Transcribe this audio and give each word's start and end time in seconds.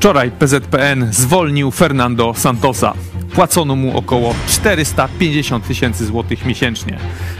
Wczoraj 0.00 0.30
PZPN 0.30 1.12
zwolnił 1.12 1.70
Fernando 1.70 2.34
Santosa. 2.34 2.94
Płacono 3.34 3.76
mu 3.76 3.98
około 3.98 4.34
450 4.48 5.66
tysięcy 5.66 6.06
złotych 6.06 6.46
miesięcznie. 6.46 6.98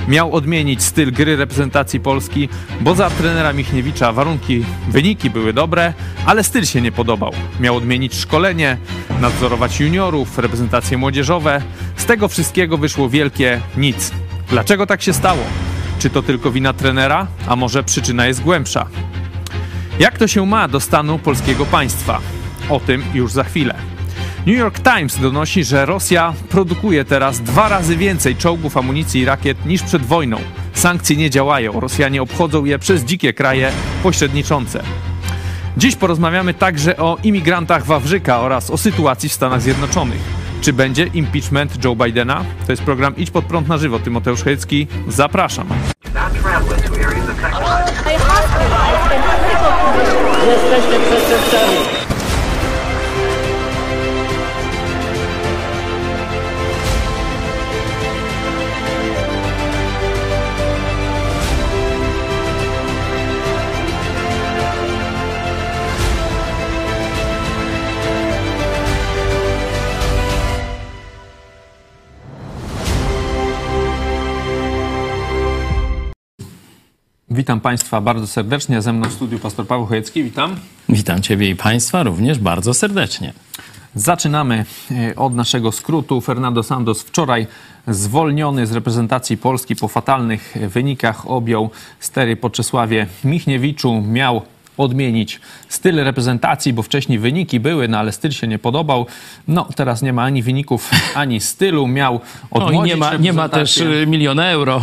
Miał 0.09 0.33
odmienić 0.33 0.83
styl 0.83 1.13
gry 1.13 1.37
reprezentacji 1.37 2.01
Polski, 2.01 2.49
bo 2.81 2.95
za 2.95 3.11
trenera 3.11 3.53
Michniewicza 3.53 4.13
warunki, 4.13 4.65
wyniki 4.89 5.31
były 5.31 5.53
dobre, 5.53 5.95
ale 6.27 6.45
styl 6.45 6.65
się 6.65 6.81
nie 6.81 6.93
podobał. 6.93 7.33
Miał 7.61 7.77
odmienić 7.77 8.15
szkolenie, 8.15 8.77
nadzorować 9.21 9.81
juniorów, 9.81 10.39
reprezentacje 10.39 10.99
młodzieżowe. 10.99 11.63
Z 11.97 12.05
tego 12.05 12.29
wszystkiego 12.29 12.79
wyszło 12.79 13.09
wielkie 13.09 13.61
nic. 13.77 14.13
Dlaczego 14.49 14.87
tak 14.87 15.03
się 15.03 15.13
stało? 15.13 15.43
Czy 15.99 16.11
to 16.11 16.23
tylko 16.23 16.51
wina 16.51 16.73
trenera, 16.73 17.27
a 17.47 17.57
może 17.57 17.83
przyczyna 17.85 18.27
jest 18.27 18.43
głębsza? 18.43 18.87
Jak 19.99 20.19
to 20.19 20.29
się 20.29 20.47
ma 20.47 20.69
do 20.69 20.81
stanu 20.81 21.19
polskiego 21.19 21.67
państwa? 21.67 22.21
O 22.71 22.81
tym 22.81 23.03
już 23.15 23.33
za 23.33 23.45
chwilę. 23.45 23.75
New 24.47 24.59
York 24.59 24.81
Times 24.81 25.21
donosi, 25.21 25.65
że 25.65 25.87
Rosja 25.87 26.35
produkuje 26.49 27.05
teraz 27.05 27.41
dwa 27.41 27.69
razy 27.69 27.97
więcej 27.97 28.37
czołgów, 28.37 28.77
amunicji 28.77 29.21
i 29.21 29.25
rakiet 29.25 29.67
niż 29.67 29.83
przed 29.83 30.03
wojną. 30.03 30.41
Sankcje 30.73 31.17
nie 31.17 31.31
działają, 31.31 31.81
Rosjanie 31.81 32.23
obchodzą 32.23 32.65
je 32.65 32.79
przez 32.79 33.05
dzikie 33.05 33.33
kraje 33.33 33.73
pośredniczące. 34.03 34.83
Dziś 35.77 35.97
porozmawiamy 35.97 36.55
także 36.55 36.97
o 36.97 37.19
imigrantach 37.23 37.87
Wawrzyka 37.87 38.41
oraz 38.41 38.71
o 38.71 38.79
sytuacji 38.79 39.29
w 39.29 39.33
Stanach 39.33 39.63
Zjednoczonych. 39.63 40.21
Czy 40.61 40.73
będzie 40.73 41.07
impeachment 41.07 41.85
Joe 41.85 41.97
Bidena? 41.97 42.45
To 42.67 42.73
jest 42.73 42.83
program 42.83 43.17
Idź 43.17 43.31
pod 43.31 43.45
prąd 43.45 43.69
na 43.69 43.79
żywo. 43.79 43.99
Tymoteusz 43.99 44.43
Chojecki, 44.43 44.87
zapraszam. 45.09 45.69
Przestępcami. 51.11 52.00
Witam 77.41 77.61
Państwa 77.61 78.01
bardzo 78.01 78.27
serdecznie. 78.27 78.83
Ze 78.83 78.93
mną 78.93 79.09
w 79.09 79.13
studiu 79.13 79.39
pastor 79.39 79.67
Paweł 79.67 79.87
Chojecki. 79.87 80.25
Witam. 80.25 80.57
Witam 80.89 81.23
Ciebie 81.23 81.51
i 81.51 81.57
Państwa 81.57 82.03
również 82.03 82.39
bardzo 82.39 82.75
serdecznie. 82.75 83.33
Zaczynamy 83.95 84.65
e, 84.91 85.17
od 85.17 85.35
naszego 85.35 85.73
skrótu. 85.73 86.21
Fernando 86.21 86.63
Santos 86.63 87.03
wczoraj 87.03 87.47
zwolniony 87.89 88.67
z 88.67 88.73
reprezentacji 88.73 89.37
Polski 89.37 89.77
po 89.77 89.89
fatalnych 89.89 90.55
wynikach 90.69 91.31
objął 91.31 91.71
stery 92.01 92.37
po 92.37 92.51
Czesławie 92.51 93.07
Michniewiczu. 93.25 94.03
Miał 94.03 94.43
odmienić 94.77 95.41
styl 95.69 95.97
reprezentacji, 95.97 96.73
bo 96.73 96.83
wcześniej 96.83 97.19
wyniki 97.19 97.61
były, 97.61 97.89
no 97.89 97.99
ale 97.99 98.13
styl 98.13 98.31
się 98.31 98.47
nie 98.47 98.59
podobał. 98.59 99.07
No 99.49 99.69
teraz 99.77 100.03
nie 100.03 100.13
ma 100.13 100.23
ani 100.23 100.43
wyników, 100.43 100.91
ani 101.15 101.41
stylu. 101.41 101.89
Miał 101.89 102.21
odmłodzić 102.51 102.79
No 102.79 102.87
i 102.87 102.89
nie 102.89 102.97
ma, 102.97 103.17
nie 103.17 103.33
ma 103.33 103.49
też 103.49 103.79
y, 103.79 104.05
miliona 104.07 104.51
euro. 104.51 104.83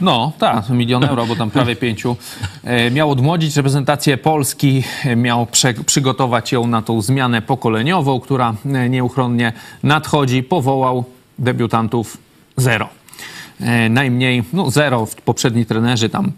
No, 0.00 0.32
tak, 0.38 0.68
milion 0.70 1.04
euro, 1.04 1.26
bo 1.26 1.36
tam 1.36 1.50
prawie 1.50 1.76
pięciu. 1.76 2.16
E, 2.64 2.90
Miał 2.90 3.10
odmłodzić 3.10 3.56
reprezentację 3.56 4.16
Polski, 4.16 4.82
e, 5.04 5.16
miał 5.16 5.46
przygotować 5.86 6.52
ją 6.52 6.66
na 6.66 6.82
tą 6.82 7.02
zmianę 7.02 7.42
pokoleniową, 7.42 8.20
która 8.20 8.54
e, 8.66 8.88
nieuchronnie 8.88 9.52
nadchodzi. 9.82 10.42
Powołał 10.42 11.04
debiutantów 11.38 12.16
zero. 12.56 12.88
Najmniej, 13.90 14.44
no 14.52 14.70
zero, 14.70 15.06
poprzedni 15.24 15.66
trenerzy 15.66 16.08
tam 16.08 16.32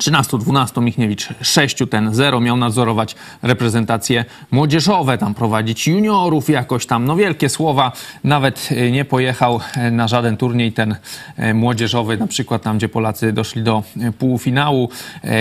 13-12 0.00 0.82
Michniewicz 0.82 1.28
6 1.42 1.76
ten 1.90 2.14
0 2.14 2.40
miał 2.40 2.56
nadzorować 2.56 3.14
reprezentacje 3.42 4.24
młodzieżowe, 4.50 5.18
tam 5.18 5.34
prowadzić 5.34 5.86
juniorów 5.86 6.48
jakoś 6.48 6.86
tam, 6.86 7.04
no 7.04 7.16
wielkie 7.16 7.48
słowa, 7.48 7.92
nawet 8.24 8.68
e, 8.70 8.90
nie 8.90 9.04
pojechał 9.04 9.60
e, 9.76 9.90
na 9.90 10.08
żaden 10.08 10.36
turniej 10.36 10.72
ten 10.72 10.96
e, 11.36 11.54
młodzieżowy, 11.54 12.16
na 12.16 12.26
przykład 12.26 12.62
tam, 12.62 12.76
gdzie 12.78 12.88
Polacy 12.88 13.32
doszli 13.32 13.62
do 13.62 13.82
półfinału, 14.18 14.88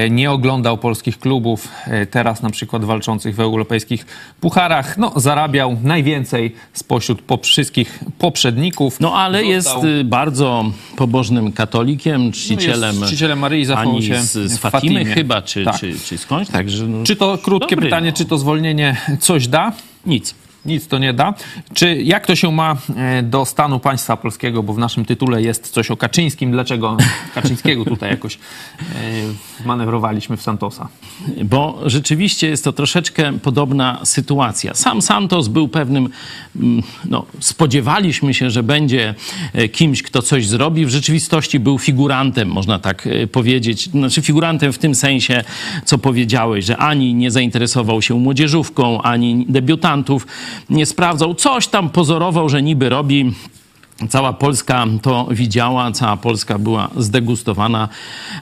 nie 0.10 0.32
oglądał 0.32 0.78
polskich 0.78 1.20
klubów, 1.20 1.68
teraz 2.12 2.42
na 2.42 2.50
przykład 2.50 2.86
walczących 2.86 3.36
w 3.36 3.40
europejskich 3.40 4.06
pucharach, 4.42 4.98
no 4.98 5.14
zarabiał 5.16 5.78
najwięcej 5.84 6.56
spośród 6.74 7.22
po 7.22 7.38
wszystkich 7.38 8.00
poprzedników. 8.18 9.00
No 9.00 9.16
ale 9.16 9.44
jest 9.44 9.68
Został- 9.68 9.86
y, 9.86 10.04
bardzo 10.04 10.66
pobożnym 10.96 11.52
katolikiem, 11.52 12.32
czcicielem, 12.32 12.96
jest 12.96 13.08
czcicielem 13.08 13.40
Maryi, 13.40 13.66
zachował 13.66 13.92
ani 13.92 14.04
się 14.04 14.16
z, 14.50 14.58
Fatimy 14.58 14.94
Fatimie. 15.00 15.16
chyba, 15.16 15.42
czy, 15.42 15.66
Tak. 15.66 15.80
czy, 15.80 16.00
czy 16.00 16.18
skądś, 16.18 16.52
także 16.52 16.86
no, 16.88 17.04
Czy 17.04 17.16
to 17.16 17.38
krótkie 17.38 17.76
Dobry, 17.76 17.88
pytanie, 17.88 18.10
no. 18.10 18.18
czy 18.18 18.26
to 18.26 18.38
zwolnienie 18.38 18.98
coś 19.20 19.48
da? 19.48 19.72
nic. 20.06 20.36
Nic 20.66 20.88
to 20.88 20.98
nie 20.98 21.14
da. 21.14 21.34
Czy 21.74 21.96
jak 21.96 22.28
to 22.28 22.36
się 22.36 22.52
ma 22.52 22.76
e, 22.96 23.24
do 23.24 23.46
stanu 23.46 23.80
państwa 23.80 24.18
polskiego, 24.18 24.64
bo 24.64 24.74
w 24.74 24.78
naszym 24.78 25.06
tytule 25.06 25.42
jest 25.42 25.70
coś 25.70 25.92
o 25.92 25.98
Kaczyńskim. 25.98 26.52
Dlaczego 26.52 26.98
Kaczyńskiego 27.36 27.86
tutaj 27.86 28.10
jakoś 28.10 28.36
e, 28.36 28.40
manewrowaliśmy 29.66 30.38
w 30.38 30.42
Santosa? 30.42 30.90
Bo 31.44 31.80
rzeczywiście 31.86 32.48
jest 32.48 32.64
to 32.64 32.74
troszeczkę 32.74 33.40
podobna 33.40 34.00
sytuacja. 34.04 34.74
Sam 34.74 35.02
Santos 35.02 35.48
był 35.48 35.68
pewnym, 35.68 36.10
mm, 36.56 36.84
no, 37.06 37.26
spodziewaliśmy 37.40 38.34
się, 38.34 38.50
że 38.50 38.64
będzie 38.64 39.16
e, 39.54 39.70
kimś, 39.70 40.04
kto 40.04 40.22
coś 40.22 40.48
zrobi. 40.48 40.86
W 40.86 40.90
rzeczywistości 40.90 41.60
był 41.60 41.78
figurantem, 41.78 42.48
można 42.48 42.80
tak 42.80 43.08
powiedzieć. 43.32 43.90
Znaczy 43.90 44.22
figurantem 44.22 44.74
w 44.74 44.78
tym 44.78 44.96
sensie, 44.96 45.44
co 45.86 45.98
powiedziałeś, 45.98 46.66
że 46.66 46.78
ani 46.78 47.14
nie 47.14 47.32
zainteresował 47.32 48.02
się 48.02 48.16
młodzieżówką, 48.16 49.02
ani 49.02 49.46
debiutantów 49.50 50.28
nie 50.70 50.86
sprawdzał. 50.86 51.36
Coś 51.36 51.68
tam 51.68 51.90
pozorował, 51.90 52.50
że 52.50 52.64
niby 52.64 52.90
robi. 52.90 53.34
Cała 54.10 54.34
Polska 54.34 54.86
to 55.02 55.28
widziała, 55.32 55.92
cała 55.92 56.18
Polska 56.18 56.60
była 56.60 56.90
zdegustowana. 56.98 57.90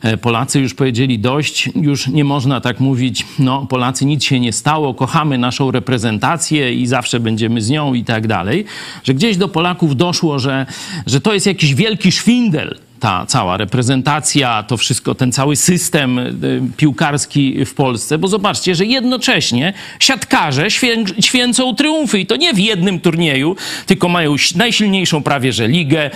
E, 0.01 0.17
Polacy 0.17 0.59
już 0.59 0.73
powiedzieli 0.73 1.19
dość, 1.19 1.69
już 1.75 2.07
nie 2.07 2.23
można 2.23 2.61
tak 2.61 2.79
mówić, 2.79 3.25
no 3.39 3.65
Polacy 3.65 4.05
nic 4.05 4.23
się 4.23 4.39
nie 4.39 4.53
stało, 4.53 4.93
kochamy 4.93 5.37
naszą 5.37 5.71
reprezentację 5.71 6.73
i 6.73 6.87
zawsze 6.87 7.19
będziemy 7.19 7.61
z 7.61 7.69
nią 7.69 7.93
i 7.93 8.03
tak 8.03 8.27
dalej. 8.27 8.65
Że 9.03 9.13
gdzieś 9.13 9.37
do 9.37 9.47
Polaków 9.47 9.95
doszło, 9.95 10.39
że, 10.39 10.65
że 11.05 11.21
to 11.21 11.33
jest 11.33 11.45
jakiś 11.45 11.75
wielki 11.75 12.11
szwindel 12.11 12.77
ta 12.99 13.25
cała 13.25 13.57
reprezentacja, 13.57 14.63
to 14.63 14.77
wszystko, 14.77 15.15
ten 15.15 15.31
cały 15.31 15.55
system 15.55 16.19
y, 16.19 16.61
piłkarski 16.77 17.65
w 17.65 17.73
Polsce, 17.73 18.17
bo 18.17 18.27
zobaczcie, 18.27 18.75
że 18.75 18.85
jednocześnie 18.85 19.73
siatkarze 19.99 20.71
świę, 20.71 21.03
święcą 21.19 21.75
triumfy 21.75 22.19
i 22.19 22.25
to 22.25 22.35
nie 22.35 22.53
w 22.53 22.59
jednym 22.59 22.99
turnieju, 22.99 23.55
tylko 23.85 24.09
mają 24.09 24.35
najsilniejszą 24.55 25.23
prawie 25.23 25.53
że 25.53 25.67
ligę 25.67 26.11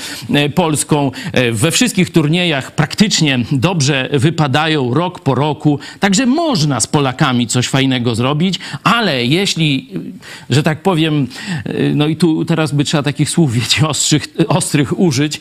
y, 0.46 0.50
polską. 0.50 1.12
Y, 1.38 1.52
We 1.52 1.72
wszystkich 1.72 2.10
turniejach 2.10 2.72
praktycznie 2.72 3.40
dobrze 3.52 4.10
wypadają 4.14 4.94
rok 4.94 5.20
po 5.20 5.36
roku, 5.36 5.80
także 6.00 6.26
można 6.26 6.80
z 6.80 6.88
Polakami 6.88 7.48
coś 7.48 7.68
fajnego 7.68 8.16
zrobić, 8.16 8.60
ale 8.84 9.26
jeśli, 9.26 9.90
że 10.50 10.64
tak 10.64 10.84
powiem, 10.84 11.28
no 11.96 12.08
i 12.08 12.16
tu 12.16 12.46
teraz 12.46 12.72
by 12.72 12.84
trzeba 12.84 13.04
takich 13.04 13.30
słów, 13.30 13.54
wiecie, 13.54 13.88
ostrych, 13.94 14.28
ostrych 14.48 15.00
użyć, 15.00 15.40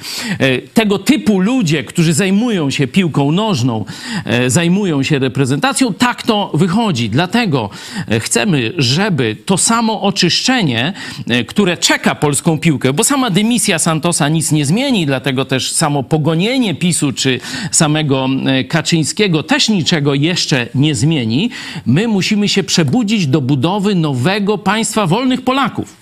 tego 0.74 0.98
typu 0.98 1.29
ludzie, 1.38 1.84
którzy 1.84 2.12
zajmują 2.12 2.70
się 2.70 2.86
piłką 2.86 3.32
nożną, 3.32 3.84
e, 4.24 4.50
zajmują 4.50 5.02
się 5.02 5.18
reprezentacją, 5.18 5.94
tak 5.94 6.22
to 6.22 6.50
wychodzi. 6.54 7.10
Dlatego 7.10 7.70
e, 8.08 8.20
chcemy, 8.20 8.72
żeby 8.78 9.36
to 9.46 9.58
samo 9.58 10.02
oczyszczenie, 10.02 10.92
e, 11.28 11.44
które 11.44 11.76
czeka 11.76 12.14
polską 12.14 12.58
piłkę, 12.58 12.92
bo 12.92 13.04
sama 13.04 13.30
dymisja 13.30 13.78
Santosa 13.78 14.28
nic 14.28 14.52
nie 14.52 14.66
zmieni, 14.66 15.06
dlatego 15.06 15.44
też 15.44 15.72
samo 15.72 16.02
pogonienie 16.02 16.74
PiSu 16.74 17.12
czy 17.12 17.40
samego 17.70 18.28
Kaczyńskiego 18.68 19.42
też 19.42 19.68
niczego 19.68 20.14
jeszcze 20.14 20.66
nie 20.74 20.94
zmieni. 20.94 21.50
My 21.86 22.08
musimy 22.08 22.48
się 22.48 22.62
przebudzić 22.62 23.26
do 23.26 23.40
budowy 23.40 23.94
nowego 23.94 24.58
państwa 24.58 25.06
wolnych 25.06 25.42
Polaków. 25.42 25.99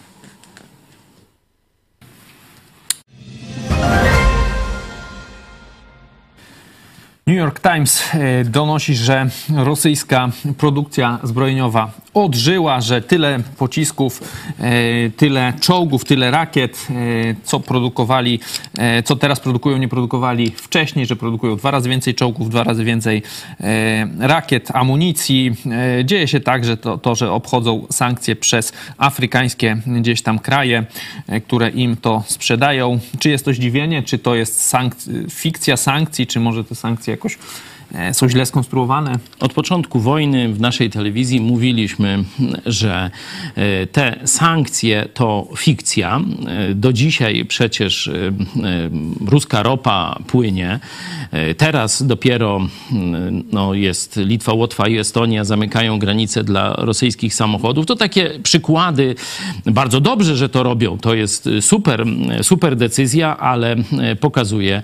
New 7.29 7.37
York 7.37 7.61
Times 7.61 8.03
e, 8.15 8.45
donosi, 8.45 8.95
że 8.95 9.29
rosyjska 9.57 10.31
produkcja 10.59 11.19
zbrojeniowa 11.23 11.91
odżyła, 12.15 12.81
że 12.81 13.03
tyle 13.03 13.41
pocisków, 13.59 14.21
e, 14.61 15.11
tyle 15.11 15.53
czołgów, 15.61 16.05
tyle 16.05 16.31
rakiet, 16.31 16.87
e, 16.91 16.95
co 17.45 17.61
produkowali, 17.61 18.41
co 19.05 19.17
teraz 19.17 19.41
produkują, 19.41 19.79
nie 19.79 19.89
produkowali 19.89 20.51
wcześniej, 20.51 21.07
że 21.07 21.17
produkują 21.17 21.57
dwa 21.57 21.71
razy 21.71 21.89
więcej 21.89 22.15
czołgów, 22.15 22.51
dwa 22.51 22.65
razy 22.65 22.85
więcej 22.85 23.23
rakiet, 24.19 24.71
amunicji. 24.75 25.55
Dzieje 26.05 26.29
się 26.29 26.41
tak, 26.41 26.65
że 26.65 26.77
to, 26.77 26.99
to 26.99 27.15
że 27.15 27.33
obchodzą 27.33 27.87
sankcje 27.91 28.37
przez 28.37 28.73
afrykańskie 28.99 29.77
gdzieś 29.87 30.23
tam 30.23 30.39
kraje, 30.39 30.85
które 31.47 31.71
im 31.71 31.97
to 31.97 32.23
sprzedają. 32.27 32.99
Czy 33.19 33.31
jest 33.31 33.45
to 33.45 33.53
zdziwienie, 33.53 34.03
czy 34.03 34.19
to 34.19 34.35
jest 34.35 34.75
sankc- 34.75 35.31
fikcja 35.31 35.77
sankcji, 35.77 36.27
czy 36.27 36.41
może 36.41 36.65
te 36.65 36.75
sankcje 36.75 37.18
jakoś 37.19 37.35
E, 37.35 37.39
są 38.13 38.29
źle 38.29 38.47
skonstruowane? 38.47 39.19
Od 39.41 39.53
początku 39.53 40.01
wojny 40.01 40.55
w 40.55 40.61
naszej 40.61 40.91
telewizji 40.91 41.41
mówiliśmy, 41.41 42.25
że 42.67 43.11
e, 43.55 43.87
te 43.87 44.19
sankcje 44.25 45.09
to 45.15 45.49
fikcja. 45.57 46.21
E, 46.47 46.75
do 46.75 46.93
dzisiaj 46.93 47.45
przecież 47.45 48.11
ruska 49.27 49.63
ropa 49.63 50.19
płynie. 50.27 50.81
Teraz 51.57 52.03
dopiero 52.03 52.61
no, 53.53 53.75
jest 53.75 54.17
Litwa, 54.17 54.53
Łotwa 54.53 54.89
i 54.89 54.99
Estonia 54.99 55.45
zamykają 55.45 55.99
granice 55.99 56.45
dla 56.45 56.73
rosyjskich 56.73 57.35
samochodów. 57.35 57.87
To 57.87 57.97
takie 57.97 58.31
przykłady. 58.43 59.15
Bardzo 59.67 60.01
dobrze, 60.01 60.37
że 60.37 60.49
to 60.49 60.63
robią. 60.63 60.99
To 60.99 61.15
jest 61.15 61.49
super, 61.61 62.05
super 62.43 62.77
decyzja, 62.77 63.37
ale 63.39 63.77
pokazuje, 64.21 64.83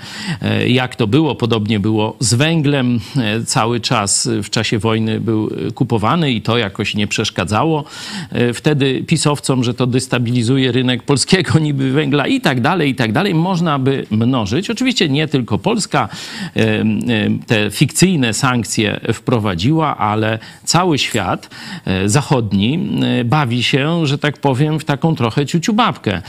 jak 0.67 0.97
to 0.97 1.07
było. 1.07 1.35
Podobnie 1.35 1.81
było 1.81 2.17
z 2.21 2.35
węglem 2.35 2.94
E, 3.17 3.45
cały 3.45 3.81
czas 3.81 4.29
w 4.43 4.51
czasie 4.51 4.79
wojny 4.79 5.21
był 5.21 5.51
kupowany 5.75 6.33
i 6.33 6.43
to 6.43 6.59
jakoś 6.59 6.95
nie 6.95 7.07
przeszkadzało 7.07 7.85
e, 8.31 8.53
wtedy 8.53 9.05
pisowcom, 9.07 9.65
że 9.65 9.75
to 9.75 9.87
destabilizuje 9.87 10.73
rynek 10.73 11.03
polskiego 11.03 11.59
niby 11.59 11.93
węgla 11.93 12.27
i 12.27 12.41
tak 12.41 12.61
dalej, 12.61 12.91
i 12.91 12.95
tak 12.95 13.13
dalej. 13.13 13.35
Można 13.35 13.79
by 13.79 14.07
mnożyć. 14.11 14.71
Oczywiście 14.71 15.09
nie 15.09 15.29
tylko 15.29 15.59
Polska 15.59 16.09
e, 16.57 16.85
te 17.47 17.71
fikcyjne 17.71 18.35
sankcje 18.35 19.01
wprowadziła, 19.13 19.97
ale 19.97 20.39
cały 20.65 20.99
świat 20.99 21.51
zachodni 22.07 22.89
bawi 23.25 23.63
się, 23.63 24.07
że 24.07 24.19
tak 24.19 24.39
powiem, 24.39 24.81
w 24.81 24.85
taką 24.85 25.15
trochę 25.15 25.47
ciuciubabkę. 25.47 26.23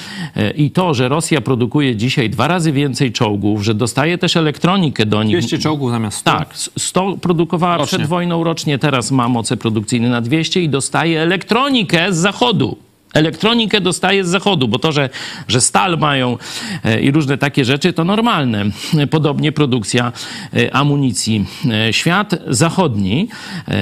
I 0.55 0.71
to, 0.71 0.93
że 0.93 1.09
Rosja 1.09 1.41
produkuje 1.41 1.95
dzisiaj 1.95 2.29
dwa 2.29 2.47
razy 2.47 2.71
więcej 2.71 3.11
czołgów, 3.11 3.63
że 3.63 3.73
dostaje 3.73 4.17
też 4.17 4.37
elektronikę 4.37 5.05
do 5.05 5.23
nich. 5.23 5.37
200 5.37 5.59
czołgów 5.59 5.91
zamiast 5.91 6.17
100. 6.17 6.31
Tak, 6.31 6.54
100 6.77 7.17
produkowała 7.17 7.77
rocznie. 7.77 7.97
przed 7.97 8.09
wojną 8.09 8.43
rocznie, 8.43 8.79
teraz 8.79 9.11
ma 9.11 9.29
moce 9.29 9.57
produkcyjne 9.57 10.09
na 10.09 10.21
200 10.21 10.61
i 10.61 10.69
dostaje 10.69 11.21
elektronikę 11.21 12.13
z 12.13 12.17
zachodu 12.17 12.77
elektronikę 13.15 13.81
dostaje 13.81 14.25
z 14.25 14.27
zachodu, 14.27 14.67
bo 14.67 14.79
to, 14.79 14.91
że, 14.91 15.09
że 15.47 15.61
stal 15.61 15.97
mają 15.97 16.37
e, 16.83 17.01
i 17.01 17.11
różne 17.11 17.37
takie 17.37 17.65
rzeczy, 17.65 17.93
to 17.93 18.03
normalne. 18.03 18.65
Podobnie 19.11 19.51
produkcja 19.51 20.11
e, 20.53 20.75
amunicji. 20.75 21.45
E, 21.71 21.93
świat 21.93 22.35
zachodni 22.47 23.27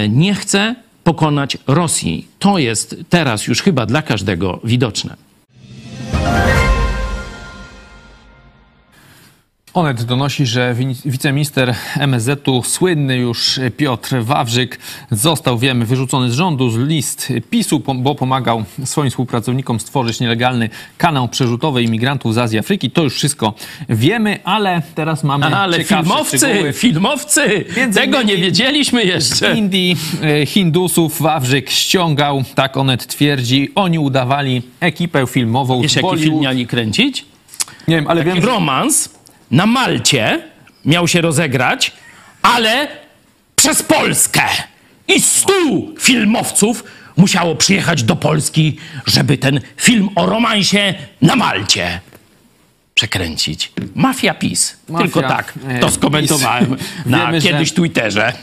nie 0.09 0.35
chce 0.35 0.75
pokonać 1.03 1.57
Rosji. 1.67 2.27
To 2.39 2.57
jest 2.57 2.95
teraz 3.09 3.47
już 3.47 3.61
chyba 3.61 3.85
dla 3.85 4.01
każdego 4.01 4.59
widoczne. 4.63 5.15
Onet 9.73 10.03
donosi, 10.03 10.45
że 10.45 10.75
wiceminister 11.05 11.75
MSZ-u, 11.99 12.63
słynny 12.63 13.17
już 13.17 13.59
Piotr 13.77 14.15
Wawrzyk, 14.21 14.79
został, 15.11 15.57
wiemy, 15.57 15.85
wyrzucony 15.85 16.31
z 16.31 16.33
rządu 16.33 16.69
z 16.69 16.77
list 16.77 17.33
PiSu, 17.49 17.79
bo 17.95 18.15
pomagał 18.15 18.63
swoim 18.85 19.09
współpracownikom 19.09 19.79
stworzyć 19.79 20.19
nielegalny 20.19 20.69
kanał 20.97 21.27
przerzutowy 21.27 21.83
imigrantów 21.83 22.33
z 22.33 22.37
Azji 22.37 22.59
Afryki. 22.59 22.91
To 22.91 23.03
już 23.03 23.15
wszystko 23.15 23.53
wiemy, 23.89 24.39
ale 24.43 24.81
teraz 24.95 25.23
mamy 25.23 25.45
Ale 25.45 25.83
filmowcy, 25.83 26.37
szczegóły. 26.37 26.73
filmowcy, 26.73 27.65
Między 27.77 27.99
tego 27.99 28.21
nie 28.21 28.37
wiedzieliśmy 28.37 29.03
jeszcze. 29.03 29.57
Indii 29.57 29.97
e, 30.23 30.45
Hindusów 30.45 31.21
Wawrzyk 31.21 31.69
ściągał, 31.69 32.43
tak 32.55 32.77
Onet 32.77 33.07
twierdzi. 33.07 33.71
Oni 33.75 33.99
udawali 33.99 34.61
ekipę 34.79 35.27
filmową 35.27 35.81
Wiesz, 35.81 35.95
jaki 35.95 36.17
film 36.17 36.39
mieli 36.39 36.67
kręcić? 36.67 37.25
Nie 37.87 37.95
wiem, 37.95 38.07
ale 38.07 38.23
Taki 38.23 38.35
wiem, 38.35 38.45
romans 38.45 39.22
na 39.53 39.65
Malcie 39.65 40.41
miał 40.85 41.07
się 41.07 41.21
rozegrać, 41.21 41.91
ale 42.41 42.87
przez 43.55 43.83
Polskę. 43.83 44.41
I 45.07 45.21
stu 45.21 45.95
filmowców 45.99 46.83
musiało 47.17 47.55
przyjechać 47.55 48.03
do 48.03 48.15
Polski, 48.15 48.77
żeby 49.05 49.37
ten 49.37 49.61
film 49.77 50.09
o 50.15 50.25
romansie 50.25 50.93
na 51.21 51.35
Malcie 51.35 51.99
przekręcić. 53.03 53.71
Mafia 53.95 54.33
PiS. 54.33 54.77
Mafia, 54.89 55.03
Tylko 55.03 55.21
tak 55.21 55.53
e, 55.67 55.79
to 55.79 55.91
skomentowałem 55.91 56.75
PiS. 56.75 56.87
na 57.05 57.25
Wiemy, 57.25 57.41
kiedyś 57.41 57.69
że, 57.69 57.75
Twitterze. 57.75 58.27
E, 58.27 58.33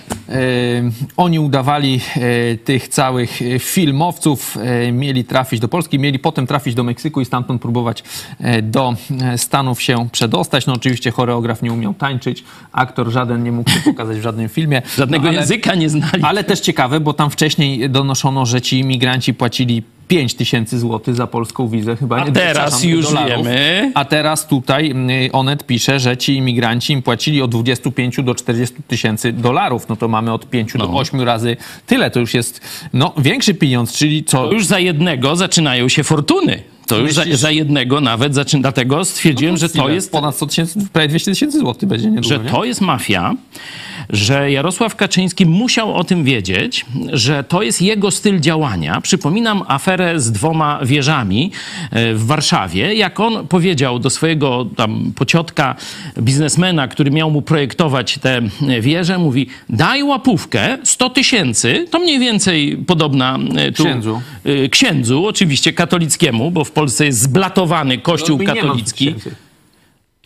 oni 1.16 1.38
udawali 1.38 2.00
e, 2.16 2.56
tych 2.56 2.88
całych 2.88 3.42
e, 3.42 3.58
filmowców, 3.58 4.56
e, 4.56 4.92
mieli 4.92 5.24
trafić 5.24 5.60
do 5.60 5.68
Polski, 5.68 5.98
mieli 5.98 6.18
potem 6.18 6.46
trafić 6.46 6.74
do 6.74 6.84
Meksyku 6.84 7.20
i 7.20 7.24
stamtąd 7.24 7.62
próbować 7.62 8.04
e, 8.40 8.62
do 8.62 8.94
Stanów 9.36 9.82
się 9.82 10.08
przedostać. 10.12 10.66
No 10.66 10.72
oczywiście 10.72 11.10
choreograf 11.10 11.62
nie 11.62 11.72
umiał 11.72 11.94
tańczyć, 11.94 12.44
aktor 12.72 13.10
żaden 13.10 13.42
nie 13.42 13.52
mógł 13.52 13.70
się 13.70 13.80
pokazać 13.80 14.18
w 14.18 14.22
żadnym 14.22 14.48
filmie. 14.48 14.82
Żadnego 14.98 15.22
no, 15.22 15.28
ale, 15.28 15.38
języka 15.38 15.74
nie 15.74 15.88
znali. 15.88 16.22
Ale 16.22 16.44
też 16.44 16.60
ciekawe, 16.60 17.00
bo 17.00 17.12
tam 17.12 17.30
wcześniej 17.30 17.90
donoszono, 17.90 18.46
że 18.46 18.60
ci 18.60 18.78
imigranci 18.78 19.34
płacili 19.34 19.82
5 20.10 20.34
tysięcy 20.34 20.78
złotych 20.78 21.14
za 21.14 21.26
polską 21.26 21.68
wizę 21.68 21.96
chyba. 21.96 22.16
A 22.16 22.24
nie, 22.24 22.32
teraz 22.32 22.84
już 22.84 23.06
dolarów. 23.06 23.46
wiemy. 23.46 23.92
A 23.94 24.04
teraz 24.04 24.46
tutaj 24.46 24.94
y, 25.26 25.32
Onet 25.32 25.66
pisze, 25.66 26.00
że 26.00 26.16
ci 26.16 26.36
imigranci 26.36 26.92
im 26.92 27.02
płacili 27.02 27.42
od 27.42 27.50
25 27.50 28.16
do 28.22 28.34
40 28.34 28.76
tysięcy 28.88 29.32
dolarów. 29.32 29.88
No 29.88 29.96
to 29.96 30.08
mamy 30.08 30.32
od 30.32 30.50
5 30.50 30.74
no. 30.74 30.86
do 30.86 30.92
8 30.92 31.20
razy 31.20 31.56
tyle. 31.86 32.10
To 32.10 32.20
już 32.20 32.34
jest 32.34 32.60
no, 32.92 33.12
większy 33.18 33.54
pieniądz, 33.54 33.96
czyli 33.96 34.24
co... 34.24 34.48
To 34.48 34.52
już 34.52 34.66
za 34.66 34.78
jednego 34.78 35.36
zaczynają 35.36 35.88
się 35.88 36.04
fortuny. 36.04 36.62
To 36.86 36.98
już 36.98 37.14
za, 37.14 37.24
za, 37.32 37.50
jednego 37.50 38.00
nawet 38.00 38.34
zaczyna. 38.34 38.62
Dlatego 38.62 39.04
stwierdziłem, 39.04 39.54
no 39.54 39.60
to 39.60 39.66
że 39.66 39.72
to 39.72 39.88
jest. 39.88 40.12
Ponad 40.12 40.36
100 40.36 40.46
tysięcy, 40.46 40.80
prawie 40.92 41.08
200 41.08 41.30
tysięcy 41.30 41.58
złotych 41.58 41.88
będzie 41.88 42.10
niedługo, 42.10 42.28
Że 42.28 42.44
nie? 42.44 42.50
to 42.50 42.64
jest 42.64 42.80
mafia, 42.80 43.34
że 44.12 44.50
Jarosław 44.50 44.96
Kaczyński 44.96 45.46
musiał 45.46 45.94
o 45.94 46.04
tym 46.04 46.24
wiedzieć, 46.24 46.86
że 47.12 47.44
to 47.44 47.62
jest 47.62 47.82
jego 47.82 48.10
styl 48.10 48.40
działania. 48.40 49.00
Przypominam 49.00 49.62
aferę 49.68 50.20
z 50.20 50.32
dwoma 50.32 50.80
wieżami 50.82 51.50
e, 51.90 52.14
w 52.14 52.26
Warszawie. 52.26 52.94
Jak 52.94 53.20
on 53.20 53.46
powiedział 53.46 53.98
do 53.98 54.10
swojego 54.10 54.66
tam 54.76 55.12
pociotka, 55.16 55.74
biznesmena, 56.18 56.88
który 56.88 57.10
miał 57.10 57.30
mu 57.30 57.42
projektować 57.42 58.18
te 58.18 58.42
wieże, 58.80 59.18
mówi: 59.18 59.46
daj 59.68 60.02
łapówkę 60.02 60.78
100 60.84 61.10
tysięcy, 61.10 61.86
to 61.90 61.98
mniej 61.98 62.18
więcej 62.18 62.76
podobna 62.86 63.38
e, 63.56 63.72
tu, 63.72 63.84
księdzu. 63.84 64.22
E, 64.44 64.68
księdzu, 64.68 65.26
oczywiście 65.26 65.72
katolickiemu, 65.72 66.50
bo 66.50 66.64
w 66.64 66.70
Polsce 66.70 67.06
jest 67.06 67.20
zblatowany 67.20 67.98
kościół 67.98 68.38
no, 68.38 68.54
katolicki. 68.54 69.14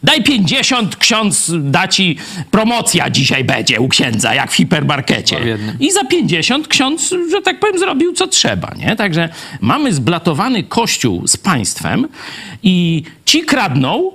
Daj 0.05 0.23
50, 0.23 0.97
ksiądz 0.97 1.53
da 1.61 1.89
ci 1.89 2.17
promocja 2.51 3.11
dzisiaj 3.11 3.45
będzie 3.45 3.81
u 3.81 3.89
księdza, 3.89 4.35
jak 4.35 4.51
w 4.51 4.55
hipermarkecie. 4.55 5.59
I 5.81 5.93
za 5.93 6.05
50 6.05 6.69
ksiądz, 6.69 7.15
że 7.31 7.43
tak 7.43 7.61
powiem, 7.61 7.79
zrobił 7.79 8.13
co 8.13 8.27
trzeba, 8.27 8.73
nie? 8.77 8.97
Także 8.97 9.29
mamy 9.61 9.93
zblatowany 9.93 10.63
kościół 10.63 11.27
z 11.27 11.37
państwem 11.37 12.09
i 12.63 13.03
ci 13.25 13.43
kradną, 13.43 14.11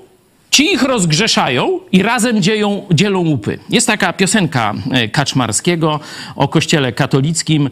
ci 0.51 0.63
ich 0.63 0.83
rozgrzeszają 0.83 1.79
i 1.91 2.03
razem 2.03 2.41
dzieją, 2.41 2.85
dzielą 2.91 3.19
łupy. 3.19 3.59
Jest 3.69 3.87
taka 3.87 4.13
piosenka 4.13 4.73
e, 4.91 5.07
Kaczmarskiego 5.07 5.99
o 6.35 6.47
kościele 6.47 6.93
katolickim. 6.93 7.69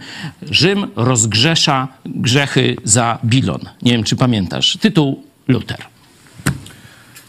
Rzym 0.52 0.88
rozgrzesza 0.96 1.88
grzechy 2.06 2.76
za 2.84 3.18
bilon. 3.26 3.62
Nie 3.82 3.92
wiem, 3.92 4.04
czy 4.04 4.16
pamiętasz. 4.16 4.78
Tytuł 4.82 5.24
Luter. 5.48 5.97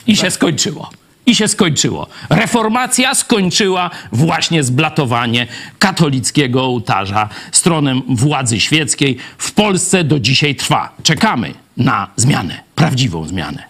I 0.09 0.17
się 0.17 0.31
skończyło. 0.31 0.91
I 1.27 1.35
się 1.35 1.49
skończyło. 1.49 2.07
Reformacja 2.31 3.15
skończyła 3.15 3.91
właśnie 4.13 4.65
zblatowanie 4.65 5.47
katolickiego 5.79 6.65
ołtarza 6.65 7.29
stronę 7.53 8.01
władzy 8.09 8.61
świeckiej. 8.61 9.17
W 9.39 9.53
Polsce 9.53 10.05
do 10.05 10.21
dzisiaj 10.21 10.55
trwa. 10.55 10.93
Czekamy 11.03 11.55
na 11.77 12.11
zmianę, 12.17 12.61
prawdziwą 12.75 13.29
zmianę. 13.29 13.63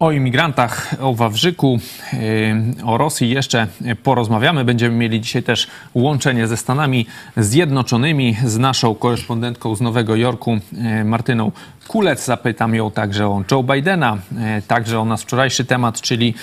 O 0.00 0.12
imigrantach, 0.12 0.94
o 1.00 1.14
Wawrzyku, 1.14 1.78
yy, 2.12 2.84
o 2.84 2.98
Rosji 2.98 3.30
jeszcze 3.30 3.66
porozmawiamy. 4.02 4.64
Będziemy 4.64 4.96
mieli 4.96 5.20
dzisiaj 5.20 5.42
też 5.42 5.66
łączenie 5.94 6.46
ze 6.46 6.56
Stanami 6.56 7.06
Zjednoczonymi 7.36 8.36
z 8.44 8.58
naszą 8.58 8.94
korespondentką 8.94 9.74
z 9.74 9.80
Nowego 9.80 10.16
Jorku, 10.16 10.58
yy, 10.72 11.04
Martyną 11.04 11.52
Kulec. 11.88 12.24
Zapytam 12.24 12.74
ją 12.74 12.90
także 12.90 13.26
o 13.26 13.44
Joe 13.50 13.62
Bidena, 13.62 14.18
yy, 14.32 14.62
także 14.62 15.00
o 15.00 15.04
nasz 15.04 15.22
wczorajszy 15.22 15.64
temat, 15.64 16.00
czyli 16.00 16.34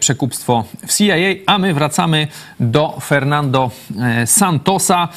przekupstwo 0.00 0.64
w 0.86 0.96
CIA. 0.96 1.14
A 1.46 1.58
my 1.58 1.74
wracamy 1.74 2.28
do 2.60 2.98
Fernando 3.00 3.70
Santosa. 4.26 5.08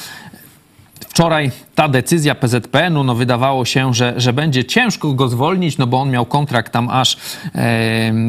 Wczoraj 1.10 1.50
ta 1.74 1.88
decyzja 1.88 2.34
PZPN-u, 2.34 3.04
no 3.04 3.14
wydawało 3.14 3.64
się, 3.64 3.94
że, 3.94 4.14
że 4.16 4.32
będzie 4.32 4.64
ciężko 4.64 5.12
go 5.12 5.28
zwolnić, 5.28 5.78
no 5.78 5.86
bo 5.86 6.00
on 6.00 6.10
miał 6.10 6.26
kontrakt 6.26 6.72
tam 6.72 6.90
aż 6.90 7.16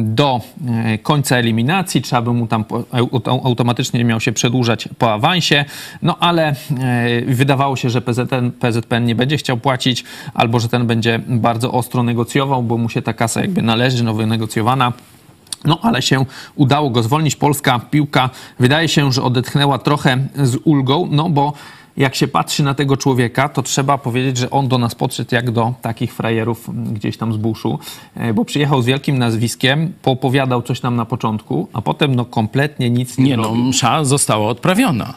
do 0.04 0.40
e, 0.68 0.98
końca 0.98 1.36
eliminacji, 1.36 2.02
trzeba 2.02 2.22
by 2.22 2.32
mu 2.32 2.46
tam 2.46 2.64
automatycznie 3.44 4.04
miał 4.04 4.20
się 4.20 4.32
przedłużać 4.32 4.88
po 4.98 5.12
awansie, 5.12 5.64
no 6.02 6.16
ale 6.20 6.48
e, 6.48 6.54
wydawało 7.26 7.76
się, 7.76 7.90
że 7.90 8.02
PZPN, 8.02 8.52
PZPN 8.52 9.04
nie 9.04 9.14
będzie 9.14 9.36
chciał 9.36 9.56
płacić, 9.56 10.04
albo 10.34 10.60
że 10.60 10.68
ten 10.68 10.86
będzie 10.86 11.20
bardzo 11.26 11.72
ostro 11.72 12.02
negocjował, 12.02 12.62
bo 12.62 12.78
mu 12.78 12.88
się 12.88 13.02
ta 13.02 13.12
kasa 13.12 13.40
jakby 13.40 13.62
należy, 13.62 14.04
no 14.04 14.14
wynegocjowana. 14.14 14.92
No, 15.64 15.78
ale 15.82 16.02
się 16.02 16.24
udało 16.54 16.90
go 16.90 17.02
zwolnić. 17.02 17.36
Polska 17.36 17.78
piłka 17.78 18.30
wydaje 18.58 18.88
się, 18.88 19.12
że 19.12 19.22
odetchnęła 19.22 19.78
trochę 19.78 20.18
z 20.34 20.56
ulgą, 20.64 21.08
no 21.10 21.30
bo 21.30 21.52
jak 21.96 22.14
się 22.14 22.28
patrzy 22.28 22.62
na 22.62 22.74
tego 22.74 22.96
człowieka, 22.96 23.48
to 23.48 23.62
trzeba 23.62 23.98
powiedzieć, 23.98 24.36
że 24.36 24.50
on 24.50 24.68
do 24.68 24.78
nas 24.78 24.94
podszedł 24.94 25.34
jak 25.34 25.50
do 25.50 25.74
takich 25.82 26.14
frajerów 26.14 26.68
gdzieś 26.94 27.16
tam 27.16 27.32
z 27.32 27.36
buszu, 27.36 27.78
e, 28.14 28.34
bo 28.34 28.44
przyjechał 28.44 28.82
z 28.82 28.86
wielkim 28.86 29.18
nazwiskiem, 29.18 29.92
poopowiadał 30.02 30.62
coś 30.62 30.82
nam 30.82 30.96
na 30.96 31.04
początku, 31.04 31.68
a 31.72 31.82
potem 31.82 32.14
no 32.14 32.24
kompletnie 32.24 32.90
nic 32.90 33.18
nie 33.18 33.24
Nie 33.24 33.36
no, 33.36 33.54
msza 33.54 34.04
została 34.04 34.48
odprawiona. 34.48 35.14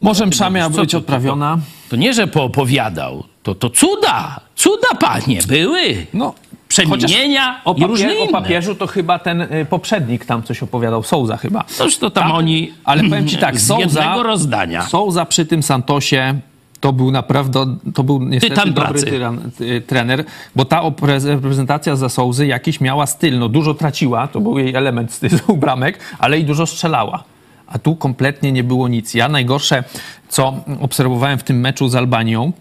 Może 0.00 0.26
msza 0.26 0.50
miała 0.50 0.70
być 0.70 0.94
odprawiona? 0.94 1.54
To, 1.56 1.60
to, 1.60 1.90
to 1.90 1.96
nie, 1.96 2.14
że 2.14 2.26
poopowiadał, 2.26 3.24
to, 3.42 3.54
to 3.54 3.70
cuda, 3.70 4.40
cuda 4.56 4.88
panie 5.00 5.40
były. 5.48 6.06
No, 6.14 6.34
przemienienia 6.68 7.60
o, 7.64 7.74
papier, 7.74 7.88
i 7.88 7.90
różne 7.90 8.18
o 8.18 8.26
papieżu 8.26 8.74
to 8.74 8.86
chyba 8.86 9.18
ten 9.18 9.40
y, 9.40 9.66
poprzednik 9.70 10.24
tam 10.24 10.42
coś 10.42 10.62
opowiadał, 10.62 11.02
Souza 11.02 11.36
chyba. 11.36 11.64
Toż 11.78 11.98
to 11.98 12.10
tam, 12.10 12.24
tam 12.24 12.32
oni 12.32 12.72
Ale 12.84 13.02
powiem 13.02 13.28
ci 13.28 13.38
tak, 13.38 13.60
z 13.60 13.66
Souza, 13.66 14.22
rozdania. 14.22 14.82
Souza 14.82 15.24
przy 15.24 15.46
tym 15.46 15.62
Santosie 15.62 16.40
to 16.80 16.92
był 16.92 17.10
naprawdę, 17.10 17.76
to 17.94 18.04
był 18.04 18.22
niestety 18.22 18.54
Tytan 18.54 18.72
dobry 18.72 19.02
tyran, 19.02 19.50
ty, 19.58 19.80
trener, 19.80 20.24
bo 20.56 20.64
ta 20.64 20.82
reprezentacja 21.24 21.96
za 21.96 22.08
Souzy 22.08 22.46
jakiś 22.46 22.80
miała 22.80 23.06
styl, 23.06 23.38
no 23.38 23.48
dużo 23.48 23.74
traciła, 23.74 24.28
to 24.28 24.40
był 24.40 24.58
jej 24.58 24.74
element 24.74 25.12
stylu 25.12 25.56
bramek, 25.60 25.98
ale 26.18 26.38
i 26.38 26.44
dużo 26.44 26.66
strzelała. 26.66 27.24
A 27.66 27.78
tu 27.78 27.96
kompletnie 27.96 28.52
nie 28.52 28.64
było 28.64 28.88
nic. 28.88 29.14
Ja 29.14 29.28
najgorsze, 29.28 29.84
co 30.28 30.54
obserwowałem 30.80 31.38
w 31.38 31.42
tym 31.42 31.60
meczu 31.60 31.88
z 31.88 31.94
Albanią, 31.94 32.52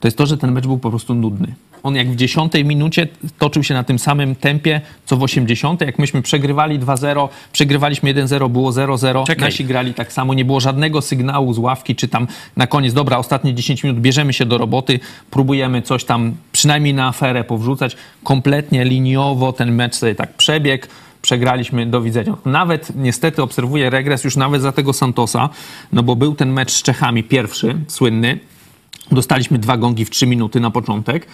to 0.00 0.08
jest 0.08 0.18
to, 0.18 0.26
że 0.26 0.38
ten 0.38 0.52
mecz 0.52 0.66
był 0.66 0.78
po 0.78 0.90
prostu 0.90 1.14
nudny 1.14 1.54
on 1.82 1.94
jak 1.94 2.10
w 2.10 2.16
10 2.16 2.52
minucie 2.64 3.08
toczył 3.38 3.62
się 3.62 3.74
na 3.74 3.84
tym 3.84 3.98
samym 3.98 4.34
tempie, 4.34 4.80
co 5.06 5.16
w 5.16 5.22
80. 5.22 5.80
Jak 5.80 5.98
myśmy 5.98 6.22
przegrywali 6.22 6.80
2-0, 6.80 7.28
przegrywaliśmy 7.52 8.14
1-0, 8.14 8.50
było 8.50 8.70
0-0, 8.70 9.40
nasi 9.40 9.64
grali 9.64 9.94
tak 9.94 10.12
samo, 10.12 10.34
nie 10.34 10.44
było 10.44 10.60
żadnego 10.60 11.02
sygnału 11.02 11.54
z 11.54 11.58
ławki, 11.58 11.96
czy 11.96 12.08
tam 12.08 12.26
na 12.56 12.66
koniec, 12.66 12.94
dobra, 12.94 13.18
ostatnie 13.18 13.54
10 13.54 13.84
minut, 13.84 14.00
bierzemy 14.00 14.32
się 14.32 14.46
do 14.46 14.58
roboty, 14.58 15.00
próbujemy 15.30 15.82
coś 15.82 16.04
tam 16.04 16.34
przynajmniej 16.52 16.94
na 16.94 17.08
aferę 17.08 17.44
powrzucać. 17.44 17.96
Kompletnie 18.24 18.84
liniowo 18.84 19.52
ten 19.52 19.72
mecz 19.72 19.94
sobie 19.94 20.14
tak 20.14 20.34
przebiegł 20.34 20.86
przegraliśmy, 21.26 21.86
do 21.86 22.00
widzenia. 22.00 22.36
Nawet 22.44 22.96
niestety 22.96 23.42
obserwuję 23.42 23.90
regres 23.90 24.24
już 24.24 24.36
nawet 24.36 24.62
za 24.62 24.72
tego 24.72 24.92
Santosa, 24.92 25.48
no 25.92 26.02
bo 26.02 26.16
był 26.16 26.34
ten 26.34 26.52
mecz 26.52 26.72
z 26.72 26.82
Czechami 26.82 27.24
pierwszy, 27.24 27.76
słynny. 27.88 28.38
Dostaliśmy 29.12 29.58
dwa 29.58 29.76
gongi 29.76 30.04
w 30.04 30.10
trzy 30.10 30.26
minuty 30.26 30.60
na 30.60 30.70
początek. 30.70 31.26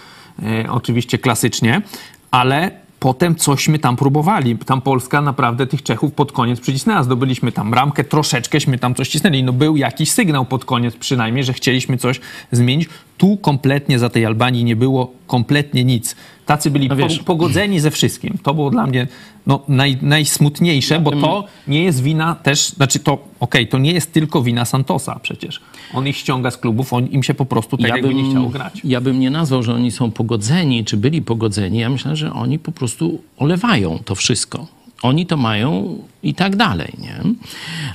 E, 0.43 0.71
oczywiście 0.71 1.19
klasycznie, 1.19 1.83
ale 2.31 2.83
potem 3.03 3.37
cośmy 3.37 3.79
tam 3.79 3.97
próbowali. 3.97 4.59
Tam 4.59 4.81
Polska 4.81 5.21
naprawdę 5.21 5.67
tych 5.67 5.83
Czechów 5.83 6.13
pod 6.13 6.33
koniec 6.33 6.61
przycisnęła. 6.61 7.03
Zdobyliśmy 7.03 7.53
tam 7.53 7.75
ramkę, 7.75 8.05
troszeczkęśmy 8.05 8.79
tam 8.79 8.95
coś 8.95 9.09
cisnęli. 9.09 9.43
No 9.43 9.53
był 9.53 9.77
jakiś 9.77 10.11
sygnał 10.11 10.45
pod 10.45 10.65
koniec 10.65 10.97
przynajmniej, 10.97 11.45
że 11.45 11.53
chcieliśmy 11.53 11.97
coś 11.97 12.21
zmienić. 12.53 12.89
Tu 13.19 13.37
kompletnie 13.37 13.99
za 13.99 14.09
tej 14.09 14.27
Albanii 14.27 14.65
nie 14.65 14.77
było 14.77 15.13
kompletnie 15.27 15.85
nic. 15.85 16.17
Tacy 16.47 16.71
byli 16.71 16.89
no 16.89 16.97
pogodzeni 17.25 17.81
ze 17.81 17.91
wszystkim. 17.91 18.39
To 18.43 18.55
było 18.55 18.71
dla 18.71 18.87
mnie 18.87 19.07
no, 19.47 19.61
naj, 19.69 19.99
najsmutniejsze, 20.03 21.01
bo 21.01 21.11
to 21.11 21.45
nie 21.69 21.85
jest 21.85 22.03
wina 22.03 22.35
też, 22.35 22.69
znaczy 22.69 22.99
to, 22.99 23.13
okej, 23.13 23.29
okay, 23.41 23.67
to 23.67 23.79
nie 23.79 23.93
jest 23.93 24.13
tylko 24.13 24.43
wina 24.43 24.65
Santosa 24.65 25.19
przecież. 25.23 25.61
On 25.95 26.09
ich 26.09 26.17
ściąga 26.17 26.51
z 26.51 26.59
klubów, 26.59 26.93
on, 26.93 27.07
im 27.07 27.23
się 27.23 27.35
po 27.35 27.45
prostu 27.45 27.77
tak 27.77 27.89
ja 27.89 27.97
jakby 27.97 28.09
bym, 28.09 28.17
nie 28.17 28.31
chciało 28.31 28.49
grać. 28.49 28.81
Ja 28.85 29.01
bym 29.01 29.21
nie 29.21 29.31
nazwał, 29.31 29.63
że 29.63 29.75
oni 29.75 29.91
są 29.91 30.11
pogodzeni, 30.11 30.85
czy 30.85 30.97
byli 30.97 31.23
pogodzeni. 31.23 31.79
Ja 31.79 31.91
myślę, 31.91 32.17
że 32.17 32.33
oni 32.33 32.59
po 32.59 32.73
prostu 32.73 33.21
olewają 33.37 33.99
to 34.05 34.15
wszystko 34.15 34.67
oni 35.03 35.27
to 35.27 35.37
mają 35.37 35.99
i 36.23 36.35
tak 36.35 36.57
dalej, 36.57 36.93
nie? 36.99 37.21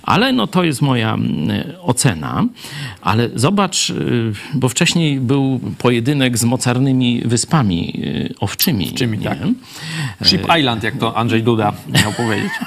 Ale 0.03 0.33
no 0.33 0.47
to 0.47 0.63
jest 0.63 0.81
moja 0.81 1.13
mm, 1.13 1.49
ocena. 1.81 2.45
Ale 3.01 3.29
zobacz, 3.35 3.89
y, 3.89 4.33
bo 4.53 4.69
wcześniej 4.69 5.19
był 5.19 5.59
pojedynek 5.77 6.37
z 6.37 6.43
mocarnymi 6.43 7.21
wyspami 7.25 7.93
y, 8.05 8.33
owczymi. 8.39 8.89
Owczymi, 8.89 9.17
tak. 9.17 9.37
Ship 10.23 10.41
Island, 10.59 10.83
jak 10.83 10.97
to 10.97 11.17
Andrzej 11.17 11.43
Duda 11.43 11.73
miał 12.03 12.13
powiedzieć. 12.13 12.51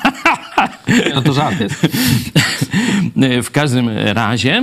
No 1.15 1.23
to 1.23 1.33
żart 1.33 1.61
jest. 1.61 1.87
W 3.49 3.51
każdym 3.51 3.89
razie 3.89 4.63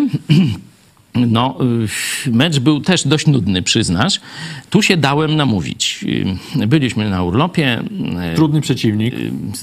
no, 1.28 1.58
y, 2.26 2.32
mecz 2.32 2.60
był 2.60 2.82
też 2.82 3.08
dość 3.08 3.28
nudny, 3.28 3.62
przyznasz. 3.62 4.20
Tu 4.70 4.82
się 4.82 4.98
dałem 4.98 5.36
namówić. 5.36 6.06
Y, 6.62 6.68
byliśmy 6.68 7.10
na 7.10 7.24
urlopie. 7.24 7.82
Y, 8.34 8.36
Trudny 8.36 8.62
przeciwnik. 8.62 9.16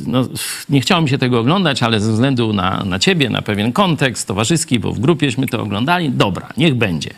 No, 0.06 0.24
nie 0.68 0.80
chciało 0.80 1.02
mi 1.02 1.08
się 1.08 1.18
tego 1.18 1.40
oglądać, 1.40 1.82
ale 1.82 2.00
ze 2.00 2.12
względu 2.12 2.52
na, 2.52 2.84
na 2.84 2.98
ciebie, 2.98 3.30
na 3.30 3.42
pewien 3.42 3.72
kontekst 3.72 4.28
towarzyski, 4.28 4.78
bo 4.78 4.92
w 4.92 4.98
grupieśmy 5.00 5.46
to 5.46 5.62
oglądali, 5.62 6.10
dobra, 6.10 6.48
niech 6.56 6.74
będzie. 6.74 7.10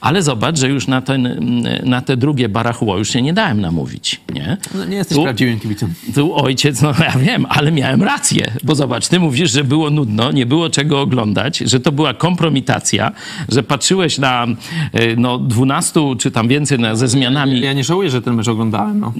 Ale 0.00 0.22
zobacz, 0.22 0.58
że 0.58 0.68
już 0.68 0.86
na, 0.86 1.02
ten, 1.02 1.42
na 1.84 2.00
te 2.00 2.16
drugie 2.16 2.48
barachło 2.48 2.98
już 2.98 3.08
się 3.08 3.22
nie 3.22 3.32
dałem 3.32 3.60
namówić. 3.60 4.20
Nie, 4.34 4.56
no, 4.74 4.84
nie 4.84 4.96
jesteś 4.96 5.16
tu, 5.16 5.22
prawdziwym 5.22 5.60
kibicem. 5.60 5.94
Tu 6.14 6.34
ojciec, 6.34 6.82
no 6.82 6.92
ja 7.00 7.18
wiem, 7.18 7.46
ale 7.48 7.72
miałem 7.72 8.02
rację. 8.02 8.52
Bo 8.64 8.74
zobacz, 8.74 9.08
ty 9.08 9.20
mówisz, 9.20 9.50
że 9.50 9.64
było 9.64 9.90
nudno, 9.90 10.32
nie 10.32 10.46
było 10.46 10.70
czego 10.70 11.00
oglądać, 11.00 11.58
że 11.58 11.80
to 11.80 11.92
była 11.92 12.14
kompromitacja, 12.14 13.12
że 13.48 13.62
patrzyłeś 13.62 14.18
na 14.18 14.46
e, 14.92 15.16
no, 15.16 15.38
12 15.38 16.00
czy 16.18 16.30
tam 16.30 16.48
więcej 16.48 16.78
na, 16.78 16.96
ze 16.96 17.08
zmianami. 17.08 17.60
Ja 17.60 17.72
nie 17.72 17.84
żałuję, 17.84 18.10
że 18.10 18.22
ten 18.22 18.34
mecz 18.34 18.48
oglądałem. 18.48 19.00
No, 19.00 19.12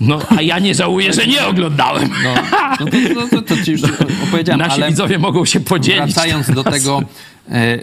no 0.00 0.18
a 0.38 0.42
ja 0.42 0.58
nie 0.58 0.74
żałuję, 0.74 1.12
że 1.12 1.26
nie 1.26 1.46
oglądałem. 1.46 2.10
No, 2.24 2.34
no 2.80 2.86
to, 2.86 3.36
to, 3.36 3.42
to, 3.42 3.62
ci 3.64 3.72
już 3.72 3.80
opowiedziałem. 4.28 4.60
Nasi 4.60 4.82
ale 4.82 4.88
widzowie 4.88 5.18
mogą 5.18 5.44
się 5.44 5.60
podzielić. 5.60 6.14
Wracając 6.14 6.50
do 6.50 6.64
tego 6.64 7.02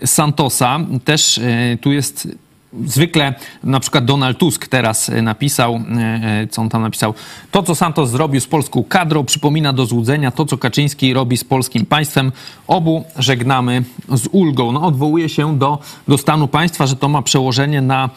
Santosa, 0.05 0.79
też 1.05 1.37
e, 1.37 1.77
tu 1.81 1.91
jest 1.91 2.27
Zwykle 2.85 3.33
na 3.63 3.79
przykład 3.79 4.05
Donald 4.05 4.37
Tusk 4.37 4.67
teraz 4.67 5.09
e, 5.09 5.21
napisał, 5.21 5.75
e, 5.75 5.79
e, 6.41 6.47
co 6.47 6.61
on 6.61 6.69
tam 6.69 6.81
napisał, 6.81 7.13
to 7.51 7.63
co 7.63 7.75
Santos 7.75 8.09
zrobił 8.09 8.41
z 8.41 8.47
polską 8.47 8.83
kadrą 8.83 9.23
przypomina 9.23 9.73
do 9.73 9.85
złudzenia 9.85 10.31
to, 10.31 10.45
co 10.45 10.57
Kaczyński 10.57 11.13
robi 11.13 11.37
z 11.37 11.43
polskim 11.43 11.85
państwem. 11.85 12.31
Obu 12.67 13.03
żegnamy 13.17 13.83
z 14.09 14.27
ulgą. 14.31 14.71
No, 14.71 14.81
odwołuje 14.81 15.29
się 15.29 15.59
do, 15.59 15.79
do 16.07 16.17
stanu 16.17 16.47
państwa, 16.47 16.87
że 16.87 16.95
to 16.95 17.09
ma 17.09 17.21
przełożenie 17.21 17.81
na, 17.81 18.09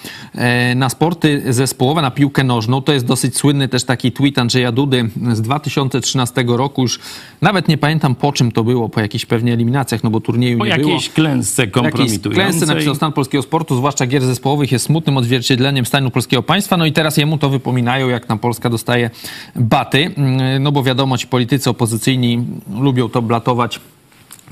na 0.76 0.88
sporty 0.88 1.42
zespołowe, 1.52 2.02
na 2.02 2.10
piłkę 2.10 2.44
nożną. 2.44 2.82
To 2.82 2.92
jest 2.92 3.06
dosyć 3.06 3.36
słynny 3.36 3.68
też 3.68 3.84
taki 3.84 4.12
tweet 4.12 4.38
Andrzeja 4.38 4.72
Dudy 4.72 5.10
z 5.32 5.40
2013 5.40 6.44
roku. 6.46 6.82
Już 6.82 7.00
nawet 7.42 7.68
nie 7.68 7.78
pamiętam 7.78 8.14
po 8.14 8.32
czym 8.32 8.52
to 8.52 8.64
było, 8.64 8.88
po 8.88 9.00
jakichś 9.00 9.26
pewnie 9.26 9.52
eliminacjach, 9.52 10.04
no 10.04 10.10
bo 10.10 10.20
turnieju 10.20 10.58
po 10.58 10.66
nie 10.66 10.74
było. 10.74 10.86
Po 10.86 10.92
jakiejś 10.92 11.10
klęsce 11.10 11.66
kompromitującej. 11.66 12.32
klęsce 12.32 12.66
napisał 12.66 12.94
stan 12.94 13.12
polskiego 13.12 13.42
sportu, 13.42 13.76
zwłaszcza 13.76 14.06
gier 14.06 14.22
zespołowych 14.22 14.47
jest 14.72 14.84
smutnym 14.84 15.16
odzwierciedleniem 15.16 15.86
stanu 15.86 16.10
polskiego 16.10 16.42
państwa, 16.42 16.76
no 16.76 16.86
i 16.86 16.92
teraz 16.92 17.16
jemu 17.16 17.38
to 17.38 17.50
wypominają, 17.50 18.08
jak 18.08 18.26
tam 18.26 18.38
Polska 18.38 18.70
dostaje 18.70 19.10
baty, 19.56 20.14
mm, 20.16 20.62
no 20.62 20.72
bo 20.72 20.82
wiadomo, 20.82 21.18
ci 21.18 21.26
politycy 21.26 21.70
opozycyjni 21.70 22.44
lubią 22.80 23.08
to 23.08 23.22
blatować 23.22 23.80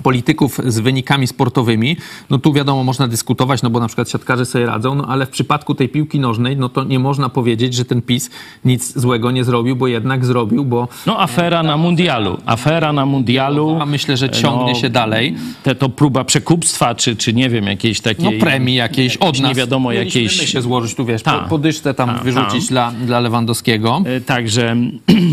polityków 0.03 0.61
z 0.67 0.79
wynikami 0.79 1.27
sportowymi, 1.27 1.97
no 2.31 2.39
tu 2.39 2.53
wiadomo, 2.53 2.85
można 2.85 3.09
dyskutować, 3.09 3.63
no 3.63 3.71
bo 3.71 3.81
na 3.81 3.87
przykład 3.87 4.11
siatkarze 4.11 4.47
sobie 4.47 4.67
radzą, 4.67 4.95
no 4.95 5.05
ale 5.09 5.27
w 5.27 5.31
przypadku 5.31 5.75
tej 5.75 5.89
piłki 5.89 6.21
nożnej, 6.21 6.57
no 6.57 6.69
to 6.69 6.85
nie 6.85 6.99
można 6.99 7.29
powiedzieć, 7.29 7.75
że 7.75 7.85
ten 7.85 8.03
PiS 8.03 8.31
nic 8.65 8.99
złego 8.99 9.31
nie 9.31 9.45
zrobił, 9.45 9.77
bo 9.77 9.87
jednak 9.87 10.25
zrobił, 10.25 10.65
bo 10.65 10.89
No 11.07 11.21
afera 11.21 11.63
na 11.63 11.77
mundialu. 11.77 12.39
Afera 12.47 12.93
na 12.93 13.07
mundialu. 13.07 13.79
a 13.81 13.87
myślę, 13.87 14.17
że 14.17 14.31
ciągnie 14.31 14.73
No, 14.73 14.79
się 14.79 14.91
dalej. 14.91 15.37
Te 15.63 15.75
to 15.75 15.89
próba 15.89 16.25
przekupstwa, 16.25 16.95
czy, 16.95 17.17
czy 17.17 17.33
nie 17.33 17.49
wiem, 17.51 17.67
jakiejś 17.67 18.03
No 18.03 18.11
takiej... 18.15 18.39
premii 18.39 18.75
jakiejś 18.75 19.17
od 19.17 19.23
jakiejś 19.27 19.41
nas. 19.41 19.49
Nie 19.49 19.55
wiadomo, 19.55 19.91
Mieliśmy 19.91 20.23
jakiejś... 20.23 20.53
się 20.53 20.63
złożyć 20.63 20.95
tu, 20.95 21.05
wiesz, 21.05 21.23
Ta. 21.23 21.49
tam 21.97 22.09
Ta, 22.09 22.25
wyrzucić 22.25 22.67
ta. 22.67 22.71
Dla, 22.71 22.93
dla 23.07 23.21
Lewandowskiego. 23.21 24.03
E, 24.07 24.21
Także 24.21 24.77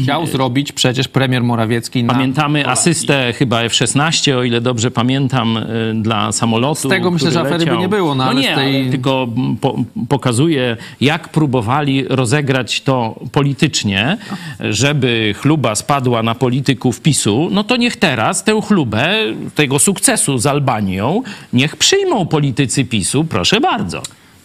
Chciał 0.04 0.28
zrobić 0.28 0.72
przecież 0.72 1.08
premier 1.08 1.44
Morawiecki 1.44 2.04
pamiętamy 2.04 2.68
asystę 2.68 3.34
chyba 3.38 3.62
F-16, 3.62 4.34
o 4.38 4.44
ile 4.44 4.53
dobrze 4.62 4.92
pamiętam, 4.92 5.58
e, 5.58 5.64
dla 5.96 6.32
samolotu. 6.32 6.88
Z 6.88 6.92
tego 6.92 7.12
myślę, 7.12 7.32
że 7.32 7.40
afery 7.42 7.66
by 7.66 7.78
nie 7.78 7.90
było, 7.90 8.16
no 8.16 8.24
ale 8.24 8.42
nie, 8.42 8.56
tej- 8.56 8.90
tylko 8.90 9.28
po, 9.62 9.76
pokazuje, 10.10 10.78
jak 11.02 11.30
próbowali 11.30 12.06
rozegrać 12.10 12.82
to 12.82 13.20
politycznie, 13.32 14.18
żeby 14.60 15.36
chluba 15.38 15.76
spadła 15.76 16.24
na 16.24 16.36
polityków 16.36 17.02
PiSu, 17.02 17.50
no 17.52 17.64
to 17.64 17.76
niech 17.78 17.96
teraz 17.98 18.44
tę 18.44 18.62
chlubę 18.62 19.14
tego 19.56 19.80
sukcesu 19.80 20.38
z 20.38 20.46
Albanią, 20.46 21.22
niech 21.54 21.76
przyjmą 21.78 22.26
politycy 22.26 22.86
PiSu, 22.86 23.24
proszę 23.24 23.62
bardzo. 23.62 24.02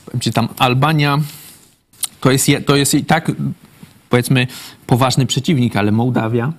powiem 0.07 0.21
ci 0.21 0.33
tam, 0.33 0.49
Albania 0.59 1.19
to 2.21 2.31
jest, 2.31 2.49
je- 2.49 2.61
to 2.61 2.77
jest 2.77 2.95
i 2.95 3.05
tak, 3.05 3.33
powiedzmy, 4.11 4.47
poważny 4.87 5.27
przeciwnik, 5.27 5.77
ale 5.77 5.93
Mołdawia, 5.93 6.53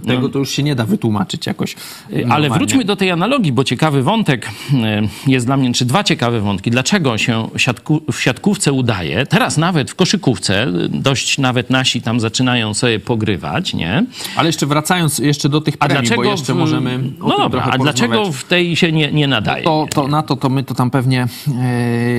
to 0.00 0.06
tego 0.06 0.28
to 0.28 0.38
już 0.38 0.50
się 0.50 0.62
nie 0.62 0.74
da 0.74 0.84
wytłumaczyć 0.84 1.46
jakoś. 1.46 1.76
Ale 2.12 2.20
normalnie. 2.20 2.50
wróćmy 2.50 2.84
do 2.84 2.96
tej 2.96 3.10
analogii, 3.10 3.52
bo 3.52 3.64
ciekawy 3.64 4.02
wątek 4.02 4.46
y, 4.46 5.30
jest 5.30 5.46
dla 5.46 5.56
mnie, 5.56 5.72
czy 5.72 5.84
dwa 5.84 6.04
ciekawe 6.04 6.40
wątki. 6.40 6.70
Dlaczego 6.70 7.18
się 7.18 7.48
siatku, 7.56 8.00
w 8.12 8.20
siatkówce 8.20 8.72
udaje? 8.72 9.26
Teraz 9.26 9.56
nawet 9.56 9.90
w 9.90 9.94
koszykówce, 9.94 10.68
y, 10.68 10.88
dość 10.88 11.38
nawet 11.38 11.70
nasi 11.70 12.02
tam 12.02 12.20
zaczynają 12.20 12.74
sobie 12.74 13.00
pogrywać, 13.00 13.74
nie? 13.74 14.04
Ale 14.36 14.48
jeszcze 14.48 14.66
wracając 14.66 15.18
jeszcze 15.18 15.48
do 15.48 15.60
tych 15.60 15.74
A 15.80 15.86
premii, 15.86 16.02
dlaczego... 16.02 16.22
bo 16.22 16.30
jeszcze 16.30 16.54
w- 16.54 16.56
możemy 16.56 17.00
No 17.18 17.38
dobra, 17.38 17.62
a 17.70 17.78
dlaczego 17.78 18.32
w 18.32 18.44
tej 18.44 18.76
się 18.76 18.92
nie, 18.92 19.12
nie 19.12 19.28
nadaje? 19.28 19.64
To, 19.64 19.86
to, 19.94 20.08
na 20.08 20.22
to, 20.22 20.36
to 20.36 20.48
my 20.48 20.62
to 20.64 20.74
tam 20.74 20.90
pewnie 20.90 21.22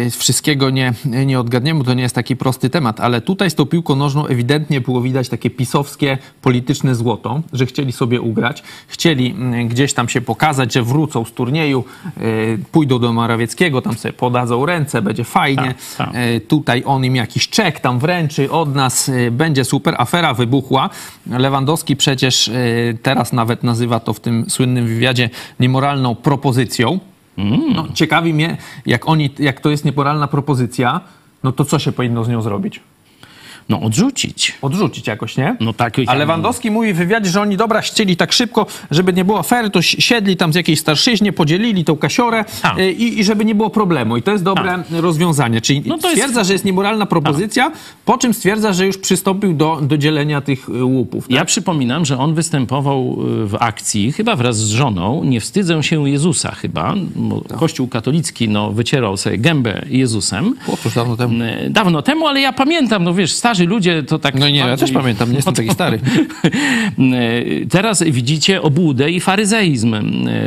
e, 0.03 0.09
wszystkiego 0.09 0.69
nie, 0.69 0.93
nie 1.25 1.39
odgadniemy, 1.39 1.83
to 1.83 1.93
nie 1.93 2.03
jest 2.03 2.15
taki 2.15 2.35
prosty 2.35 2.69
temat, 2.69 2.99
ale 2.99 3.21
tutaj 3.21 3.49
z 3.49 3.55
tą 3.55 3.65
piłką 3.65 3.95
nożną 3.95 4.27
ewidentnie 4.27 4.81
było 4.81 5.01
widać 5.01 5.29
takie 5.29 5.49
pisowskie 5.49 6.17
polityczne 6.41 6.95
złoto, 6.95 7.41
że 7.53 7.65
chcieli 7.69 7.91
sobie 7.91 8.21
ugrać, 8.21 8.63
chcieli 8.87 9.31
mm, 9.31 9.67
gdzieś 9.67 9.93
tam 9.93 10.09
się 10.09 10.21
pokazać, 10.21 10.73
że 10.73 10.83
wrócą 10.83 11.25
z 11.25 11.31
turnieju, 11.31 11.85
e, 12.17 12.21
pójdą 12.71 12.99
do 12.99 13.13
Morawieckiego, 13.13 13.81
tam 13.81 13.97
sobie 13.97 14.13
podadzą 14.13 14.65
ręce, 14.65 15.01
będzie 15.01 15.23
fajnie, 15.23 15.73
Tak, 15.97 16.07
tak. 16.07 16.09
E, 16.13 16.39
tutaj 16.39 16.83
on 16.85 17.05
im 17.05 17.15
jakiś 17.15 17.49
czek 17.49 17.79
tam 17.79 17.99
wręczy 17.99 18.51
od 18.51 18.75
nas, 18.75 19.09
e, 19.09 19.31
będzie 19.31 19.65
super, 19.65 19.95
afera 19.97 20.33
wybuchła. 20.33 20.89
Lewandowski 21.27 21.95
przecież 21.95 22.51
teraz 23.03 23.33
nawet 23.33 23.63
nazywa 23.63 23.99
to 23.99 24.13
w 24.13 24.19
tym 24.19 24.49
słynnym 24.49 24.87
wywiadzie 24.87 25.29
niemoralną 25.59 26.15
propozycją. 26.15 26.99
No, 27.75 27.87
ciekawi 27.93 28.33
mnie, 28.33 28.57
jak, 28.85 29.09
oni, 29.09 29.29
jak 29.39 29.61
to 29.61 29.69
jest 29.69 29.85
niemoralna 29.85 30.27
propozycja, 30.27 31.01
no 31.43 31.51
to 31.51 31.65
co 31.65 31.79
się 31.79 31.91
powinno 31.91 32.23
z 32.23 32.29
nią 32.29 32.41
zrobić? 32.41 32.81
No 33.69 33.81
odrzucić. 33.81 34.53
Odrzucić 34.61 35.07
jakoś, 35.07 35.37
nie? 35.37 35.55
No 35.59 35.73
tak, 35.73 35.99
A 35.99 36.01
ja- 36.01 36.13
Lewandowski 36.13 36.71
mówi 36.71 36.93
w 36.93 36.97
wywiadzie, 36.97 37.29
że 37.29 37.41
oni 37.41 37.57
dobra 37.57 37.81
chcieli 37.81 38.17
tak 38.17 38.33
szybko, 38.33 38.65
żeby 38.91 39.13
nie 39.13 39.25
było 39.25 39.39
afery, 39.39 39.69
to 39.69 39.81
siedli 39.81 40.37
tam 40.37 40.53
z 40.53 40.55
jakiejś 40.55 40.79
starszyźnie, 40.79 41.33
podzielili 41.33 41.85
tą 41.85 41.97
kasiorę 41.97 42.45
Tak. 42.61 42.79
y, 42.79 42.91
i, 42.91 43.19
i 43.19 43.23
żeby 43.23 43.45
nie 43.45 43.55
było 43.55 43.69
problemu. 43.69 44.17
I 44.17 44.21
to 44.21 44.31
jest 44.31 44.43
dobre 44.43 44.83
rozwiązanie. 44.91 45.61
Czyli 45.61 45.83
No 45.85 45.97
to 45.97 46.07
jest- 46.09 46.21
stwierdza, 46.21 46.43
że 46.43 46.53
jest 46.53 46.65
niemoralna 46.65 47.05
propozycja, 47.05 47.71
po 48.05 48.17
czym 48.17 48.33
stwierdza, 48.33 48.73
że 48.73 48.85
już 48.85 48.97
przystąpił 48.97 49.53
do, 49.53 49.79
do 49.81 49.97
dzielenia 49.97 50.41
tych 50.41 50.69
y, 50.69 50.83
łupów. 50.83 51.23
Tak? 51.27 51.31
Ja 51.37 51.45
przypominam, 51.45 52.05
że 52.05 52.17
on 52.17 52.33
występował 52.33 53.17
y, 53.43 53.47
w 53.47 53.55
akcji, 53.59 54.11
chyba 54.11 54.35
wraz 54.35 54.57
z 54.57 54.69
żoną, 54.69 55.23
Nie 55.23 55.41
wstydzę 55.41 55.83
się 55.83 56.09
Jezusa 56.09 56.51
chyba, 56.51 56.93
bo 57.15 57.41
Tak. 57.41 57.57
Kościół 57.57 57.87
katolicki 57.87 58.49
no, 58.49 58.71
wycierał 58.71 59.17
sobie 59.17 59.37
gębę 59.37 59.85
Jezusem. 59.89 60.55
Otóż 60.73 60.93
dawno 60.95 61.17
temu. 61.17 61.43
E, 61.43 61.69
Dawno 61.69 62.01
temu, 62.01 62.27
ale 62.27 62.41
ja 62.41 62.53
pamiętam, 62.53 63.03
no 63.03 63.13
wiesz, 63.13 63.31
starzy 63.33 63.58
ludzie 63.65 64.03
to 64.03 64.19
tak... 64.19 64.35
No 64.35 64.49
nie, 64.49 64.57
ja 64.59 64.77
też 64.77 64.91
pamiętam, 64.91 65.29
nie 65.29 65.35
jestem 65.35 65.53
taki 65.53 65.69
stary. 65.69 65.99
Teraz 67.69 68.03
widzicie 68.03 68.61
obłudę 68.61 69.11
i 69.11 69.19
faryzeizm 69.19 69.93
e, 69.93 70.01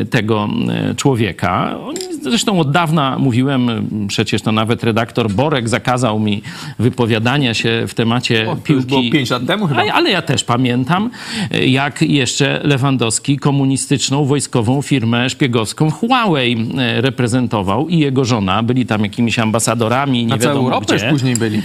tego 0.05 0.49
e, 0.91 0.95
człowieka. 0.95 1.79
On, 1.87 1.95
zresztą 2.23 2.61
od 2.61 2.71
dawna 2.71 3.19
mówiłem, 3.19 3.89
przecież 4.09 4.43
to 4.43 4.53
nawet 4.53 4.85
redaktor 4.85 5.31
Borek 5.31 5.69
zakazał 5.69 6.21
mi 6.21 6.43
wypowiadania 6.79 7.55
się 7.55 7.85
w 7.89 7.95
temacie 7.95 8.43
O, 8.43 8.45
to 8.45 8.51
już 8.53 8.63
piłki. 8.65 8.87
było 8.87 9.03
pięć 9.13 9.31
lat 9.31 9.47
temu 9.47 9.67
chyba. 9.67 9.83
Ale 9.93 10.11
ja 10.11 10.23
też 10.23 10.45
pamiętam, 10.45 11.11
e, 11.51 11.67
jak 11.67 12.03
jeszcze 12.03 12.61
Lewandowski 12.65 13.39
komunistyczną 13.39 14.25
wojskową 14.25 14.83
firmę 14.83 15.31
szpiegowską 15.31 15.91
Huawei 15.91 16.69
reprezentował 16.97 17.89
i 17.89 17.99
jego 17.99 18.25
żona 18.25 18.63
byli 18.63 18.87
tam 18.87 19.03
jakimiś 19.03 19.39
ambasadorami, 19.39 20.23
nie 20.25 20.29
Na 20.29 20.39
całą 20.39 20.55
wiadomo 20.55 20.69
Europę 20.75 20.93
już 20.93 21.03
gdzie 21.03 21.11
później 21.11 21.37
byli. 21.37 21.63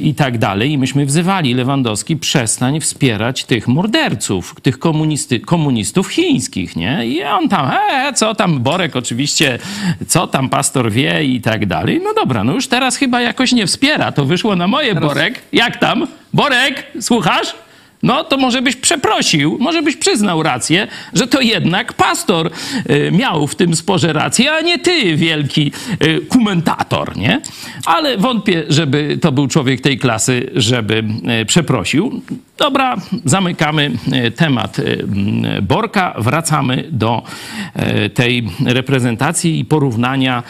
i 0.00 0.14
tak 0.14 0.38
dalej. 0.38 0.72
I 0.72 0.78
myśmy 0.90 1.06
wzywali 1.06 1.54
Lewandowski, 1.54 2.16
przestań 2.16 2.80
wspierać 2.80 3.44
tych 3.44 3.68
morderców, 3.68 4.54
tych 4.62 4.78
komunisty, 4.78 5.40
komunistów 5.40 6.08
chińskich, 6.08 6.76
nie? 6.76 7.06
I 7.06 7.22
on 7.22 7.48
tam, 7.48 7.70
e, 7.92 8.12
co 8.12 8.34
tam, 8.34 8.60
Borek 8.60 8.96
oczywiście, 8.96 9.58
co 10.08 10.26
tam 10.26 10.48
pastor 10.48 10.92
wie 10.92 11.24
i 11.24 11.40
tak 11.40 11.66
dalej. 11.66 12.00
No 12.04 12.14
dobra, 12.14 12.44
no 12.44 12.52
już 12.52 12.68
teraz 12.68 12.96
chyba 12.96 13.20
jakoś 13.20 13.52
nie 13.52 13.66
wspiera. 13.66 14.12
To 14.12 14.24
wyszło 14.24 14.56
na 14.56 14.68
moje, 14.68 14.94
Borek. 14.94 15.42
Jak 15.52 15.76
tam? 15.76 16.06
Borek, 16.34 16.86
słuchasz? 17.00 17.54
No 18.02 18.24
to 18.24 18.36
może 18.36 18.62
byś 18.62 18.76
przeprosił, 18.76 19.56
może 19.60 19.82
byś 19.82 19.96
przyznał 19.96 20.42
rację, 20.42 20.88
że 21.12 21.26
to 21.26 21.40
jednak 21.40 21.92
pastor 21.92 22.50
y, 22.90 23.10
miał 23.12 23.46
w 23.46 23.54
tym 23.54 23.76
sporze 23.76 24.12
rację, 24.12 24.52
a 24.52 24.60
nie 24.60 24.78
ty, 24.78 25.16
wielki 25.16 25.72
y, 26.04 26.26
komentator, 26.28 27.16
nie? 27.16 27.40
Ale 27.86 28.18
wątpię, 28.18 28.64
żeby 28.68 29.18
to 29.20 29.32
był 29.32 29.48
człowiek 29.48 29.80
tej 29.80 29.98
klasy, 29.98 30.50
żeby 30.54 31.04
y, 31.42 31.46
przeprosił. 31.46 32.22
Dobra, 32.58 32.96
zamykamy 33.24 33.90
temat 34.36 34.78
mm, 34.78 35.66
Borka, 35.66 36.14
wracamy 36.18 36.84
do 36.90 37.22
tej 38.14 38.48
reprezentacji 38.66 39.60
i 39.60 39.64
porównania 39.64 40.42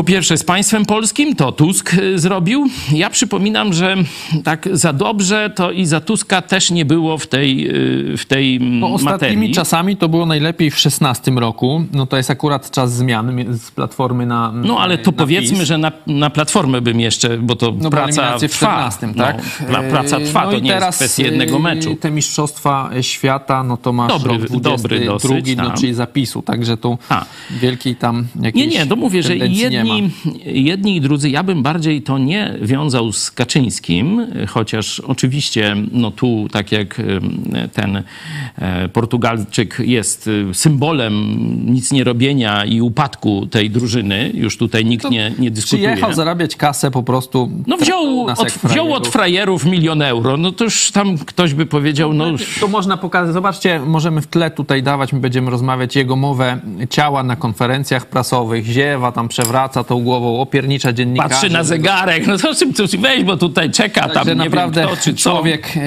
po 0.00 0.04
pierwsze 0.04 0.36
z 0.36 0.44
państwem 0.44 0.84
polskim, 0.86 1.36
to 1.36 1.52
Tusk 1.52 1.94
y, 1.94 2.18
zrobił. 2.18 2.66
Ja 2.92 3.10
przypominam, 3.10 3.72
że 3.72 3.96
tak 4.44 4.68
za 4.72 4.92
dobrze 4.92 5.50
to 5.54 5.70
i 5.70 5.86
za 5.86 6.00
Tuska 6.00 6.42
też 6.42 6.70
nie 6.70 6.84
było 6.84 7.18
w 7.18 7.26
tej, 7.26 7.68
y, 8.14 8.16
w 8.16 8.24
tej 8.26 8.56
mm, 8.56 8.78
No, 8.80 8.86
ostatnimi 8.92 9.34
materii. 9.36 9.54
czasami 9.54 9.96
to 9.96 10.08
było 10.08 10.26
najlepiej 10.26 10.70
w 10.70 10.78
16 10.78 11.30
roku. 11.30 11.84
No 11.92 12.06
to 12.06 12.16
jest 12.16 12.30
akurat 12.30 12.70
czas 12.70 12.92
zmian 12.94 13.34
mi- 13.34 13.44
z 13.58 13.70
Platformy 13.70 14.26
na 14.26 14.52
No 14.54 14.78
ale 14.80 14.98
to 14.98 15.12
powiedzmy, 15.12 15.58
PiS. 15.58 15.66
że 15.68 15.78
na, 15.78 15.92
na 16.06 16.30
Platformę 16.30 16.80
bym 16.80 17.00
jeszcze, 17.00 17.38
bo 17.38 17.56
to 17.56 17.72
No, 17.78 17.90
praca 17.90 18.36
w 18.38 18.40
trwa. 18.40 18.56
14, 18.56 19.14
tak? 19.14 19.42
No, 19.60 19.66
pra- 19.78 19.90
praca 19.90 20.20
trwa, 20.20 20.44
No 20.44 20.50
to 20.52 20.58
nie 20.58 20.70
teraz, 20.72 20.86
jest 20.86 20.98
kwestia 20.98 21.22
jednego 21.24 21.56
y, 21.56 21.60
meczu. 21.60 21.94
Te 21.96 22.10
mistrzostwa 22.10 22.90
świata, 23.00 23.62
no 23.62 23.76
to 23.76 23.92
masz 23.92 24.12
Dobry- 24.12 24.28
rok 24.38 24.46
22, 24.46 24.70
dobry 24.70 25.04
dosyć, 25.06 25.56
no, 25.56 25.66
tak. 25.70 25.78
czyli 25.80 25.94
zapisu, 25.94 26.42
także 26.42 26.76
tu 26.76 26.98
A. 27.08 27.24
wielkiej 27.50 27.96
tam 27.96 28.26
Nie, 28.36 28.46
jakiejś 28.46 28.74
nie, 28.74 28.86
to 28.86 28.96
mówię, 28.96 29.22
że 29.22 29.36
nie 29.36 29.84
ma. 29.84 29.89
Jedni, 29.96 30.40
jedni 30.44 30.96
i 30.96 31.00
drudzy, 31.00 31.30
ja 31.30 31.42
bym 31.42 31.62
bardziej 31.62 32.02
to 32.02 32.18
nie 32.18 32.54
wiązał 32.62 33.12
z 33.12 33.30
Kaczyńskim, 33.30 34.26
chociaż 34.48 35.00
oczywiście 35.00 35.76
no 35.92 36.10
tu, 36.10 36.48
tak 36.52 36.72
jak 36.72 37.02
ten 37.72 38.02
e, 38.58 38.88
Portugalczyk 38.88 39.78
jest 39.78 40.26
y, 40.26 40.46
symbolem 40.52 41.14
nic 41.72 41.92
nie 41.92 42.04
robienia 42.04 42.64
i 42.64 42.80
upadku 42.80 43.46
tej 43.46 43.70
drużyny, 43.70 44.30
już 44.34 44.56
tutaj 44.56 44.84
nikt 44.84 45.10
nie, 45.10 45.32
nie 45.38 45.50
dyskutuje. 45.50 45.88
Przyjechał 45.88 46.12
zarabiać 46.12 46.56
kasę 46.56 46.90
po 46.90 47.02
prostu. 47.02 47.50
No 47.66 47.76
wziął 47.76 48.26
od, 48.26 48.38
jak 48.38 48.52
wziął 48.52 48.94
od 48.94 49.08
frajerów. 49.08 49.12
frajerów 49.12 49.64
milion 49.64 50.02
euro, 50.02 50.36
no 50.36 50.52
to 50.52 50.64
już 50.64 50.90
tam 50.90 51.18
ktoś 51.18 51.54
by 51.54 51.66
powiedział, 51.66 52.14
no 52.14 52.24
To 52.60 52.68
można 52.68 52.96
pokazać. 52.96 53.32
Zobaczcie, 53.32 53.80
możemy 53.80 54.20
w 54.20 54.26
tle 54.26 54.50
tutaj 54.50 54.82
dawać, 54.82 55.12
my 55.12 55.20
będziemy 55.20 55.50
rozmawiać 55.50 55.96
jego 55.96 56.16
mowę 56.16 56.60
ciała 56.90 57.22
na 57.22 57.36
konferencjach 57.36 58.06
prasowych, 58.06 58.66
ziewa, 58.66 59.12
tam 59.12 59.28
przewraca 59.28 59.69
tą 59.70 60.02
głową, 60.02 60.40
opiernicza 60.40 60.92
dziennikarzy. 60.92 61.30
Patrzy 61.30 61.50
na 61.50 61.64
zegarek, 61.64 62.26
no 62.26 62.38
to 62.38 62.54
czym 62.54 62.74
coś 62.74 62.96
weź, 62.96 63.24
bo 63.24 63.36
tutaj 63.36 63.70
czeka 63.70 64.00
tam, 64.00 64.10
Także 64.10 64.36
nie 64.36 64.44
naprawdę 64.44 64.80
wiem 64.80 64.90
kto, 64.90 65.02
czy 65.04 65.14
co. 65.14 65.30
człowiek 65.30 65.76
yy, 65.76 65.82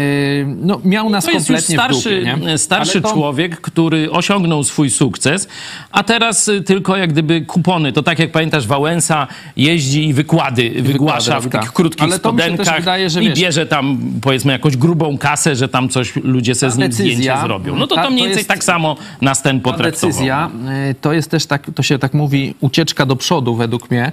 no, 0.62 0.82
miał 0.86 1.10
nas 1.10 1.26
To 1.26 1.32
jest 1.32 1.50
już 1.50 1.58
kompletnie 1.58 1.76
starszy, 1.76 2.20
dupie, 2.26 2.46
nie? 2.46 2.58
starszy 2.58 3.02
to- 3.02 3.12
człowiek, 3.14 3.62
który 3.62 4.12
osiągnął 4.12 4.64
swój 4.64 4.90
sukces, 4.90 5.48
a 5.92 6.04
teraz 6.04 6.48
y, 6.48 6.62
tylko 6.62 6.98
jak 6.98 7.10
gdyby 7.14 7.42
kupony. 7.42 7.94
To 7.94 8.04
tak 8.04 8.20
jak 8.20 8.32
pamiętasz, 8.32 8.68
Wałęsa 8.68 9.28
jeździ 9.58 10.08
i 10.08 10.14
wykłady 10.14 10.70
wygłasza 10.82 11.36
robi, 11.36 11.48
w 11.48 11.52
takich 11.52 11.68
tak. 11.68 11.76
krótkich 11.76 12.04
Ale 12.04 12.18
spodenkach 12.18 12.80
wydaje, 12.80 13.06
i 13.08 13.10
wiesz- 13.10 13.40
bierze 13.40 13.66
tam 13.66 13.98
powiedzmy 14.22 14.52
jakąś 14.52 14.78
grubą 14.78 15.18
kasę, 15.18 15.56
że 15.56 15.68
tam 15.70 15.90
coś 15.90 16.16
ludzie 16.16 16.56
se 16.56 16.72
z 16.72 16.78
nim 16.78 16.90
decyzja, 16.90 17.16
zdjęcie 17.16 17.42
zrobią. 17.42 17.76
No 17.76 17.88
to 17.88 17.96
to 17.96 18.10
mniej 18.10 18.24
więcej 18.24 18.38
jest- 18.40 18.50
tak 18.50 18.64
samo 18.64 18.96
nas 19.22 19.42
ten 19.42 19.60
potraktował. 19.62 20.10
decyzja 20.12 20.50
y, 20.92 20.96
to 21.02 21.14
jest 21.14 21.32
też 21.32 21.46
tak, 21.46 21.68
to 21.76 21.84
się 21.84 22.00
tak 22.00 22.14
mówi, 22.14 22.56
ucieczka 22.60 23.06
do 23.06 23.16
przodu 23.16 23.56
według 23.56 23.73
mnie 23.92 24.12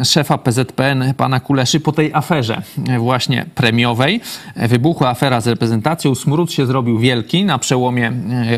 y, 0.00 0.04
szefa 0.04 0.38
PZPN, 0.38 1.14
pana 1.16 1.40
Kuleszy, 1.40 1.80
po 1.80 1.92
tej 1.92 2.14
aferze 2.14 2.62
y, 2.94 2.98
właśnie 2.98 3.46
premiowej. 3.54 4.20
Y, 4.62 4.68
Wybuchła 4.68 5.08
afera 5.08 5.40
z 5.40 5.46
reprezentacją, 5.46 6.14
smród 6.14 6.52
się 6.52 6.66
zrobił 6.66 6.98
wielki 6.98 7.44
na 7.44 7.58
przełomie 7.58 8.12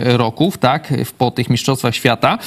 y, 0.05 0.17
roków, 0.17 0.59
tak, 0.59 0.93
po 1.19 1.31
tych 1.31 1.51
mistrzostwach 1.51 1.95
świata. 1.95 2.39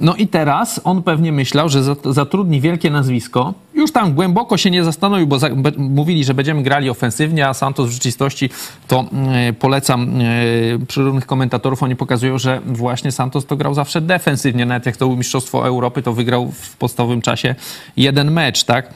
No 0.00 0.14
i 0.14 0.26
teraz 0.28 0.80
on 0.84 1.02
pewnie 1.02 1.32
myślał, 1.32 1.68
że 1.68 1.82
zat- 1.82 2.12
zatrudni 2.12 2.60
wielkie 2.60 2.90
nazwisko. 2.90 3.54
Już 3.82 3.92
tam 3.92 4.14
głęboko 4.14 4.56
się 4.56 4.70
nie 4.70 4.84
zastanowił, 4.84 5.26
bo 5.26 5.38
za, 5.38 5.50
be, 5.50 5.72
mówili, 5.76 6.24
że 6.24 6.34
będziemy 6.34 6.62
grali 6.62 6.90
ofensywnie, 6.90 7.48
a 7.48 7.54
Santos 7.54 7.88
w 7.88 7.92
rzeczywistości 7.92 8.50
to 8.88 9.04
y, 9.48 9.52
polecam 9.52 10.20
y, 10.20 10.78
różnych 10.96 11.26
komentatorów, 11.26 11.82
oni 11.82 11.96
pokazują, 11.96 12.38
że 12.38 12.60
właśnie 12.66 13.12
Santos 13.12 13.46
to 13.46 13.56
grał 13.56 13.74
zawsze 13.74 14.00
defensywnie. 14.00 14.66
Nawet 14.66 14.86
jak 14.86 14.96
to 14.96 15.04
było 15.06 15.16
Mistrzostwo 15.16 15.66
Europy, 15.66 16.02
to 16.02 16.12
wygrał 16.12 16.50
w 16.52 16.76
podstawowym 16.76 17.22
czasie 17.22 17.54
jeden 17.96 18.30
mecz, 18.30 18.64
tak? 18.64 18.88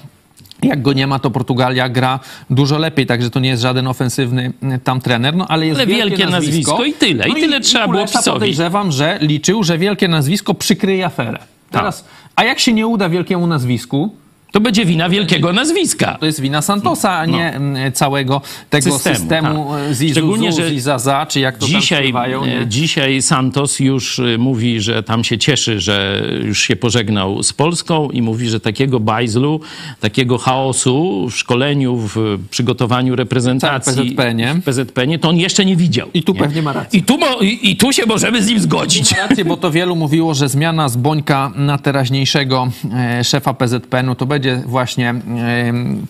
Jak 0.62 0.83
go 0.83 0.92
nie 0.92 1.07
ma, 1.07 1.18
to 1.18 1.31
Portugalia 1.31 1.88
gra 1.88 2.20
dużo 2.51 2.79
lepiej, 2.79 3.07
także 3.07 3.31
to 3.31 3.40
nie 3.40 3.49
jest 3.49 3.62
żaden 3.62 3.87
ofensywny 3.87 4.53
y, 4.75 4.79
tam 4.79 5.01
trener, 5.01 5.37
no 5.37 5.49
ale 5.49 5.66
jest 5.66 5.81
Ale 5.81 5.87
wielkie 5.87 6.27
nazwisko 6.27 6.85
i 6.85 6.92
tyle. 6.92 7.29
I 7.29 7.35
tyle 7.35 7.61
trzeba 7.61 7.88
było 7.88 8.07
PiSowi. 8.07 8.31
podejrzewam, 8.31 8.92
że 8.92 9.18
liczył, 9.20 9.62
że 9.62 9.79
wielkie 9.79 10.09
nazwisko 10.09 10.55
przykryje 10.55 11.07
aferę. 11.07 11.38
Teraz, 11.70 12.05
a 12.37 12.44
jak 12.44 12.59
się 12.59 12.72
nie 12.72 12.87
uda 12.87 13.09
wielkiemu 13.09 13.46
nazwisku, 13.46 14.14
To 14.57 14.61
będzie 14.61 14.85
wina 14.85 15.09
wielkiego 15.09 15.53
nazwiska. 15.53 16.16
to 16.21 16.27
jest 16.27 16.40
wina 16.40 16.62
Santosa, 16.62 17.12
a 17.12 17.27
nie 17.27 17.53
mm, 17.55 17.92
całego 17.92 18.40
tego 18.71 18.92
Systemu, 18.92 19.16
systemu, 19.16 19.71
tak. 19.71 19.95
Zizuzu, 19.95 20.21
Szczególnie, 20.21 20.53
że 20.53 20.69
Zizaza, 20.69 21.27
czy 21.27 21.40
jak 21.40 21.59
to 21.59 21.66
Dzisiaj, 21.66 22.12
e, 22.16 22.40
nie? 22.47 22.66
dzisiaj 22.66 23.23
Santos 23.23 23.81
już 23.81 24.19
e, 24.19 24.38
mówi, 24.38 24.81
że 24.81 25.03
tam 25.03 25.25
się 25.25 25.38
cieszy, 25.38 25.81
że 25.81 26.23
już 26.45 26.61
się 26.61 26.77
pożegnał 26.77 27.42
z 27.42 27.53
Polską 27.53 28.11
i 28.11 28.23
mówi, 28.23 28.49
że 28.49 28.61
takiego 28.61 29.01
bajzlu, 29.01 29.61
takiego 30.01 30.38
chaosu 30.38 31.29
w 31.31 31.37
szkoleniu, 31.37 31.97
w 31.97 32.38
przygotowaniu 32.51 33.16
reprezentacji 33.16 33.92
Tak, 33.95 34.05
w 34.05 34.09
PZPN-ie. 34.09 34.55
w 34.55 34.64
PZPN-ie, 34.64 35.19
to 35.19 35.29
on 35.29 35.37
jeszcze 35.37 35.64
nie 35.64 35.77
widział. 35.77 36.09
I 36.14 36.23
tu 36.23 36.33
nie? 36.33 36.40
pewnie 36.40 36.62
ma 36.62 36.73
rację. 36.73 37.01
I 37.01 37.03
tu, 37.03 37.19
mo, 37.19 37.27
i, 37.40 37.71
I 37.71 37.77
tu 37.77 37.92
się 37.92 38.07
możemy 38.07 38.42
z 38.42 38.47
nim 38.47 38.61
zgodzić. 38.61 39.11
Ma 39.16 39.29
rację, 39.29 39.45
bo 39.45 39.57
to 39.57 39.71
wielu 39.71 39.97
mówiło, 39.97 40.35
że 40.35 40.49
zmiana 40.49 40.88
z 40.88 40.97
Bońka 40.97 41.53
na 41.57 41.79
teraźniejszego 41.79 42.69
e, 42.95 43.25
szefa 43.25 43.55
PZPN-u 43.55 44.14
to 44.14 44.27
będzie 44.27 44.46
właśnie 44.67 45.11
e, 45.11 45.15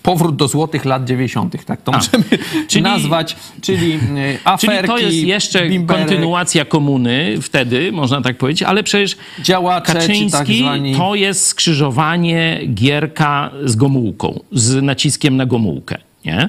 powrót 0.02 0.36
do 0.36 0.48
złotych 0.48 0.84
lat 0.84 1.04
90. 1.04 1.64
Tak 1.64 1.82
to 1.82 1.92
możemy 1.92 2.24
czyli- 2.68 2.82
nazwać, 2.82 3.36
czyli 3.60 3.98
aferki, 4.44 4.76
Czyli 4.76 4.88
to 4.88 4.98
jest 4.98 5.16
jeszcze 5.16 5.68
bimberek, 5.68 6.06
kontynuacja 6.06 6.64
komuny 6.64 7.36
wtedy, 7.42 7.92
można 7.92 8.20
tak 8.20 8.38
powiedzieć, 8.38 8.62
ale 8.62 8.82
przecież 8.82 9.16
Działacze, 9.42 9.92
tak 9.92 10.02
Kaczyński 10.02 10.58
zwani... 10.58 10.94
to 10.94 11.14
jest 11.14 11.46
skrzyżowanie 11.46 12.60
Gierka 12.74 13.50
z 13.64 13.76
Gomułką, 13.76 14.40
z 14.52 14.82
naciskiem 14.82 15.36
na 15.36 15.46
Gomułkę. 15.46 16.05
Nie? 16.26 16.48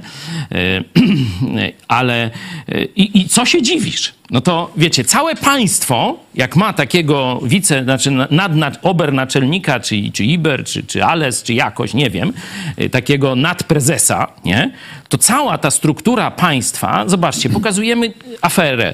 E, 0.52 0.84
Ale 1.88 2.30
e, 2.70 2.84
i, 2.84 3.22
i 3.22 3.30
co 3.30 3.46
się 3.46 3.62
dziwisz? 3.62 4.14
No 4.32 4.42
to 4.42 4.72
wiecie, 4.78 5.04
całe 5.04 5.36
państwo, 5.36 6.20
jak 6.36 6.56
ma 6.56 6.74
takiego 6.74 7.40
wice, 7.44 7.84
znaczy 7.84 8.12
nad, 8.12 8.56
nad 8.56 8.80
obernaczelnika, 8.82 9.80
czy, 9.80 10.12
czy 10.14 10.26
Iber, 10.26 10.64
czy, 10.64 10.84
czy 10.84 11.06
Ales, 11.06 11.44
czy 11.44 11.54
jakoś, 11.54 11.94
nie 11.94 12.10
wiem, 12.10 12.34
e, 12.78 12.90
takiego 12.90 13.36
nadprezesa, 13.36 14.28
nie? 14.46 14.72
To 15.10 15.18
cała 15.18 15.58
ta 15.58 15.72
struktura 15.72 16.32
państwa, 16.32 17.04
zobaczcie, 17.08 17.50
pokazujemy 17.50 18.14
aferę 18.42 18.94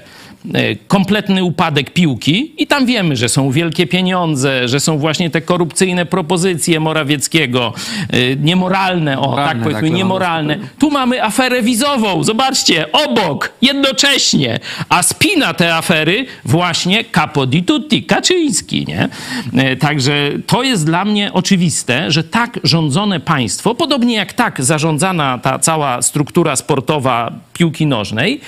kompletny 0.88 1.44
upadek 1.44 1.90
piłki 1.90 2.54
i 2.58 2.68
tam 2.68 2.86
wiemy, 2.86 3.16
że 3.16 3.30
są 3.30 3.52
wielkie 3.52 3.88
pieniądze, 3.88 4.68
że 4.68 4.80
są 4.80 4.98
właśnie 4.98 5.30
te 5.30 5.42
korupcyjne 5.42 6.06
propozycje 6.06 6.80
Morawieckiego, 6.80 7.74
e, 8.10 8.36
niemoralne, 8.36 9.20
o 9.20 9.30
Moralne, 9.30 9.54
tak 9.54 9.64
powiedzmy, 9.64 9.90
tak, 9.90 9.98
niemoralne. 9.98 10.58
Tu 10.80 10.92
mamy 10.92 11.24
aferę 11.24 11.62
wizową, 11.62 12.24
zobaczcie, 12.24 12.92
obok, 12.92 13.54
jednocześnie, 13.62 14.60
a 14.90 15.04
spina 15.04 15.54
te 15.54 15.76
afery 15.76 16.26
właśnie 16.46 17.04
capo 17.04 17.46
di 17.46 17.64
tutti, 17.64 18.04
Kaczyński, 18.04 18.86
nie? 18.88 19.10
E, 19.58 19.76
Także 19.76 20.32
to 20.48 20.64
jest 20.64 20.86
dla 20.86 21.06
mnie 21.06 21.34
oczywiste, 21.34 22.12
że 22.12 22.24
tak 22.24 22.60
rządzone 22.64 23.20
państwo, 23.20 23.76
podobnie 23.76 24.16
jak 24.16 24.34
tak 24.34 24.64
zarządzana 24.64 25.38
ta 25.38 25.60
cała 25.60 26.02
struktura 26.02 26.56
sportowa 26.56 27.32
piłki 27.54 27.86
nożnej, 27.86 28.42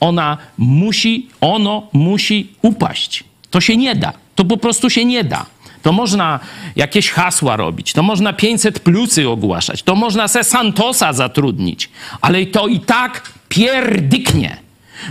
ona 0.00 0.38
musi, 0.58 1.28
ono 1.40 1.82
musi 1.92 2.48
upaść. 2.62 3.24
To 3.50 3.60
się 3.60 3.76
nie 3.76 3.94
da. 3.94 4.12
To 4.34 4.44
po 4.44 4.56
prostu 4.56 4.90
się 4.90 5.04
nie 5.04 5.24
da. 5.24 5.46
To 5.82 5.92
można 5.92 6.40
jakieś 6.76 7.10
hasła 7.10 7.56
robić, 7.56 7.92
to 7.92 8.02
można 8.02 8.32
500 8.32 8.80
plusy 8.80 9.28
ogłaszać, 9.28 9.82
to 9.82 9.94
można 9.94 10.28
se 10.28 10.44
Santosa 10.44 11.12
zatrudnić, 11.12 11.90
ale 12.20 12.46
to 12.46 12.68
i 12.68 12.80
tak 12.80 13.32
pierdyknie. 13.48 14.56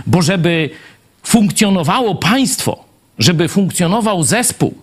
Bo 0.06 0.22
żeby 0.22 0.70
funkcjonowało 1.22 2.14
państwo, 2.14 2.84
żeby 3.18 3.48
funkcjonował 3.48 4.22
zespół, 4.22 4.74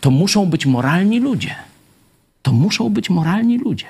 to 0.00 0.10
muszą 0.10 0.46
być 0.46 0.66
moralni 0.66 1.20
ludzie. 1.20 1.54
To 2.42 2.52
muszą 2.52 2.88
być 2.88 3.10
moralni 3.10 3.58
ludzie. 3.58 3.86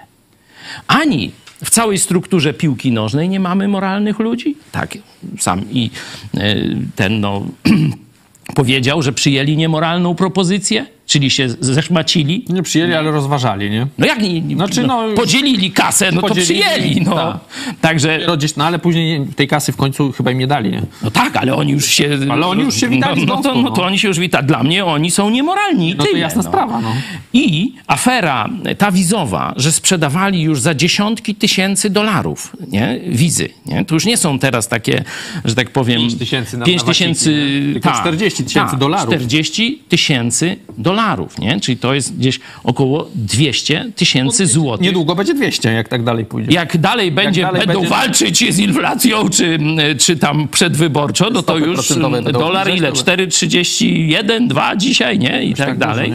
Ani 0.87 1.31
w 1.65 1.71
całej 1.71 1.99
strukturze 1.99 2.55
piłki 2.55 2.93
nożnej 2.93 3.29
nie 3.29 3.41
mamy 3.41 3.69
moralnych 3.69 4.19
ludzi. 4.19 4.57
Tak, 4.73 4.99
sam 5.39 5.71
i 5.71 5.91
e, 6.37 6.57
ten 6.97 7.21
no, 7.21 7.47
powiedział, 8.55 9.03
że 9.03 9.13
przyjęli 9.13 9.57
niemoralną 9.57 10.15
propozycję, 10.15 10.87
czyli 11.09 11.31
się 11.31 11.49
zeszmacili. 11.61 12.45
Nie 12.49 12.63
przyjęli, 12.63 12.95
ale 12.95 13.11
rozważali, 13.11 13.71
nie? 13.71 13.87
No 13.99 14.07
jak 14.07 14.23
nie, 14.23 14.57
Znaczy, 14.57 14.83
no, 14.83 15.09
no, 15.09 15.15
podzielili 15.15 15.71
kasę, 15.71 16.13
no 16.13 16.21
podzielili, 16.21 16.61
to 16.61 16.71
przyjęli. 16.71 17.01
No. 17.01 17.15
tak. 17.15 17.39
Także, 17.81 18.21
no 18.57 18.65
ale 18.65 18.79
później 18.79 19.27
tej 19.37 19.49
kasy 19.49 19.73
w 19.73 19.77
końcu 19.77 20.13
chyba 20.13 20.31
im 20.31 20.39
nie 20.39 20.47
dali, 20.47 20.71
nie? 20.71 20.83
no 21.03 21.11
tak, 21.11 21.37
ale 21.37 21.55
oni 21.55 21.73
już 21.73 21.87
się... 21.87 22.19
Ale 22.31 22.47
oni 22.47 22.63
już 22.63 22.75
się 22.75 22.89
witali 22.89 23.23
z 23.23 23.27
no, 23.27 23.37
no, 23.37 23.43
to, 23.43 23.55
no 23.55 23.71
to 23.71 23.81
no. 23.81 23.87
oni 23.87 23.99
się 23.99 24.09
już 24.09 24.19
witali. 24.19 24.47
Dla 24.47 24.63
mnie 24.63 24.85
oni 24.85 25.11
są 25.11 25.31
niemoralni 25.31 25.95
No 25.95 26.05
to 26.05 26.11
tyle, 26.11 26.19
jasna 26.19 26.43
sprawa, 26.43 26.81
no. 26.81 26.93
I 27.33 27.75
afera 27.87 28.49
ta 28.79 28.93
wizowa, 28.93 29.55
że 29.57 29.73
sprzedawali 29.73 30.43
już 30.43 30.61
za 30.61 30.75
dziesiątki 30.75 31.35
tysięcy 31.35 31.91
dolarów, 31.91 32.57
nie? 32.69 33.01
Wizy, 33.07 33.49
nie? 33.67 33.85
To 33.85 33.95
już 33.95 34.07
nie 34.07 34.17
są 34.17 34.39
teraz 34.39 34.69
takie, 34.69 35.05
że 35.45 35.55
tak 35.55 35.71
powiem... 35.71 36.01
5 36.01 36.15
tysięcy 36.15 36.59
na- 36.59 36.65
pięć 36.65 36.83
na 36.83 36.89
tysięcy... 36.89 37.31
wakacje, 37.31 37.67
nie? 37.67 37.73
Tylko 37.73 37.89
tak, 37.89 38.01
40 38.01 38.45
tysięcy 38.45 38.77
dolarów. 38.77 39.15
40 39.15 39.83
tysięcy 39.89 40.57
dolarów, 40.79 40.98
nie? 41.39 41.61
Czyli 41.61 41.77
to 41.79 41.95
jest 41.95 42.17
gdzieś 42.19 42.41
około 42.65 43.09
200 43.15 43.93
tysięcy 43.97 44.47
złotych. 44.47 44.87
Niedługo 44.87 45.15
będzie 45.15 45.35
200, 45.35 45.73
jak 45.73 45.89
tak 45.89 46.05
dalej 46.05 46.25
pójdzie. 46.25 46.53
Jak 46.53 46.79
dalej 46.79 47.13
będzie, 47.13 47.43
dalej 47.43 47.61
będą 47.67 47.81
będzie- 47.81 47.95
walczyć 47.95 48.55
z 48.55 48.59
inflacją, 48.59 49.29
czy, 49.29 49.59
czy 49.99 50.17
tam 50.17 50.49
przedwyborczo, 50.49 51.31
no 51.31 51.43
to 51.43 51.59
już 51.59 51.93
dolar 52.33 52.71
ile? 52.71 52.93
to- 52.93 52.99
4,31, 53.03 54.49
2 54.49 54.77
dzisiaj, 54.77 55.19
nie? 55.19 55.45
I 55.45 55.55
tak, 55.55 55.67
tak 55.67 55.79
dużo, 55.79 55.89
dalej. 55.91 56.13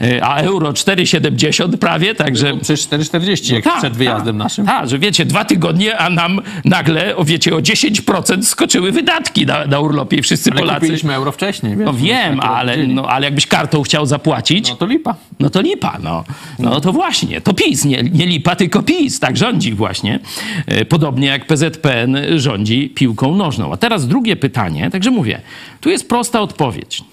E, 0.00 0.24
A 0.24 0.36
euro 0.40 0.72
4,70 0.72 1.76
prawie, 1.76 2.14
także... 2.14 2.56
Przecież 2.62 2.86
4,40 2.88 3.54
jak 3.54 3.78
przed 3.78 3.96
wyjazdem 3.96 4.38
tak, 4.38 4.44
naszym. 4.44 4.66
Tak, 4.66 4.88
że 4.88 4.98
wiecie, 4.98 5.24
dwa 5.24 5.44
tygodnie, 5.44 5.98
a 5.98 6.10
nam 6.10 6.40
nagle, 6.64 7.16
o 7.16 7.24
wiecie, 7.24 7.56
o 7.56 7.58
10% 7.58 8.42
skoczyły 8.42 8.92
wydatki 8.92 9.46
na, 9.46 9.66
na 9.66 9.80
urlopie 9.80 10.16
i 10.16 10.22
wszyscy 10.22 10.50
Ale 10.50 10.60
Polacy... 10.60 10.80
kupiliśmy 10.80 11.14
euro 11.14 11.32
wcześniej, 11.32 11.76
wiesz? 11.76 11.86
No 11.86 11.92
wiem, 11.92 12.36
Tak, 12.38 12.50
ale, 12.50 12.76
no, 12.86 13.08
ale 13.08 13.26
jakbyś 13.26 13.46
kartą 13.46 13.82
chciał 13.82 14.06
zapłacić, 14.08 14.70
No 14.70 14.76
to 14.76 14.86
lipa. 14.86 15.14
no 15.40 15.50
to 15.50 15.60
lipa, 15.60 15.98
no. 16.02 16.24
No 16.58 16.80
to 16.80 16.92
właśnie, 16.92 17.40
to 17.40 17.54
PiS, 17.54 17.84
nie, 17.84 18.02
nie 18.02 18.26
lipa, 18.26 18.56
tylko 18.56 18.82
PiS, 18.82 19.20
tak 19.20 19.36
rządzi 19.36 19.74
właśnie. 19.74 20.20
E, 20.66 20.84
Podobnie 20.84 21.26
jak 21.28 21.46
PZPN 21.46 22.16
rządzi 22.36 22.90
piłką 22.94 23.36
nożną. 23.36 23.72
A 23.72 23.76
teraz 23.76 24.06
drugie 24.06 24.36
pytanie, 24.36 24.90
także 24.90 25.10
mówię, 25.10 25.40
tu 25.80 25.90
jest 25.90 26.08
prosta 26.08 26.40
odpowiedź. 26.40 27.04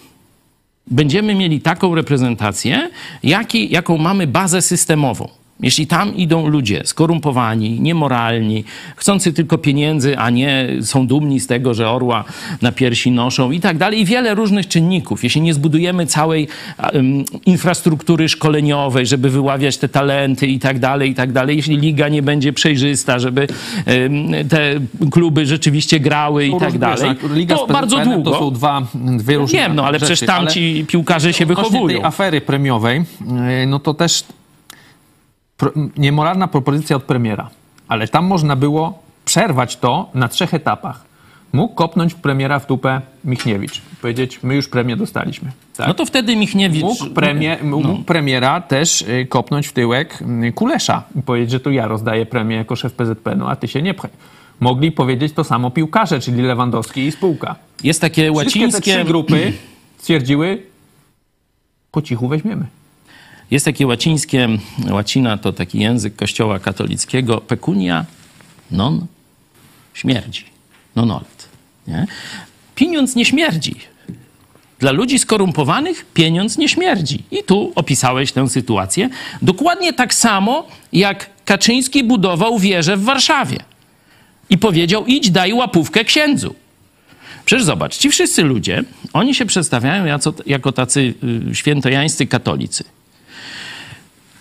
Będziemy 0.88 1.36
mieli 1.36 1.62
taką 1.62 1.96
reprezentację, 1.96 2.90
jaki, 3.24 3.72
jaką 3.74 3.98
mamy 3.98 4.28
bazę 4.28 4.62
systemową. 4.62 5.28
Jeśli 5.60 5.88
tam 5.88 6.16
idą 6.16 6.48
ludzie 6.48 6.82
skorumpowani, 6.86 7.80
niemoralni, 7.82 8.64
chcący 8.96 9.34
tylko 9.34 9.58
pieniędzy, 9.58 10.18
a 10.18 10.30
nie 10.30 10.68
są 10.82 11.08
dumni 11.08 11.40
z 11.40 11.48
tego, 11.48 11.74
że 11.74 11.90
orła 11.90 12.24
na 12.62 12.72
piersi 12.72 13.12
noszą 13.12 13.52
i 13.52 13.60
tak 13.60 13.78
dalej, 13.78 14.00
i 14.00 14.06
wiele 14.06 14.36
różnych 14.36 14.68
czynników, 14.68 15.24
jeśli 15.24 15.42
nie 15.42 15.54
zbudujemy 15.54 16.06
całej 16.06 16.48
um, 16.94 17.26
infrastruktury 17.46 18.30
szkoleniowej, 18.30 19.06
żeby 19.06 19.30
wyławiać 19.30 19.78
te 19.78 19.90
talenty 19.90 20.48
i 20.48 20.60
tak 20.60 20.80
dalej, 20.80 21.10
i 21.10 21.16
tak 21.16 21.32
dalej, 21.32 21.58
jeśli 21.58 21.78
liga 21.78 22.10
nie 22.10 22.22
będzie 22.22 22.54
przejrzysta, 22.54 23.20
żeby 23.20 23.48
um, 23.88 24.48
te 24.50 24.80
kluby 25.12 25.46
rzeczywiście 25.46 26.00
grały 26.00 26.46
i 26.46 26.60
tak 26.60 26.78
dalej, 26.78 27.12
Liga 27.34 27.56
to 27.56 27.68
bardzo 27.68 28.00
długo. 28.06 28.32
To 28.32 28.40
są 28.40 28.52
dwa, 28.52 28.82
dwie 28.96 29.38
różne 29.38 29.60
Wiem, 29.60 29.76
no 29.76 29.86
ale 29.86 30.00
rzeczy, 30.00 30.14
przecież 30.14 30.28
tam 30.28 30.48
ci 30.48 30.86
piłkarze 30.88 31.34
się 31.34 31.46
wychowują. 31.46 31.88
tej 31.88 32.04
afery 32.04 32.42
premiowej, 32.42 33.00
yy, 33.00 33.68
no 33.68 33.80
to 33.80 33.94
też 33.94 34.24
pro, 35.58 35.72
niemoralna 35.98 36.48
propozycja 36.48 36.96
od 36.96 37.04
premiera. 37.04 37.50
Ale 37.88 38.08
tam 38.08 38.26
można 38.26 38.56
było 38.56 39.04
przerwać 39.26 39.78
to 39.78 40.10
na 40.14 40.28
trzech 40.28 40.54
etapach. 40.54 41.06
Mógł 41.54 41.76
kopnąć 41.76 42.14
premiera 42.14 42.60
w 42.60 42.68
dupę 42.68 43.02
Michniewicz. 43.24 43.82
Powiedzieć, 44.02 44.40
my 44.44 44.56
już 44.56 44.68
premię 44.68 44.96
dostaliśmy. 44.98 45.52
Tak? 45.78 45.88
No 45.88 45.94
to 45.94 46.06
wtedy 46.06 46.36
Michniewicz... 46.36 46.84
Mógł, 46.84 47.88
mógł 47.88 48.04
premiera 48.04 48.62
też 48.62 49.02
y, 49.02 49.26
kopnąć 49.30 49.68
w 49.68 49.74
tyłek 49.74 50.24
y, 50.44 50.52
Kulesza 50.52 51.04
i 51.16 51.22
powiedzieć, 51.22 51.52
że 51.52 51.60
to 51.60 51.72
ja 51.72 51.88
rozdaję 51.88 52.26
premię 52.26 52.56
jako 52.56 52.76
szef 52.76 52.94
PZP, 52.94 53.36
no 53.36 53.50
a 53.50 53.56
ty 53.56 53.68
się 53.68 53.82
nie 53.82 53.94
pchaj. 53.94 54.12
Mogli 54.60 54.92
powiedzieć 54.92 55.34
to 55.34 55.44
samo 55.44 55.72
piłkarze, 55.72 56.20
czyli 56.20 56.42
Lewandowski 56.42 57.02
i 57.02 57.12
spółka. 57.12 57.56
Jest 57.84 58.02
takie 58.02 58.22
Wszystkie 58.22 58.60
te 58.60 58.66
łacińskie... 58.66 58.92
trzy 58.92 59.04
grupy 59.04 59.54
stwierdziły, 59.98 60.64
po 61.92 62.02
cichu 62.02 62.28
weźmiemy. 62.28 62.66
Jest 63.52 63.66
takie 63.66 63.88
łacińskie, 63.88 64.50
łacina 64.90 65.38
to 65.38 65.54
taki 65.54 65.80
język 65.80 66.16
kościoła 66.16 66.60
katolickiego, 66.60 67.42
pecunia 67.42 68.06
non 68.72 69.06
śmierdzi, 69.94 70.44
non 70.96 71.12
olet. 71.12 71.50
Nie? 71.88 72.08
Pieniądz 72.76 73.16
nie 73.16 73.26
śmierdzi. 73.26 73.76
Dla 74.80 74.92
ludzi 74.92 75.20
skorumpowanych 75.20 76.06
pieniądz 76.14 76.58
nie 76.58 76.70
śmierdzi. 76.70 77.24
I 77.32 77.44
tu 77.44 77.72
opisałeś 77.76 78.32
tę 78.32 78.50
sytuację. 78.50 79.10
Dokładnie 79.42 79.94
tak 79.94 80.14
samo, 80.14 80.68
jak 80.94 81.30
Kaczyński 81.46 82.04
budował 82.04 82.60
wieżę 82.60 82.98
w 82.98 83.04
Warszawie. 83.04 83.58
I 84.50 84.58
powiedział, 84.58 85.06
idź 85.06 85.32
daj 85.32 85.54
łapówkę 85.54 86.04
księdzu. 86.04 86.56
Przecież 87.46 87.66
zobacz, 87.66 87.98
ci 87.98 88.10
wszyscy 88.10 88.44
ludzie, 88.44 88.84
oni 89.14 89.36
się 89.36 89.46
przedstawiają 89.46 90.20
jako, 90.46 90.72
tacy 90.72 91.14
y, 91.52 91.56
świętojańscy 91.56 92.28
katolicy. 92.28 92.84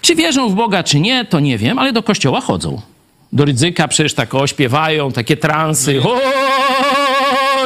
Czy 0.04 0.14
wierzą 0.14 0.48
w 0.48 0.54
Boga, 0.54 0.82
czy 0.82 1.00
nie, 1.00 1.24
to 1.24 1.40
nie 1.40 1.58
wiem, 1.58 1.78
ale 1.78 1.92
do 1.92 2.02
kościoła 2.02 2.40
chodzą. 2.40 2.80
Do 3.32 3.44
ryzyka 3.44 3.88
przecież 3.88 4.14
tak 4.14 4.34
ośpiewają, 4.34 5.12
takie 5.12 5.36
transy, 5.36 6.00
o 6.02 6.18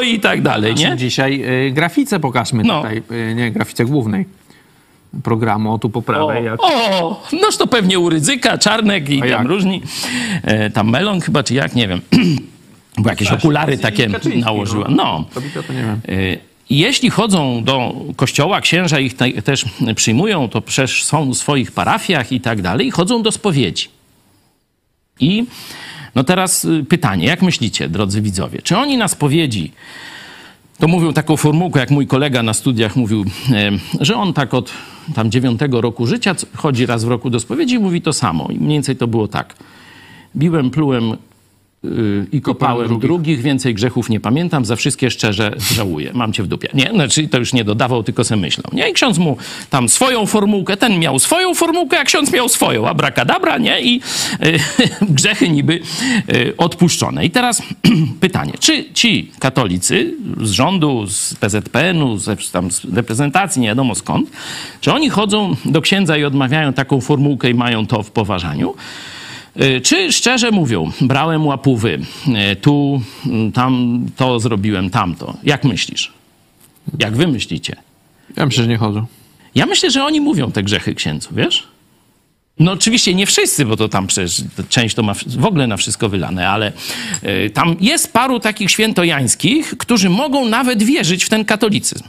i 0.02 0.20
tak 0.20 0.42
dalej, 0.42 0.74
nie? 0.74 0.96
Dzisiaj 0.96 1.42
y, 1.66 1.70
grafice 1.70 2.20
pokażmy 2.20 2.62
No. 2.64 2.76
tutaj, 2.82 3.02
y, 3.30 3.34
nie, 3.34 3.50
grafice 3.50 3.84
głównej 3.84 4.26
programu, 5.22 5.72
o 5.74 5.78
tu 5.78 5.90
po 5.90 6.02
prawej. 6.02 6.44
jak... 6.44 6.58
O, 6.62 7.22
noż 7.42 7.56
to 7.56 7.66
pewnie 7.66 7.98
u 7.98 8.10
ryzyka, 8.10 8.58
czarnek 8.58 9.10
i 9.10 9.16
A 9.18 9.20
tam 9.20 9.28
jak? 9.30 9.46
różni. 9.46 9.82
E, 10.42 10.70
tam 10.70 10.90
melon 10.90 11.20
chyba, 11.20 11.42
czy 11.42 11.54
jak, 11.54 11.74
nie 11.74 11.88
wiem. 11.88 12.00
Bo 12.98 13.10
jakieś 13.10 13.32
okulary 13.32 13.78
takie 13.78 14.08
nałożyłem. 14.36 14.94
No. 14.96 15.24
Kobita 15.34 15.62
to 15.62 15.72
nie 15.72 15.82
wiem. 15.82 16.00
Jeśli 16.70 17.10
chodzą 17.10 17.64
do 17.64 17.94
kościoła, 18.16 18.60
księża 18.60 18.98
ich 19.00 19.16
te, 19.16 19.42
też 19.42 19.64
przyjmują, 19.94 20.48
to 20.48 20.60
przecież 20.60 21.04
są 21.04 21.30
w 21.30 21.36
swoich 21.36 21.72
parafiach 21.72 22.32
i 22.32 22.40
tak 22.40 22.62
dalej, 22.62 22.90
chodzą 22.90 23.22
do 23.22 23.32
spowiedzi. 23.32 23.88
I 25.20 25.44
no 26.14 26.24
teraz 26.24 26.64
y, 26.64 26.84
pytanie, 26.88 27.26
jak 27.26 27.42
myślicie, 27.42 27.88
drodzy 27.88 28.22
widzowie, 28.22 28.62
czy 28.62 28.76
oni 28.76 28.96
na 28.96 29.08
spowiedzi, 29.08 29.72
to 30.78 30.88
mówią 30.88 31.12
taką 31.12 31.36
formułkę, 31.36 31.80
jak 31.80 31.90
mój 31.90 32.06
kolega 32.06 32.42
na 32.42 32.54
studiach 32.54 32.96
mówił, 32.96 33.24
że 34.00 34.16
on 34.16 34.32
tak 34.32 34.54
od 34.54 34.70
tam 35.14 35.30
dziewiątego 35.30 35.80
roku 35.80 36.06
życia 36.06 36.34
chodzi 36.56 36.86
raz 36.86 37.04
w 37.04 37.08
roku 37.08 37.30
do 37.30 37.40
spowiedzi 37.40 37.74
i 37.74 37.78
mówi 37.78 38.02
to 38.02 38.12
samo. 38.12 38.48
I 38.50 38.54
mniej 38.54 38.68
więcej 38.68 38.96
to 38.96 39.06
było 39.06 39.28
tak. 39.28 39.56
Biłem, 40.36 40.70
plułem 40.70 41.16
i 42.32 42.40
kopałem 42.40 42.88
drugich. 42.88 43.02
drugich, 43.02 43.40
więcej 43.40 43.74
grzechów 43.74 44.10
nie 44.10 44.20
pamiętam, 44.20 44.64
za 44.64 44.76
wszystkie 44.76 45.10
szczerze 45.10 45.54
żałuję. 45.74 46.10
Mam 46.14 46.32
cię 46.32 46.42
w 46.42 46.46
dupie. 46.46 46.68
Nie, 46.74 46.90
znaczy 46.90 47.28
to 47.28 47.38
już 47.38 47.52
nie 47.52 47.64
dodawał, 47.64 48.02
tylko 48.02 48.24
se 48.24 48.36
myślał. 48.36 48.72
Nie, 48.72 48.90
i 48.90 48.92
ksiądz 48.92 49.18
mu 49.18 49.36
tam 49.70 49.88
swoją 49.88 50.26
formułkę, 50.26 50.76
ten 50.76 50.98
miał 50.98 51.18
swoją 51.18 51.54
formułkę, 51.54 52.00
a 52.00 52.04
ksiądz 52.04 52.32
miał 52.32 52.48
swoją, 52.48 52.88
abracadabra, 52.88 53.58
nie? 53.58 53.80
I 53.82 54.00
y, 54.42 54.58
grzechy 55.18 55.48
niby 55.48 55.80
y, 56.32 56.54
odpuszczone. 56.56 57.24
I 57.24 57.30
teraz 57.30 57.62
pytanie, 58.20 58.52
czy 58.60 58.92
ci 58.94 59.30
katolicy 59.38 60.14
z 60.42 60.50
rządu, 60.50 61.06
z 61.06 61.34
PZPN-u, 61.34 62.16
z, 62.16 62.50
tam 62.50 62.70
z 62.70 62.84
reprezentacji, 62.84 63.62
nie 63.62 63.68
wiadomo 63.68 63.94
skąd, 63.94 64.30
czy 64.80 64.92
oni 64.92 65.10
chodzą 65.10 65.56
do 65.64 65.80
księdza 65.80 66.16
i 66.16 66.24
odmawiają 66.24 66.72
taką 66.72 67.00
formułkę 67.00 67.50
i 67.50 67.54
mają 67.54 67.86
to 67.86 68.02
w 68.02 68.10
poważaniu? 68.10 68.74
Y, 69.62 69.80
Czy 69.80 70.12
szczerze 70.12 70.50
mówią, 70.50 70.92
brałem 71.00 71.46
łapówy, 71.46 72.00
y, 72.52 72.56
tu, 72.56 73.02
tam 73.54 74.04
to 74.16 74.40
zrobiłem, 74.40 74.90
tamto. 74.90 75.36
Jak 75.44 75.64
myślisz? 75.64 76.12
Jak 76.98 77.16
wy 77.16 77.26
myślicie? 77.26 77.76
Ja 78.36 78.46
myślę, 78.46 78.62
że 78.64 78.68
nie 78.68 78.76
chodzą. 78.76 79.06
Ja 79.54 79.66
myślę, 79.66 79.90
że 79.90 80.04
oni 80.04 80.20
mówią 80.20 80.52
te 80.52 80.62
grzechy 80.62 80.94
księdzu, 80.94 81.28
wiesz? 81.32 81.66
No 82.58 82.72
oczywiście 82.72 83.14
nie 83.14 83.26
wszyscy, 83.26 83.64
bo 83.64 83.76
to 83.76 83.88
tam 83.88 84.06
przecież 84.06 84.42
część 84.68 84.94
to 84.94 85.02
ma 85.02 85.14
w 85.26 85.44
ogóle 85.44 85.66
na 85.66 85.76
wszystko 85.76 86.08
wylane, 86.08 86.48
ale 86.48 86.72
y, 87.46 87.50
tam 87.50 87.76
jest 87.80 88.12
paru 88.12 88.40
takich 88.40 88.70
świętojańskich, 88.70 89.74
którzy 89.78 90.10
mogą 90.10 90.44
nawet 90.44 90.82
wierzyć 90.82 91.24
w 91.24 91.28
ten 91.28 91.44
katolicyzm. 91.44 92.04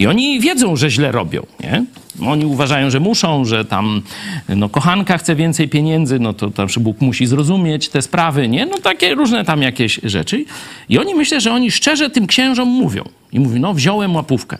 I 0.00 0.06
oni 0.06 0.40
wiedzą, 0.40 0.76
że 0.76 0.90
źle 0.90 1.12
robią, 1.12 1.46
nie? 1.60 1.84
Oni 2.26 2.46
uważają, 2.46 2.90
że 2.90 3.00
muszą, 3.00 3.44
że 3.44 3.64
tam 3.64 4.02
no, 4.48 4.68
kochanka 4.68 5.18
chce 5.18 5.34
więcej 5.34 5.68
pieniędzy, 5.68 6.18
no 6.18 6.32
to 6.32 6.50
tam 6.50 6.68
Bóg 6.80 7.00
musi 7.00 7.26
zrozumieć 7.26 7.88
te 7.88 8.02
sprawy, 8.02 8.48
nie? 8.48 8.66
No 8.66 8.78
takie 8.78 9.14
różne 9.14 9.44
tam 9.44 9.62
jakieś 9.62 10.00
rzeczy. 10.02 10.44
I 10.88 10.98
oni 10.98 11.14
myślę, 11.14 11.40
że 11.40 11.52
oni 11.52 11.70
szczerze 11.70 12.10
tym 12.10 12.26
księżom 12.26 12.68
mówią. 12.68 13.04
I 13.32 13.40
mówią, 13.40 13.60
no 13.60 13.74
wziąłem 13.74 14.14
łapówkę. 14.14 14.58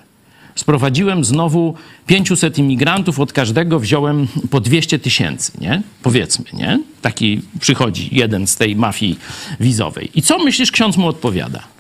Sprowadziłem 0.55 1.25
znowu 1.25 1.75
500 2.07 2.59
imigrantów, 2.59 3.21
od 3.21 3.33
każdego 3.33 3.81
wziąłem 3.81 4.29
po 4.51 4.61
200 4.61 4.99
tysięcy, 4.99 5.53
nie? 5.61 5.83
Powiedzmy, 6.03 6.45
nie? 6.53 6.81
Taki 7.03 7.41
przychodzi 7.61 8.09
jeden 8.13 8.47
z 8.47 8.57
tej 8.57 8.77
mafii 8.77 9.19
wizowej. 9.61 10.11
I 10.15 10.23
co 10.23 10.39
myślisz, 10.39 10.73
ksiądz 10.73 10.97
mu 10.97 11.09
odpowiada? 11.09 11.80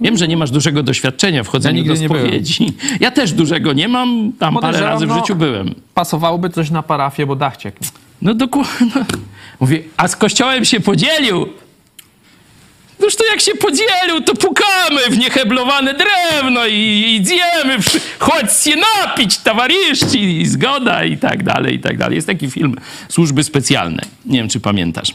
Wiem, 0.00 0.16
że 0.16 0.28
nie 0.28 0.36
masz 0.36 0.50
dużego 0.50 0.82
doświadczenia 0.82 1.44
w 1.44 1.48
chodzeniu 1.48 1.82
Ja 1.82 1.88
do 1.88 1.96
spowiedzi. 1.96 2.72
Ja 3.00 3.10
też 3.10 3.32
dużego 3.32 3.72
nie 3.72 3.88
mam, 3.88 4.32
tam 4.38 4.56
parę 4.60 4.80
razy 4.80 5.06
w 5.06 5.08
no, 5.08 5.18
życiu 5.18 5.36
byłem. 5.36 5.74
Pasowałoby 5.94 6.50
coś 6.50 6.70
na 6.70 6.82
parafię, 6.82 7.26
bo 7.26 7.36
dach 7.36 7.56
cieknie. 7.56 7.88
No 8.22 8.34
dokładnie. 8.34 8.90
Mówię, 9.60 9.82
a 9.96 10.08
z 10.08 10.16
kościołem 10.16 10.64
się 10.64 10.80
podzielił. 10.80 11.48
Noż 13.00 13.16
to 13.16 13.24
jak 13.30 13.40
się 13.40 13.54
podzielił, 13.54 14.20
to 14.26 14.34
pukamy 14.34 15.00
w 15.10 15.18
nieheblowane 15.18 15.94
drewno 15.94 16.66
i, 16.66 17.16
i 17.20 17.26
zjemy. 17.26 17.78
Przy... 17.78 18.00
Chodź 18.18 18.52
się 18.52 18.70
napić, 18.76 19.38
towarzyści, 19.38 20.40
i 20.40 20.46
zgoda 20.46 21.04
i 21.04 21.16
tak 21.18 21.42
dalej, 21.42 21.74
i 21.74 21.80
tak 21.80 21.98
dalej. 21.98 22.14
Jest 22.14 22.26
taki 22.26 22.50
film 22.50 22.76
Służby 23.08 23.44
Specjalne. 23.44 24.02
Nie 24.26 24.38
wiem, 24.38 24.48
czy 24.48 24.60
pamiętasz. 24.60 25.14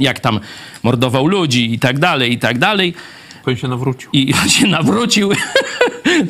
Jak 0.00 0.20
tam 0.20 0.40
mordował 0.82 1.26
ludzi 1.26 1.74
i 1.74 1.78
tak 1.78 1.98
dalej, 1.98 2.32
i 2.32 2.38
tak 2.38 2.58
dalej. 2.58 2.94
To 3.44 3.56
się 3.56 3.68
nawrócił. 3.68 4.10
I 4.12 4.34
on 4.42 4.48
się 4.58 4.66
nawrócił. 4.66 5.30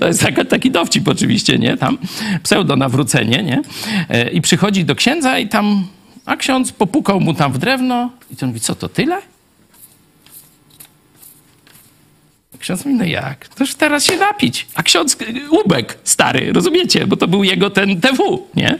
To 0.00 0.06
jest 0.06 0.22
taka, 0.22 0.44
taki 0.44 0.70
dowcip 0.70 1.08
oczywiście, 1.08 1.58
nie? 1.58 1.76
Tam 1.76 1.98
pseudo 2.42 2.76
nawrócenie, 2.76 3.42
nie? 3.42 3.62
E, 4.08 4.30
I 4.30 4.40
przychodzi 4.40 4.84
do 4.84 4.94
księdza 4.94 5.38
i 5.38 5.48
tam, 5.48 5.86
a 6.26 6.36
ksiądz 6.36 6.72
popukał 6.72 7.20
mu 7.20 7.34
tam 7.34 7.52
w 7.52 7.58
drewno 7.58 8.10
i 8.30 8.36
to 8.36 8.46
mówi, 8.46 8.60
co 8.60 8.74
to 8.74 8.88
tyle? 8.88 9.18
Ksiądz 12.58 12.84
mówi, 12.84 12.96
no 12.98 13.04
jak? 13.04 13.48
Toż 13.48 13.74
teraz 13.74 14.04
się 14.04 14.16
napić. 14.16 14.66
A 14.74 14.82
ksiądz 14.82 15.16
y, 15.22 15.50
łubek 15.50 15.98
stary, 16.04 16.52
rozumiecie? 16.52 17.06
Bo 17.06 17.16
to 17.16 17.28
był 17.28 17.44
jego 17.44 17.70
ten 17.70 18.00
TW, 18.00 18.46
nie? 18.56 18.78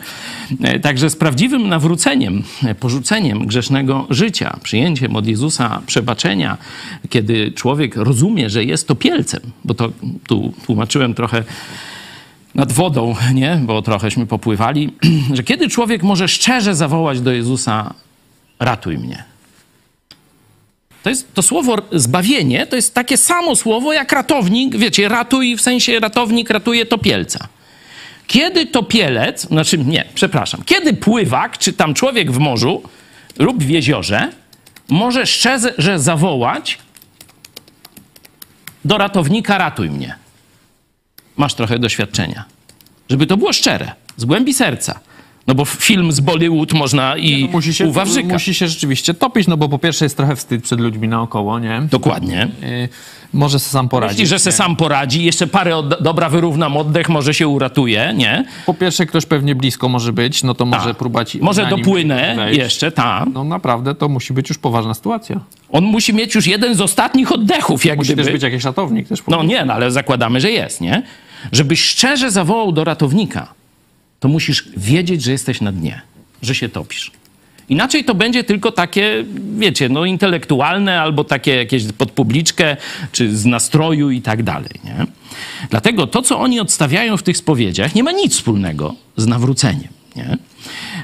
E, 0.62 0.80
Także 0.80 1.10
z 1.10 1.16
prawdziwym 1.16 1.68
nawróceniem, 1.68 2.42
e, 2.64 2.74
porzuceniem 2.74 3.46
grzesznego 3.46 4.06
życia, 4.10 4.58
przyjęciem 4.62 5.16
od 5.16 5.26
Jezusa 5.26 5.82
przebaczenia, 5.86 6.58
kiedy 7.08 7.52
człowiek 7.52 7.96
rozumie, 7.96 8.50
że 8.50 8.64
jest 8.64 8.88
topielcem, 8.88 9.40
bo 9.64 9.74
to 9.74 9.92
tu 10.26 10.52
tłumaczyłem 10.66 11.14
trochę 11.14 11.44
nad 12.54 12.72
wodą, 12.72 13.14
nie? 13.34 13.60
Bo 13.62 13.82
trochęśmy 13.82 14.26
popływali, 14.26 14.92
że 15.36 15.42
kiedy 15.42 15.68
człowiek 15.68 16.02
może 16.02 16.28
szczerze 16.28 16.74
zawołać 16.74 17.20
do 17.20 17.32
Jezusa, 17.32 17.94
ratuj 18.60 18.98
mnie. 18.98 19.24
To, 21.02 21.10
jest, 21.10 21.34
to 21.34 21.42
słowo 21.42 21.76
zbawienie 21.92 22.66
to 22.66 22.76
jest 22.76 22.94
takie 22.94 23.16
samo 23.16 23.56
słowo 23.56 23.92
jak 23.92 24.12
ratownik. 24.12 24.76
Wiecie, 24.76 25.08
ratuj 25.08 25.56
w 25.56 25.60
sensie 25.60 26.00
ratownik 26.00 26.50
ratuje 26.50 26.86
topielca. 26.86 27.48
Kiedy 28.26 28.66
topielec, 28.66 29.42
znaczy 29.42 29.78
nie, 29.78 30.04
przepraszam, 30.14 30.62
kiedy 30.64 30.94
pływak, 30.94 31.58
czy 31.58 31.72
tam 31.72 31.94
człowiek 31.94 32.32
w 32.32 32.38
morzu 32.38 32.82
lub 33.38 33.64
w 33.64 33.68
jeziorze 33.68 34.32
może 34.88 35.26
szczerze 35.26 35.98
zawołać 35.98 36.78
do 38.84 38.98
ratownika 38.98 39.58
ratuj 39.58 39.90
mnie. 39.90 40.14
Masz 41.36 41.54
trochę 41.54 41.78
doświadczenia. 41.78 42.44
Żeby 43.08 43.26
to 43.26 43.36
było 43.36 43.52
szczere, 43.52 43.92
z 44.16 44.24
głębi 44.24 44.54
serca. 44.54 45.00
No 45.48 45.54
bo 45.54 45.64
film 45.64 46.12
z 46.12 46.20
Bollywood 46.20 46.72
można 46.72 47.16
i 47.16 47.42
No, 47.44 47.48
musi 47.52 47.74
się, 47.74 47.86
u 47.86 47.92
Wawrzyka. 47.92 48.28
musi 48.32 48.54
się 48.54 48.68
rzeczywiście 48.68 49.14
topić, 49.14 49.46
no 49.48 49.56
bo 49.56 49.68
po 49.68 49.78
pierwsze 49.78 50.04
jest 50.04 50.16
trochę 50.16 50.36
wstyd 50.36 50.62
przed 50.64 50.80
ludźmi 50.80 51.08
naokoło, 51.08 51.58
nie? 51.58 51.82
Dokładnie. 51.90 52.48
Y, 52.62 52.88
może 53.32 53.58
se 53.58 53.70
sam 53.70 53.88
poradzić. 53.88 54.18
Myśli, 54.18 54.26
że 54.26 54.38
se 54.38 54.50
nie? 54.50 54.56
sam 54.56 54.76
poradzi, 54.76 55.24
jeszcze 55.24 55.46
parę 55.46 55.76
od, 55.76 56.02
dobra 56.02 56.28
wyrównam 56.28 56.76
oddech, 56.76 57.08
może 57.08 57.34
się 57.34 57.48
uratuje, 57.48 58.14
nie? 58.16 58.44
Po 58.66 58.74
pierwsze 58.74 59.06
ktoś 59.06 59.26
pewnie 59.26 59.54
blisko 59.54 59.88
może 59.88 60.12
być, 60.12 60.42
no 60.42 60.54
to 60.54 60.64
może 60.64 60.88
Tak. 60.88 60.96
próbować... 60.96 61.36
Może 61.40 61.66
dopłynę 61.66 62.34
wejść. 62.36 62.58
jeszcze, 62.58 62.92
tak. 62.92 63.28
No 63.34 63.44
naprawdę 63.44 63.94
to 63.94 64.08
musi 64.08 64.32
być 64.32 64.48
już 64.48 64.58
poważna 64.58 64.94
sytuacja. 64.94 65.40
On 65.70 65.84
musi 65.84 66.14
mieć 66.14 66.34
już 66.34 66.46
jeden 66.46 66.74
z 66.74 66.80
ostatnich 66.80 67.32
oddechów, 67.32 67.84
jak 67.84 67.98
Musi 67.98 68.06
gdyby. 68.12 68.22
też 68.24 68.32
być 68.32 68.42
jakiś 68.42 68.64
ratownik 68.64 69.08
też. 69.08 69.18
No 69.28 69.42
nie, 69.42 69.64
no 69.64 69.74
ale 69.74 69.90
zakładamy, 69.90 70.40
że 70.40 70.50
jest, 70.50 70.80
nie? 70.80 71.02
Żebyś 71.52 71.84
szczerze 71.84 72.30
zawołał 72.30 72.72
do 72.72 72.84
ratownika, 72.84 73.57
to 74.20 74.28
musisz 74.28 74.68
wiedzieć, 74.76 75.22
że 75.22 75.32
jesteś 75.32 75.60
na 75.60 75.72
dnie, 75.72 76.00
że 76.42 76.54
się 76.54 76.68
topisz. 76.68 77.10
Inaczej 77.68 78.04
to 78.04 78.14
będzie 78.14 78.44
tylko 78.44 78.72
takie, 78.72 79.24
wiecie, 79.58 79.88
no 79.88 80.04
intelektualne 80.04 81.00
albo 81.00 81.24
takie 81.24 81.56
jakieś 81.56 81.92
pod 81.92 82.10
publiczkę, 82.10 82.76
czy 83.12 83.36
z 83.36 83.44
nastroju 83.44 84.10
i 84.10 84.22
tak 84.22 84.42
dalej, 84.42 84.70
nie? 84.84 85.06
Dlatego 85.70 86.06
to, 86.06 86.22
co 86.22 86.38
oni 86.40 86.60
odstawiają 86.60 87.16
w 87.16 87.22
tych 87.22 87.36
spowiedziach, 87.36 87.94
nie 87.94 88.02
ma 88.02 88.12
nic 88.12 88.32
wspólnego 88.34 88.94
z 89.16 89.26
nawróceniem, 89.26 89.88
nie? 90.16 90.36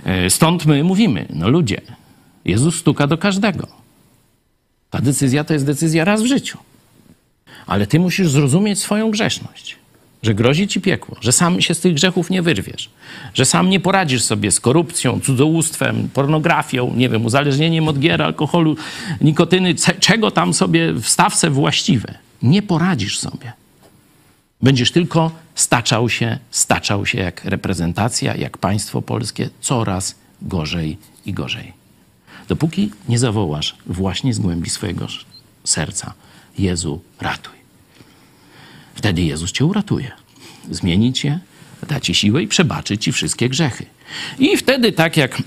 E, 0.04 0.30
Stąd 0.30 0.66
my 0.66 0.84
mówimy, 0.84 1.26
no 1.30 1.48
ludzie, 1.48 1.80
Jezus 2.44 2.76
stuka 2.76 3.06
do 3.06 3.18
każdego. 3.18 3.66
Ta 4.90 5.00
decyzja 5.00 5.44
to 5.44 5.52
jest 5.52 5.66
decyzja 5.66 6.04
raz 6.04 6.22
w 6.22 6.26
życiu. 6.26 6.58
Ale 7.66 7.86
ty 7.86 8.00
musisz 8.00 8.28
zrozumieć 8.28 8.78
swoją 8.78 9.10
grzeszność, 9.10 9.76
że 10.24 10.34
grozi 10.34 10.68
ci 10.68 10.80
piekło, 10.80 11.16
że 11.20 11.32
sam 11.32 11.60
się 11.60 11.74
z 11.74 11.80
tych 11.80 11.94
grzechów 11.94 12.30
nie 12.30 12.42
wyrwiesz, 12.42 12.90
że 13.34 13.44
sam 13.44 13.70
nie 13.70 13.80
poradzisz 13.80 14.22
sobie 14.22 14.50
z 14.50 14.60
korupcją, 14.60 15.20
cudzołóstwem, 15.20 16.08
pornografią, 16.14 16.92
nie 16.96 17.08
wiem, 17.08 17.24
uzależnieniem 17.24 17.88
od 17.88 17.98
gier, 17.98 18.22
alkoholu, 18.22 18.76
nikotyny, 19.20 19.74
czego 20.00 20.30
tam 20.30 20.54
sobie 20.54 20.92
w 20.92 21.08
stawce 21.08 21.50
właściwe. 21.50 22.14
Nie 22.42 22.62
poradzisz 22.62 23.18
sobie. 23.18 23.52
Będziesz 24.62 24.92
tylko 24.92 25.30
staczał 25.54 26.08
się, 26.08 26.38
staczał 26.50 27.06
się 27.06 27.18
jak 27.18 27.44
reprezentacja, 27.44 28.36
jak 28.36 28.58
państwo 28.58 29.02
polskie, 29.02 29.50
coraz 29.60 30.14
gorzej 30.42 30.98
i 31.26 31.32
gorzej. 31.32 31.72
Dopóki 32.48 32.90
nie 33.08 33.18
zawołasz 33.18 33.76
właśnie 33.86 34.34
z 34.34 34.38
głębi 34.38 34.70
swojego 34.70 35.06
serca: 35.64 36.14
Jezu, 36.58 37.00
ratuj. 37.20 37.53
Wtedy 38.94 39.22
Jezus 39.22 39.52
cię 39.52 39.64
uratuje. 39.64 40.12
Zmieni 40.70 41.12
cię, 41.12 41.38
da 41.88 42.00
ci 42.00 42.14
siłę 42.14 42.42
i 42.42 42.48
przebaczy 42.48 42.98
ci 42.98 43.12
wszystkie 43.12 43.48
grzechy. 43.48 43.86
I 44.38 44.56
wtedy, 44.56 44.92
tak 44.92 45.16
jak 45.16 45.42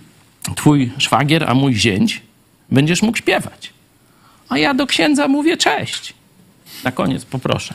twój 0.56 0.92
szwagier, 0.98 1.44
a 1.44 1.54
mój 1.54 1.74
zięć, 1.74 2.22
będziesz 2.70 3.02
mógł 3.02 3.18
śpiewać. 3.18 3.72
A 4.48 4.58
ja 4.58 4.74
do 4.74 4.86
księdza 4.86 5.28
mówię 5.28 5.56
cześć. 5.56 6.14
Na 6.84 6.92
koniec 6.92 7.24
poproszę. 7.24 7.74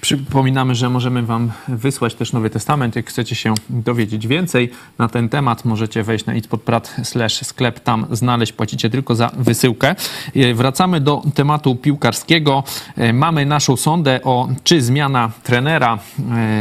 Przypominamy, 0.00 0.74
że 0.74 0.90
możemy 0.90 1.22
Wam 1.22 1.50
wysłać 1.68 2.14
też 2.14 2.32
Nowy 2.32 2.50
Testament. 2.50 2.96
Jak 2.96 3.06
chcecie 3.10 3.34
się 3.34 3.54
dowiedzieć 3.70 4.26
więcej 4.26 4.70
na 4.98 5.08
ten 5.08 5.28
temat, 5.28 5.64
możecie 5.64 6.02
wejść 6.02 6.26
na 6.26 6.34
itpodprat 6.34 6.96
slash 7.02 7.46
sklep, 7.46 7.80
tam 7.80 8.06
znaleźć, 8.10 8.52
płacicie 8.52 8.90
tylko 8.90 9.14
za 9.14 9.30
wysyłkę. 9.36 9.94
E, 10.36 10.54
Wracamy 10.54 11.00
do 11.00 11.22
tematu 11.34 11.76
piłkarskiego. 11.76 12.64
E, 12.96 13.12
Mamy 13.12 13.46
naszą 13.46 13.76
sondę 13.76 14.20
o 14.24 14.48
czy 14.64 14.82
zmiana 14.82 15.30
trenera 15.42 15.98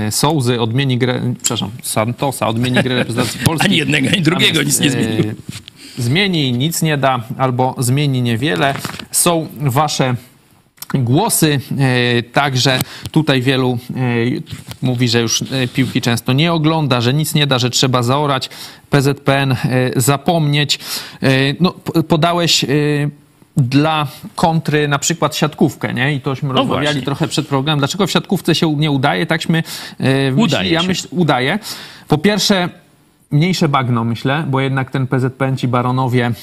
e, 0.07 0.11
Souzy 0.11 0.61
odmieni 0.61 0.97
grę, 0.97 1.33
przepraszam, 1.37 1.71
Santosa 1.83 2.47
odmieni 2.47 2.83
grę 2.83 2.95
reprezentacji 2.95 3.39
Polski. 3.45 3.67
Ani 3.67 3.77
jednego, 3.77 4.07
ani 4.13 4.21
drugiego 4.21 4.63
nic 4.63 4.79
nie 4.79 4.91
zmienił. 4.91 5.23
Zmieni, 5.97 6.53
nic 6.53 6.81
nie 6.81 6.97
da, 6.97 7.19
albo 7.37 7.75
zmieni 7.77 8.21
niewiele. 8.21 8.73
Są 9.11 9.47
Wasze 9.61 10.15
głosy. 10.93 11.59
E, 11.79 12.23
Także 12.23 12.81
tutaj 13.11 13.41
wielu 13.41 13.79
e, 13.95 13.99
mówi, 14.81 15.09
że 15.09 15.21
już 15.21 15.41
e, 15.41 15.67
piłki 15.67 16.01
często 16.01 16.33
nie 16.33 16.53
ogląda, 16.53 17.01
że 17.01 17.13
nic 17.13 17.33
nie 17.33 17.47
da, 17.47 17.59
że 17.59 17.69
trzeba 17.69 18.03
zaorać. 18.03 18.49
PZPN 18.89 19.55
zapomnieć. 19.95 20.79
No, 21.59 21.71
podałeś 22.07 22.65
dla 23.57 24.07
kontry 24.35 24.87
na 24.87 24.99
przykład 24.99 25.35
siatkówkę, 25.35 25.93
nie? 25.93 26.13
I 26.13 26.21
tośmy 26.21 26.53
rozmawiali 26.53 26.85
właśnie. 26.85 27.01
trochę 27.01 27.27
przed 27.27 27.47
programem. 27.47 27.79
Dlaczego 27.79 28.07
w 28.07 28.11
siatkówce 28.11 28.55
się 28.55 28.75
nie 28.75 28.91
udaje? 28.91 29.25
Takśmy 29.25 29.63
e, 29.99 30.31
myśli, 30.31 30.43
Udaje 30.43 30.71
ja 30.71 30.83
myśl, 30.83 31.07
udaje. 31.11 31.59
Po 32.07 32.17
pierwsze, 32.17 32.69
mniejsze 33.31 33.69
bagno, 33.69 34.03
myślę, 34.03 34.45
bo 34.47 34.61
jednak 34.61 34.91
ten 34.91 35.07
PZPN, 35.07 35.57
ci 35.57 35.67
baronowie, 35.67 36.25
e, 36.25 36.33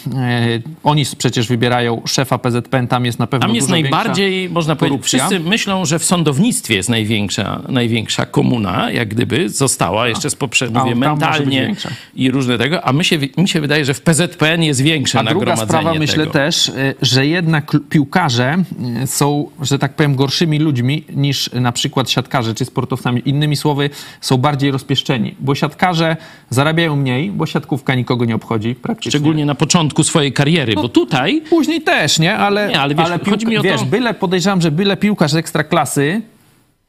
oni 0.85 1.05
przecież 1.19 1.49
wybierają 1.49 2.03
szefa 2.07 2.39
PZPN, 2.39 2.89
tam 2.89 3.05
jest 3.05 3.19
na 3.19 3.27
pewno 3.27 3.47
Tam 3.47 3.57
jest 3.57 3.69
najbardziej, 3.69 4.51
można 4.51 4.77
powiedzieć, 4.77 4.99
korupcja. 4.99 5.27
wszyscy 5.27 5.49
myślą, 5.49 5.85
że 5.85 5.99
w 5.99 6.05
sądownictwie 6.05 6.75
jest 6.75 6.89
największa, 6.89 7.63
największa 7.69 8.27
komuna, 8.27 8.91
jak 8.91 9.09
gdyby 9.09 9.49
została 9.49 10.09
jeszcze 10.09 10.31
z 10.31 10.35
być 10.35 10.95
mentalnie 10.95 11.75
i 12.15 12.31
różne 12.31 12.59
tego, 12.59 12.85
a 12.85 12.93
my 12.93 13.05
się, 13.05 13.19
mi 13.37 13.49
się 13.49 13.61
wydaje, 13.61 13.85
że 13.85 13.95
w 13.95 14.01
PZPN 14.01 14.63
jest 14.63 14.81
większe 14.81 15.19
A 15.19 15.25
druga 15.25 15.47
nagromadzenie 15.47 15.81
sprawa, 15.83 15.99
myślę 15.99 16.19
tego. 16.19 16.33
też, 16.33 16.69
y, 16.69 16.95
że 17.03 17.27
jednak 17.27 17.77
piłkarze 17.89 18.57
y, 19.03 19.07
są, 19.07 19.51
że 19.63 19.79
tak 19.79 19.95
powiem, 19.95 20.17
gorszymi 20.17 20.59
ludźmi 20.59 21.05
niż 21.13 21.51
na 21.53 21.73
przykład 21.73 22.11
siatkarze 22.11 22.55
czy 22.55 22.65
sportowcami. 22.65 23.23
Innymi 23.25 23.57
słowy, 23.57 23.91
są 24.21 24.37
bardziej 24.37 24.71
rozpieszczeni, 24.71 25.35
bo 25.41 25.55
siatkarze 25.55 26.17
zarabiają 26.51 26.74
mniej, 26.97 27.31
bo 27.31 27.47
siatkówka 27.47 27.95
nikogo 27.95 28.25
nie 28.25 28.35
obchodzi 28.35 28.75
praktycznie. 28.75 29.11
Szczególnie 29.11 29.47
na 29.47 29.55
początku 29.55 30.05
swojej 30.05 30.33
kariery, 30.33 30.75
bo 30.75 30.89
tutaj 30.89 31.43
Później 31.51 31.81
też, 31.83 32.19
nie? 32.19 32.37
Ale, 32.37 32.69
Nie, 32.69 32.81
ale 32.81 32.95
wiesz, 32.95 33.09
chodzi 33.31 33.47
mi 33.47 33.57
o 33.57 33.61
to- 33.63 33.65
wiesz, 33.69 33.85
byle, 33.85 34.15
podejrzewam, 34.15 34.61
że 34.61 34.71
byle 34.71 34.97
piłkarz 34.97 35.35
ekstraklasy 35.35 36.23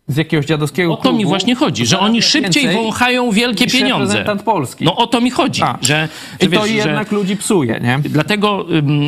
z 0.07 0.17
jakiegoś 0.17 0.45
dziadowskiego 0.45 0.93
o 0.93 0.97
to 0.97 1.11
mi 1.11 1.17
klubu 1.17 1.29
właśnie 1.29 1.55
chodzi, 1.55 1.85
że 1.85 1.99
oni 1.99 2.21
szybciej 2.21 2.73
wąchają 2.73 3.31
wielkie 3.31 3.67
pieniądze. 3.67 4.25
Polski. 4.45 4.85
No 4.85 4.95
o 4.95 5.07
to 5.07 5.21
mi 5.21 5.29
chodzi, 5.29 5.61
A. 5.63 5.77
że, 5.81 5.87
że, 5.87 6.47
I 6.47 6.49
to 6.49 6.61
wiesz, 6.61 6.69
że 6.69 6.77
jednak 6.77 7.11
ludzi 7.11 7.37
psuje, 7.37 7.79
nie? 7.83 7.99
Dlatego 8.09 8.65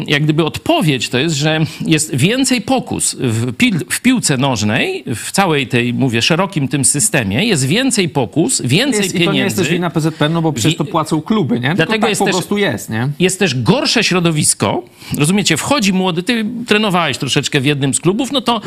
jak 0.08 0.24
gdyby 0.24 0.46
odpowiedź 0.46 1.10
to 1.10 1.18
jest, 1.18 1.36
że 1.36 1.60
jest 1.86 2.16
więcej 2.16 2.62
pokus 2.62 3.16
w, 3.20 3.54
pil, 3.56 3.80
w 3.90 4.02
piłce 4.02 4.38
nożnej, 4.38 5.04
w 5.16 5.32
całej 5.32 5.68
tej, 5.68 5.94
mówię, 5.94 6.22
szerokim 6.22 6.68
tym 6.68 6.86
systemie, 6.86 7.46
jest 7.46 7.66
więcej 7.68 8.10
pokus, 8.10 8.62
więcej 8.66 9.04
Jest, 9.04 9.16
I 9.16 9.26
to 9.26 9.32
nie 9.32 9.40
jest 9.40 9.56
też 9.56 9.66
pieniędzy. 9.68 9.74
wina 9.74 9.90
PZPN, 9.90 10.34
no 10.34 10.42
bo 10.42 10.54
przecież 10.54 10.76
to 10.78 10.86
płacą 10.86 11.22
kluby, 11.22 11.56
nie? 11.56 11.62
Tylko 11.62 11.76
Dlatego 11.76 12.02
tak 12.02 12.10
jest 12.10 12.20
po 12.20 12.26
też- 12.26 12.36
prostu 12.36 12.58
jest, 12.58 12.90
nie? 12.90 13.10
Jest 13.20 13.40
też 13.40 13.62
gorsze 13.64 14.04
środowisko. 14.04 14.84
Rozumiecie, 15.18 15.58
wchodzi 15.58 15.94
młody, 15.94 16.24
ty 16.24 16.46
trenowałeś 16.68 17.18
troszeczkę 17.18 17.62
w 17.62 17.66
jednym 17.66 17.94
z 17.94 18.00
klubów, 18.00 18.32
no 18.32 18.42
to, 18.42 18.62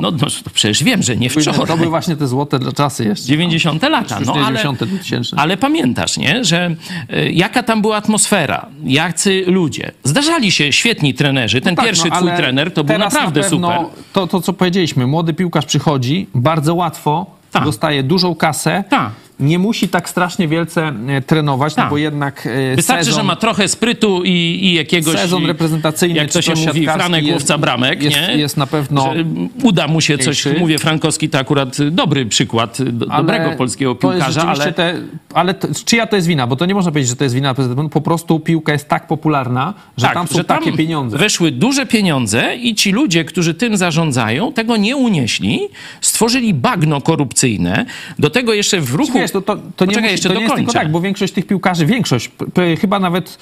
no, 0.00 0.10
no 0.10 0.10
przecież 0.54 0.84
wiem, 0.84 1.02
że 1.02 1.16
nie 1.16 1.30
To 1.30 1.61
wczoraj. 1.64 1.78
były 1.78 1.90
właśnie 1.90 2.16
te 2.16 2.26
złote 2.26 2.58
dla 2.58 2.72
czasy 2.72 3.04
jeszcze. 3.04 3.26
90 3.26 3.82
lata. 3.82 4.20
No, 4.26 4.32
ale, 4.32 4.44
90, 4.44 4.84
2000. 4.84 5.36
ale 5.38 5.56
pamiętasz, 5.56 6.16
nie? 6.16 6.44
że 6.44 6.74
e, 7.10 7.30
jaka 7.30 7.62
tam 7.62 7.82
była 7.82 7.96
atmosfera, 7.96 8.66
jacy 8.84 9.44
ludzie. 9.46 9.92
Zdarzali 10.04 10.52
się 10.52 10.72
świetni 10.72 11.14
trenerzy. 11.14 11.60
Ten 11.60 11.76
Tak, 11.76 11.84
pierwszy 11.84 12.08
no, 12.08 12.16
twój 12.16 12.30
trener 12.36 12.72
to 12.72 12.84
był 12.84 12.98
naprawdę 12.98 13.40
na 13.40 13.48
pewno 13.50 13.72
super. 13.72 14.02
To, 14.12 14.26
to, 14.26 14.40
co 14.40 14.52
powiedzieliśmy, 14.52 15.06
młody 15.06 15.34
piłkarz 15.34 15.66
przychodzi, 15.66 16.26
bardzo 16.34 16.74
łatwo 16.74 17.26
Tak. 17.52 17.64
dostaje 17.64 18.02
dużą 18.02 18.34
kasę, 18.34 18.84
Tak. 18.88 19.10
Nie 19.40 19.58
musi 19.58 19.88
tak 19.88 20.08
strasznie 20.08 20.48
wielce 20.48 20.92
e, 21.08 21.20
trenować, 21.22 21.76
no 21.76 21.82
Tak. 21.82 21.90
bo 21.90 21.98
jednak 21.98 22.46
e, 22.46 22.76
Wystarczy, 22.76 23.04
sezon, 23.04 23.20
że 23.20 23.26
ma 23.26 23.36
trochę 23.36 23.68
sprytu 23.68 24.24
i, 24.24 24.30
i 24.62 24.74
jakiegoś... 24.74 25.14
sezon 25.16 25.46
reprezentacyjny, 25.46 26.18
Jak 26.18 26.30
to 26.32 26.42
się 26.42 26.54
mówi, 26.66 26.84
Franek 26.86 27.24
jest- 27.24 27.34
łowca 27.34 27.58
bramek, 27.58 28.02
jest, 28.02 28.16
nie? 28.16 28.36
jest 28.36 28.56
na 28.56 28.66
pewno... 28.66 29.14
Że 29.14 29.24
uda 29.62 29.88
mu 29.88 30.00
się 30.00 30.18
coś, 30.18 30.44
mniejszy. 30.44 30.60
mówię, 30.60 30.78
Frankowski 30.78 31.28
to 31.28 31.38
akurat 31.38 31.76
dobry 31.90 32.26
przykład 32.26 32.82
do, 32.82 33.06
dobrego 33.06 33.50
polskiego 33.50 33.94
piłkarza, 33.94 34.42
ale 34.42 34.72
Te, 34.72 34.94
ale 35.34 35.54
to, 35.54 35.68
czyja 35.84 36.06
to 36.06 36.16
jest 36.16 36.28
wina? 36.28 36.46
Bo 36.46 36.56
to 36.56 36.66
nie 36.66 36.74
można 36.74 36.90
powiedzieć, 36.90 37.10
że 37.10 37.16
to 37.16 37.24
jest 37.24 37.34
wina 37.34 37.54
prezydenta. 37.54 37.88
Po 37.88 38.00
prostu 38.00 38.40
piłka 38.40 38.72
jest 38.72 38.88
tak 38.88 39.06
popularna, 39.06 39.74
że 39.96 40.06
tak, 40.06 40.14
tam 40.14 40.28
są 40.28 40.44
takie 40.44 40.72
pieniądze. 40.72 41.18
Weszły 41.18 41.50
duże 41.50 41.86
pieniądze 41.86 42.56
i 42.56 42.74
ci 42.74 42.92
ludzie, 42.92 43.24
którzy 43.24 43.54
tym 43.54 43.76
zarządzają, 43.76 44.52
tego 44.52 44.76
nie 44.76 44.96
unieśli, 44.96 45.60
stworzyli 46.00 46.54
bagno 46.54 47.00
korupcyjne. 47.00 47.86
Do 48.18 48.30
tego 48.30 48.54
jeszcze 48.54 48.80
w 48.80 48.94
ruchu. 48.94 49.21
Wiesz, 49.22 49.30
to, 49.30 49.40
to, 49.40 49.56
to 49.76 49.84
nie, 49.84 49.96
musi, 49.96 50.12
jeszcze 50.12 50.28
to 50.28 50.34
nie 50.34 50.40
jest 50.40 50.54
tylko 50.54 50.72
tak, 50.72 50.90
bo 50.90 51.00
większość 51.00 51.32
tych 51.32 51.46
piłkarzy, 51.46 51.86
większość, 51.86 52.30
chyba 52.80 52.98
nawet, 52.98 53.38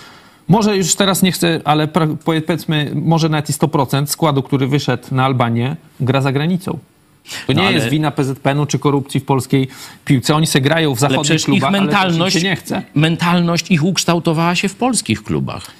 może 0.48 0.76
już 0.76 0.94
teraz 0.94 1.22
nie 1.22 1.32
chcę, 1.32 1.60
ale 1.64 1.88
powiedzmy, 2.24 2.90
może 2.94 3.28
nawet 3.28 3.50
i 3.50 3.52
100% 3.52 4.06
składu, 4.06 4.42
który 4.42 4.66
wyszedł 4.66 5.04
na 5.10 5.24
Albanię, 5.24 5.76
gra 6.00 6.20
za 6.20 6.32
granicą. 6.32 6.78
To 7.46 7.52
nie 7.52 7.62
No, 7.62 7.68
ale- 7.68 7.76
jest 7.76 7.88
wina 7.88 8.10
PZPN-u 8.10 8.66
czy 8.66 8.78
korupcji 8.78 9.20
w 9.20 9.24
polskiej 9.24 9.68
piłce. 10.04 10.34
Oni 10.34 10.46
se 10.46 10.60
grają 10.60 10.94
w 10.94 10.98
zachodnich 10.98 11.24
przecież 11.24 11.42
ich 11.42 11.46
klubach, 11.46 11.72
mentalność, 11.72 12.36
ale 12.36 12.42
się 12.42 12.48
nie 12.48 12.56
chce. 12.56 12.82
mentalność 12.94 13.70
ich 13.70 13.84
ukształtowała 13.84 14.54
się 14.54 14.68
w 14.68 14.74
polskich 14.74 15.22
klubach. 15.22 15.70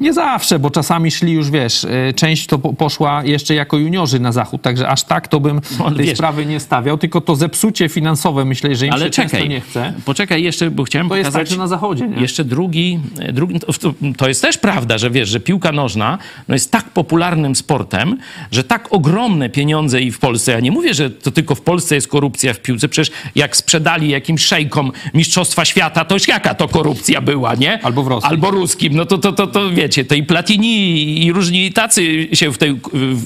Nie 0.00 0.12
zawsze, 0.12 0.58
bo 0.58 0.70
czasami 0.70 1.10
szli 1.10 1.32
już, 1.32 1.50
wiesz, 1.50 1.84
y, 1.84 2.14
część 2.16 2.46
to 2.46 2.58
po- 2.58 2.72
poszła 2.72 3.24
jeszcze 3.24 3.54
jako 3.54 3.78
juniorzy 3.78 4.20
na 4.20 4.32
zachód, 4.32 4.62
także 4.62 4.88
aż 4.88 5.04
tak 5.04 5.28
to 5.28 5.40
bym 5.40 5.60
No, 5.78 5.90
tej 5.90 6.06
wiesz- 6.06 6.14
sprawy 6.18 6.46
nie 6.46 6.60
stawiał, 6.60 6.98
tylko 6.98 7.20
to 7.20 7.36
zepsucie 7.36 7.88
finansowe, 7.88 8.44
myślę, 8.44 8.76
że 8.76 8.86
im 8.86 8.92
Ale 8.92 9.04
się 9.04 9.10
czekaj, 9.10 9.48
nie 9.48 9.60
chce. 9.60 9.92
poczekaj 10.04 10.42
jeszcze, 10.42 10.70
bo 10.70 10.84
chciałem 10.84 11.08
To 11.08 11.16
jest 11.16 11.26
pokazać... 11.28 11.48
także 11.48 11.58
na 11.58 11.66
zachodzie, 11.66 12.08
nie? 12.08 12.20
Jeszcze 12.22 12.44
drugi, 12.44 13.00
drugi 13.32 13.60
to, 13.60 13.72
to- 13.72 13.94
to 14.16 14.28
jest 14.28 14.42
też 14.42 14.58
prawda, 14.58 14.98
że 14.98 15.10
wiesz, 15.10 15.28
że 15.28 15.40
piłka 15.40 15.72
nożna 15.72 16.18
no 16.48 16.54
jest 16.54 16.70
tak 16.70 16.84
popularnym 16.90 17.56
sportem, 17.56 18.18
że 18.52 18.64
tak 18.64 18.88
ogromne 18.90 19.48
pieniądze 19.50 20.00
i 20.02 20.10
w 20.10 20.18
Polsce, 20.18 20.52
ja 20.52 20.60
nie 20.60 20.70
mówię, 20.72 20.94
że 20.94 21.10
to 21.10 21.30
tylko 21.30 21.54
w 21.54 21.60
Polsce 21.60 21.94
jest 21.94 22.08
korupcja 22.08 22.54
w 22.54 22.60
piłce, 22.60 22.88
przecież 22.88 23.14
jak 23.34 23.56
sprzedali 23.56 24.08
jakimś 24.08 24.44
szejkom 24.44 24.92
Mistrzostwa 25.14 25.64
Świata, 25.64 26.04
to 26.04 26.14
już 26.14 26.28
jaka 26.28 26.54
to 26.54 26.68
korupcja 26.68 27.20
była, 27.20 27.54
nie? 27.54 27.82
Albo 27.84 28.02
w 28.02 28.06
Rosji. 28.08 28.28
Albo 28.30 28.50
ruskim, 28.50 28.96
no 28.96 29.06
to, 29.06 29.18
to, 29.18 29.32
to, 29.32 29.46
to 29.46 29.70
wiecie, 29.88 30.04
tej 30.04 30.22
Platini 30.22 31.24
i 31.24 31.32
różni 31.32 31.72
tacy 31.72 32.28
się 32.32 32.52
w, 32.52 32.58
tej, 32.58 32.80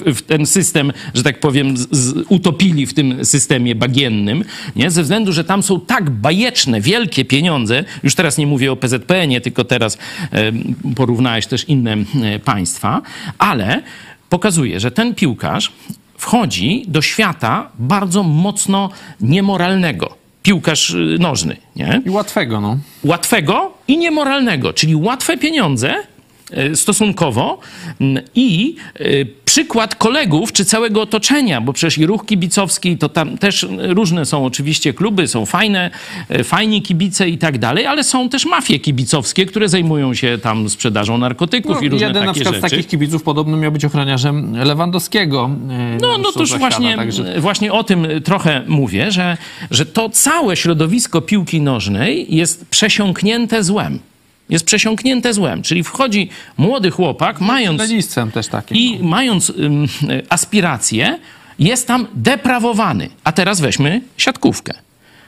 w, 0.05 0.21
ten 0.21 0.45
system, 0.45 0.93
że 1.13 1.23
tak 1.23 1.39
powiem, 1.39 1.77
z, 1.77 1.87
z, 1.91 2.25
utopili 2.29 2.85
w 2.85 2.93
tym 2.93 3.25
systemie 3.25 3.75
bagiennym, 3.75 4.43
nie? 4.75 4.91
Ze 4.91 5.03
względu, 5.03 5.33
że 5.33 5.43
tam 5.43 5.63
są 5.63 5.79
tak 5.79 6.09
bajeczne, 6.09 6.81
wielkie 6.81 7.25
pieniądze, 7.25 7.83
już 8.03 8.15
teraz 8.15 8.37
nie 8.37 8.47
mówię 8.47 8.71
o 8.71 8.75
PZPN-ie, 8.75 9.41
tylko 9.41 9.63
teraz 9.63 9.97
e, 10.31 10.51
porównałeś 10.95 11.47
też 11.47 11.69
inne 11.69 11.97
państwa, 12.45 13.01
ale 13.37 13.83
pokazuje, 14.29 14.79
że 14.79 14.91
ten 14.91 15.15
piłkarz 15.15 15.71
wchodzi 16.17 16.85
do 16.87 17.01
świata 17.01 17.69
bardzo 17.79 18.23
mocno 18.23 18.89
niemoralnego. 19.21 20.15
Piłkarz 20.43 20.89
y, 20.89 21.17
nożny, 21.19 21.57
nie? 21.75 22.01
I 22.05 22.09
łatwego, 22.09 22.61
no. 22.61 22.77
łatwego 23.03 23.73
i 23.87 23.97
niemoralnego, 23.97 24.73
czyli 24.73 24.95
łatwe 24.95 25.37
pieniądze 25.37 25.95
stosunkowo 26.75 27.59
mm, 28.01 28.23
i 28.35 28.75
e, 28.95 29.03
przykład 29.45 29.95
kolegów 29.95 30.53
czy 30.53 30.65
całego 30.65 31.01
otoczenia, 31.01 31.61
bo 31.61 31.73
przecież 31.73 31.97
i 31.97 32.05
ruch 32.05 32.25
kibicowski, 32.25 32.97
to 32.97 33.09
tam 33.09 33.37
też 33.37 33.67
różne 33.79 34.25
są 34.25 34.45
oczywiście 34.45 34.93
kluby, 34.93 35.27
są 35.27 35.45
fajne, 35.45 35.91
e, 36.29 36.43
fajni 36.43 36.81
kibice 36.81 37.29
i 37.29 37.37
tak 37.37 37.57
dalej, 37.57 37.85
ale 37.85 38.03
są 38.03 38.29
też 38.29 38.45
mafie 38.45 38.79
kibicowskie, 38.79 39.45
które 39.45 39.69
zajmują 39.69 40.13
się 40.13 40.37
tam 40.37 40.69
sprzedażą 40.69 41.17
narkotyków 41.17 41.83
i 41.83 41.89
różne 41.89 42.07
No, 42.07 42.09
jeden 42.09 42.25
na 42.25 42.33
takie 42.33 42.41
przykład 42.41 42.55
z 42.55 42.63
rzeczy. 42.63 42.71
takich 42.75 42.87
kibiców 42.87 43.23
podobno 43.23 43.57
miał 43.57 43.71
być 43.71 43.85
ochroniarzem 43.85 44.57
Lewandowskiego. 44.63 45.49
e, 45.69 45.97
No, 46.01 46.07
no 46.07 46.31
to 46.31 46.39
już 46.39 46.51
Mistrzostwach 46.51 46.59
właśnie, 46.59 46.95
także- 46.95 47.41
właśnie 47.41 47.73
o 47.73 47.83
tym 47.83 48.07
trochę 48.23 48.61
mówię, 48.67 49.11
że, 49.11 49.37
że 49.71 49.85
to 49.85 50.09
całe 50.09 50.55
środowisko 50.55 51.21
piłki 51.21 51.61
nożnej 51.61 52.35
jest 52.35 52.65
przesiąknięte 52.69 53.63
złem. 53.63 53.99
Jest 54.53 54.65
przesiąknięte 54.65 55.33
złem, 55.33 55.61
czyli 55.61 55.83
wchodzi 55.83 56.29
młody 56.57 56.91
chłopak, 56.91 57.41
mając 57.41 57.81
Śledzistwem 57.81 58.31
też 58.31 58.47
takim. 58.47 58.77
i 58.77 58.99
mając 59.01 59.49
ym, 59.49 59.87
aspiracje, 60.29 61.19
jest 61.59 61.87
tam 61.87 62.07
deprawowany. 62.13 63.09
A 63.23 63.31
teraz 63.31 63.61
weźmy 63.61 64.01
siatkówkę. 64.17 64.73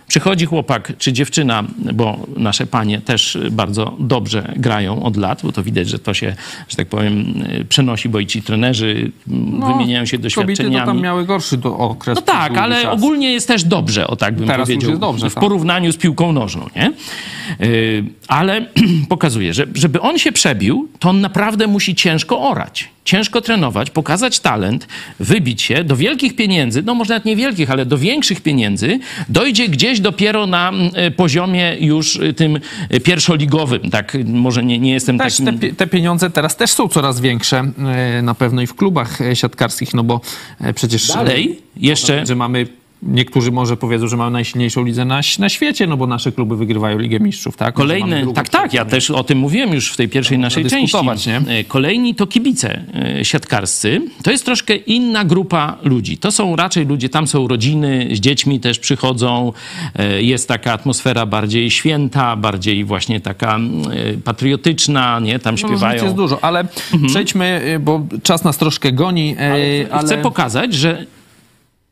Przychodzi 0.07 0.45
chłopak 0.45 0.93
czy 0.97 1.13
dziewczyna, 1.13 1.63
bo 1.93 2.19
nasze 2.37 2.65
panie 2.67 3.01
też 3.01 3.37
bardzo 3.51 3.95
dobrze 3.99 4.53
grają 4.55 5.03
od 5.03 5.17
lat, 5.17 5.39
bo 5.43 5.51
to 5.51 5.63
widać, 5.63 5.89
że 5.89 5.99
to 5.99 6.13
się, 6.13 6.35
że 6.69 6.77
tak 6.77 6.87
powiem, 6.87 7.43
y, 7.61 7.65
przenosi, 7.65 8.09
bo 8.09 8.19
i 8.19 8.27
ci 8.27 8.41
trenerzy 8.41 9.11
ym, 9.27 9.63
wymieniają 9.67 10.05
się 10.05 10.17
No, 10.17 10.21
Kobiety 10.21 10.33
to 10.33 10.39
doświadczeniami. 10.43 10.85
tam 10.85 11.01
miały 11.01 11.25
gorszy 11.25 11.57
do 11.57 11.77
okres. 11.77 12.15
No 12.15 12.21
tak, 12.21 12.57
ale 12.57 12.81
czas. 12.81 12.93
ogólnie 12.93 13.31
jest 13.33 13.47
też 13.47 13.63
dobrze, 13.63 14.07
o 14.07 14.15
tak 14.15 14.35
bym 14.35 14.47
Teraz 14.47 14.59
już 14.69 14.75
powiedział. 14.75 14.89
jest 14.89 15.01
dobrze, 15.01 15.29
w 15.29 15.33
tak. 15.33 15.41
porównaniu 15.41 15.91
z 15.91 15.97
piłką 15.97 16.31
nożną, 16.31 16.69
nie? 16.75 16.91
Yy, 17.59 18.03
ale 18.27 18.65
pokazuje, 19.09 19.53
że 19.53 19.65
żeby 19.75 20.01
on 20.01 20.17
się 20.17 20.31
przebił, 20.31 20.89
to 20.99 21.09
on 21.09 21.21
naprawdę 21.21 21.67
musi 21.67 21.95
ciężko 21.95 22.41
orać, 22.49 22.89
ciężko 23.05 23.41
trenować, 23.41 23.89
pokazać 23.89 24.39
talent, 24.39 24.87
wybić 25.19 25.61
się 25.61 25.83
do 25.83 25.95
wielkich 25.95 26.35
pieniędzy, 26.35 26.83
no 26.83 26.95
może 26.95 27.13
nawet 27.13 27.25
niewielkich, 27.25 27.71
ale 27.71 27.85
do 27.85 27.97
większych 27.97 28.41
pieniędzy, 28.41 28.99
dojdzie 29.29 29.69
gdzieś 29.69 29.94
dopiero 29.99 30.47
na 30.47 30.71
y, 31.07 31.11
poziomie 31.11 31.77
już 31.79 32.15
y, 32.15 32.33
tym 32.33 32.59
y, 32.93 32.99
pierwszoligowym, 32.99 33.89
tak? 33.91 34.17
Może 34.25 34.63
nie, 34.63 34.79
nie 34.79 34.91
jestem 34.91 35.17
Też 35.17 35.37
takim... 35.37 35.59
te, 35.59 35.73
te 35.73 35.87
pieniądze 35.87 36.29
teraz 36.29 36.55
też 36.55 36.71
są 36.71 36.87
coraz 36.87 37.19
większe, 37.19 37.71
e, 37.77 38.21
na 38.21 38.35
pewno 38.35 38.61
i 38.61 38.67
w 38.67 38.75
klubach 38.75 39.21
e, 39.21 39.35
siatkarskich, 39.35 39.93
no 39.93 40.03
bo 40.03 40.21
e, 40.61 40.73
przecież... 40.73 41.07
Dalej 41.07 41.61
jeszcze... 41.77 42.25
Że 42.25 42.35
mamy, 42.35 42.67
niektórzy 43.05 43.51
może 43.51 43.77
powiedzą, 43.77 44.07
że 44.07 44.17
mamy 44.17 44.31
najsilniejszą 44.31 44.83
lidze 44.83 45.05
na, 45.05 45.21
na 45.39 45.49
świecie, 45.49 45.87
no 45.87 45.97
bo 45.97 46.07
nasze 46.07 46.31
kluby 46.31 46.57
wygrywają 46.57 46.97
Ligę 46.99 47.19
Mistrzów, 47.19 47.57
tak? 47.57 47.73
Kolejny, 47.75 48.25
tak, 48.33 48.49
tak, 48.49 48.73
ja 48.73 48.85
też 48.85 49.11
o 49.11 49.23
tym 49.23 49.37
mówiłem 49.37 49.73
już 49.73 49.91
w 49.91 49.97
tej 49.97 50.09
pierwszej 50.09 50.37
naszej 50.39 50.65
części. 50.65 50.97
nie? 51.27 51.41
E, 51.59 51.63
Kolejni 51.63 52.15
to 52.15 52.27
kibice 52.27 52.81
e, 53.19 53.25
siatkarscy. 53.25 54.01
To 54.23 54.31
jest 54.31 54.45
troszkę 54.45 54.75
inna 54.75 55.25
grupa 55.25 55.77
ludzi. 55.83 56.17
To 56.17 56.31
są 56.31 56.55
raczej 56.55 56.85
ludzie, 56.85 57.09
tam 57.09 57.27
są 57.27 57.47
rodziny, 57.47 58.07
z 58.13 58.19
dziećmi 58.19 58.59
też 58.59 58.79
przychodzą. 58.79 59.53
E, 59.95 60.21
Jest 60.21 60.47
taka 60.47 60.73
atmosfera 60.73 61.25
bardziej 61.25 61.71
święta, 61.71 62.35
bardziej 62.35 62.83
właśnie 62.83 63.21
taka 63.21 63.59
patriotyczna, 64.23 65.19
nie? 65.19 65.39
Tam 65.39 65.55
No, 65.61 65.67
śpiewają. 65.67 66.03
jest 66.03 66.15
dużo, 66.15 66.43
ale 66.43 66.65
przejdźmy, 67.07 67.45
e, 67.45 67.79
bo 67.79 68.05
czas 68.23 68.43
nas 68.43 68.57
troszkę 68.57 68.91
goni, 68.91 69.35
e, 69.39 69.87
ale... 69.91 70.05
Chcę 70.05 70.17
pokazać, 70.17 70.73
że 70.73 71.05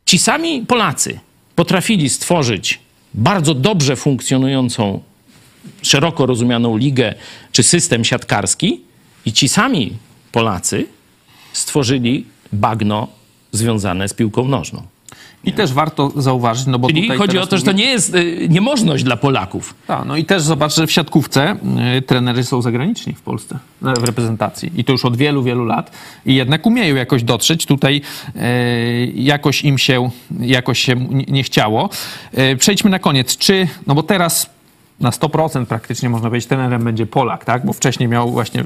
ci 0.06 0.18
sami 0.18 0.66
Polacy 0.66 1.20
potrafili 1.54 2.08
stworzyć 2.08 2.80
bardzo 3.14 3.54
dobrze 3.54 3.96
funkcjonującą, 3.96 5.02
szeroko 5.82 6.26
rozumianą 6.26 6.76
ligę 6.76 7.14
czy 7.52 7.62
system 7.62 8.04
siatkarski 8.04 8.80
i 9.26 9.32
ci 9.32 9.48
sami 9.48 9.92
Polacy 10.32 10.86
stworzyli 11.52 12.26
bagno 12.52 13.08
związane 13.52 14.08
z 14.08 14.14
piłką 14.14 14.48
nożną. 14.48 14.82
I 15.46 15.52
też 15.52 15.72
warto 15.72 16.12
zauważyć, 16.16 16.66
no 16.66 16.78
bo 16.78 16.88
Czyli 16.88 17.02
tutaj 17.02 17.18
chodzi 17.18 17.38
o 17.38 17.46
to, 17.46 17.58
że 17.58 17.64
to 17.64 17.72
nie 17.72 17.84
jest 17.84 18.14
y, 18.14 18.46
niemożność 18.50 19.04
dla 19.04 19.16
Polaków. 19.16 19.74
Tak, 19.86 20.04
no 20.06 20.16
i 20.16 20.24
też 20.24 20.42
zobacz, 20.42 20.74
że 20.74 20.86
w 20.86 20.92
siatkówce 20.92 21.56
y, 21.98 22.02
trenerzy 22.02 22.44
są 22.44 22.62
zagraniczni 22.62 23.14
w 23.14 23.22
Polsce, 23.22 23.58
e, 23.84 24.00
w 24.00 24.04
reprezentacji. 24.04 24.72
I 24.76 24.84
to 24.84 24.92
już 24.92 25.04
od 25.04 25.16
wielu, 25.16 25.42
wielu 25.42 25.64
lat. 25.64 25.90
I 26.26 26.34
jednak 26.34 26.66
umieją 26.66 26.96
jakoś 26.96 27.22
dotrzeć. 27.22 27.66
Tutaj 27.66 28.00
y, 28.36 29.12
jakoś 29.14 29.64
im 29.64 29.78
się, 29.78 30.10
jakoś 30.40 30.78
się 30.78 30.94
nie, 30.96 31.24
nie 31.28 31.42
chciało. 31.42 31.90
Y, 32.38 32.56
przejdźmy 32.56 32.90
na 32.90 32.98
koniec. 32.98 33.36
Czy, 33.36 33.68
no 33.86 33.94
bo 33.94 34.02
teraz 34.02 34.53
na 35.00 35.10
100% 35.10 35.66
praktycznie 35.66 36.08
można 36.08 36.28
powiedzieć, 36.28 36.48
trenerem 36.48 36.84
będzie 36.84 37.06
Polak, 37.06 37.44
tak? 37.44 37.66
Bo 37.66 37.72
wcześniej 37.72 38.08
miał 38.08 38.30
właśnie 38.30 38.64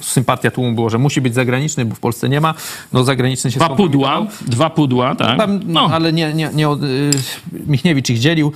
sympatia 0.00 0.50
tłumu 0.50 0.72
było, 0.72 0.90
że 0.90 0.98
musi 0.98 1.20
być 1.20 1.34
zagraniczny, 1.34 1.84
bo 1.84 1.94
w 1.94 2.00
Polsce 2.00 2.28
nie 2.28 2.40
ma. 2.40 2.54
No 2.92 3.04
zagraniczny 3.04 3.50
się 3.50 3.58
Dwa 3.58 3.68
pudła, 3.68 4.26
dwa 4.46 4.70
pudła, 4.70 5.14
tak? 5.14 5.38
Tam, 5.38 5.60
no, 5.66 5.88
ale 5.92 6.12
nie, 6.12 6.34
nie, 6.34 6.50
nie 6.54 6.68
y, 6.68 7.10
Michniewicz 7.52 8.10
ich 8.10 8.18
dzielił. 8.18 8.52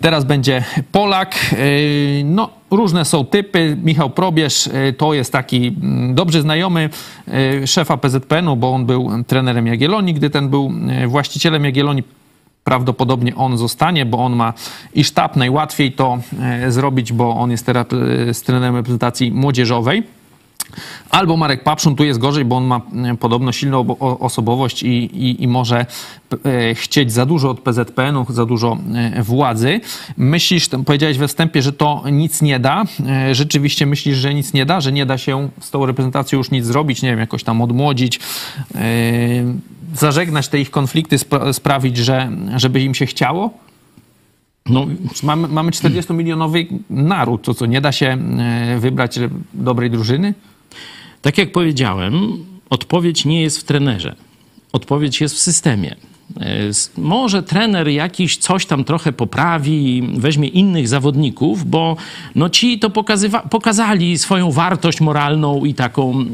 Teraz 0.00 0.24
będzie 0.24 0.64
Polak. 0.92 1.36
Y, 1.52 2.22
No, 2.24 2.50
różne 2.70 3.04
są 3.04 3.24
typy. 3.24 3.76
Michał 3.82 4.10
Probierz 4.10 4.66
y, 4.66 4.94
to 4.98 5.14
jest 5.14 5.32
taki 5.32 5.76
mm, 5.82 6.14
dobry 6.14 6.42
znajomy 6.42 6.90
szefa 7.66 7.96
PZPN-u, 7.96 8.56
bo 8.56 8.72
on 8.72 8.86
był 8.86 9.10
trenerem 9.26 9.66
Jagiellonii, 9.66 10.14
gdy 10.14 10.30
ten 10.30 10.48
był 10.48 10.72
właścicielem 11.06 11.64
Jagiellonii. 11.64 12.21
Prawdopodobnie 12.64 13.36
on 13.36 13.58
zostanie, 13.58 14.06
bo 14.06 14.24
on 14.24 14.36
ma 14.36 14.52
i 14.94 15.04
sztab 15.04 15.36
najłatwiej 15.36 15.92
to 15.92 16.18
y, 16.66 16.72
zrobić, 16.72 17.12
bo 17.12 17.36
on 17.36 17.50
jest 17.50 17.66
teraz 17.66 17.86
z 18.32 18.42
trenerem 18.42 18.76
reprezentacji 18.76 19.32
młodzieżowej. 19.32 20.02
Albo 21.10 21.36
Marek 21.36 21.62
Papszun, 21.62 21.96
tu 21.96 22.04
jest 22.04 22.18
gorzej, 22.18 22.44
bo 22.44 22.56
on 22.56 22.64
ma 22.64 22.80
e, 23.04 23.16
podobno 23.16 23.52
silną 23.52 23.98
osobowość 23.98 24.82
i, 24.82 24.88
i, 24.88 25.42
i 25.42 25.48
może 25.48 25.86
e, 26.44 26.74
chcieć 26.74 27.12
za 27.12 27.26
dużo 27.26 27.50
od 27.50 27.60
PZPN-u, 27.60 28.26
za 28.28 28.46
dużo 28.46 28.78
e, 28.94 29.22
władzy. 29.22 29.80
Myślisz, 30.16 30.68
powiedziałeś 30.86 31.18
we 31.18 31.28
wstępie, 31.28 31.62
że 31.62 31.72
to 31.72 32.02
nic 32.12 32.42
nie 32.42 32.58
da. 32.58 32.84
E, 33.06 33.34
Rzeczywiście 33.34 33.86
myślisz, 33.86 34.16
że 34.16 34.34
nic 34.34 34.52
nie 34.52 34.66
da, 34.66 34.80
że 34.80 34.92
nie 34.92 35.06
da 35.06 35.18
się 35.18 35.48
z 35.60 35.70
tą 35.70 35.86
reprezentacją 35.86 36.38
już 36.38 36.50
nic 36.50 36.66
zrobić, 36.66 37.02
nie 37.02 37.10
wiem, 37.10 37.18
jakoś 37.18 37.44
tam 37.44 37.62
odmłodzić, 37.62 38.20
e, 38.74 38.78
zażegnać 39.94 40.48
te 40.48 40.60
ich 40.60 40.70
konflikty, 40.70 41.16
spra- 41.16 41.52
sprawić, 41.52 41.96
że, 41.96 42.30
żeby 42.56 42.80
im 42.80 42.94
się 42.94 43.06
chciało? 43.06 43.50
No, 44.66 44.86
Mamy, 45.22 45.48
mamy 45.48 45.70
40-milionowy 45.70 46.66
naród, 46.90 47.42
to 47.42 47.54
co, 47.54 47.66
nie 47.66 47.80
da 47.80 47.92
się 47.92 48.06
e, 48.06 48.78
wybrać 48.80 49.18
e, 49.18 49.28
dobrej 49.54 49.90
drużyny? 49.90 50.34
Tak 51.22 51.38
jak 51.38 51.52
powiedziałem, 51.52 52.44
odpowiedź 52.70 53.24
nie 53.24 53.42
jest 53.42 53.58
w 53.58 53.64
trenerze. 53.64 54.16
Odpowiedź 54.72 55.20
jest 55.20 55.34
w 55.34 55.38
systemie. 55.38 55.96
E, 56.40 57.00
Może 57.00 57.42
trener 57.42 57.88
jakiś 57.88 58.36
coś 58.36 58.66
tam 58.66 58.84
trochę 58.84 59.12
poprawi, 59.12 60.08
weźmie 60.16 60.48
innych 60.48 60.88
zawodników, 60.88 61.64
bo 61.70 61.96
no 62.34 62.48
ci 62.48 62.78
to 62.78 62.88
pokazywa- 62.90 63.48
pokazali 63.48 64.18
swoją 64.18 64.50
wartość 64.50 65.00
moralną 65.00 65.64
i 65.64 65.74
taką, 65.74 66.24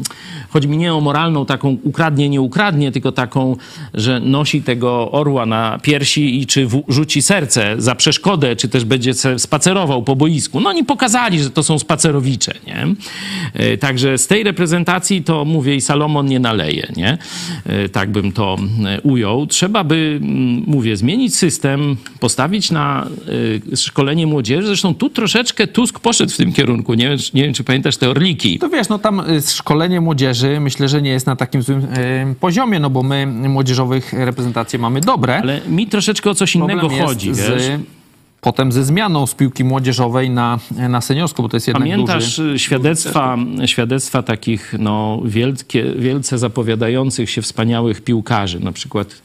chodzi 0.51 0.69
mi 0.69 0.77
nie 0.77 0.95
o 0.95 1.01
moralną, 1.01 1.47
taką 1.47 1.77
ukradnie, 1.83 2.29
nie 2.29 2.41
ukradnie, 2.41 2.93
tylko 2.93 3.13
taką, 3.13 3.57
że 3.95 4.21
nosi 4.21 4.63
tego 4.63 5.11
orła 5.13 5.47
na 5.47 5.79
piersi 5.83 6.41
i 6.41 6.47
czy 6.47 6.67
w- 6.67 6.83
rzuci 6.89 7.23
serce 7.23 7.75
za 7.79 7.95
przeszkodę, 7.95 8.57
czy 8.57 8.69
też 8.69 8.85
będzie 8.85 9.13
spacerował 9.39 10.03
po 10.03 10.17
boisku. 10.17 10.61
No 10.61 10.71
oni 10.71 10.85
pokazali, 10.85 11.41
że 11.41 11.51
to 11.51 11.63
są 11.63 11.79
spacerowicze, 11.79 12.55
nie? 12.67 12.87
E, 13.55 13.79
Także 13.79 14.19
z 14.19 14.27
tej 14.27 14.43
reprezentacji 14.45 15.23
to 15.23 15.45
mówię 15.45 15.75
i 15.77 15.81
Salomon 15.81 16.27
nie 16.27 16.41
naleje, 16.41 16.93
nie? 16.97 17.19
E, 17.67 17.89
Tak 17.89 18.11
bym 18.11 18.33
to 18.33 18.57
ujął. 19.03 19.47
Trzeba 19.47 19.85
by, 19.89 20.21
mm, 20.23 20.63
mówię, 20.67 20.97
zmienić 20.97 21.37
system, 21.37 21.97
postawić 22.21 22.71
na 22.71 23.07
e, 23.73 23.77
szkolenie 23.77 24.27
młodzieży. 24.27 24.67
Zresztą 24.67 24.95
tu 24.95 25.11
troszeczkę 25.11 25.67
Tusk 25.67 26.01
poszedł 26.01 26.33
w 26.33 26.37
tym 26.37 26.53
kierunku. 26.53 26.95
Nie 26.95 27.09
wiem, 27.09 27.19
czy- 27.19 27.31
nie 27.35 27.43
wiem 27.43 27.55
czy 27.55 27.65
pamiętasz 27.65 27.97
te 27.97 28.11
orliki. 28.11 28.59
To 28.59 28.69
wiesz, 28.69 28.89
no 28.89 28.99
tam 28.99 29.21
y, 29.21 29.41
szkolenie 29.43 30.01
młodzieży 30.01 30.61
myślę, 30.61 30.89
że 30.89 31.03
nie 31.03 31.11
jest 31.11 31.27
na 31.27 31.37
takim 31.37 31.63
złym 31.63 31.79
y, 31.85 32.35
poziomie, 32.41 32.81
no 32.81 32.91
bo 32.91 33.03
my 33.03 33.27
młodzieżowych 33.27 34.13
reprezentacje 34.13 34.79
mamy 34.79 35.01
dobre. 35.01 35.39
Ale 35.39 35.61
mi 35.69 35.87
troszeczkę 35.87 36.31
o 36.31 36.35
coś 36.35 36.55
innego 36.55 36.81
Problem 36.81 36.99
jest 36.99 37.09
chodzi, 37.09 37.35
z, 37.35 37.81
potem 38.41 38.73
ze 38.73 38.85
zmianą 38.85 39.27
z 39.27 39.35
piłki 39.35 39.65
młodzieżowej 39.65 40.31
na, 40.31 40.59
na 40.89 41.01
seniorską, 41.01 41.43
bo 41.43 41.49
to 41.49 41.57
jest 41.57 41.67
jednak 41.69 41.89
Pamiętasz 41.91 42.25
duży... 42.37 42.53
y, 42.55 42.59
świadectwa, 42.59 43.37
świadectwa 43.67 44.23
takich 44.23 44.75
no, 44.79 45.23
wielkie, 45.25 45.85
wielce 45.99 46.39
zapowiadających 46.39 47.31
się 47.31 47.43
wspaniałych 47.43 48.01
piłkarzy, 48.05 48.61
na 48.61 48.73
przykład 48.73 49.23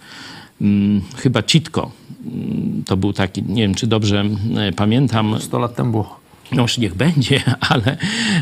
chyba 1.17 1.43
Citko. 1.43 1.91
Mm, 2.25 2.83
To 2.85 2.97
był 2.97 3.13
taki, 3.13 3.43
nie 3.43 3.61
wiem 3.61 3.75
czy 3.75 3.87
dobrze 3.87 4.25
e, 4.57 4.71
pamiętam, 4.71 5.35
100 5.39 5.59
lat 5.59 5.75
temu 5.75 5.91
było. 5.91 6.19
no 6.51 6.61
już 6.61 6.77
niech 6.77 6.95
będzie, 6.95 7.41
ale 7.69 7.97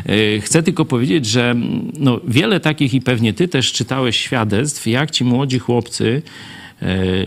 y, 0.10 0.42
chcę 0.44 0.64
tylko 0.64 0.86
powiedzieć, 0.86 1.26
że 1.26 1.52
mm, 1.52 1.92
no, 2.00 2.20
wiele 2.28 2.60
takich 2.60 2.94
i 2.94 3.02
pewnie 3.02 3.34
ty 3.34 3.48
też 3.48 3.72
czytałeś 3.72 4.18
świadectw, 4.18 4.88
jak 4.88 5.12
ci 5.12 5.24
młodzi 5.24 5.60
chłopcy 5.60 6.22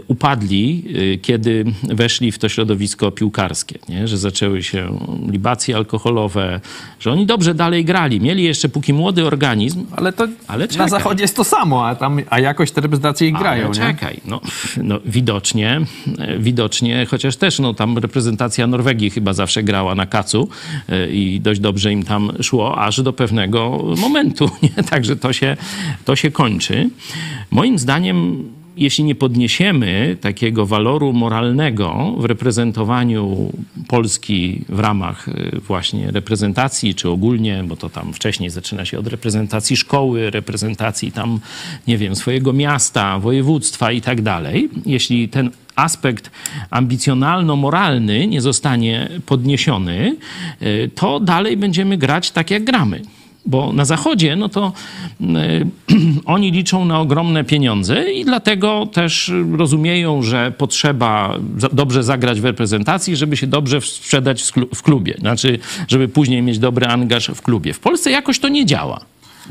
upadli, 0.09 0.85
y, 1.15 1.19
kiedy 1.23 1.65
weszli 1.83 2.33
w 2.33 2.39
to 2.39 2.49
środowisko 2.49 3.11
piłkarskie, 3.11 3.79
nie? 3.89 4.09
że 4.09 4.19
zaczęły 4.19 4.63
się 4.63 4.99
libacje 5.31 5.77
alkoholowe, 5.77 6.61
że 7.01 7.13
oni 7.13 7.27
dobrze 7.27 7.55
dalej 7.55 7.85
grali, 7.85 8.21
mieli 8.21 8.45
jeszcze 8.45 8.69
póki 8.69 8.93
młody 8.93 9.27
organizm, 9.27 9.87
Ale 9.97 10.13
to 10.13 10.29
Ale 10.47 10.69
na 10.79 10.89
zachodzie 10.89 11.25
jest 11.25 11.37
to 11.37 11.45
samo, 11.45 11.87
a, 11.87 11.95
tam, 11.95 12.21
a 12.31 12.41
jakoś 12.41 12.71
te 12.71 12.81
reprezentacje 12.81 13.29
ich 13.29 13.39
grają, 13.39 13.67
Ale 13.67 13.79
nie? 13.79 13.95
czekaj, 13.95 14.21
no, 14.27 14.41
no 14.77 15.01
widocznie, 15.05 15.81
e, 16.19 16.39
widocznie, 16.39 17.07
chociaż 17.07 17.37
też 17.37 17.59
no, 17.59 17.75
tam 17.75 17.99
reprezentacja 17.99 18.67
Norwegii 18.67 19.11
chyba 19.11 19.33
zawsze 19.33 19.63
grała 19.63 19.95
na 19.95 20.07
kacu 20.07 20.49
e, 20.89 21.11
i 21.11 21.41
dość 21.41 21.61
dobrze 21.61 21.93
im 21.93 22.03
tam 22.03 22.33
szło, 22.43 22.79
aż 22.79 23.03
do 23.03 23.13
pewnego 23.13 23.85
momentu, 23.97 24.51
nie? 24.63 24.85
Także 24.85 25.17
to 25.17 25.33
się, 25.33 25.57
to 26.05 26.17
się 26.17 26.31
kończy. 26.31 26.91
Moim 27.51 27.79
zdaniem 27.79 28.45
jeśli 28.77 29.05
nie 29.05 29.15
podniesiemy 29.15 30.17
takiego 30.21 30.67
waloru 30.67 31.13
moralnego 31.13 32.15
w 32.19 32.25
reprezentowaniu 32.25 33.53
Polski 33.89 34.61
w 34.69 34.79
ramach 34.79 35.29
y, 35.29 35.61
właśnie 35.61 36.11
reprezentacji, 36.11 36.95
czy 36.95 37.09
ogólnie, 37.09 37.65
bo 37.67 37.77
to 37.77 37.91
tam 37.91 38.13
wcześniej 38.13 38.51
zaczyna 38.51 38.85
się 38.85 38.99
od 38.99 39.07
reprezentacji 39.07 39.77
szkoły, 39.77 40.31
reprezentacji 40.31 41.13
tam, 41.13 41.41
nie 41.89 41.99
wiem, 41.99 42.17
swojego 42.17 42.53
miasta, 42.53 43.19
województwa 43.19 43.93
i 43.93 44.01
tak 44.01 44.23
dalej, 44.23 44.71
jeśli 44.87 45.29
ten 45.29 45.51
aspekt 45.77 46.31
ambicjonalno-moralny 46.71 48.27
nie 48.27 48.41
zostanie 48.41 49.09
podniesiony, 49.27 50.17
y, 50.63 50.91
to 50.95 51.21
dalej 51.21 51.57
będziemy 51.57 51.97
grać 51.97 52.31
tak, 52.31 52.51
jak 52.51 52.65
gramy. 52.65 53.03
Bo 53.47 53.73
na 53.73 53.85
Zachodzie, 53.85 54.37
no 54.37 54.49
to 54.49 54.73
y, 55.21 55.25
oni 56.25 56.53
liczą 56.53 56.85
na 56.85 57.01
ogromne 57.01 57.45
pieniądze 57.45 58.13
i 58.13 58.25
dlatego 58.25 58.87
też 58.93 59.33
rozumieją, 59.53 60.23
że 60.23 60.53
potrzeba 60.59 61.35
dobrze 61.73 62.03
zagrać 62.03 62.41
w 62.41 62.45
reprezentacji, 62.45 63.17
żeby 63.17 63.37
się 63.37 63.47
dobrze 63.47 63.81
sprzedać 63.81 64.53
w 64.75 64.83
klubie. 64.83 65.15
Znaczy, 65.19 65.59
żeby 65.89 66.09
później 66.09 66.43
mieć 66.43 66.59
dobry 66.59 66.87
angaż 66.87 67.29
w 67.29 67.43
klubie. 67.43 67.73
W 67.73 67.81
Polsce 67.81 68.11
jakoś 68.11 68.39
to 68.39 68.49
nie 68.49 68.67
działa. 68.67 69.01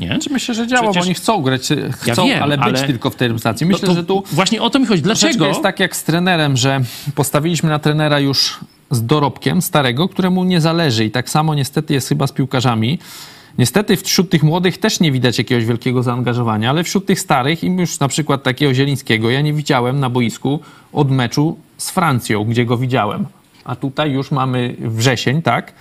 Nie? 0.00 0.18
Czy 0.18 0.30
myślę, 0.30 0.54
że 0.54 0.66
działa, 0.66 0.82
Przecież- 0.82 1.02
bo 1.02 1.06
oni 1.06 1.14
chcą 1.14 1.42
grać, 1.42 1.70
y, 1.70 1.92
chcą, 1.92 2.24
wiem, 2.26 2.42
ale 2.42 2.58
być 2.58 2.66
ale- 2.66 2.86
tylko 2.86 3.10
w 3.10 3.16
tej 3.16 3.28
reprezentacji. 3.28 3.66
Myślę, 3.66 3.88
to 3.88 3.94
że 3.94 4.04
tu 4.04 4.22
Właśnie 4.32 4.62
o 4.62 4.70
to 4.70 4.78
mi 4.78 4.86
chodzi. 4.86 5.02
Dlaczego? 5.02 5.46
jest 5.46 5.62
tak 5.62 5.80
jak 5.80 5.96
z 5.96 6.04
trenerem, 6.04 6.56
że 6.56 6.80
postawiliśmy 7.14 7.68
na 7.68 7.78
trenera 7.78 8.20
już 8.20 8.60
z 8.90 9.06
dorobkiem 9.06 9.62
starego, 9.62 10.08
któremu 10.08 10.44
nie 10.44 10.60
zależy. 10.60 11.04
I 11.04 11.10
tak 11.10 11.30
samo 11.30 11.54
niestety 11.54 11.94
jest 11.94 12.08
chyba 12.08 12.26
z 12.26 12.32
piłkarzami. 12.32 12.98
Niestety 13.58 13.96
wśród 13.96 14.30
tych 14.30 14.42
młodych 14.42 14.78
też 14.78 15.00
nie 15.00 15.12
widać 15.12 15.38
jakiegoś 15.38 15.64
wielkiego 15.64 16.02
zaangażowania, 16.02 16.70
ale 16.70 16.84
wśród 16.84 17.06
tych 17.06 17.20
starych, 17.20 17.64
i 17.64 17.66
już 17.66 18.00
na 18.00 18.08
przykład 18.08 18.42
takiego 18.42 18.74
Zielińskiego, 18.74 19.30
ja 19.30 19.40
nie 19.40 19.52
widziałem 19.52 20.00
na 20.00 20.10
boisku 20.10 20.60
od 20.92 21.10
meczu 21.10 21.56
z 21.76 21.90
Francją, 21.90 22.44
gdzie 22.44 22.64
go 22.64 22.76
widziałem. 22.76 23.26
A 23.64 23.76
tutaj 23.76 24.12
już 24.12 24.30
mamy 24.30 24.76
wrzesień, 24.78 25.42
tak? 25.42 25.72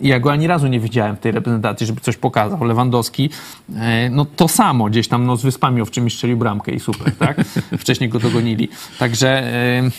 I 0.00 0.08
ja 0.08 0.20
go 0.20 0.32
ani 0.32 0.46
razu 0.46 0.66
nie 0.66 0.80
widziałem 0.80 1.16
w 1.16 1.20
tej 1.20 1.32
reprezentacji, 1.32 1.86
żeby 1.86 2.00
coś 2.00 2.16
pokazał. 2.16 2.64
Lewandowski, 2.64 3.30
e, 3.76 4.10
no 4.10 4.24
to 4.24 4.48
samo, 4.48 4.84
gdzieś 4.84 5.08
tam 5.08 5.26
no, 5.26 5.36
z 5.36 5.42
Wyspami 5.42 5.80
Owczymi 5.80 6.10
strzelił 6.10 6.36
bramkę 6.36 6.72
i 6.72 6.80
super, 6.80 7.16
tak? 7.16 7.40
Wcześniej 7.78 8.10
go 8.10 8.18
dogonili. 8.18 8.68
Także 8.98 9.28
e, 9.28 9.90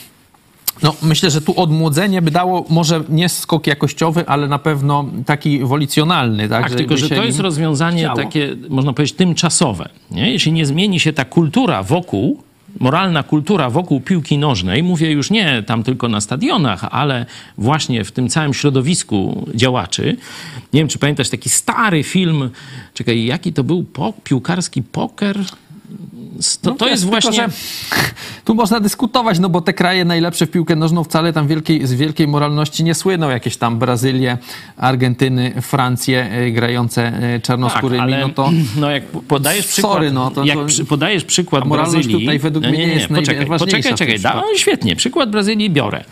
no, 0.84 0.96
myślę, 1.02 1.32
że 1.32 1.42
tu 1.42 1.60
odmłodzenie 1.60 2.22
by 2.22 2.32
dało 2.32 2.66
może 2.70 3.04
nie 3.10 3.30
skok 3.30 3.68
jakościowy, 3.68 4.28
ale 4.28 4.48
na 4.48 4.60
pewno 4.60 5.06
taki 5.26 5.60
wolicjonalny. 5.60 6.50
Tak, 6.50 6.64
Tak, 6.64 6.76
tylko 6.76 6.98
że 6.98 7.10
to 7.10 7.24
jest 7.24 7.40
rozwiązanie 7.40 8.00
chciało. 8.04 8.16
takie, 8.18 8.56
można 8.70 8.94
powiedzieć, 8.94 9.18
tymczasowe. 9.18 9.90
Nie? 10.12 10.32
Jeśli 10.32 10.52
nie 10.52 10.66
zmieni 10.66 11.00
się 11.00 11.14
ta 11.14 11.26
kultura 11.26 11.84
wokół, 11.84 12.44
moralna 12.80 13.24
kultura 13.24 13.70
wokół 13.70 14.02
piłki 14.02 14.38
nożnej, 14.38 14.84
mówię 14.84 15.12
już 15.12 15.30
nie 15.30 15.64
tam 15.64 15.84
tylko 15.84 16.08
na 16.08 16.22
stadionach, 16.22 16.86
ale 16.92 17.26
właśnie 17.58 18.04
w 18.04 18.12
tym 18.12 18.30
całym 18.30 18.54
środowisku 18.54 19.48
działaczy. 19.56 20.18
Nie 20.74 20.80
wiem, 20.80 20.88
czy 20.88 21.00
pamiętasz 21.00 21.30
taki 21.30 21.50
stary 21.50 22.04
film, 22.04 22.50
czekaj, 22.94 23.26
jaki 23.26 23.54
to 23.54 23.64
był 23.64 23.84
po, 23.84 24.14
piłkarski 24.24 24.84
poker? 24.84 25.40
To, 26.62 26.70
No 26.70 26.76
to 26.76 26.86
wiesz, 26.86 26.92
jest 26.92 27.04
tylko, 27.04 27.22
właśnie... 27.22 27.48
Tu 28.46 28.56
można 28.56 28.80
dyskutować, 28.80 29.40
no 29.40 29.50
bo 29.50 29.62
te 29.62 29.74
kraje 29.74 30.06
najlepsze 30.06 30.46
w 30.46 30.52
piłkę 30.52 30.76
nożną 30.76 31.04
wcale 31.04 31.34
tam 31.34 31.48
wielkiej, 31.48 31.88
z 31.88 31.94
wielkiej 31.94 32.28
moralności 32.28 32.84
nie 32.84 32.94
słyną. 32.96 33.30
Jakieś 33.30 33.58
tam 33.58 33.80
Brazylię, 33.80 34.38
Argentyny, 34.78 35.54
Francję 35.62 36.30
e, 36.32 36.52
grające 36.52 37.14
e, 37.36 37.40
czarnoskórymi, 37.40 37.98
Tak, 38.00 38.08
ale 38.14 38.22
no 38.22 38.30
to... 38.30 38.52
no 38.82 38.92
jak 38.92 39.04
podajesz 39.08 39.68
przykład, 39.68 39.94
Sorry, 39.94 40.12
no 40.12 40.32
to- 40.32 40.46
jak 40.46 40.58
to- 40.78 40.86
podajesz 40.86 41.24
przykład 41.24 41.66
moralność 41.66 41.94
Brazylii... 42.08 42.20
tutaj 42.26 42.40
według 42.40 42.66
mnie 42.66 42.78
nie 42.88 42.94
jest 42.94 43.08
poczekaj, 43.08 43.36
najważniejsza 43.36 43.66
poczekaj, 43.66 43.82
w 43.82 43.98
tym 43.98 43.98
czekaj, 43.98 44.20
da, 44.20 44.44
świetnie, 44.56 44.96
przykład 44.96 45.32
Brazylii 45.32 45.70
biorę. 45.70 46.04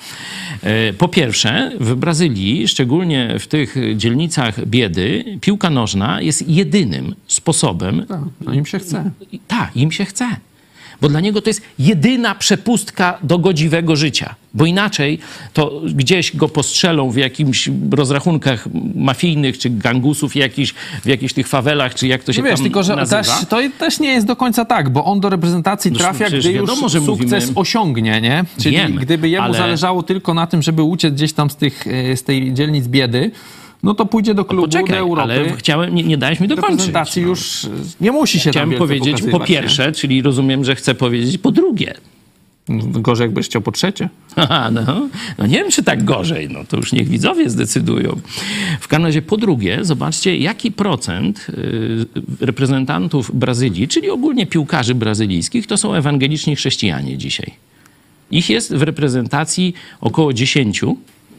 E, 0.63 0.93
Po 0.93 1.07
pierwsze, 1.07 1.71
w 1.79 1.95
Brazylii, 1.95 2.67
szczególnie 2.67 3.35
w 3.39 3.47
tych 3.47 3.75
dzielnicach 3.95 4.65
biedy, 4.65 5.37
piłka 5.41 5.69
nożna 5.69 6.21
jest 6.21 6.49
jedynym 6.49 7.15
sposobem, 7.27 8.05
No 8.41 8.53
im 8.53 8.65
się 8.65 8.79
chce. 8.79 9.11
tak, 9.47 9.77
im 9.77 9.91
się 9.91 10.05
chce. 10.09 10.27
Bo 11.01 11.09
dla 11.09 11.19
niego 11.19 11.41
to 11.41 11.49
jest 11.49 11.61
jedyna 11.79 12.35
przepustka 12.35 13.17
do 13.23 13.37
godziwego 13.39 13.95
życia. 13.95 14.35
Bo 14.53 14.65
inaczej 14.65 15.19
to 15.53 15.81
gdzieś 15.93 16.35
go 16.35 16.49
postrzelą 16.49 17.09
w 17.11 17.15
jakimś 17.17 17.69
rozrachunkach 17.91 18.67
mafijnych, 18.95 19.57
czy 19.57 19.69
gangusów 19.69 20.35
jakichś, 20.35 20.73
w 21.03 21.07
jakichś 21.07 21.33
tych 21.33 21.47
fawelach, 21.47 21.95
czy 21.95 22.07
jak 22.07 22.23
to 22.23 22.33
się 22.33 22.41
No 22.41 22.45
wiesz, 22.47 22.55
tam 22.55 22.63
tylko 22.63 22.83
że 22.83 22.95
nazywa. 22.95 23.23
też, 23.23 23.45
to 23.49 23.57
też 23.79 23.99
nie 23.99 24.09
jest 24.09 24.27
do 24.27 24.35
końca 24.35 24.65
tak, 24.65 24.89
bo 24.89 25.05
on 25.05 25.19
do 25.19 25.29
reprezentacji 25.29 25.91
No, 25.91 25.99
trafia, 25.99 26.27
gdy 26.27 26.35
już 26.37 26.47
wiadomo, 26.47 26.89
sukces 26.89 27.07
mówimy- 27.07 27.41
osiągnie, 27.55 28.21
nie? 28.21 28.43
Czyli 28.61 28.75
Wiem, 28.77 28.95
gdyby 28.95 29.29
jemu 29.29 29.43
ale- 29.45 29.57
zależało 29.57 30.03
tylko 30.03 30.33
na 30.33 30.47
tym, 30.47 30.61
żeby 30.61 30.83
uciec 30.83 31.13
gdzieś 31.13 31.33
tam 31.33 31.49
z, 31.49 31.55
tych, 31.55 31.87
e, 31.87 32.17
z 32.17 32.23
tej 32.23 32.53
dzielnic 32.53 32.87
biedy, 32.87 33.31
no 33.83 33.93
to 33.93 34.05
pójdzie 34.05 34.33
do 34.33 34.45
klubu, 34.45 34.67
Poczekaj, 34.67 34.89
do 34.89 34.97
Europy. 34.97 35.21
ale 35.21 35.55
chciałem, 35.57 35.95
nie, 35.95 36.03
nie 36.03 36.17
dałeś 36.17 36.39
mi 36.39 36.47
dokończyć. 36.47 36.91
no. 36.93 37.21
już 37.21 37.65
e, 37.65 37.69
nie 38.01 38.11
musi 38.11 38.39
się 38.39 38.49
Chciałem 38.49 38.71
powiedzieć 38.71 39.21
po 39.31 39.39
nie? 39.39 39.45
pierwsze, 39.45 39.91
czyli 39.91 40.21
rozumiem, 40.21 40.65
że 40.65 40.75
chcę 40.75 40.95
powiedzieć 40.95 41.37
po 41.37 41.51
drugie. 41.51 41.93
Gorzej 42.79 43.25
jakbyś 43.25 43.45
chciał 43.45 43.61
po 43.61 43.71
trzecie. 43.71 44.09
Aha, 44.35 44.71
no, 44.71 45.09
no 45.37 45.45
nie 45.47 45.57
wiem, 45.57 45.71
czy 45.71 45.83
tak 45.83 46.03
gorzej, 46.03 46.49
no 46.49 46.63
to 46.63 46.77
już 46.77 46.93
niech 46.93 47.07
widzowie 47.07 47.49
zdecydują. 47.49 48.19
W 48.79 48.93
razie 48.93 49.21
po 49.21 49.37
drugie, 49.37 49.79
zobaczcie, 49.81 50.37
jaki 50.37 50.71
procent 50.71 51.47
y, 51.49 52.45
reprezentantów 52.45 53.31
Brazylii, 53.35 53.87
czyli 53.87 54.09
ogólnie 54.09 54.45
piłkarzy 54.47 54.95
brazylijskich, 54.95 55.67
to 55.67 55.77
są 55.77 55.93
ewangeliczni 55.93 56.55
chrześcijanie 56.55 57.17
dzisiaj. 57.17 57.53
Ich 58.31 58.49
jest 58.49 58.75
w 58.75 58.81
reprezentacji 58.81 59.73
około 60.01 60.33
10 60.33 60.81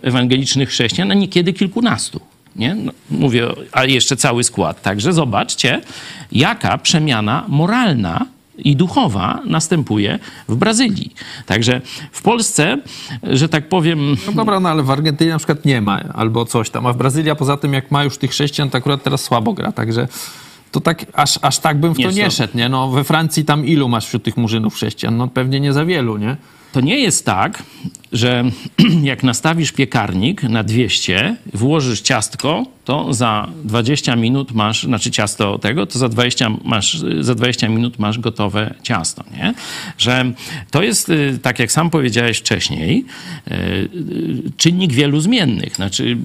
ewangelicznych 0.03 0.68
chrześcijan, 0.68 1.11
a 1.11 1.14
niekiedy 1.14 1.53
kilkunastu. 1.53 2.20
Nie? 2.57 2.75
No, 2.75 2.93
mówię, 3.11 3.49
a 3.73 3.85
jeszcze 3.85 4.17
cały 4.17 4.45
skład. 4.45 4.83
Także 4.83 5.13
zobaczcie, 5.13 5.81
jaka 6.33 6.79
przemiana 6.79 7.45
moralna 7.49 8.27
i 8.59 8.77
duchowa 8.77 9.41
następuje 9.45 10.19
w 10.49 10.57
Brazylii. 10.57 11.15
Także 11.47 11.81
w 12.13 12.23
Polsce, 12.23 12.79
że 13.23 13.49
tak 13.49 13.69
powiem, 13.69 14.17
No 14.27 14.33
dobra, 14.33 14.61
no 14.61 14.69
ale 14.69 14.83
w 14.83 14.91
Argentynie 14.91 15.31
na 15.31 15.39
przykład 15.39 15.65
nie 15.65 15.81
ma, 15.81 16.01
albo 16.15 16.45
coś 16.45 16.71
tam, 16.71 16.87
a 16.87 16.93
w 16.93 16.97
Brazylii 16.97 17.37
poza 17.37 17.57
tym 17.57 17.73
jak 17.73 17.91
ma 17.91 18.05
już 18.05 18.19
tych 18.19 18.31
chrześcijan, 18.31 18.71
to 18.71 18.79
akurat 18.79 19.03
teraz 19.03 19.23
słabo 19.23 19.53
gra, 19.53 19.73
także 19.73 20.09
to 20.71 20.81
tak, 20.81 21.07
aż, 21.13 21.39
aż 21.43 21.59
tak 21.59 21.81
bym 21.81 21.95
w 21.95 21.97
to 21.97 22.03
Nie, 22.03 22.13
nie 22.13 22.31
szedł, 22.31 22.59
nie? 22.59 22.69
No 22.69 22.91
we 22.91 23.05
Francji 23.05 23.45
tam 23.45 23.67
ilu 23.67 23.89
masz 23.89 24.07
wśród 24.07 24.23
tych 24.23 24.37
murzynów 24.37 24.75
chrześcijan? 24.75 25.17
No 25.17 25.29
pewnie 25.29 25.61
nie 25.61 25.73
za 25.73 25.85
wielu, 25.85 26.17
nie? 26.17 26.37
To 26.73 26.81
nie 26.81 26.99
jest 26.99 27.27
tak, 27.27 27.63
że 28.13 28.45
jak 29.03 29.23
nastawisz 29.23 29.73
piekarnik 29.73 30.43
na 30.43 30.63
200, 30.63 31.37
włożysz 31.55 32.01
ciastko, 32.01 32.67
to 32.85 33.15
za 33.15 33.49
20 33.65 34.17
minut 34.17 34.53
masz, 34.53 34.83
znaczy 34.83 35.11
ciasto 35.11 35.59
tego, 35.59 35.87
to 35.87 35.99
za 35.99 36.09
20, 36.09 36.51
masz, 36.65 36.99
za 37.21 37.35
20 37.35 37.69
minut 37.69 37.99
masz 37.99 38.19
gotowe 38.19 38.75
ciasto, 38.83 39.25
nie? 39.33 39.55
Że 39.99 40.33
to 40.71 40.83
jest, 40.83 41.09
y, 41.09 41.39
tak 41.43 41.59
jak 41.59 41.73
sam 41.73 41.91
powiedziałeś 41.91 42.39
wcześniej, 42.39 43.05
y, 43.51 43.55
y, 43.55 43.89
czynnik 44.57 44.93
wielu 44.93 45.21
zmiennych. 45.21 45.77
Znaczy, 45.77 46.17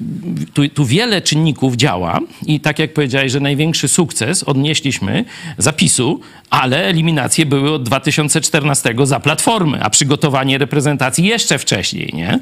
tu, 0.53 0.69
tu 0.69 0.85
wiele 0.85 1.21
czynników 1.21 1.75
działa 1.75 2.19
i 2.45 2.59
tak 2.59 2.79
jak 2.79 2.93
powiedziałeś, 2.93 3.31
że 3.31 3.39
największy 3.39 3.87
sukces 3.87 4.43
odnieśliśmy 4.43 5.25
zapisu, 5.57 6.19
ale 6.49 6.85
eliminacje 6.85 7.45
były 7.45 7.71
od 7.71 7.83
2014 7.83 8.95
za 9.03 9.19
Platformy, 9.19 9.83
a 9.83 9.89
przygotowanie 9.89 10.57
reprezentacji 10.57 11.25
jeszcze 11.25 11.57
wcześniej, 11.57 11.74
nie? 12.13 12.39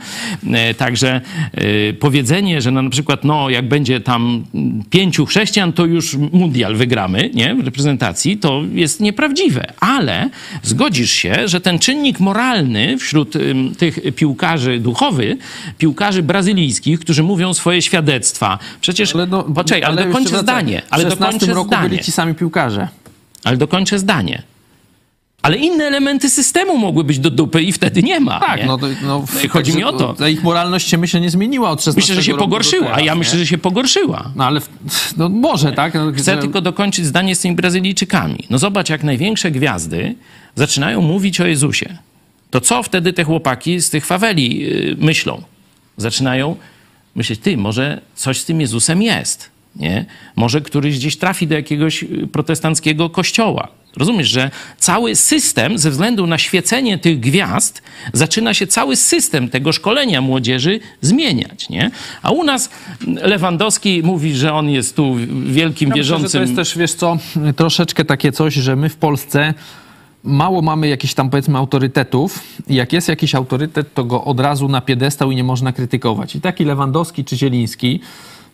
E, 0.53 0.73
Także 0.73 1.21
e, 1.53 1.93
powiedzenie, 1.93 2.61
że 2.61 2.71
na 2.71 2.89
przykład, 2.89 3.23
no, 3.23 3.49
jak 3.49 3.67
będzie 3.67 3.99
tam 4.01 4.45
pięciu 4.89 5.25
chrześcijan, 5.25 5.73
to 5.73 5.85
już 5.85 6.15
mundial 6.15 6.75
wygramy, 6.75 7.29
nie? 7.33 7.55
W 7.55 7.65
reprezentacji, 7.65 8.37
to 8.37 8.61
jest 8.73 8.99
nieprawdziwe. 8.99 9.65
Ale 9.79 10.29
zgodzisz 10.63 11.11
się, 11.11 11.47
że 11.47 11.61
ten 11.61 11.79
czynnik 11.79 12.19
moralny 12.19 12.97
wśród 12.97 13.33
tych 13.77 13.99
piłkarzy 14.15 14.79
duchowy, 14.79 15.37
piłkarzy 15.77 16.23
brazylijskich, 16.23 16.99
którzy 16.99 17.23
mówią 17.23 17.53
swoje 17.53 17.81
świadectwa, 17.81 18.59
przecież, 18.81 19.13
poczekaj, 19.55 19.83
ale, 19.83 19.95
jeszcze 19.95 20.07
dokończę 20.13 20.39
zdanie, 20.39 20.81
ale 20.89 21.05
W 21.05 21.09
16 21.09 21.33
dokończę 21.33 21.53
roku 21.53 21.67
zdanie. 21.67 21.89
byli 21.89 22.01
ci 22.03 22.11
sami 22.11 22.35
piłkarze. 22.35 22.87
Ale 23.43 23.57
dokończę 23.57 23.99
zdanie. 23.99 24.43
Ale 25.43 25.57
inne 25.57 25.83
elementy 25.83 26.29
systemu 26.29 26.77
mogły 26.77 27.03
być 27.03 27.19
do 27.19 27.29
dupy 27.29 27.61
i 27.61 27.71
wtedy 27.71 28.03
nie 28.03 28.19
ma. 28.19 28.39
Tak, 28.39 28.59
nie? 28.59 28.65
no, 28.65 28.77
no 29.01 29.25
I 29.43 29.47
chodzi 29.47 29.75
mi 29.75 29.83
o 29.83 29.93
to. 29.93 30.27
Ich 30.27 30.43
moralność 30.43 30.89
się 30.89 30.97
myślę 30.97 31.21
nie 31.21 31.29
zmieniła 31.29 31.69
od 31.69 31.83
16 31.83 32.01
Myślę, 32.01 32.15
że 32.15 32.23
się 32.23 32.37
pogorszyła, 32.37 32.87
a 32.87 32.89
teraz, 32.89 33.05
ja 33.05 33.13
nie? 33.13 33.19
myślę, 33.19 33.39
że 33.39 33.47
się 33.47 33.57
pogorszyła. 33.57 34.31
No 34.35 34.45
ale, 34.45 34.61
w, 34.61 34.69
no 35.17 35.29
może, 35.29 35.71
tak? 35.71 35.93
No, 35.93 36.11
Chcę 36.11 36.35
że- 36.35 36.41
tylko 36.41 36.61
dokończyć 36.61 37.05
zdanie 37.05 37.35
z 37.35 37.39
tymi 37.39 37.55
Brazylijczykami. 37.55 38.39
No 38.49 38.57
zobacz, 38.57 38.89
jak 38.89 39.03
największe 39.03 39.51
gwiazdy 39.51 40.15
zaczynają 40.55 41.01
mówić 41.01 41.41
o 41.41 41.45
Jezusie. 41.45 41.97
To 42.49 42.61
co 42.61 42.83
wtedy 42.83 43.13
te 43.13 43.23
chłopaki 43.23 43.81
z 43.81 43.89
tych 43.89 44.05
faweli 44.05 44.59
yy, 44.59 44.95
myślą? 44.99 45.41
Zaczynają 45.97 46.55
myśleć, 47.15 47.39
ty, 47.39 47.57
może 47.57 48.01
coś 48.15 48.41
z 48.41 48.45
tym 48.45 48.61
Jezusem 48.61 49.01
jest, 49.01 49.49
nie? 49.75 50.05
Może 50.35 50.61
któryś 50.61 50.97
gdzieś 50.97 51.17
trafi 51.17 51.47
do 51.47 51.55
jakiegoś 51.55 52.03
y, 52.03 52.27
protestanckiego 52.31 53.09
kościoła. 53.09 53.67
Rozumiesz, 53.97 54.27
że 54.27 54.51
cały 54.77 55.15
system, 55.15 55.77
ze 55.77 55.91
względu 55.91 56.27
na 56.27 56.37
świecenie 56.37 56.97
tych 56.97 57.19
gwiazd, 57.19 57.81
zaczyna 58.13 58.53
się 58.53 58.67
cały 58.67 58.95
system 58.95 59.49
tego 59.49 59.71
szkolenia 59.71 60.21
młodzieży 60.21 60.79
zmieniać, 61.01 61.69
nie? 61.69 61.91
A 62.21 62.31
u 62.31 62.43
nas 62.43 62.69
Lewandowski 63.07 64.01
mówi, 64.03 64.35
że 64.35 64.53
on 64.53 64.69
jest 64.69 64.95
tu 64.95 65.15
wielkim 65.45 65.89
Ja 65.89 65.95
myślę, 65.95 66.03
wierzącym... 66.03 66.27
że 66.27 66.37
to 66.37 66.41
jest 66.41 66.55
też, 66.55 66.77
wiesz 66.77 66.93
co, 66.93 67.17
troszeczkę 67.55 68.05
takie 68.05 68.31
coś, 68.31 68.53
że 68.53 68.75
my 68.75 68.89
w 68.89 68.95
Polsce 68.95 69.53
mało 70.23 70.61
mamy 70.61 70.87
jakichś 70.87 71.13
tam 71.13 71.29
powiedzmy 71.29 71.57
autorytetów 71.57 72.39
i 72.67 72.75
jak 72.75 72.93
jest 72.93 73.07
jakiś 73.07 73.35
autorytet, 73.35 73.93
to 73.93 74.03
go 74.03 74.23
od 74.23 74.39
razu 74.39 74.67
na 74.67 74.81
piedestał 74.81 75.31
i 75.31 75.35
nie 75.35 75.43
można 75.43 75.73
krytykować. 75.73 76.35
I 76.35 76.41
taki 76.41 76.65
Lewandowski 76.65 77.25
czy 77.25 77.37
Zieliński, 77.37 77.99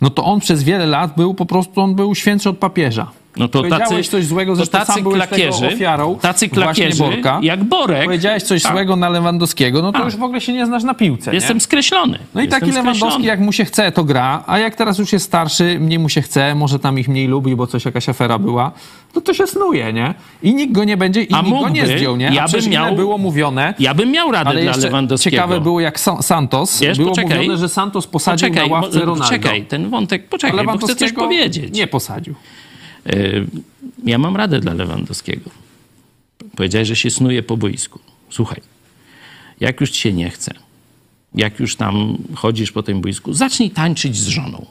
no 0.02 0.10
to 0.10 0.24
on 0.24 0.40
przez 0.40 0.64
wiele 0.64 0.86
lat 0.86 1.16
był 1.18 1.34
po 1.34 1.46
prostu, 1.46 1.82
on 1.82 1.96
był 1.96 2.16
świętszy 2.16 2.50
od 2.50 2.58
papieża. 2.58 3.12
No 3.40 3.48
to 3.48 3.60
Powiedziałeś 3.60 3.90
tacy, 4.08 4.12
coś 4.12 4.26
złego, 4.26 4.56
to 4.56 4.68
tacy 4.68 4.94
sam 4.94 5.04
klakierzy, 5.04 5.68
ofiarą 5.68 6.16
tacy 6.22 6.48
właśnie 6.48 6.64
klakierzy 6.64 7.04
Borka. 7.04 7.40
jak 7.44 7.64
Borek. 7.64 8.04
Powiedziałeś 8.04 8.44
coś 8.44 8.64
Tak. 8.64 8.72
złego 8.72 8.96
na 8.96 9.10
Lewandowskiego, 9.10 9.82
no 9.82 9.92
to 9.92 9.98
Tak. 9.98 10.06
już 10.06 10.16
w 10.16 10.24
ogóle 10.24 10.42
się 10.42 10.54
nie 10.54 10.66
znasz 10.66 10.84
na 10.84 10.94
piłce. 10.94 11.34
Jestem 11.34 11.58
nie? 11.58 11.62
skreślony. 11.62 12.20
No 12.36 12.42
i 12.42 12.44
Jestem 12.44 12.60
taki 12.60 12.72
Lewandowski, 12.72 13.00
skreślony. 13.00 13.26
jak 13.26 13.40
mu 13.40 13.52
się 13.52 13.66
chce, 13.66 13.92
to 13.92 14.04
gra, 14.04 14.44
a 14.48 14.60
jak 14.60 14.76
teraz 14.76 15.00
już 15.00 15.14
jest 15.14 15.26
starszy, 15.26 15.78
mniej 15.80 16.00
mu 16.00 16.10
się 16.10 16.22
chce, 16.22 16.56
może 16.56 16.80
tam 16.80 17.00
ich 17.00 17.08
mniej 17.08 17.28
lubi, 17.28 17.56
bo 17.56 17.68
coś, 17.68 17.86
jakaś 17.86 18.10
afera 18.10 18.40
była, 18.40 18.72
no 19.16 19.22
to 19.22 19.34
się 19.34 19.48
snuje, 19.48 19.94
nie? 19.94 20.14
I 20.44 20.54
nikt 20.56 20.74
go 20.74 20.84
nie 20.84 20.98
będzie, 20.98 21.24
i 21.24 21.34
A 21.34 21.42
nikt 21.42 21.50
go 21.50 21.70
nie 21.70 21.82
mógłby, 21.82 21.98
zdjął, 21.98 22.16
nie? 22.18 22.26
ja 22.26 22.32
a 22.32 22.34
bym 22.36 22.48
przecież 22.48 22.68
miał- 22.68 22.96
było 22.96 23.18
mówione, 23.18 23.74
Ja 23.80 23.94
bym 23.94 24.12
miał 24.12 24.32
radę 24.32 24.50
ale 24.50 24.62
dla 24.62 24.76
Lewandowskiego. 24.78 25.36
ciekawe 25.36 25.62
było, 25.62 25.80
jak 25.80 26.00
Sa- 26.00 26.22
Santos, 26.22 26.80
Wiesz, 26.82 26.98
było 26.98 27.10
poczekaj. 27.10 27.38
mówione, 27.38 27.58
że 27.58 27.70
Santos 27.70 28.08
posadził 28.08 28.50
Poczekaj, 28.50 28.70
na 28.70 28.76
ławce 28.76 29.00
Ronaldo. 29.00 29.30
Czekaj, 29.30 29.66
ten 29.66 29.90
wątek, 29.90 30.24
A 30.28 30.32
poczekaj, 30.32 30.66
bo 30.66 30.78
chcę 30.78 30.96
coś 30.96 31.12
powiedzieć. 31.14 31.74
Nie 31.78 31.88
posadził. 31.88 32.36
Ja 34.06 34.18
mam 34.18 34.36
radę 34.36 34.60
dla 34.60 34.74
Lewandowskiego. 34.74 35.50
Powiedziałeś, 36.56 36.88
że 36.88 36.96
się 36.96 37.10
snuje 37.10 37.44
po 37.44 37.58
boisku. 37.58 38.00
Słuchaj, 38.30 38.62
jak 39.60 39.82
już 39.82 39.92
ci 39.92 40.02
się 40.02 40.14
nie 40.14 40.30
chce, 40.30 40.54
jak 41.36 41.60
już 41.60 41.76
tam 41.76 42.18
chodzisz 42.36 42.72
po 42.72 42.84
tym 42.84 43.02
boisku, 43.02 43.34
zacznij 43.34 43.72
tańczyć 43.72 44.18
z 44.18 44.28
żoną. 44.28 44.66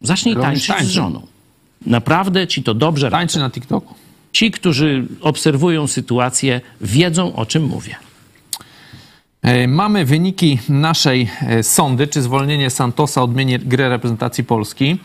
Zacznij 0.00 0.34
Robisz 0.34 0.46
tańczyć 0.48 0.66
tańce. 0.66 0.84
z 0.84 0.88
żoną. 0.90 1.26
Naprawdę 1.86 2.46
ci 2.46 2.62
to 2.62 2.74
dobrze. 2.74 3.10
Tańczy 3.10 3.38
na 3.38 3.50
TikToku. 3.50 3.94
Ci, 4.32 4.50
którzy 4.50 5.06
obserwują 5.20 5.86
sytuację, 5.86 6.60
wiedzą 6.80 7.34
o 7.34 7.46
czym 7.46 7.64
mówię. 7.64 7.96
E, 9.42 9.68
Mamy 9.68 10.04
wyniki 10.04 10.58
naszej 10.68 11.30
e, 11.40 11.62
sądy, 11.62 12.06
czy 12.06 12.22
zwolnienie 12.22 12.70
Santosa 12.70 13.22
odmieni 13.22 13.58
grę 13.58 13.88
reprezentacji 13.88 14.44
Polski. 14.44 14.98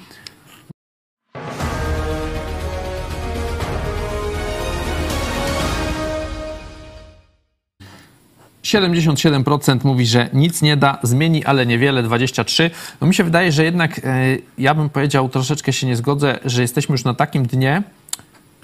Siedemdziesiąt 8.72 9.22
procent 9.46 9.84
mówi, 9.84 10.06
że 10.06 10.30
nic 10.34 10.62
nie 10.62 10.78
da, 10.78 10.98
zmieni, 11.04 11.46
ale 11.46 11.66
niewiele, 11.66 12.04
23. 12.04 12.72
No 13.02 13.08
mi 13.08 13.16
się 13.16 13.24
wydaje, 13.24 13.52
że 13.52 13.64
jednak 13.64 14.00
e, 14.04 14.38
ja 14.58 14.76
bym 14.76 14.90
powiedział, 14.90 15.30
troszeczkę 15.30 15.74
się 15.74 15.88
nie 15.88 15.96
zgodzę, 15.96 16.40
że 16.46 16.62
jesteśmy 16.62 16.94
już 16.94 17.04
na 17.04 17.14
takim 17.14 17.46
dnie, 17.46 17.84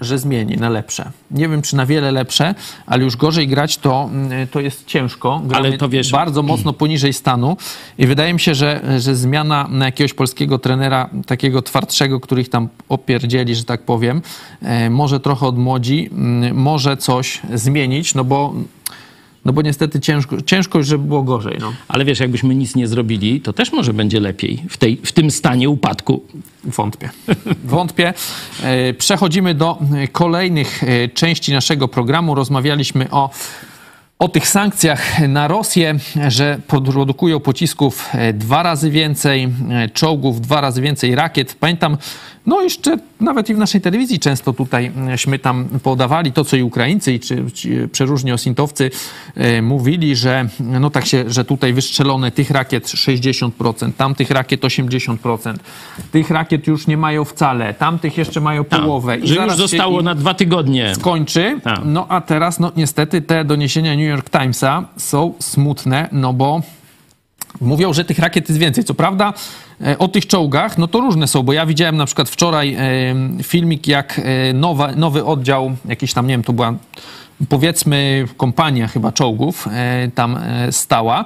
że 0.00 0.18
zmieni 0.18 0.56
na 0.56 0.68
lepsze. 0.68 1.10
Nie 1.30 1.48
wiem, 1.48 1.62
czy 1.62 1.76
na 1.76 1.86
wiele 1.86 2.12
lepsze, 2.12 2.54
ale 2.86 3.04
już 3.04 3.16
gorzej 3.16 3.48
grać 3.48 3.78
to, 3.78 4.08
mm, 4.12 4.48
to 4.48 4.60
jest 4.60 4.86
ciężko. 4.86 5.40
Gramy 5.44 5.68
Ale 5.68 5.78
to 5.78 5.88
wiesz- 5.88 6.10
bardzo 6.10 6.42
mocno 6.42 6.72
poniżej 6.72 7.12
stanu 7.12 7.56
i 7.98 8.06
wydaje 8.06 8.34
mi 8.34 8.40
się, 8.40 8.54
że, 8.54 8.80
że 8.98 9.14
zmiana 9.14 9.68
na 9.70 9.84
jakiegoś 9.84 10.14
polskiego 10.14 10.58
trenera, 10.58 11.10
takiego 11.26 11.62
twardszego, 11.62 12.20
który 12.20 12.42
ich 12.42 12.48
tam 12.50 12.68
opierdzieli, 12.88 13.54
że 13.54 13.64
tak 13.64 13.82
powiem, 13.82 14.22
e, 14.62 14.90
może 14.90 15.20
trochę 15.20 15.46
odmłodzi, 15.46 16.10
mm, 16.12 16.56
może 16.56 16.96
coś 16.96 17.40
zmienić, 17.54 18.14
no 18.14 18.24
bo, 18.24 18.54
no 19.44 19.52
bo 19.52 19.62
niestety 19.62 20.00
ciężko, 20.00 20.42
ciężko 20.42 20.82
żeby 20.82 21.04
było 21.04 21.22
gorzej. 21.22 21.56
No. 21.60 21.72
Ale 21.88 22.04
wiesz, 22.04 22.20
jakbyśmy 22.20 22.54
nic 22.54 22.76
nie 22.76 22.88
zrobili, 22.88 23.40
to 23.40 23.52
też 23.52 23.72
może 23.72 23.92
będzie 23.92 24.20
lepiej 24.20 24.62
w, 24.68 24.76
tej, 24.76 24.96
w 24.96 25.12
tym 25.12 25.30
stanie 25.30 25.68
upadku. 25.68 26.22
Wątpię. 26.64 27.10
Wątpię. 27.64 28.14
E, 28.62 28.94
Przechodzimy 28.94 29.54
do 29.54 29.78
e, 29.94 30.08
kolejnych 30.08 30.82
e, 30.84 31.08
części 31.08 31.52
naszego 31.52 31.88
programu. 31.88 32.34
Rozmawialiśmy 32.34 33.10
o, 33.10 33.30
o 34.18 34.28
tych 34.28 34.48
sankcjach 34.48 35.28
na 35.28 35.48
Rosję, 35.48 35.94
że 36.28 36.60
produkują 36.66 37.40
pocisków 37.40 38.08
dwa 38.34 38.62
razy 38.62 38.90
więcej, 38.90 39.48
czołgów 39.94 40.40
dwa 40.40 40.60
razy 40.60 40.82
więcej, 40.82 41.14
rakiet. 41.14 41.54
Pamiętam, 41.60 41.96
no 42.46 42.62
jeszcze 42.62 42.98
nawet 43.20 43.50
i 43.50 43.54
w 43.54 43.58
naszej 43.58 43.80
telewizji 43.80 44.18
często 44.18 44.52
tutaj 44.52 44.92
śmy 45.16 45.38
tam 45.38 45.68
podawali 45.82 46.32
to, 46.32 46.44
co 46.44 46.56
i 46.56 46.62
Ukraińcy, 46.62 47.12
i 47.12 47.20
czy, 47.20 47.52
ci 47.52 47.70
przeróżni 47.92 48.32
osintowcy 48.32 48.90
e, 49.34 49.62
mówili, 49.62 50.16
że 50.16 50.48
no 50.60 50.90
tak 50.90 51.06
się, 51.06 51.24
że 51.26 51.44
tutaj 51.44 51.72
wystrzelone 51.72 52.30
tych 52.30 52.50
rakiet 52.50 52.84
60%, 52.84 53.92
tamtych 53.92 54.30
rakiet 54.30 54.60
80%, 54.60 55.54
tych 56.12 56.30
rakiet 56.30 56.66
już 56.66 56.86
nie 56.86 56.96
mają 56.96 57.24
wcale, 57.24 57.74
tamtych 57.74 58.18
jeszcze 58.18 58.40
mają 58.40 58.64
połowę. 58.64 59.16
I 59.16 59.28
że 59.28 59.34
już 59.34 59.36
zaraz 59.36 59.56
się 59.56 59.62
zostało 59.62 60.02
na 60.02 60.14
dwa 60.14 60.34
tygodnie. 60.34 60.94
skończy. 60.94 61.60
Tak. 61.64 61.80
No 61.84 62.06
a 62.08 62.20
teraz, 62.20 62.60
no 62.60 62.72
niestety 62.76 63.22
te 63.22 63.44
doniesienia 63.44 63.94
New 63.94 64.08
York 64.08 64.30
Timesa 64.30 64.84
są 64.96 65.34
smutne, 65.38 66.08
no 66.12 66.32
bo 66.32 66.62
mówią, 67.60 67.92
że 67.92 68.04
tych 68.04 68.18
rakiet 68.18 68.48
jest 68.48 68.60
więcej. 68.60 68.84
Co 68.84 68.94
prawda 68.94 69.32
e, 69.80 69.98
o 69.98 70.08
tych 70.08 70.26
czołgach, 70.26 70.78
no 70.78 70.88
to 70.88 71.00
różne 71.00 71.26
są, 71.26 71.42
bo 71.42 71.52
ja 71.52 71.66
widziałem 71.66 71.96
na 71.96 72.06
przykład 72.06 72.28
wczoraj 72.28 72.74
e, 72.74 72.82
filmik, 73.42 73.86
jak 73.86 74.20
e, 74.24 74.52
nowa, 74.52 74.92
nowy 74.92 75.24
oddział, 75.24 75.76
jakiś 75.88 76.12
tam, 76.12 76.26
nie 76.26 76.34
wiem, 76.34 76.42
to 76.42 76.52
była 76.52 76.74
powiedzmy 77.48 78.24
kompania 78.36 78.88
chyba 78.88 79.12
czołgów 79.12 79.68
tam 80.14 80.38
stała. 80.70 81.24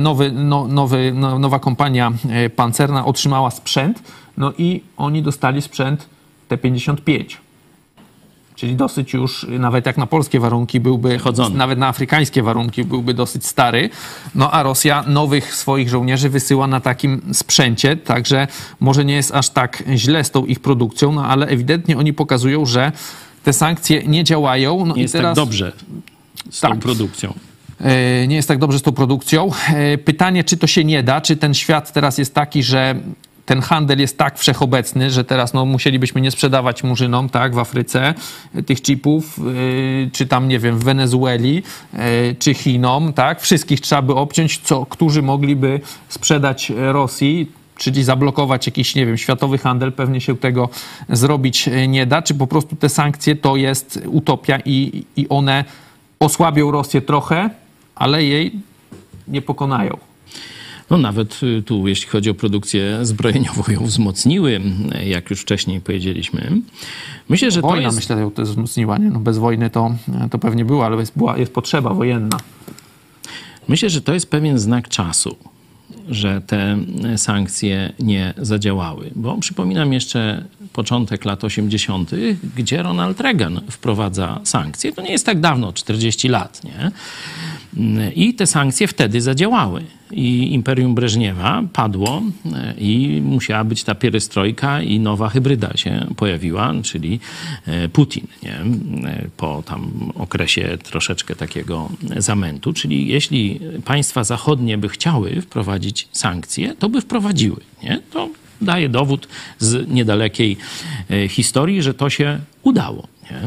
Nowy, 0.00 0.32
no, 0.32 0.68
nowy, 0.68 1.12
no, 1.14 1.38
nowa 1.38 1.58
kompania 1.58 2.12
pancerna 2.56 3.04
otrzymała 3.04 3.50
sprzęt, 3.50 4.02
no 4.36 4.52
i 4.58 4.82
oni 4.96 5.22
dostali 5.22 5.62
sprzęt 5.62 6.06
T-55 6.48 7.45
czyli 8.56 8.74
dosyć 8.76 9.12
już, 9.12 9.46
nawet 9.48 9.86
jak 9.86 9.96
na 9.96 10.06
polskie 10.06 10.40
warunki 10.40 10.80
byłby, 10.80 11.18
Chodzony. 11.18 11.56
nawet 11.56 11.78
na 11.78 11.88
afrykańskie 11.88 12.42
warunki 12.42 12.84
byłby 12.84 13.14
dosyć 13.14 13.46
stary. 13.46 13.90
No 14.34 14.50
a 14.50 14.62
Rosja 14.62 15.04
nowych 15.06 15.54
swoich 15.54 15.88
żołnierzy 15.88 16.28
wysyła 16.28 16.66
na 16.66 16.80
takim 16.80 17.22
sprzęcie, 17.32 17.96
także 17.96 18.46
może 18.80 19.04
nie 19.04 19.14
jest 19.14 19.34
aż 19.34 19.48
tak 19.50 19.82
źle 19.94 20.24
z 20.24 20.30
tą 20.30 20.44
ich 20.46 20.60
produkcją, 20.60 21.12
no 21.12 21.24
ale 21.26 21.46
ewidentnie 21.46 21.98
oni 21.98 22.12
pokazują, 22.12 22.66
że 22.66 22.92
te 23.44 23.52
sankcje 23.52 24.02
nie 24.06 24.24
działają. 24.24 24.86
No 24.86 24.94
Nie 24.94 25.00
i 25.00 25.02
jest 25.02 25.12
teraz... 25.14 25.36
tak 25.36 25.44
dobrze 25.44 25.72
z 26.50 26.60
tą 26.60 26.68
Tak. 26.70 26.78
produkcją. 26.78 27.34
E, 27.80 28.26
nie 28.26 28.36
jest 28.36 28.48
tak 28.48 28.58
dobrze 28.58 28.78
z 28.78 28.82
tą 28.82 28.92
produkcją. 28.92 29.50
E, 29.74 29.98
Pytanie, 29.98 30.44
czy 30.44 30.56
to 30.56 30.66
się 30.66 30.84
nie 30.84 31.02
da, 31.02 31.20
czy 31.20 31.36
ten 31.36 31.54
świat 31.54 31.92
teraz 31.92 32.18
jest 32.18 32.34
taki, 32.34 32.62
że 32.62 32.94
ten 33.46 33.60
handel 33.60 33.98
jest 33.98 34.18
tak 34.18 34.38
wszechobecny, 34.38 35.10
że 35.10 35.24
teraz 35.24 35.54
no, 35.54 35.64
musielibyśmy 35.64 36.20
nie 36.20 36.30
sprzedawać 36.30 36.84
murzynom 36.84 37.28
tak, 37.28 37.54
w 37.54 37.58
Afryce 37.58 38.14
e, 38.54 38.62
tych 38.62 38.82
chipów, 38.82 39.38
e, 39.38 40.10
czy 40.10 40.26
tam, 40.26 40.48
nie 40.48 40.58
wiem, 40.58 40.78
w 40.78 40.84
Wenezueli, 40.84 41.62
e, 41.92 42.34
czy 42.34 42.54
Chinom, 42.54 43.12
tak? 43.12 43.40
Wszystkich 43.40 43.80
trzeba 43.80 44.02
by 44.02 44.14
obciąć, 44.14 44.58
co, 44.58 44.86
którzy 44.86 45.22
mogliby 45.22 45.80
sprzedać 46.08 46.72
Rosji, 46.76 47.52
czyli 47.78 48.04
zablokować 48.04 48.66
jakiś, 48.66 48.94
nie 48.94 49.06
wiem, 49.06 49.18
światowy 49.18 49.58
handel, 49.58 49.92
pewnie 49.92 50.20
się 50.20 50.36
tego 50.36 50.68
zrobić 51.08 51.68
nie 51.88 52.06
da, 52.06 52.22
czy 52.22 52.34
po 52.34 52.46
prostu 52.46 52.76
te 52.76 52.88
sankcje 52.88 53.36
to 53.36 53.56
jest 53.56 54.00
utopia 54.06 54.58
i, 54.64 55.04
i 55.16 55.28
one 55.28 55.64
osłabią 56.20 56.70
Rosję 56.70 57.02
trochę, 57.02 57.50
ale 57.94 58.24
jej 58.24 58.52
nie 59.28 59.42
pokonają. 59.42 59.98
No 60.90 60.98
nawet 60.98 61.42
y, 61.42 61.62
tu, 61.62 61.88
jeśli 61.88 62.08
chodzi 62.08 62.30
o 62.30 62.34
produkcję 62.34 62.98
zbrojeniową, 63.02 63.62
ją 63.68 63.84
wzmocniły, 63.84 64.60
y, 65.00 65.04
jak 65.04 65.30
już 65.30 65.40
wcześniej 65.40 65.80
powiedzieliśmy. 65.80 66.52
Myślę, 67.28 67.50
że 67.50 67.60
to 67.60 67.68
Wojna, 67.68 67.82
jest... 67.82 67.96
myślę, 67.96 68.24
że 68.24 68.30
to 68.30 68.42
wzmocniła, 68.42 68.98
nie? 68.98 69.10
No 69.10 69.20
bez 69.20 69.38
wojny 69.38 69.70
to, 69.70 69.94
to 70.30 70.38
pewnie 70.38 70.64
było, 70.64 70.86
ale 70.86 70.96
jest, 70.96 71.18
była, 71.18 71.38
jest 71.38 71.52
potrzeba 71.52 71.94
wojenna. 71.94 72.36
Myślę, 73.68 73.90
że 73.90 74.00
to 74.00 74.14
jest 74.14 74.30
pewien 74.30 74.58
znak 74.58 74.88
czasu, 74.88 75.36
że 76.08 76.40
te 76.40 76.78
sankcje 77.16 77.92
nie 77.98 78.34
zadziałały. 78.36 79.10
Bo 79.14 79.38
przypominam 79.38 79.92
jeszcze 79.92 80.44
początek 80.72 81.24
lat 81.24 81.44
80., 81.44 82.10
gdzie 82.56 82.82
Ronald 82.82 83.20
Reagan 83.20 83.60
wprowadza 83.70 84.40
sankcje. 84.44 84.92
To 84.92 85.02
nie 85.02 85.12
jest 85.12 85.26
tak 85.26 85.40
dawno, 85.40 85.72
40 85.72 86.28
lat, 86.28 86.62
nie? 86.64 86.90
I 88.14 88.34
te 88.34 88.46
sankcje 88.46 88.88
wtedy 88.88 89.20
zadziałały. 89.20 89.84
I 90.10 90.54
Imperium 90.54 90.94
Breżniewa 90.94 91.62
padło 91.72 92.22
e, 92.54 92.74
i 92.78 93.22
musiała 93.24 93.64
być 93.64 93.84
ta 93.84 93.94
pierestrojka 93.94 94.82
i 94.82 95.00
nowa 95.00 95.28
hybryda 95.28 95.76
się 95.76 96.06
pojawiła, 96.16 96.72
czyli 96.82 97.20
e, 97.66 97.88
Putin, 97.88 98.26
nie? 98.42 98.54
E, 99.10 99.28
po 99.36 99.62
tam 99.66 100.12
okresie 100.14 100.78
troszeczkę 100.82 101.36
takiego 101.36 101.88
zamętu. 102.16 102.72
Czyli 102.72 103.08
jeśli 103.08 103.60
państwa 103.84 104.24
zachodnie 104.24 104.78
by 104.78 104.88
chciały 104.88 105.40
wprowadzić 105.40 106.08
sankcje, 106.12 106.74
to 106.74 106.88
by 106.88 107.00
wprowadziły. 107.00 107.60
Nie? 107.82 108.00
To 108.10 108.28
daje 108.60 108.88
dowód 108.88 109.28
z 109.58 109.88
niedalekiej 109.88 110.56
historii, 111.28 111.82
że 111.82 111.94
to 111.94 112.10
się 112.10 112.38
udało. 112.62 113.08
Nie? 113.30 113.40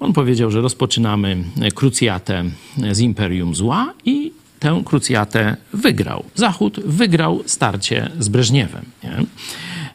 On 0.00 0.12
powiedział, 0.12 0.50
że 0.50 0.60
rozpoczynamy 0.60 1.44
krucjatę 1.74 2.44
z 2.92 3.00
Imperium 3.00 3.54
Zła 3.54 3.92
i 4.04 4.32
tę 4.66 4.82
krucjatę 4.84 5.56
wygrał. 5.72 6.24
Zachód 6.34 6.80
wygrał 6.80 7.42
starcie 7.46 8.10
z 8.18 8.28
Breżniewem. 8.28 8.84
Nie? 9.04 9.16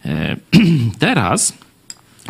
E, 0.06 0.38
Teraz 1.00 1.54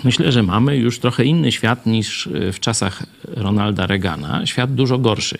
myślę, 0.04 0.32
że 0.32 0.44
mamy 0.44 0.78
już 0.78 1.00
trochę 1.00 1.26
inny 1.26 1.52
świat 1.52 1.86
niż 1.86 2.30
w 2.54 2.60
czasach 2.60 3.04
Ronalda 3.24 3.88
Reagana. 3.88 4.46
Świat 4.46 4.74
dużo 4.76 4.98
gorszy. 4.98 5.38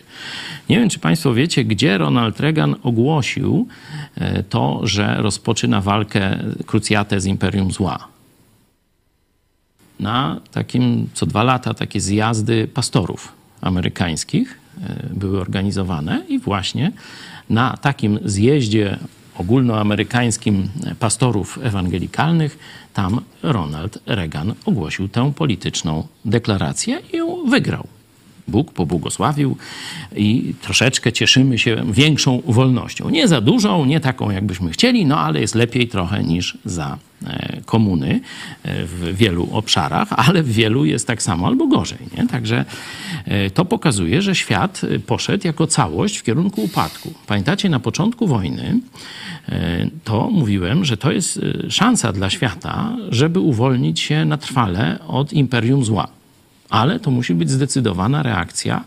Nie 0.70 0.80
wiem, 0.80 0.90
czy 0.90 1.00
Państwo 1.00 1.34
wiecie, 1.34 1.66
gdzie 1.66 1.98
Ronald 1.98 2.40
Reagan 2.40 2.76
ogłosił 2.84 3.68
e, 4.16 4.44
to, 4.44 4.82
że 4.84 5.16
rozpoczyna 5.22 5.82
walkę, 5.82 6.38
krucjatę 6.66 7.22
z 7.22 7.26
Imperium 7.26 7.72
Zła. 7.72 8.08
Na 10.00 10.42
takim 10.52 11.10
co 11.14 11.26
dwa 11.26 11.44
lata 11.44 11.74
takie 11.74 12.00
zjazdy 12.02 12.68
pastorów 12.68 13.32
amerykańskich 13.62 14.58
e, 14.58 14.61
były 15.14 15.42
organizowane 15.42 16.24
i 16.28 16.40
właśnie 16.40 16.92
na 17.50 17.78
takim 17.78 18.20
zjeździe 18.26 18.98
ogólnoamerykańskim 19.38 20.70
pastorów 21.00 21.60
ewangelikalnych, 21.64 22.60
tam 22.94 23.22
Ronald 23.44 24.00
Reagan 24.06 24.54
ogłosił 24.66 25.08
tę 25.08 25.34
polityczną 25.36 26.08
deklarację 26.26 27.02
i 27.14 27.18
ją 27.18 27.46
wygrał. 27.46 27.88
Bóg 28.48 28.72
pobłogosławił 28.72 29.58
i 30.16 30.54
troszeczkę 30.62 31.12
cieszymy 31.12 31.60
się 31.60 31.84
większą 31.92 32.42
wolnością. 32.46 33.10
Nie 33.10 33.28
za 33.28 33.42
dużą, 33.42 33.86
nie 33.86 34.00
taką 34.00 34.32
jakbyśmy 34.32 34.72
chcieli, 34.72 35.06
no 35.06 35.20
ale 35.20 35.42
jest 35.42 35.56
lepiej 35.56 35.88
trochę 35.88 36.24
niż 36.24 36.58
za 36.66 36.98
e, 36.98 37.11
komuny 37.66 38.20
e, 38.64 38.86
w 38.86 39.16
wielu 39.18 39.48
obszarach, 39.52 40.08
ale 40.30 40.44
w 40.44 40.52
wielu 40.52 40.86
jest 40.86 41.08
tak 41.08 41.22
samo 41.22 41.48
albo 41.48 41.68
gorzej. 41.68 42.00
Nie? 42.18 42.28
Także 42.28 42.66
e, 43.26 43.50
to 43.50 43.66
pokazuje, 43.66 44.22
że 44.22 44.36
świat 44.36 44.82
poszedł 45.08 45.48
jako 45.48 45.68
całość 45.68 46.18
w 46.18 46.24
kierunku 46.24 46.62
upadku. 46.62 47.14
Pamiętacie, 47.28 47.70
na 47.70 47.80
początku 47.80 48.28
wojny 48.28 48.80
to 50.04 50.30
mówiłem, 50.30 50.86
że 50.86 50.98
to 50.98 51.12
jest 51.12 51.40
szansa 51.70 52.14
dla 52.14 52.30
świata, 52.30 52.98
żeby 53.10 53.40
uwolnić 53.40 54.00
się 54.00 54.26
na 54.26 54.38
trwale 54.38 55.00
od 55.08 55.34
imperium 55.34 55.86
zła 55.86 56.08
ale 56.72 57.00
to 57.00 57.12
musi 57.12 57.34
być 57.34 57.50
zdecydowana 57.50 58.24
reakcja 58.24 58.84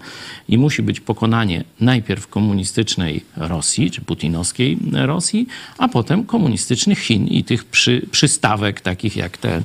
i 0.48 0.58
musi 0.58 0.82
być 0.82 1.00
pokonanie 1.00 1.64
najpierw 1.80 2.28
komunistycznej 2.28 3.24
Rosji, 3.36 3.90
czy 3.90 4.00
putinowskiej 4.00 4.78
Rosji, 4.92 5.46
a 5.78 5.88
potem 5.88 6.24
komunistycznych 6.24 6.98
Chin 6.98 7.26
i 7.26 7.44
tych 7.44 7.64
przy, 7.64 8.06
przystawek, 8.10 8.80
takich 8.80 9.16
jak 9.16 9.38
te 9.38 9.62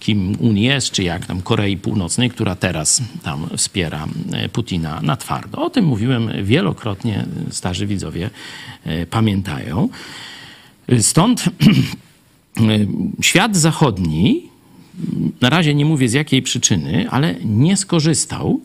Kim 0.00 0.36
Un-jest, 0.40 0.90
czy 0.90 1.02
jak 1.02 1.26
tam 1.26 1.42
Korei 1.42 1.76
Północnej, 1.76 2.30
która 2.30 2.54
teraz 2.54 3.02
tam 3.22 3.46
wspiera 3.56 4.06
Putina 4.52 5.00
na 5.02 5.16
twardo. 5.16 5.58
O 5.58 5.70
tym 5.70 5.84
mówiłem 5.84 6.30
wielokrotnie, 6.42 7.24
starzy 7.50 7.86
widzowie 7.86 8.30
pamiętają. 9.10 9.88
Stąd 11.00 11.44
świat 13.20 13.56
zachodni 13.56 14.47
na 15.40 15.50
razie 15.50 15.74
nie 15.74 15.84
mówię 15.84 16.08
z 16.08 16.12
jakiej 16.12 16.42
przyczyny, 16.42 17.10
ale 17.10 17.34
nie 17.44 17.76
skorzystał 17.76 18.60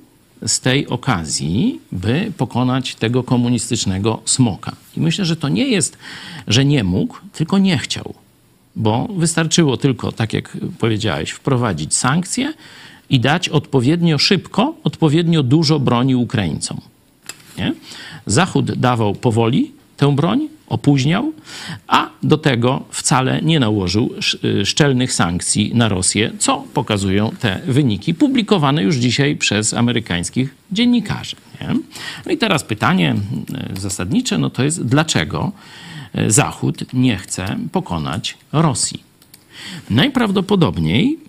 z 0.47 0.59
tej 0.59 0.87
okazji, 0.87 1.79
by 1.91 2.31
pokonać 2.37 2.95
tego 2.95 3.23
komunistycznego 3.23 4.21
smoka. 4.25 4.75
I 4.97 5.01
myślę, 5.01 5.25
że 5.25 5.35
to 5.35 5.49
nie 5.49 5.67
jest, 5.67 5.97
że 6.47 6.65
nie 6.65 6.83
mógł, 6.83 7.17
tylko 7.33 7.57
nie 7.57 7.77
chciał. 7.77 8.13
Bo 8.75 9.07
wystarczyło 9.17 9.77
tylko, 9.77 10.11
tak 10.11 10.33
jak 10.33 10.57
powiedziałeś, 10.79 11.31
wprowadzić 11.31 11.93
sankcje 11.93 12.53
i 13.09 13.19
dać 13.19 13.49
odpowiednio 13.49 14.17
szybko, 14.17 14.75
odpowiednio 14.83 15.43
dużo 15.43 15.79
broni 15.79 16.15
Ukraińcom. 16.15 16.81
Nie? 17.57 17.73
Zachód 18.25 18.71
dawał 18.71 19.15
powoli 19.15 19.71
tę 19.97 20.15
broń, 20.15 20.47
opóźniał, 20.67 21.33
a 21.87 22.09
do 22.23 22.37
tego 22.37 22.83
wcale 22.89 23.41
nie 23.41 23.59
nałożył 23.59 24.13
szczelnych 24.63 25.13
sankcji 25.13 25.71
na 25.75 25.89
Rosję, 25.89 26.31
co 26.39 26.63
pokazują 26.73 27.31
te 27.39 27.61
wyniki 27.67 28.13
publikowane 28.13 28.83
już 28.83 28.95
dzisiaj 28.95 29.35
przez 29.35 29.73
amerykańskich 29.73 30.55
dziennikarzy. 30.71 31.35
Nie? 31.61 31.75
No 32.25 32.31
i 32.31 32.37
teraz 32.37 32.63
pytanie 32.63 33.15
zasadnicze, 33.79 34.37
no 34.37 34.49
to 34.49 34.63
jest 34.63 34.85
dlaczego 34.85 35.51
Zachód 36.27 36.93
nie 36.93 37.17
chce 37.17 37.57
pokonać 37.71 38.37
Rosji? 38.51 39.03
Najprawdopodobniej 39.89 41.19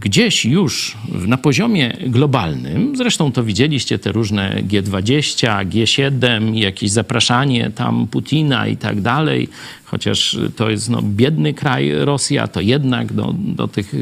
gdzieś 0.00 0.44
już 0.44 0.96
na 1.26 1.36
poziomie 1.36 1.96
globalnym, 2.06 2.96
zresztą 2.96 3.32
to 3.32 3.44
widzieliście 3.44 3.98
te 3.98 4.12
różne 4.12 4.62
G20, 4.68 5.66
G7, 5.68 6.54
jakieś 6.54 6.90
zapraszanie 6.90 7.70
tam 7.70 8.06
Putina 8.06 8.66
i 8.66 8.76
tak 8.76 9.00
dalej, 9.00 9.48
chociaż 9.84 10.38
to 10.56 10.70
jest 10.70 10.90
no, 10.90 11.02
biedny 11.02 11.54
kraj 11.54 11.92
Rosja, 11.94 12.48
to 12.48 12.60
jednak 12.60 13.12
do, 13.12 13.34
do 13.36 13.68
tych 13.68 13.92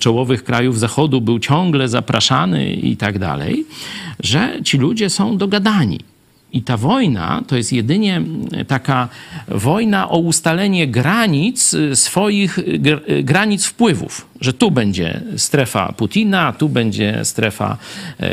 czołowych 0.00 0.44
krajów 0.44 0.78
Zachodu 0.78 1.20
był 1.20 1.38
ciągle 1.38 1.88
zapraszany 1.88 2.72
i 2.72 2.96
tak 2.96 3.18
dalej, 3.18 3.66
że 4.20 4.58
ci 4.64 4.78
ludzie 4.78 5.10
są 5.10 5.36
dogadani. 5.36 6.00
I 6.54 6.62
ta 6.62 6.76
wojna 6.76 7.42
to 7.46 7.56
jest 7.56 7.72
jedynie 7.72 8.22
taka 8.68 9.08
wojna 9.48 10.08
o 10.08 10.18
ustalenie 10.18 10.86
granic 10.86 11.76
swoich 11.94 12.58
granic 13.22 13.66
wpływów, 13.66 14.26
że 14.40 14.52
tu 14.52 14.70
będzie 14.70 15.20
strefa 15.36 15.92
Putina, 15.92 16.52
tu 16.52 16.68
będzie 16.68 17.24
strefa 17.24 17.76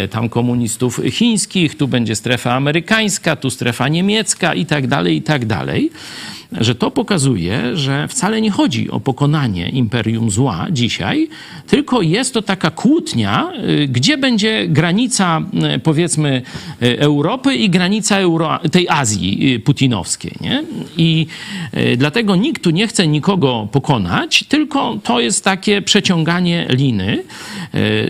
tam 0.10 0.30
komunistów 0.30 1.02
chińskich, 1.12 1.78
tu 1.78 1.88
będzie 1.88 2.16
strefa 2.16 2.54
amerykańska, 2.54 3.36
tu 3.36 3.50
strefa 3.50 3.88
niemiecka 3.88 4.54
i 4.54 4.66
tak 4.66 4.88
dalej, 4.88 5.18
i 5.18 5.22
tak 5.22 5.46
dalej. 5.46 5.92
Że 6.52 6.76
to 6.76 6.92
pokazuje, 6.92 7.78
że 7.78 8.08
wcale 8.08 8.42
nie 8.42 8.52
chodzi 8.52 8.92
o 8.92 9.00
pokonanie 9.00 9.70
imperium 9.70 10.32
zła 10.32 10.68
dzisiaj, 10.72 11.30
tylko 11.68 12.02
jest 12.02 12.34
to 12.34 12.42
taka 12.42 12.72
kłótnia, 12.72 13.52
y, 13.84 13.88
gdzie 13.88 14.18
będzie 14.18 14.68
granica, 14.68 15.42
y, 15.76 15.80
powiedzmy, 15.80 16.42
y, 16.84 17.00
Europy 17.00 17.56
i 17.56 17.70
granica 17.70 18.18
Euro, 18.18 18.60
tej 18.72 18.90
Azji 18.90 19.60
putinowskiej. 19.60 20.32
Nie? 20.42 20.64
I 20.98 21.28
dlatego 21.98 22.36
nikt 22.36 22.64
tu 22.64 22.70
nie 22.70 22.88
chce 22.88 23.08
nikogo 23.08 23.68
pokonać, 23.72 24.44
tylko 24.44 24.98
to 25.04 25.20
jest 25.20 25.44
takie 25.44 25.82
przeciąganie 25.82 26.66
liny. 26.70 27.24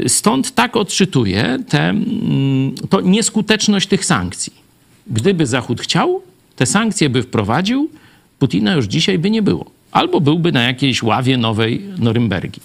Stąd 0.08 0.52
tak 0.56 0.76
odczytuję 0.76 1.58
tę 1.70 1.90
mm, 1.90 2.76
to 2.90 3.02
nieskuteczność 3.02 3.88
tych 3.88 4.06
sankcji. 4.06 4.54
Gdyby 5.08 5.46
Zachód 5.46 5.82
chciał, 5.82 6.22
te 6.56 6.66
sankcje 6.66 7.10
by 7.10 7.24
wprowadził, 7.24 7.90
Putina 8.42 8.74
już 8.74 8.86
dzisiaj 8.86 9.20
by 9.20 9.30
nie 9.30 9.42
było. 9.42 9.66
Albo 9.92 10.22
byłby 10.22 10.52
na 10.52 10.64
jakiejś 10.64 11.04
ławie 11.04 11.38
nowej 11.38 11.82
Norymbergi. 11.98 12.62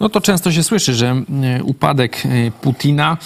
No 0.00 0.08
to 0.08 0.20
często 0.20 0.52
się 0.52 0.62
słyszy, 0.62 0.94
że 0.94 1.22
e, 1.42 1.62
upadek 1.64 2.22
e, 2.26 2.50
Putina, 2.50 3.16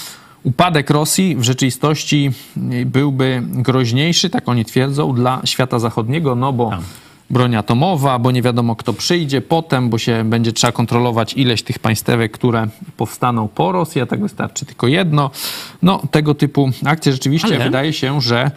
upadek 0.43 0.91
Rosji 0.91 1.37
w 1.37 1.43
rzeczywistości 1.43 2.31
e, 2.57 2.85
byłby 2.85 3.43
groźniejszy, 3.47 4.31
tak 4.31 4.49
oni 4.49 4.64
twierdzą, 4.64 5.14
dla 5.14 5.41
świata 5.45 5.79
zachodniego, 5.79 6.35
no 6.35 6.53
bo 6.53 6.71
Tam. 6.71 6.83
broń 7.31 7.57
atomowa, 7.57 8.18
bo 8.18 8.31
nie 8.31 8.43
wiadomo 8.43 8.77
kto 8.77 8.93
przyjdzie 8.93 9.41
potem, 9.41 9.91
bo 9.91 9.99
się 9.99 10.25
będzie 10.25 10.53
trzeba 10.53 10.73
kontrolować 10.73 11.35
ileś 11.35 11.62
tych 11.62 11.79
państwek, 11.79 12.33
które 12.33 12.68
powstaną 12.97 13.49
po 13.49 13.73
Rosji, 13.73 14.01
a 14.01 14.07
tak 14.07 14.21
wystarczy 14.21 14.66
tylko 14.66 14.87
jedno. 14.87 15.31
No 15.83 16.03
tego 16.11 16.35
typu 16.35 16.71
akcje 16.85 17.12
rzeczywiście 17.12 17.55
Ale... 17.55 17.64
wydaje 17.64 17.93
się, 17.93 18.21
że 18.21 18.51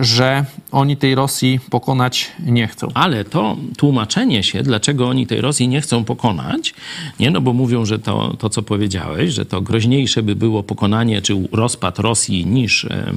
że 0.00 0.44
oni 0.72 0.96
tej 0.96 1.14
Rosji 1.14 1.60
pokonać 1.70 2.32
nie 2.46 2.66
chcą. 2.66 2.88
Ale 2.94 3.24
to 3.24 3.56
tłumaczenie 3.76 4.42
się, 4.42 4.62
dlaczego 4.62 5.08
oni 5.08 5.26
tej 5.26 5.40
Rosji 5.40 5.68
nie 5.68 5.80
chcą 5.80 6.04
pokonać, 6.04 6.74
nie, 7.20 7.30
no 7.30 7.40
bo 7.40 7.52
mówią, 7.52 7.84
że 7.84 7.98
to, 7.98 8.36
to 8.38 8.50
co 8.50 8.62
powiedziałeś, 8.62 9.32
że 9.32 9.46
to 9.46 9.60
groźniejsze 9.60 10.22
by 10.22 10.36
było 10.36 10.62
pokonanie 10.62 11.22
czy 11.22 11.48
rozpad 11.52 11.98
Rosji 11.98 12.46
niż, 12.46 12.84
e, 12.84 13.12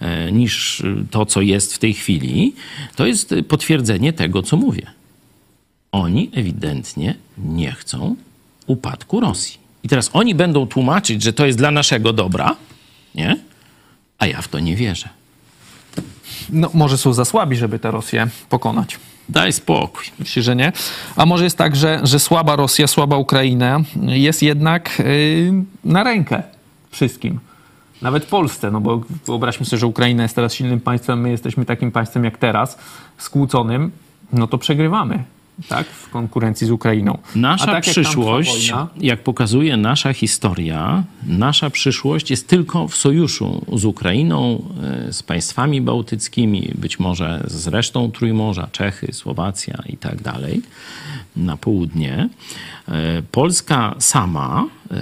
e, 0.00 0.32
niż 0.32 0.82
to, 1.10 1.26
co 1.26 1.40
jest 1.40 1.74
w 1.74 1.78
tej 1.78 1.94
chwili, 1.94 2.54
to 2.96 3.06
jest 3.06 3.34
potwierdzenie 3.48 4.12
tego, 4.12 4.42
co 4.42 4.56
mówię. 4.56 4.86
Oni 5.92 6.30
ewidentnie 6.34 7.14
nie 7.38 7.72
chcą 7.72 8.16
upadku 8.66 9.20
Rosji. 9.20 9.58
I 9.82 9.88
teraz 9.88 10.10
oni 10.12 10.34
będą 10.34 10.66
tłumaczyć, 10.66 11.22
że 11.22 11.32
to 11.32 11.46
jest 11.46 11.58
dla 11.58 11.70
naszego 11.70 12.12
dobra, 12.12 12.56
nie? 13.14 13.36
A 14.18 14.26
ja 14.26 14.42
w 14.42 14.48
to 14.48 14.60
nie 14.60 14.76
wierzę 14.76 15.19
no, 16.52 16.70
może 16.74 16.98
są 16.98 17.12
za 17.12 17.24
słabi, 17.24 17.56
żeby 17.56 17.78
tę 17.78 17.90
Rosję 17.90 18.28
pokonać. 18.48 18.98
Daj 19.28 19.52
spokój. 19.52 20.04
Myślę, 20.18 20.42
że 20.42 20.56
nie. 20.56 20.72
A 21.16 21.26
może 21.26 21.44
jest 21.44 21.58
tak, 21.58 21.76
że, 21.76 22.00
że 22.02 22.18
słaba 22.18 22.56
Rosja, 22.56 22.86
słaba 22.86 23.16
Ukraina 23.16 23.80
jest 24.02 24.42
jednak 24.42 24.98
yy, 24.98 25.52
na 25.84 26.04
rękę 26.04 26.42
wszystkim. 26.90 27.38
Nawet 28.02 28.26
Polsce, 28.26 28.70
no 28.70 28.80
bo 28.80 29.02
wyobraźmy 29.26 29.66
sobie, 29.66 29.80
że 29.80 29.86
Ukraina 29.86 30.22
jest 30.22 30.34
teraz 30.34 30.54
silnym 30.54 30.80
państwem, 30.80 31.20
my 31.20 31.30
jesteśmy 31.30 31.64
takim 31.64 31.92
państwem 31.92 32.24
jak 32.24 32.38
teraz, 32.38 32.78
skłóconym, 33.18 33.90
no 34.32 34.46
to 34.46 34.58
przegrywamy 34.58 35.24
tak, 35.68 35.86
w 35.86 36.10
konkurencji 36.10 36.66
z 36.66 36.70
Ukrainą. 36.70 37.18
Nasza 37.34 37.66
tak 37.66 37.82
przyszłość, 37.82 38.68
jak, 38.68 38.76
wojna... 38.76 38.88
jak 39.00 39.22
pokazuje 39.22 39.76
nasza 39.76 40.12
historia, 40.12 41.04
nasza 41.26 41.70
przyszłość 41.70 42.30
jest 42.30 42.48
tylko 42.48 42.88
w 42.88 42.96
sojuszu 42.96 43.64
z 43.72 43.84
Ukrainą, 43.84 44.64
e, 45.08 45.12
z 45.12 45.22
państwami 45.22 45.80
bałtyckimi, 45.80 46.72
być 46.74 46.98
może 46.98 47.44
z 47.46 47.66
resztą 47.66 48.10
Trójmorza, 48.10 48.68
Czechy, 48.72 49.12
Słowacja 49.12 49.82
i 49.86 49.96
tak 49.96 50.22
dalej, 50.22 50.62
na 51.36 51.56
południe. 51.56 52.28
E, 52.90 53.22
Polska 53.32 53.94
sama 53.98 54.64
e, 54.64 54.94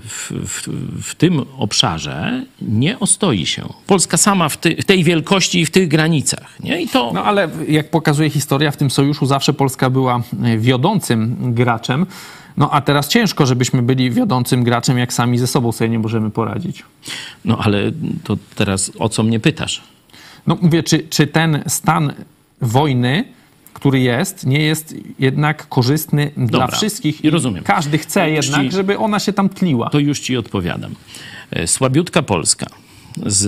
w, 0.00 0.32
w, 0.46 0.68
w, 1.02 1.14
tym 1.14 1.42
obszarze 1.58 2.44
nie 2.62 2.98
ostoi 2.98 3.46
się. 3.46 3.68
Polska 3.86 4.16
sama 4.16 4.48
w, 4.48 4.56
ty, 4.56 4.76
w, 4.82 4.84
tej 4.84 5.04
wielkości 5.04 5.60
i 5.60 5.66
w 5.66 5.70
tych 5.70 5.88
granicach. 5.88 6.60
Nie? 6.60 6.82
I 6.82 6.88
to... 6.88 7.10
No 7.14 7.24
ale 7.24 7.48
jak 7.68 7.90
pokazuje 7.90 8.30
historia, 8.30 8.70
w 8.70 8.76
tym 8.76 8.90
sojuszu 8.90 9.26
zawsze 9.26 9.52
Polska 9.52 9.90
była 9.90 10.22
e, 10.42 10.58
wiodącym 10.58 11.54
graczem. 11.54 12.06
No 12.56 12.70
a 12.70 12.80
teraz 12.80 13.08
ciężko, 13.08 13.46
żebyśmy 13.46 13.82
byli 13.82 14.10
wiodącym 14.10 14.64
graczem, 14.64 14.98
jak 14.98 15.12
sami 15.12 15.38
ze 15.38 15.46
sobą 15.46 15.72
sobie 15.72 15.90
nie 15.90 15.98
możemy 15.98 16.30
poradzić. 16.30 16.84
No 17.44 17.58
ale 17.58 17.92
to 18.24 18.36
teraz 18.54 18.92
o 18.98 19.08
co 19.08 19.22
mnie 19.22 19.40
pytasz? 19.40 19.82
No 20.46 20.58
mówię, 20.62 20.82
czy, 20.82 20.98
czy 20.98 21.26
ten 21.26 21.62
stan 21.66 22.12
wojny 22.60 23.24
który 23.76 24.00
jest, 24.00 24.46
nie 24.46 24.60
jest 24.60 24.94
jednak 25.18 25.68
korzystny 25.68 26.30
Dobra. 26.36 26.66
dla 26.66 26.66
wszystkich. 26.66 27.24
I 27.24 27.30
rozumiem. 27.30 27.64
Każdy 27.64 27.98
chce 27.98 28.30
jednak, 28.30 28.62
ci, 28.62 28.70
żeby 28.72 28.98
ona 28.98 29.18
się 29.18 29.32
tam 29.32 29.48
tliła. 29.48 29.90
To 29.90 29.98
już 29.98 30.20
ci 30.20 30.36
odpowiadam. 30.36 30.94
E, 31.50 31.66
słabiutka 31.66 32.22
Polska 32.22 32.66
z, 33.26 33.46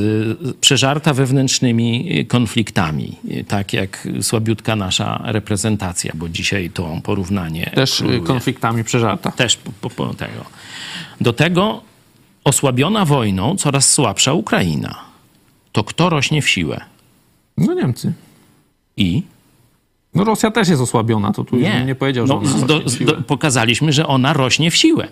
przeżarta 0.61 1.15
wewnętrznymi 1.15 2.27
krąfliktami, 2.29 3.17
tak 3.49 3.73
jak 3.73 4.09
słabiutka 4.21 4.77
nasza 4.77 5.23
reprezentacja, 5.25 6.13
bo 6.15 6.29
dzisiaj 6.29 6.71
to 6.71 7.01
porównanie. 7.03 7.71
Też 7.75 7.97
króluje. 7.97 8.21
konfliktami 8.21 8.85
przeżarta. 8.85 9.31
Też 9.31 9.57
po, 9.57 9.73
po, 9.81 9.91
po 9.91 10.15
tego. 10.15 10.45
Do 11.21 11.33
tego 11.33 11.83
osłabiona 12.45 13.05
wojną 13.05 13.57
coraz 13.57 13.93
słabsza 13.93 14.33
Ukraina. 14.33 14.95
To 15.73 15.85
kto 15.85 16.11
rośnie 16.11 16.43
w 16.43 16.49
siłę? 16.49 16.81
No 17.59 17.75
Niemcy. 17.75 18.13
I? 18.97 19.23
No 20.19 20.25
Rosja 20.25 20.51
też 20.51 20.69
jest 20.69 20.83
osłabiona, 20.83 21.33
to 21.33 21.45
tu 21.45 21.57
nie, 21.57 21.85
nie 21.85 21.95
powiedział, 21.95 22.27
że 22.27 22.35
no, 22.35 22.41
ona 22.41 22.67
do, 22.67 22.81
do, 22.81 23.23
Pokazaliśmy, 23.27 23.93
że 23.93 24.07
ona 24.07 24.33
rośnie 24.33 24.71
w 24.71 24.77
siłę. 24.77 25.09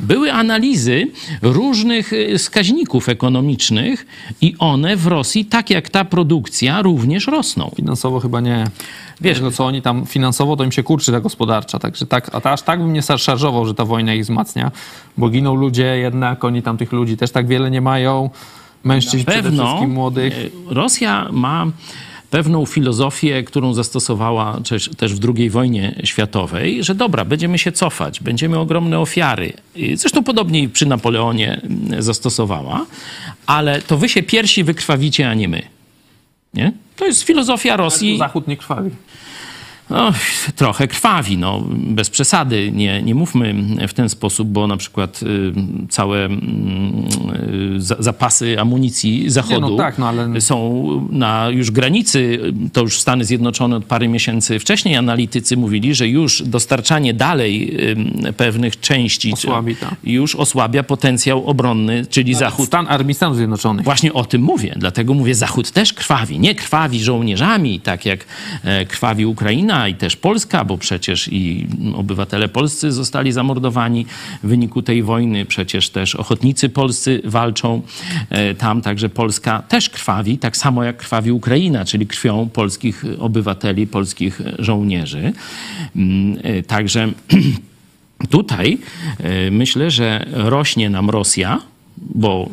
Były 0.00 0.32
analizy 0.32 1.06
różnych 1.42 2.12
y, 2.12 2.38
wskaźników 2.38 3.08
ekonomicznych 3.08 4.06
i 4.40 4.54
one 4.58 4.96
w 4.96 5.06
Rosji, 5.06 5.44
tak 5.44 5.70
jak 5.70 5.88
ta 5.88 6.04
produkcja, 6.04 6.82
również 6.82 7.26
rosną. 7.26 7.70
Finansowo 7.76 8.20
chyba 8.20 8.40
nie. 8.40 8.64
Wiesz, 9.20 9.38
Tego, 9.38 9.50
co 9.50 9.66
oni 9.66 9.82
tam 9.82 10.06
finansowo, 10.06 10.56
to 10.56 10.64
im 10.64 10.72
się 10.72 10.82
kurczy 10.82 11.12
ta 11.12 11.20
gospodarcza. 11.20 11.78
Także 11.78 12.06
tak, 12.06 12.30
a 12.34 12.50
aż 12.52 12.62
tak 12.62 12.80
bym 12.80 12.92
nie 12.92 13.02
szarżował, 13.02 13.66
że 13.66 13.74
ta 13.74 13.84
wojna 13.84 14.14
ich 14.14 14.22
wzmacnia, 14.22 14.70
bo 15.16 15.28
giną 15.28 15.54
ludzie 15.54 15.96
jednak, 15.96 16.44
oni 16.44 16.62
tam 16.62 16.76
tych 16.76 16.92
ludzi 16.92 17.16
też 17.16 17.30
tak 17.30 17.46
wiele 17.46 17.70
nie 17.70 17.80
mają. 17.80 18.30
Mężczyźni 18.84 19.24
przede 19.24 19.50
wszystkim 19.50 19.90
młodych. 19.90 20.38
Y, 20.38 20.50
Rosja 20.70 21.28
ma 21.32 21.66
pewną 22.30 22.66
filozofię, 22.66 23.42
którą 23.42 23.74
zastosowała 23.74 24.60
też, 24.98 25.14
w 25.14 25.36
II 25.36 25.50
wojnie 25.50 25.94
światowej, 26.04 26.84
że 26.84 26.94
dobra, 26.94 27.24
będziemy 27.24 27.58
się 27.58 27.72
cofać, 27.72 28.20
będziemy 28.20 28.58
ogromne 28.58 28.98
ofiary. 28.98 29.52
Zresztą 29.94 30.24
podobnie 30.24 30.68
przy 30.68 30.86
Napoleonie 30.86 31.60
mm, 31.62 32.02
zastosowała, 32.02 32.86
ale 33.46 33.82
to 33.82 33.96
wy 33.96 34.08
się 34.08 34.22
piersi 34.22 34.64
wykrwawicie, 34.64 35.30
a 35.30 35.34
nie 35.34 35.48
my. 35.48 35.62
Nie? 36.54 36.72
To 36.96 37.06
jest 37.06 37.22
filozofia 37.22 37.76
Rosji. 37.76 38.18
Zachód 38.18 38.48
nie 38.48 38.56
krwawi. 38.56 38.90
No, 39.90 40.12
trochę 40.56 40.88
krwawi, 40.88 41.38
no, 41.38 41.62
bez 41.70 42.10
przesady. 42.10 42.72
Nie, 42.72 43.02
nie 43.02 43.14
mówmy 43.14 43.54
w 43.88 43.94
ten 43.94 44.08
sposób, 44.08 44.48
bo 44.48 44.66
na 44.66 44.76
przykład 44.76 45.22
y, 45.22 45.52
całe 45.88 46.28
y, 46.28 46.30
zapasy 47.78 48.60
amunicji 48.60 49.30
Zachodu 49.30 49.66
nie, 49.66 49.70
no 49.70 49.76
tak, 49.76 49.98
no, 49.98 50.08
ale... 50.08 50.40
są 50.40 50.80
na 51.10 51.48
już 51.48 51.70
granicy. 51.70 52.40
To 52.72 52.80
już 52.80 53.00
Stany 53.00 53.24
Zjednoczone 53.24 53.76
od 53.76 53.84
parę 53.84 54.08
miesięcy 54.08 54.58
wcześniej 54.58 54.96
analitycy 54.96 55.56
mówili, 55.56 55.94
że 55.94 56.08
już 56.08 56.42
dostarczanie 56.42 57.14
dalej 57.14 57.76
pewnych 58.36 58.80
części 58.80 59.32
Osłabi, 59.32 59.76
tak. 59.76 59.94
już 60.04 60.34
osłabia 60.34 60.82
potencjał 60.82 61.46
obronny, 61.46 62.06
czyli 62.06 62.34
Zachód. 62.34 62.66
Stan 62.66 62.86
Armii 62.88 63.14
Stanów 63.14 63.36
Zjednoczonych. 63.36 63.84
Właśnie 63.84 64.12
o 64.12 64.24
tym 64.24 64.42
mówię. 64.42 64.74
Dlatego 64.76 65.14
mówię, 65.14 65.34
Zachód 65.34 65.70
też 65.70 65.92
krwawi. 65.92 66.38
Nie 66.38 66.54
krwawi 66.54 67.00
żołnierzami, 67.00 67.80
tak 67.80 68.06
jak 68.06 68.24
e, 68.64 68.86
krwawi 68.86 69.26
Ukraina, 69.26 69.79
i 69.88 69.94
też 69.94 70.16
Polska, 70.16 70.64
bo 70.64 70.78
przecież 70.78 71.28
i 71.32 71.66
obywatele 71.94 72.48
polscy 72.48 72.92
zostali 72.92 73.32
zamordowani 73.32 74.06
w 74.42 74.48
wyniku 74.48 74.82
tej 74.82 75.02
wojny, 75.02 75.44
przecież 75.44 75.90
też 75.90 76.14
ochotnicy 76.14 76.68
polscy 76.68 77.22
walczą 77.24 77.82
e, 78.30 78.54
tam, 78.54 78.82
także 78.82 79.08
Polska 79.08 79.62
też 79.62 79.90
krwawi, 79.90 80.38
tak 80.38 80.56
samo 80.56 80.84
jak 80.84 80.96
krwawi 80.96 81.32
Ukraina, 81.32 81.84
czyli 81.84 82.06
krwią 82.06 82.48
polskich 82.48 83.04
obywateli, 83.18 83.86
polskich 83.86 84.40
żołnierzy. 84.58 85.32
Mm, 85.96 86.38
e, 86.42 86.62
także 86.62 87.12
tutaj 88.30 88.78
e, 89.18 89.50
myślę, 89.50 89.90
że 89.90 90.26
rośnie 90.32 90.90
nam 90.90 91.10
Rosja, 91.10 91.58
bo 92.00 92.48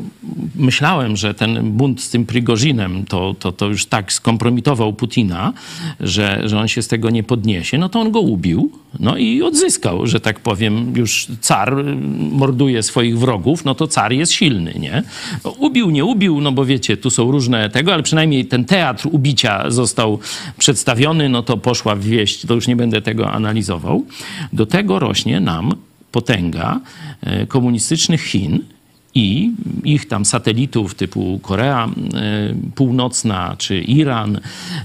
myślałem, 0.55 1.17
że 1.17 1.33
ten 1.33 1.71
bunt 1.71 2.01
z 2.01 2.09
tym 2.09 2.25
Prigozinem 2.25 3.05
to, 3.05 3.35
to, 3.39 3.51
to 3.51 3.65
już 3.65 3.85
tak 3.85 4.13
skompromitował 4.13 4.93
Putina, 4.93 5.53
że, 5.99 6.41
że 6.45 6.59
on 6.59 6.67
się 6.67 6.81
z 6.81 6.87
tego 6.87 7.09
nie 7.09 7.23
podniesie, 7.23 7.77
no 7.77 7.89
to 7.89 7.99
on 7.99 8.11
go 8.11 8.19
ubił, 8.19 8.71
no 8.99 9.17
i 9.17 9.41
odzyskał, 9.41 10.07
że 10.07 10.19
tak 10.19 10.39
powiem, 10.39 10.93
już 10.95 11.27
car 11.41 11.85
morduje 12.31 12.83
swoich 12.83 13.19
wrogów, 13.19 13.65
no 13.65 13.75
to 13.75 13.87
car 13.87 14.13
jest 14.13 14.31
silny, 14.31 14.73
nie? 14.79 15.03
Ubił, 15.57 15.89
nie 15.89 16.05
ubił, 16.05 16.41
no 16.41 16.51
bo 16.51 16.65
wiecie, 16.65 16.97
tu 16.97 17.09
są 17.09 17.31
różne 17.31 17.69
tego, 17.69 17.93
ale 17.93 18.03
przynajmniej 18.03 18.45
ten 18.45 18.65
teatr 18.65 19.07
ubicia 19.11 19.71
został 19.71 20.19
przedstawiony, 20.57 21.29
no 21.29 21.43
to 21.43 21.57
poszła 21.57 21.95
w 21.95 22.03
wieść, 22.03 22.45
to 22.45 22.53
już 22.53 22.67
nie 22.67 22.75
będę 22.75 23.01
tego 23.01 23.31
analizował. 23.31 24.05
Do 24.53 24.65
tego 24.65 24.99
rośnie 24.99 25.39
nam 25.39 25.73
potęga 26.11 26.79
e, 27.21 27.45
komunistycznych 27.45 28.23
Chin, 28.23 28.59
i 29.17 29.51
ich 29.83 30.07
tam 30.07 30.25
satelitów 30.25 30.95
typu 30.95 31.39
Korea 31.43 31.85
e, 31.85 31.89
Północna, 32.75 33.55
czy 33.57 33.81
Iran, 33.81 34.39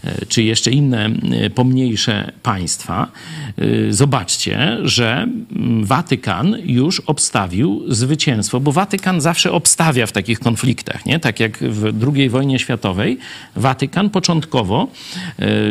e, 0.04 0.26
czy 0.26 0.42
jeszcze 0.42 0.70
inne 0.70 1.06
e, 1.06 1.50
pomniejsze 1.50 2.32
państwa, 2.42 3.08
zobaczcie, 3.90 4.78
że 4.82 5.26
Watykan 5.82 6.56
już 6.64 7.00
obstawił 7.00 7.82
zwycięstwo, 7.88 8.60
bo 8.60 8.72
Watykan 8.72 9.20
zawsze 9.20 9.52
obstawia 9.52 10.06
w 10.06 10.12
takich 10.12 10.40
konfliktach, 10.40 11.06
nie? 11.06 11.20
Tak 11.20 11.40
jak 11.40 11.58
w 11.58 11.92
II 12.16 12.28
wojnie 12.28 12.58
światowej, 12.58 13.18
Watykan 13.56 14.10
początkowo, 14.10 14.88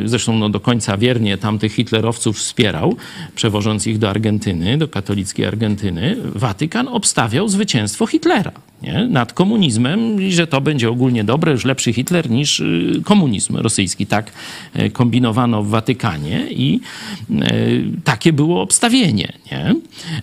zresztą 0.06 0.38
no 0.38 0.50
do 0.50 0.60
końca 0.60 0.98
wiernie 0.98 1.38
tamtych 1.38 1.74
hitlerowców 1.74 2.38
wspierał, 2.38 2.96
przewożąc 3.36 3.88
ich 3.88 3.98
do 3.98 4.10
Argentyny, 4.10 4.78
do 4.78 4.88
katolickiej 4.88 5.46
Argentyny, 5.46 6.18
Watykan 6.36 6.88
obstawiał 6.88 7.48
zwycięstwo 7.48 8.08
Hitlera 8.08 8.51
nie? 8.84 9.08
nad 9.08 9.34
komunizmem 9.34 10.22
i 10.22 10.32
że 10.32 10.48
to 10.48 10.62
będzie 10.62 10.90
ogólnie 10.90 11.24
dobre, 11.24 11.52
już 11.52 11.66
lepszy 11.66 11.94
Hitler 11.94 12.30
niż 12.30 12.60
y, 12.60 13.02
komunizm 13.06 13.58
rosyjski. 13.58 14.06
Tak 14.08 14.32
e, 14.74 14.90
kombinowano 14.90 15.64
w 15.64 15.70
Watykanie 15.70 16.48
i 16.52 16.80
e, 17.32 17.54
takie 18.04 18.34
było 18.34 18.62
obstawienie. 18.62 19.34
Nie? 19.52 19.76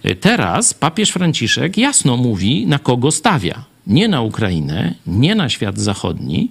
E, 0.02 0.14
teraz 0.14 0.74
papież 0.74 1.10
Franciszek 1.10 1.76
jasno 1.76 2.16
mówi, 2.16 2.66
na 2.66 2.78
kogo 2.78 3.10
stawia 3.10 3.64
nie 3.86 4.08
na 4.08 4.22
Ukrainę, 4.22 4.94
nie 5.06 5.34
na 5.34 5.48
świat 5.48 5.78
zachodni. 5.78 6.50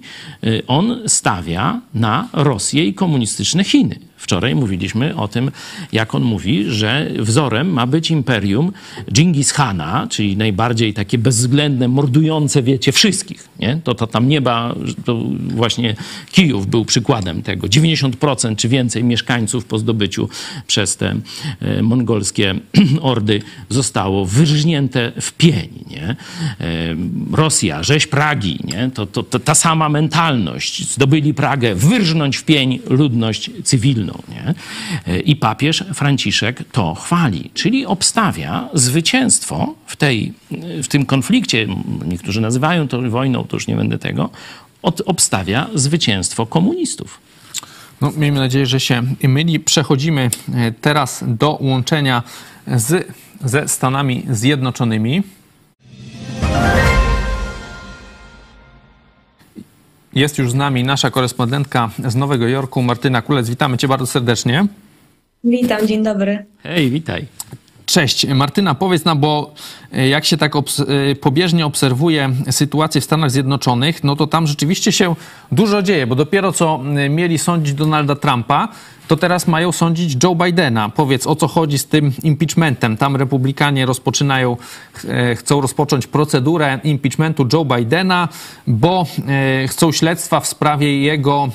On 0.66 0.96
stawia 1.06 1.80
na 1.94 2.28
Rosję 2.32 2.84
i 2.84 2.94
komunistyczne 2.94 3.64
Chiny. 3.64 4.07
Wczoraj 4.18 4.54
mówiliśmy 4.54 5.16
o 5.16 5.28
tym, 5.28 5.50
jak 5.92 6.14
on 6.14 6.22
mówi, 6.22 6.64
że 6.68 7.10
wzorem 7.18 7.72
ma 7.72 7.86
być 7.86 8.10
imperium 8.10 8.72
Dżingis 9.12 9.50
Hana, 9.50 10.06
czyli 10.10 10.36
najbardziej 10.36 10.94
takie 10.94 11.18
bezwzględne, 11.18 11.88
mordujące, 11.88 12.62
wiecie, 12.62 12.92
wszystkich. 12.92 13.48
Nie? 13.58 13.80
To, 13.84 13.94
to 13.94 14.06
tam 14.06 14.28
nieba, 14.28 14.74
to 15.04 15.22
właśnie 15.40 15.96
Kijów 16.32 16.66
był 16.66 16.84
przykładem 16.84 17.42
tego. 17.42 17.66
90% 17.66 18.56
czy 18.56 18.68
więcej 18.68 19.04
mieszkańców 19.04 19.64
po 19.64 19.78
zdobyciu 19.78 20.28
przez 20.66 20.96
te 20.96 21.16
e, 21.60 21.82
mongolskie 21.82 22.54
ordy 23.00 23.42
zostało 23.68 24.26
wyrżnięte 24.26 25.12
w 25.20 25.32
pień. 25.32 25.68
Nie? 25.90 26.02
E, 26.06 26.16
Rosja, 27.32 27.82
rzeź 27.82 28.06
Pragi, 28.06 28.58
nie? 28.64 28.90
To, 28.94 29.06
to, 29.06 29.22
to 29.22 29.38
ta 29.38 29.54
sama 29.54 29.88
mentalność. 29.88 30.92
Zdobyli 30.92 31.34
Pragę, 31.34 31.74
wyrżnąć 31.74 32.36
w 32.36 32.44
pień 32.44 32.78
ludność 32.90 33.50
cywilną. 33.64 34.07
Nie? 34.28 34.54
I 35.20 35.36
papież 35.36 35.84
Franciszek 35.94 36.64
to 36.72 36.94
chwali, 36.94 37.50
czyli 37.54 37.86
obstawia 37.86 38.68
zwycięstwo 38.74 39.74
w, 39.86 39.96
tej, 39.96 40.32
w 40.82 40.88
tym 40.88 41.06
konflikcie. 41.06 41.66
Niektórzy 42.04 42.40
nazywają 42.40 42.88
to 42.88 43.02
wojną, 43.10 43.44
to 43.44 43.56
już 43.56 43.66
nie 43.66 43.76
będę 43.76 43.98
tego. 43.98 44.30
Od, 44.82 45.02
obstawia 45.06 45.66
zwycięstwo 45.74 46.46
komunistów. 46.46 47.20
No, 48.00 48.12
miejmy 48.16 48.38
nadzieję, 48.38 48.66
że 48.66 48.80
się 48.80 49.02
myli. 49.22 49.60
Przechodzimy 49.60 50.30
e, 50.54 50.72
teraz 50.72 51.24
do 51.26 51.58
łączenia 51.60 52.22
z, 52.66 53.06
ze 53.44 53.68
Stanami 53.68 54.22
Zjednoczonymi. 54.30 55.22
Jest 60.14 60.38
już 60.38 60.50
z 60.50 60.54
nami 60.54 60.84
nasza 60.84 61.10
korespondentka 61.10 61.90
z 62.06 62.14
Nowego 62.14 62.48
Jorku, 62.48 62.82
Martyna 62.82 63.22
Kulec. 63.22 63.48
Witamy 63.48 63.78
cię 63.78 63.88
bardzo 63.88 64.06
serdecznie. 64.06 64.66
Witam, 65.44 65.86
dzień 65.86 66.04
dobry. 66.04 66.44
Hej, 66.62 66.90
witaj. 66.90 67.26
Cześć. 67.86 68.26
Martyna, 68.26 68.74
powiedz 68.74 69.04
nam, 69.04 69.18
bo 69.18 69.54
e, 69.92 70.08
jak 70.08 70.24
się 70.24 70.36
tak 70.36 70.56
obs 70.56 70.80
e, 70.80 70.84
pobieżnie 71.14 71.66
obserwuje 71.66 72.30
sytuację 72.50 73.00
w 73.00 73.04
Stanach 73.04 73.30
Zjednoczonych, 73.30 74.04
no 74.04 74.16
to 74.16 74.26
tam 74.26 74.46
rzeczywiście 74.46 74.92
się 74.92 75.14
dużo 75.52 75.82
dzieje, 75.82 76.06
bo 76.06 76.14
dopiero 76.14 76.52
co 76.52 76.80
mieli 77.10 77.38
sądzić 77.38 77.74
Donalda 77.74 78.16
Trumpa, 78.16 78.68
to 79.08 79.16
teraz 79.16 79.46
mają 79.46 79.72
sądzić 79.72 80.24
Joe 80.24 80.34
Bidena. 80.34 80.88
Powiedz, 80.88 81.26
o 81.26 81.36
co 81.36 81.48
chodzi 81.48 81.78
z 81.78 81.86
tym 81.86 82.12
impeachmentem. 82.22 82.96
Tam 82.96 83.16
republikanie 83.16 83.86
rozpoczynają, 83.86 84.56
e, 85.08 85.34
chcą 85.34 85.60
rozpocząć 85.60 86.06
procedurę 86.06 86.80
impeachmentu 86.84 87.46
Joe 87.52 87.64
Bidena, 87.64 88.28
bo 88.66 89.06
chcą 89.66 89.92
śledztwa 89.92 90.40
w 90.40 90.46
sprawie 90.46 91.02
jego 91.02 91.48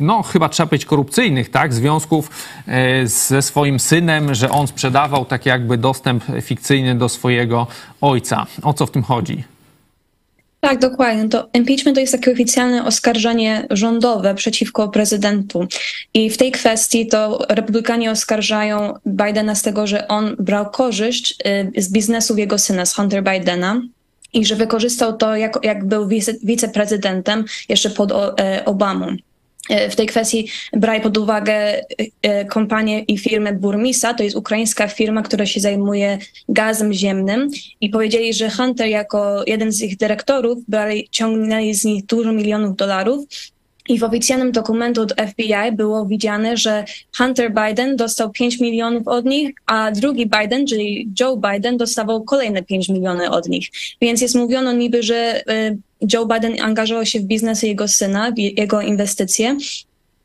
no 0.00 0.22
chyba 0.22 0.48
trzeba 0.48 0.66
powiedzieć 0.66 0.86
korupcyjnych, 0.86 1.50
tak, 1.50 1.74
związków 1.74 2.30
e, 2.66 3.06
ze 3.06 3.42
swoim 3.42 3.80
synem, 3.80 4.34
że 4.34 4.50
on 4.50 4.66
sprzedawał 4.66 5.24
tak 5.24 5.46
jakby 5.46 5.78
dostęp 5.78 6.24
fikcyjny 6.42 6.94
do 6.94 7.08
swojego 7.08 7.66
ojca. 8.00 8.46
O 8.62 8.72
co 8.72 8.86
w 8.86 8.90
tym 8.90 9.02
chodzi? 9.02 9.53
Tak, 10.64 10.78
dokładnie. 10.78 11.28
To 11.28 11.48
impeachment 11.54 11.96
to 11.96 12.00
jest 12.00 12.12
takie 12.12 12.32
oficjalne 12.32 12.84
oskarżenie 12.84 13.66
rządowe 13.70 14.34
przeciwko 14.34 14.88
prezydentu. 14.88 15.66
I 16.14 16.30
w 16.30 16.36
tej 16.36 16.52
kwestii 16.52 17.06
to 17.06 17.46
republikanie 17.48 18.10
oskarżają 18.10 18.94
Bidena 19.06 19.54
z 19.54 19.62
tego, 19.62 19.86
że 19.86 20.08
on 20.08 20.36
brał 20.38 20.70
korzyść 20.70 21.36
e, 21.44 21.82
z 21.82 21.92
biznesu 21.92 22.36
jego 22.36 22.58
syna, 22.58 22.86
z 22.86 22.94
Hunter 22.94 23.24
Bidena. 23.24 23.82
I 24.32 24.46
że 24.46 24.56
wykorzystał 24.56 25.16
to, 25.16 25.36
jak, 25.36 25.58
jak 25.62 25.84
był 25.84 26.08
wiceprezydentem 26.42 27.44
jeszcze 27.68 27.90
pod 27.90 28.12
e, 28.12 28.64
Obamą. 28.64 29.16
E, 29.68 29.90
w 29.90 29.96
tej 29.96 30.06
kwestii 30.06 30.48
braj 30.72 31.00
pod 31.00 31.18
uwagę 31.18 31.80
e, 32.22 32.44
kompanię 32.44 33.00
i 33.00 33.18
firmę 33.18 33.52
Burmisa, 33.52 34.14
to 34.14 34.22
jest 34.22 34.36
ukraińska 34.36 34.88
firma, 34.88 35.22
która 35.22 35.46
się 35.46 35.60
zajmuje 35.60 36.18
gazem 36.48 36.92
ziemnym. 36.92 37.50
I 37.80 37.90
powiedzieli, 37.90 38.34
że 38.34 38.50
Hunter 38.50 38.86
jako 38.86 39.44
jeden 39.46 39.72
z 39.72 39.82
ich 39.82 39.96
dyrektorów 39.96 40.58
brali, 40.68 41.08
ciągnęli 41.10 41.74
z 41.74 41.84
nich 41.84 42.06
dużo 42.06 42.32
milionów 42.32 42.76
dolarów. 42.76 43.24
I 43.88 43.98
w 43.98 44.04
oficjalnym 44.04 44.52
dokumentu 44.52 45.02
od 45.02 45.14
FBI 45.30 45.72
było 45.72 46.06
widziane, 46.06 46.56
że 46.56 46.84
Hunter 47.16 47.52
Biden 47.54 47.96
dostał 47.96 48.30
5 48.30 48.60
milionów 48.60 49.08
od 49.08 49.24
nich, 49.24 49.50
a 49.66 49.90
drugi 49.90 50.26
Biden, 50.26 50.66
czyli 50.66 51.08
Joe 51.20 51.36
Biden, 51.36 51.76
dostawał 51.76 52.24
kolejne 52.24 52.62
5 52.62 52.88
milionów 52.88 53.28
od 53.28 53.48
nich. 53.48 53.70
Więc 54.00 54.20
jest 54.20 54.34
mówiono 54.34 54.72
niby, 54.72 55.02
że 55.02 55.42
Joe 56.12 56.26
Biden 56.26 56.62
angażował 56.62 57.06
się 57.06 57.20
w 57.20 57.22
biznes 57.22 57.62
jego 57.62 57.88
syna, 57.88 58.30
w 58.30 58.38
jego 58.38 58.80
inwestycje 58.80 59.56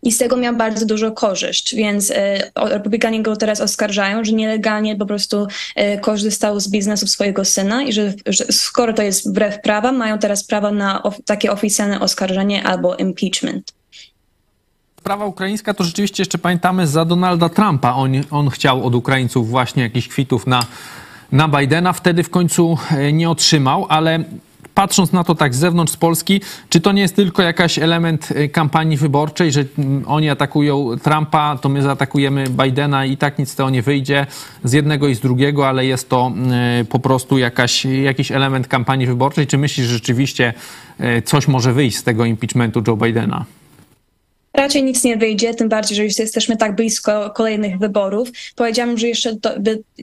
i 0.04 0.12
z 0.12 0.18
tego 0.18 0.38
miał 0.38 0.56
bardzo 0.56 0.86
dużo 0.86 1.12
korzyść, 1.12 1.76
więc 1.76 2.12
e, 2.12 2.52
republikanie 2.56 3.24
go 3.24 3.36
teraz 3.36 3.62
oskarżają, 3.62 4.24
że 4.24 4.32
nielegalnie 4.32 4.96
po 4.96 5.06
prostu 5.06 5.48
e, 5.76 5.98
korzystał 5.98 6.60
z 6.60 6.70
biznesu 6.70 7.08
swojego 7.08 7.46
syna 7.46 7.84
i 7.84 7.94
że, 7.94 8.14
że 8.26 8.46
skoro 8.52 8.94
to 8.94 9.04
jest 9.04 9.30
wbrew 9.30 9.62
prawa, 9.62 9.92
mają 9.92 10.20
teraz 10.20 10.44
prawo 10.44 10.72
na 10.72 11.04
of, 11.04 11.16
takie 11.26 11.52
oficjalne 11.52 12.00
oskarżenie 12.00 12.64
albo 12.64 12.96
impeachment. 12.96 13.74
Sprawa 15.00 15.26
ukraińska 15.26 15.74
to 15.74 15.84
rzeczywiście 15.84 16.22
jeszcze 16.22 16.38
pamiętamy 16.38 16.88
za 16.88 17.06
Donalda 17.06 17.50
Trumpa. 17.50 17.94
On, 17.94 18.12
on 18.32 18.50
chciał 18.50 18.86
od 18.86 18.96
Ukraińców 18.96 19.50
właśnie 19.50 19.84
jakichś 19.84 20.08
kwitów 20.08 20.48
na, 20.48 20.66
na 21.32 21.48
Bidena. 21.48 21.94
Wtedy 21.94 22.24
w 22.24 22.30
końcu 22.30 22.78
e, 22.92 23.14
nie 23.14 23.30
otrzymał, 23.30 23.86
ale 23.90 24.24
patrząc 24.80 25.12
na 25.12 25.24
to 25.24 25.36
tak 25.36 25.56
z 25.56 25.58
zewnątrz 25.58 25.94
z 25.94 25.98
Polski, 25.98 26.42
czy 26.70 26.82
to 26.82 26.92
nie 26.92 27.02
jest 27.02 27.16
tylko 27.16 27.42
jakiś 27.42 27.80
element 27.80 28.32
y, 28.32 28.50
kampanii 28.50 28.98
wyborczej, 28.98 29.52
że 29.52 29.64
mm, 29.78 30.04
oni 30.08 30.30
atakują 30.30 30.98
Trumpa, 31.04 31.58
to 31.62 31.70
my 31.70 31.82
zaatakujemy 31.82 32.44
Bidena 32.50 33.06
i 33.06 33.18
tak 33.18 33.40
nic 33.40 33.50
z 33.50 33.56
tego 33.56 33.70
nie 33.70 33.82
wyjdzie 33.82 34.26
z 34.64 34.74
jednego 34.74 35.08
i 35.08 35.16
z 35.16 35.20
drugiego, 35.20 35.68
ale 35.68 35.86
jest 35.86 36.10
to 36.10 36.32
y, 36.82 36.86
po 36.86 37.00
prostu 37.00 37.38
jakaś, 37.38 37.86
jakiś 37.86 38.32
element 38.32 38.68
kampanii 38.68 39.08
wyborczej? 39.08 39.48
Czy 39.48 39.58
myślisz, 39.58 39.88
że 39.88 39.94
rzeczywiście 39.94 40.54
y, 41.18 41.22
coś 41.22 41.48
może 41.48 41.74
wyjść 41.74 41.98
z 41.98 42.04
tego 42.04 42.26
impeachmentu 42.26 42.84
Joe 42.88 42.98
Bidena? 42.98 43.46
Raczej 44.60 44.84
nic 44.84 45.04
nie 45.04 45.18
wyjdzie, 45.18 45.54
tym 45.54 45.70
bardziej, 45.70 45.98
że 45.98 46.04
już 46.04 46.20
jesteśmy 46.20 46.58
tak 46.58 46.76
blisko 46.76 47.30
kolejnych 47.30 47.80
wyborów. 47.80 48.30
Powiedziałam, 48.56 48.98
że 48.98 49.08
jeszcze 49.08 49.36
to, 49.36 49.50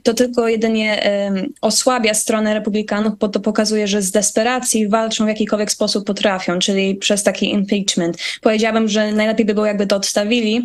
to 0.03 0.13
tylko 0.13 0.47
jedynie 0.47 1.03
um, 1.29 1.53
osłabia 1.61 2.13
stronę 2.13 2.53
republikanów, 2.53 3.13
bo 3.19 3.27
to 3.29 3.39
pokazuje, 3.39 3.87
że 3.87 4.01
z 4.01 4.11
desperacji 4.11 4.87
walczą 4.87 5.25
w 5.25 5.27
jakikolwiek 5.27 5.71
sposób 5.71 6.05
potrafią, 6.05 6.59
czyli 6.59 6.95
przez 6.95 7.23
taki 7.23 7.51
impeachment. 7.51 8.17
Powiedziałabym, 8.41 8.87
że 8.87 9.11
najlepiej 9.11 9.45
by 9.45 9.53
było, 9.53 9.65
jakby 9.65 9.87
to 9.87 9.95
odstawili, 9.95 10.63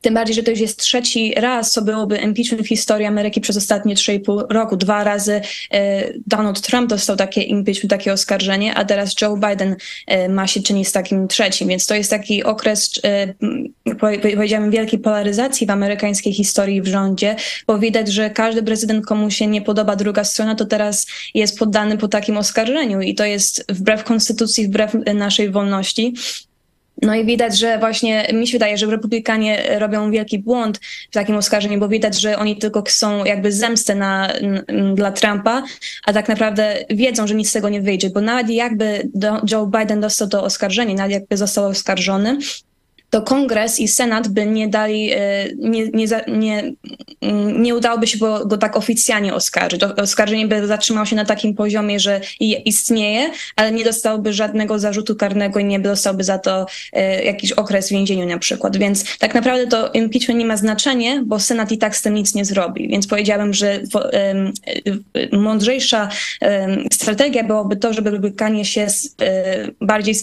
Tym 0.00 0.14
bardziej, 0.14 0.34
że 0.34 0.42
to 0.42 0.50
już 0.50 0.60
jest 0.60 0.78
trzeci 0.78 1.34
raz, 1.36 1.70
co 1.70 1.82
byłoby 1.82 2.16
impeachment 2.16 2.64
w 2.64 2.68
historii 2.68 3.06
Ameryki 3.06 3.40
przez 3.40 3.56
ostatnie 3.56 3.94
3,5 3.94 4.50
roku. 4.50 4.76
Dwa 4.76 5.04
razy 5.04 5.40
e, 5.70 6.12
Donald 6.26 6.60
Trump 6.60 6.90
dostał 6.90 7.16
takie 7.16 7.42
impeachment, 7.42 7.90
takie 7.90 8.12
oskarżenie, 8.12 8.74
a 8.74 8.84
teraz 8.84 9.14
Joe 9.20 9.36
Biden 9.36 9.76
e, 10.06 10.28
ma 10.28 10.46
się 10.46 10.62
czynić 10.62 10.88
z 10.88 10.92
takim 10.92 11.28
trzecim. 11.28 11.68
Więc 11.68 11.86
to 11.86 11.94
jest 11.94 12.10
taki 12.10 12.44
okres, 12.44 12.90
e, 13.04 13.34
powiedziałabym, 14.00 14.70
wielkiej 14.70 14.98
polaryzacji 14.98 15.66
w 15.66 15.70
amerykańskiej 15.70 16.32
historii 16.32 16.82
w 16.82 16.86
rządzie, 16.86 17.36
bo 17.66 17.78
widać, 17.78 18.08
że 18.08 18.30
każdy 18.30 18.62
prezydent, 18.62 19.06
komu 19.06 19.30
się 19.30 19.46
nie 19.46 19.62
podoba 19.62 19.96
druga 19.96 20.24
strona, 20.24 20.54
to 20.54 20.64
teraz 20.64 21.06
jest 21.34 21.58
poddany 21.58 21.98
po 21.98 22.08
takim 22.08 22.36
oskarżeniu 22.36 23.00
i 23.00 23.14
to 23.14 23.24
jest 23.24 23.72
wbrew 23.72 24.04
konstytucji, 24.04 24.66
wbrew 24.66 24.92
naszej 25.14 25.50
wolności. 25.50 26.14
No 27.02 27.14
i 27.14 27.24
widać, 27.24 27.58
że 27.58 27.78
właśnie 27.78 28.28
mi 28.32 28.46
się 28.46 28.52
wydaje, 28.52 28.78
że 28.78 28.86
republikanie 28.86 29.78
robią 29.78 30.10
wielki 30.10 30.38
błąd 30.38 30.78
w 31.10 31.14
takim 31.14 31.36
oskarżeniu, 31.36 31.80
bo 31.80 31.88
widać, 31.88 32.20
że 32.20 32.38
oni 32.38 32.56
tylko 32.56 32.82
chcą 32.82 33.24
jakby 33.24 33.52
zemstę 33.52 33.94
na, 33.94 34.32
dla 34.94 35.12
Trumpa, 35.12 35.62
a 36.04 36.12
tak 36.12 36.28
naprawdę 36.28 36.76
wiedzą, 36.90 37.26
że 37.26 37.34
nic 37.34 37.48
z 37.48 37.52
tego 37.52 37.68
nie 37.68 37.80
wyjdzie, 37.80 38.10
bo 38.10 38.20
nawet 38.20 38.50
jakby 38.50 39.08
Joe 39.50 39.66
Biden 39.66 40.00
dostał 40.00 40.28
to 40.28 40.44
oskarżenie, 40.44 40.94
nawet 40.94 41.12
jakby 41.12 41.36
został 41.36 41.64
oskarżony, 41.64 42.38
to 43.16 43.22
kongres 43.22 43.80
i 43.80 43.88
senat 43.88 44.28
by 44.28 44.46
nie 44.46 44.68
dali, 44.68 45.12
e, 45.12 45.18
nie, 45.56 45.88
nie, 45.88 46.06
nie, 46.28 46.72
mm, 47.20 47.62
nie 47.62 47.74
udałoby 47.74 48.06
się 48.06 48.18
go, 48.18 48.46
go 48.46 48.58
tak 48.58 48.76
oficjalnie 48.76 49.34
oskarżyć. 49.34 49.82
Oskarżenie 49.82 50.46
by 50.46 50.66
zatrzymało 50.66 51.06
się 51.06 51.16
na 51.16 51.24
takim 51.24 51.54
poziomie, 51.54 52.00
że 52.00 52.20
istnieje, 52.40 53.30
ale 53.56 53.72
nie 53.72 53.84
dostałby 53.84 54.32
żadnego 54.32 54.78
zarzutu 54.78 55.16
karnego 55.16 55.60
i 55.60 55.64
nie 55.64 55.80
dostałby 55.80 56.24
za 56.24 56.38
to 56.38 56.66
e, 56.92 57.24
jakiś 57.24 57.52
okres 57.52 57.88
w 57.88 57.90
więzieniu 57.90 58.26
na 58.26 58.38
przykład. 58.38 58.76
Więc 58.76 59.18
tak 59.18 59.34
naprawdę 59.34 59.66
to 59.66 59.90
impeachment 59.90 60.38
nie 60.38 60.46
ma 60.46 60.56
znaczenia, 60.56 61.22
bo 61.24 61.40
senat 61.40 61.72
i 61.72 61.78
tak 61.78 61.96
z 61.96 62.02
tym 62.02 62.14
nic 62.14 62.34
nie 62.34 62.44
zrobi. 62.44 62.88
Więc 62.88 63.06
powiedziałabym, 63.06 63.54
że 63.54 63.80
mądrzejsza 65.32 66.08
strategia 66.92 67.44
byłoby 67.44 67.76
to, 67.76 67.92
żeby 67.92 68.10
Republikanie 68.10 68.64
się 68.64 68.86
e, 69.20 69.68
bardziej 69.80 70.14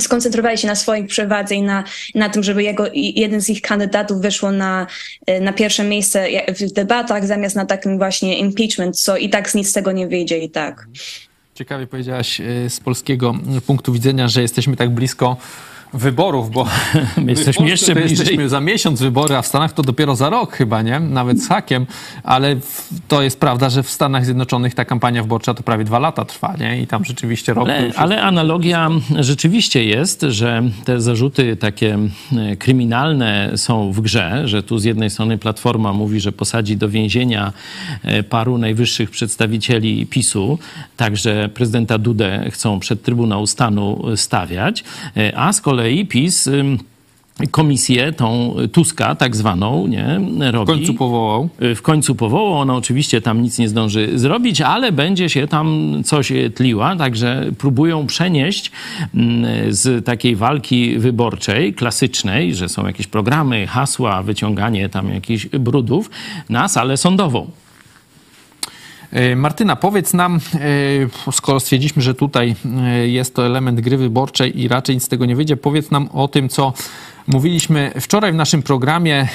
skoncentrowali 0.00 0.58
się 0.58 0.66
na 0.66 0.74
swoich 0.74 1.06
przewadze 1.06 1.54
i 1.54 1.62
na, 1.62 1.84
na 2.14 2.28
tym, 2.28 2.42
żeby 2.42 2.62
jego, 2.62 2.84
jeden 2.94 3.40
z 3.40 3.50
ich 3.50 3.60
kandydatów 3.60 4.20
wyszło 4.20 4.52
na, 4.52 4.86
e, 5.26 5.40
na 5.40 5.52
pierwsze 5.52 5.84
miejsce 5.84 6.26
w 6.48 6.72
debatach, 6.72 7.26
zamiast 7.26 7.56
na 7.56 7.66
takim 7.66 7.98
właśnie 7.98 8.38
impeachment, 8.38 9.00
co 9.00 9.16
i 9.16 9.30
tak 9.30 9.50
z 9.50 9.54
nic 9.54 9.68
z 9.68 9.72
tego 9.72 9.92
nie 9.92 10.08
wyjdzie 10.08 10.38
i 10.38 10.50
tak. 10.50 10.86
Ciekawie 11.54 11.86
powiedziałaś 11.86 12.40
e, 12.40 12.70
z 12.70 12.80
polskiego 12.80 13.34
punktu 13.66 13.92
widzenia, 13.92 14.28
że 14.28 14.42
jesteśmy 14.42 14.76
tak 14.76 14.90
blisko 14.90 15.36
wyborów, 15.94 16.50
bo 16.50 16.66
my 17.16 17.32
jesteśmy 17.36 17.68
jeszcze 17.68 17.94
bliżej. 17.94 18.18
Jesteśmy 18.18 18.48
za 18.48 18.60
miesiąc 18.60 19.02
wybory, 19.02 19.36
a 19.36 19.42
w 19.42 19.46
Stanach 19.46 19.72
to 19.72 19.82
dopiero 19.82 20.16
za 20.16 20.30
rok 20.30 20.52
chyba, 20.52 20.82
nie? 20.82 21.00
Nawet 21.00 21.42
z 21.42 21.48
hakiem, 21.48 21.86
ale 22.22 22.56
to 23.08 23.22
jest 23.22 23.40
prawda, 23.40 23.70
że 23.70 23.82
w 23.82 23.90
Stanach 23.90 24.24
Zjednoczonych 24.24 24.74
ta 24.74 24.84
kampania 24.84 25.22
wyborcza 25.22 25.54
to 25.54 25.62
prawie 25.62 25.84
dwa 25.84 25.98
lata 25.98 26.24
trwa, 26.24 26.54
nie? 26.60 26.82
I 26.82 26.86
tam 26.86 27.04
rzeczywiście 27.04 27.54
rok... 27.54 27.68
Ale, 27.68 27.92
ale 27.96 28.22
analogia 28.22 28.90
rzeczywiście 29.20 29.84
jest, 29.84 30.26
że 30.28 30.62
te 30.84 31.00
zarzuty 31.00 31.56
takie 31.56 31.98
e, 32.36 32.56
kryminalne 32.56 33.52
są 33.56 33.92
w 33.92 34.00
grze, 34.00 34.48
że 34.48 34.62
tu 34.62 34.78
z 34.78 34.84
jednej 34.84 35.10
strony 35.10 35.38
Platforma 35.38 35.92
mówi, 35.92 36.20
że 36.20 36.32
posadzi 36.32 36.76
do 36.76 36.88
więzienia 36.88 37.52
e, 38.02 38.22
paru 38.22 38.58
najwyższych 38.58 39.10
przedstawicieli 39.10 40.06
PiSu, 40.06 40.58
także 40.96 41.48
prezydenta 41.54 41.98
Dudę 41.98 42.50
chcą 42.50 42.80
przed 42.80 43.02
Trybunał 43.02 43.46
Stanu 43.46 44.04
stawiać, 44.16 44.84
e, 45.16 45.38
a 45.38 45.52
z 45.52 45.60
kolei 45.60 45.81
kolei 45.82 46.06
PiS 46.06 46.48
komisję, 47.50 48.12
tą 48.12 48.54
Tuska 48.72 49.14
tak 49.14 49.36
zwaną, 49.36 49.86
nie, 49.86 50.20
robi. 50.52 50.72
W 50.72 50.76
końcu 50.76 50.94
powołał. 50.94 51.48
Y, 51.62 51.74
w 51.74 51.82
końcu 51.82 52.14
powołał. 52.14 52.60
Ona 52.60 52.76
oczywiście 52.76 53.20
tam 53.20 53.42
nic 53.42 53.58
nie 53.58 53.68
zdąży 53.68 54.18
zrobić, 54.18 54.60
ale 54.60 54.92
będzie 54.92 55.28
się 55.28 55.46
tam 55.46 55.94
coś 56.04 56.32
tliła, 56.54 56.96
także 56.96 57.50
próbują 57.58 58.06
przenieść 58.06 58.70
mm, 59.14 59.72
z 59.72 60.04
takiej 60.04 60.36
walki 60.36 60.98
wyborczej, 60.98 61.74
klasycznej, 61.74 62.54
że 62.54 62.68
są 62.68 62.86
jakieś 62.86 63.06
programy, 63.06 63.66
hasła, 63.66 64.22
wyciąganie 64.22 64.88
tam 64.88 65.08
jakichś 65.08 65.46
brudów, 65.46 66.10
na 66.48 66.68
salę 66.68 66.96
sądową. 66.96 67.50
E, 69.12 69.36
Martyna, 69.36 69.76
powiedz 69.76 70.14
nam, 70.14 70.40
e, 71.28 71.32
skoro 71.32 71.60
stwierdziliśmy, 71.60 72.02
że 72.02 72.14
tutaj 72.14 72.54
e, 72.82 73.08
jest 73.08 73.34
to 73.34 73.46
element 73.46 73.80
gry 73.80 73.96
wyborczej 73.96 74.60
i 74.60 74.68
raczej 74.68 74.96
nic 74.96 75.04
z 75.04 75.08
tego 75.08 75.26
nie 75.26 75.36
wyjdzie, 75.36 75.56
powiedz 75.56 75.90
nam 75.90 76.08
o 76.12 76.28
tym, 76.28 76.48
co 76.48 76.72
mówiliśmy 77.26 77.92
wczoraj 78.00 78.32
w 78.32 78.34
naszym 78.34 78.62
programie 78.62 79.28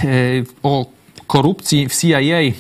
o 0.64 0.86
korupcji 1.28 1.90
w 1.90 1.96
CIA. 1.96 2.20
E, 2.20 2.54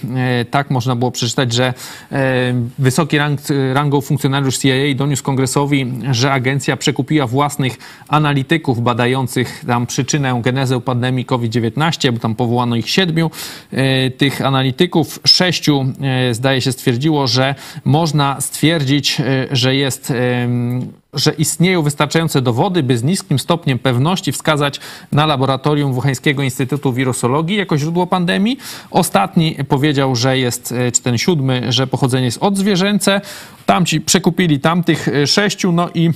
tak 0.51 0.69
można 0.71 0.95
było 0.95 1.11
przeczytać, 1.11 1.53
że 1.53 1.73
e, 2.11 2.53
wysoki 2.79 3.17
rang, 3.17 3.39
rangą 3.73 4.01
funkcjonariusz 4.01 4.57
CIA 4.57 4.95
doniósł 4.95 5.23
kongresowi, 5.23 5.93
że 6.11 6.31
agencja 6.31 6.77
przekupiła 6.77 7.27
własnych 7.27 7.77
analityków 8.07 8.83
badających 8.83 9.63
tam 9.67 9.87
przyczynę, 9.87 10.41
genezę 10.43 10.81
pandemii 10.81 11.25
COVID-19, 11.25 12.11
bo 12.11 12.19
tam 12.19 12.35
powołano 12.35 12.75
ich 12.75 12.89
siedmiu. 12.89 13.31
E, 13.71 14.11
tych 14.11 14.41
analityków 14.41 15.19
sześciu 15.25 15.85
zdaje 16.31 16.61
się 16.61 16.71
stwierdziło, 16.71 17.27
że 17.27 17.55
można 17.85 18.41
stwierdzić, 18.41 19.21
że 19.51 19.75
jest 19.75 20.13
że 21.13 21.31
istnieją 21.31 21.81
wystarczające 21.81 22.41
dowody, 22.41 22.83
by 22.83 22.97
z 22.97 23.03
niskim 23.03 23.39
stopniem 23.39 23.79
pewności 23.79 24.31
wskazać 24.31 24.79
na 25.11 25.25
laboratorium 25.25 25.93
Wuchańskiego 25.93 26.43
Instytutu 26.43 26.93
Wirusologii 26.93 27.57
jako 27.57 27.77
źródło 27.77 28.07
pandemii. 28.07 28.57
Ostatni 28.91 29.55
powiedział, 29.67 30.15
że 30.15 30.37
jest, 30.37 30.71
e, 30.71 30.91
czy 30.91 31.01
ten 31.01 31.17
siódmy, 31.17 31.71
że 31.71 31.87
pochodzenie 31.87 32.25
jest 32.25 32.43
odzwierzęce. 32.43 33.21
Tamci 33.65 34.01
przekupili 34.01 34.59
tamtych 34.59 35.07
e, 35.07 35.27
sześciu, 35.27 35.71
no 35.71 35.89
i 35.93 36.11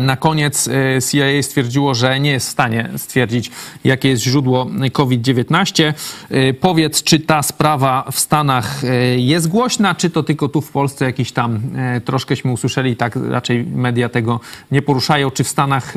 na 0.00 0.16
koniec 0.16 0.68
e, 0.68 1.02
CIA 1.10 1.42
stwierdziło, 1.42 1.94
że 1.94 2.20
nie 2.20 2.30
jest 2.30 2.46
w 2.46 2.50
stanie 2.50 2.90
stwierdzić, 2.96 3.50
jakie 3.84 4.08
jest 4.08 4.22
źródło 4.22 4.66
COVID-19. 4.92 5.92
E, 6.30 6.54
powiedz, 6.54 7.02
czy 7.02 7.20
ta 7.20 7.42
sprawa 7.42 8.04
w 8.12 8.18
Stanach 8.18 8.82
jest 9.16 9.48
głośna, 9.48 9.94
czy 9.94 10.10
to 10.10 10.22
tylko 10.22 10.48
tu 10.48 10.60
w 10.60 10.70
Polsce 10.70 11.04
jakiś 11.04 11.32
tam 11.32 11.60
troszkęśmy 12.04 12.52
usłyszeli, 12.52 12.96
tak 12.96 13.16
raczej 13.16 13.64
media 13.66 14.08
tego 14.08 14.40
nie 14.70 14.82
poruszają. 14.82 15.30
Czy 15.30 15.44
w 15.44 15.48
Stanach 15.48 15.94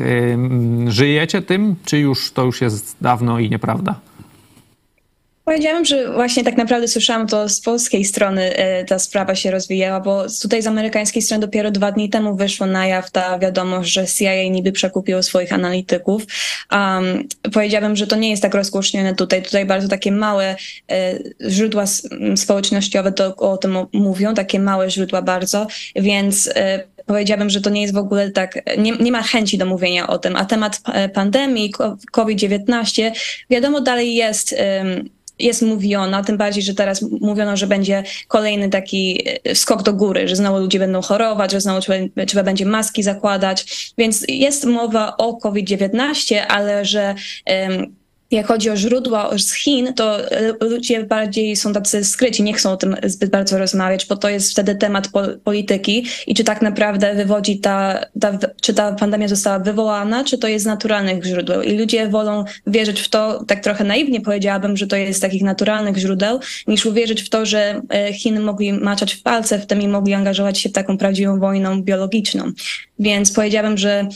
żyjecie 0.88 1.42
tym, 1.42 1.76
czy 1.84 1.98
już 1.98 2.32
to 2.32 2.44
już 2.44 2.60
jest 2.60 2.96
dawno 3.00 3.38
i 3.38 3.50
nieprawda? 3.50 3.94
Powiedziałam, 5.46 5.84
że 5.84 6.12
właśnie 6.12 6.44
tak 6.44 6.56
naprawdę 6.56 6.88
słyszałam 6.88 7.26
to 7.26 7.48
z 7.48 7.60
polskiej 7.60 8.04
strony 8.04 8.56
e, 8.56 8.84
ta 8.84 8.98
sprawa 8.98 9.34
się 9.34 9.50
rozwijała, 9.50 10.00
bo 10.00 10.24
tutaj 10.42 10.62
z 10.62 10.66
amerykańskiej 10.66 11.22
strony 11.22 11.40
dopiero 11.40 11.70
dwa 11.70 11.92
dni 11.92 12.10
temu 12.10 12.36
wyszło 12.36 12.66
na 12.66 12.86
jaw 12.86 13.10
ta 13.10 13.38
wiadomość, 13.38 13.92
że 13.92 14.06
CIA 14.06 14.48
niby 14.50 14.72
przekupiło 14.72 15.22
swoich 15.22 15.52
analityków. 15.52 16.22
Um, 16.72 17.28
powiedziałabym, 17.52 17.96
że 17.96 18.06
to 18.06 18.16
nie 18.16 18.30
jest 18.30 18.42
tak 18.42 18.54
rozgłośnione 18.54 19.14
tutaj. 19.14 19.42
Tutaj 19.42 19.66
bardzo 19.66 19.88
takie 19.88 20.12
małe 20.12 20.56
e, 20.90 21.18
źródła 21.50 21.84
społecznościowe 22.36 23.12
to 23.12 23.36
o 23.36 23.56
tym 23.56 23.76
mówią, 23.92 24.34
takie 24.34 24.60
małe 24.60 24.90
źródła 24.90 25.22
bardzo, 25.22 25.66
więc 25.96 26.50
e, 26.54 26.84
powiedziałabym, 27.06 27.50
że 27.50 27.60
to 27.60 27.70
nie 27.70 27.82
jest 27.82 27.94
w 27.94 27.98
ogóle 27.98 28.30
tak, 28.30 28.76
nie, 28.78 28.92
nie 28.92 29.12
ma 29.12 29.22
chęci 29.22 29.58
do 29.58 29.66
mówienia 29.66 30.06
o 30.06 30.18
tym. 30.18 30.36
A 30.36 30.44
temat 30.44 30.80
pandemii, 31.14 31.72
COVID-19, 32.12 33.10
wiadomo, 33.50 33.80
dalej 33.80 34.14
jest 34.14 34.54
jest 35.38 35.62
mówiono, 35.62 36.24
tym 36.24 36.36
bardziej, 36.36 36.62
że 36.62 36.74
teraz 36.74 37.02
mówiono, 37.20 37.56
że 37.56 37.66
będzie 37.66 38.02
kolejny 38.28 38.68
taki 38.68 39.28
e, 39.44 39.54
skok 39.54 39.82
do 39.82 39.92
góry, 39.92 40.28
że 40.28 40.36
znowu 40.36 40.58
ludzie 40.58 40.78
będą 40.78 41.02
chorować, 41.02 41.52
że 41.52 41.60
znowu 41.60 41.80
trzeba, 41.80 42.26
trzeba 42.26 42.42
będzie 42.42 42.66
maski 42.66 43.02
zakładać. 43.02 43.92
Więc 43.98 44.24
jest 44.28 44.64
mowa 44.64 45.16
o 45.16 45.36
COVID-19, 45.36 46.36
ale 46.48 46.84
że 46.84 47.14
um, 47.46 47.96
jak 48.30 48.46
chodzi 48.46 48.70
o 48.70 48.76
źródła 48.76 49.38
z 49.38 49.52
Chin, 49.52 49.94
to 49.94 50.18
ludzie 50.60 51.04
bardziej 51.04 51.56
są 51.56 51.72
tacy 51.72 52.04
skryci, 52.04 52.42
nie 52.42 52.52
chcą 52.52 52.72
o 52.72 52.76
tym 52.76 52.96
zbyt 53.04 53.30
bardzo 53.30 53.58
rozmawiać, 53.58 54.06
bo 54.06 54.16
to 54.16 54.28
jest 54.28 54.50
wtedy 54.50 54.74
temat 54.74 55.08
polityki 55.44 56.06
i 56.26 56.34
czy 56.34 56.44
tak 56.44 56.62
naprawdę 56.62 57.14
wywodzi 57.14 57.58
ta, 57.58 58.00
ta, 58.20 58.38
czy 58.60 58.74
ta 58.74 58.92
pandemia 58.92 59.28
została 59.28 59.58
wywołana, 59.58 60.24
czy 60.24 60.38
to 60.38 60.48
jest 60.48 60.62
z 60.62 60.66
naturalnych 60.66 61.24
źródeł. 61.24 61.62
I 61.62 61.78
ludzie 61.78 62.08
wolą 62.08 62.44
wierzyć 62.66 63.00
w 63.00 63.08
to, 63.08 63.44
tak 63.44 63.62
trochę 63.62 63.84
naiwnie 63.84 64.20
powiedziałabym, 64.20 64.76
że 64.76 64.86
to 64.86 64.96
jest 64.96 65.18
z 65.18 65.22
takich 65.22 65.42
naturalnych 65.42 65.96
źródeł, 65.96 66.40
niż 66.66 66.86
uwierzyć 66.86 67.22
w 67.22 67.28
to, 67.28 67.46
że 67.46 67.80
e, 67.88 68.12
Chiny 68.12 68.40
mogli 68.40 68.72
maczać 68.72 69.14
w 69.14 69.22
palce 69.22 69.58
w 69.58 69.66
tym 69.66 69.82
i 69.82 69.88
mogli 69.88 70.14
angażować 70.14 70.58
się 70.58 70.68
w 70.68 70.72
taką 70.72 70.98
prawdziwą 70.98 71.40
wojną 71.40 71.82
biologiczną. 71.82 72.52
Więc 72.98 73.32
powiedziałabym, 73.32 73.78
że 73.78 74.08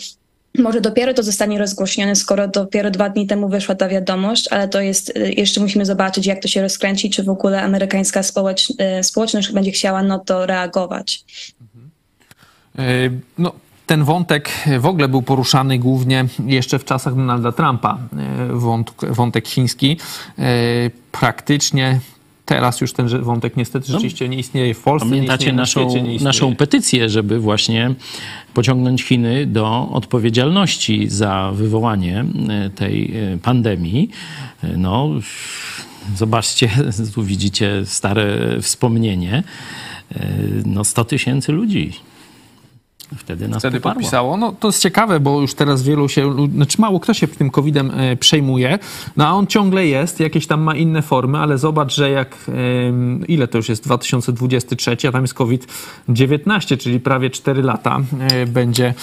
może 0.58 0.80
dopiero 0.80 1.14
to 1.14 1.22
zostanie 1.22 1.58
rozgłośnione, 1.58 2.16
skoro 2.16 2.48
dopiero 2.48 2.90
dwa 2.90 3.08
dni 3.08 3.26
temu 3.26 3.48
wyszła 3.48 3.74
ta 3.74 3.88
wiadomość, 3.88 4.48
ale 4.50 4.68
to 4.68 4.80
jest, 4.80 5.16
y, 5.16 5.32
jeszcze 5.36 5.60
musimy 5.60 5.86
zobaczyć, 5.86 6.26
jak 6.26 6.42
to 6.42 6.48
się 6.48 6.62
rozkręci, 6.62 7.10
czy 7.10 7.22
w 7.22 7.28
ogóle 7.28 7.62
amerykańska 7.62 8.22
społecz, 8.22 8.70
y, 8.70 9.04
społeczność 9.04 9.52
będzie 9.52 9.70
chciała 9.70 10.02
na 10.02 10.18
to 10.18 10.46
reagować. 10.46 11.24
Mhm. 12.76 13.20
No, 13.38 13.52
ten 13.90 14.04
wątek 14.04 14.50
w 14.80 14.86
ogóle 14.86 15.08
był 15.08 15.22
poruszany 15.22 15.78
głównie 15.78 16.24
jeszcze 16.46 16.78
w 16.78 16.84
czasach 16.84 17.16
Donalda 17.16 17.52
Trumpa. 17.52 17.98
E, 18.18 18.46
Wątek, 18.52 19.14
wątek 19.14 19.48
chiński. 19.48 19.96
E, 20.38 20.42
Praktycznie 21.12 22.00
teraz 22.50 22.80
już 22.80 22.92
ten 22.92 23.08
wątek 23.08 23.56
niestety 23.56 23.92
rzeczywiście 23.92 24.28
nie 24.28 24.38
istnieje 24.38 24.74
w 24.74 24.80
Polsce, 24.82 25.06
nie 25.06 25.10
Pamiętacie 25.10 25.34
istnieje 25.42 25.56
na 25.56 25.62
naszą, 25.62 25.80
świecie, 25.80 26.02
nie 26.02 26.14
istnieje. 26.14 26.24
naszą 26.24 26.56
petycję, 26.56 27.08
żeby 27.08 27.40
właśnie 27.40 27.94
pociągnąć 28.54 29.02
Chiny 29.02 29.46
do 29.46 29.88
odpowiedzialności 29.92 31.08
za 31.08 31.52
wywołanie 31.54 32.24
e, 32.48 32.70
tej 32.70 33.12
e, 33.16 33.38
pandemii. 33.38 34.10
E, 34.64 34.76
No, 34.76 35.08
zobaczcie, 36.16 36.70
tu 37.14 37.22
widzicie 37.22 37.82
stare 37.84 38.38
wspomnienie. 38.62 39.42
No, 40.66 40.84
100 40.84 41.04
tysięcy 41.04 41.52
ludzi 41.52 41.92
wtedy 43.16 43.48
nas 43.48 43.58
wtedy 43.58 43.80
poparło. 43.80 43.94
podpisało. 43.94 44.36
No 44.36 44.52
to 44.52 44.68
jest 44.68 44.82
ciekawe, 44.82 45.20
bo 45.20 45.40
już 45.40 45.54
teraz 45.54 45.82
wielu 45.82 46.08
się, 46.08 46.48
znaczy 46.54 46.80
mało 46.80 47.00
kto 47.00 47.14
się 47.14 47.28
tym 47.28 47.50
COVID-em 47.50 47.90
e, 47.90 48.16
przejmuje, 48.16 48.78
no 49.16 49.26
a 49.26 49.32
on 49.32 49.46
ciągle 49.46 49.86
jest, 49.86 50.20
jakieś 50.20 50.46
tam 50.46 50.60
ma 50.60 50.74
inne 50.74 51.02
formy, 51.02 51.38
ale 51.38 51.58
zobacz, 51.58 51.94
że 51.94 52.10
jak, 52.10 52.50
ile 53.28 53.48
to 53.48 53.58
już 53.58 53.68
jest 53.68 53.84
2023, 53.84 54.96
a 55.08 55.12
tam 55.12 55.22
jest 55.22 55.34
COVID-19, 55.34 56.78
czyli 56.78 57.00
prawie 57.00 57.30
4 57.30 57.62
lata 57.62 58.00
e, 58.20 58.46
będzie 58.46 58.94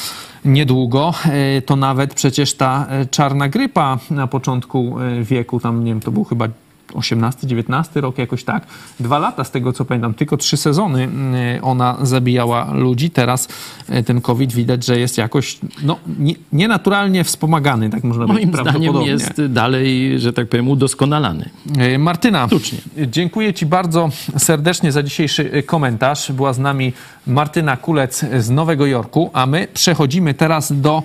niedługo, 0.45 1.13
e, 1.25 1.61
to 1.61 1.75
nawet 1.75 2.13
przecież 2.13 2.53
ta 2.53 2.87
czarna 3.11 3.49
grypa 3.49 3.99
na 4.11 4.27
początku 4.27 4.95
wieku, 5.21 5.59
tam 5.59 5.83
nie 5.83 5.91
wiem, 5.91 5.99
to 5.99 6.11
był 6.11 6.23
chyba 6.23 6.47
18-19 6.93 8.01
rok, 8.01 8.17
jakoś 8.17 8.43
tak. 8.43 8.67
Dwa 8.99 9.19
lata 9.19 9.43
z 9.43 9.51
tego 9.51 9.73
co 9.73 9.85
pamiętam, 9.85 10.13
tylko 10.13 10.37
trzy 10.37 10.57
sezony 10.57 11.03
mm, 11.03 11.35
ona 11.61 11.97
zabijała 12.01 12.73
ludzi. 12.73 13.09
Teraz 13.09 13.47
e, 13.89 14.03
ten 14.03 14.21
COVID 14.21 14.53
widać, 14.53 14.85
że 14.85 14.99
jest 14.99 15.17
jakoś 15.17 15.59
no, 15.83 15.97
nie, 16.19 16.33
nienaturalnie 16.53 17.23
wspomagany, 17.23 17.89
tak 17.89 18.03
można 18.03 18.27
Moim 18.27 18.35
powiedzieć. 18.35 18.53
zdaniem 18.53 18.73
prawdopodobnie. 18.73 19.11
jest 19.11 19.45
dalej, 19.53 20.19
że 20.19 20.33
tak 20.33 20.49
powiem, 20.49 20.67
udoskonalany. 20.67 21.49
E, 21.77 21.97
Martyna, 21.97 22.47
Sztucznie. 22.47 22.77
dziękuję 23.07 23.53
Ci 23.53 23.65
bardzo 23.65 24.09
serdecznie 24.37 24.91
za 24.91 25.03
dzisiejszy 25.03 25.51
e, 25.51 25.63
komentarz. 25.63 26.31
Była 26.31 26.53
z 26.53 26.59
nami 26.59 26.93
Martyna 27.27 27.77
Kulec 27.77 28.25
z 28.39 28.49
Nowego 28.49 28.85
Jorku, 28.85 29.29
a 29.33 29.45
my 29.45 29.67
przechodzimy 29.73 30.33
teraz 30.33 30.81
do 30.81 31.03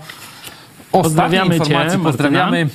ostatniej 0.92 1.02
Pozdrawiamy 1.02 1.50
cię, 1.50 1.56
informacji. 1.56 1.98
Martyna. 1.98 2.04
Pozdrawiamy. 2.04 2.68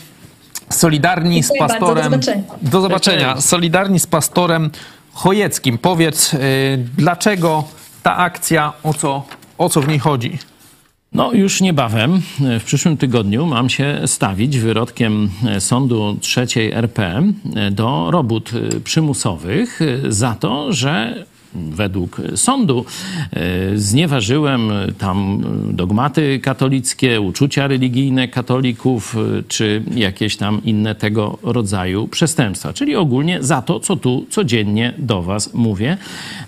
Solidarni 0.69 1.44
z 1.44 1.48
Dziękuję 1.48 1.60
bardzo, 1.60 1.73
do 1.73 1.80
pastorem. 1.80 2.03
zobaczenia. 2.11 2.44
Do 2.61 2.81
zobaczenia. 2.81 3.41
Solidarni 3.41 3.99
z 3.99 4.07
pastorem 4.07 4.69
Chojeckim. 5.14 5.77
Powiedz, 5.77 6.34
y, 6.34 6.38
dlaczego 6.98 7.64
ta 8.03 8.18
akcja, 8.18 8.73
o 8.84 8.94
co, 8.94 9.23
o 9.57 9.69
co 9.69 9.81
w 9.81 9.88
niej 9.88 9.99
chodzi? 9.99 10.38
No, 11.14 11.34
już 11.34 11.61
niebawem, 11.61 12.22
w 12.60 12.64
przyszłym 12.64 12.98
tygodniu, 12.98 13.45
mam 13.45 13.69
się 13.69 14.02
stawić 14.06 14.60
wyrodkiem 14.60 15.30
sądu 15.60 16.18
trzeciej 16.22 16.72
RP 16.72 17.23
do 17.72 18.11
robót 18.11 18.52
przymusowych 18.84 19.80
za 20.10 20.35
to, 20.35 20.73
że 20.73 21.26
według 21.70 22.22
sądu 22.36 22.86
e, 23.34 23.78
znieważyłem 23.78 24.72
tam 24.98 25.44
dogmaty 25.74 26.40
katolickie, 26.40 27.22
uczucia 27.22 27.68
religijne 27.68 28.28
katolików, 28.28 29.16
e, 29.16 29.44
czy 29.48 29.84
jakieś 29.96 30.38
tam 30.38 30.62
inne 30.64 30.96
tego 30.96 31.38
rodzaju 31.44 32.08
przestępstwa. 32.08 32.74
Czyli 32.74 32.96
ogólnie 32.96 33.44
za 33.44 33.62
to, 33.62 33.80
co 33.80 33.96
tu 33.96 34.26
codziennie 34.30 34.94
do 34.98 35.22
Was 35.22 35.54
mówię. 35.54 35.98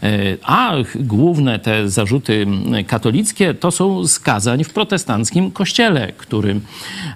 E, 0.03 0.09
A 0.43 0.73
główne 0.95 1.59
te 1.59 1.89
zarzuty 1.89 2.47
katolickie 2.87 3.53
to 3.53 3.71
są 3.71 4.07
skazań 4.07 4.63
w 4.63 4.73
protestanckim 4.73 5.51
kościele, 5.51 6.11
którym 6.17 6.61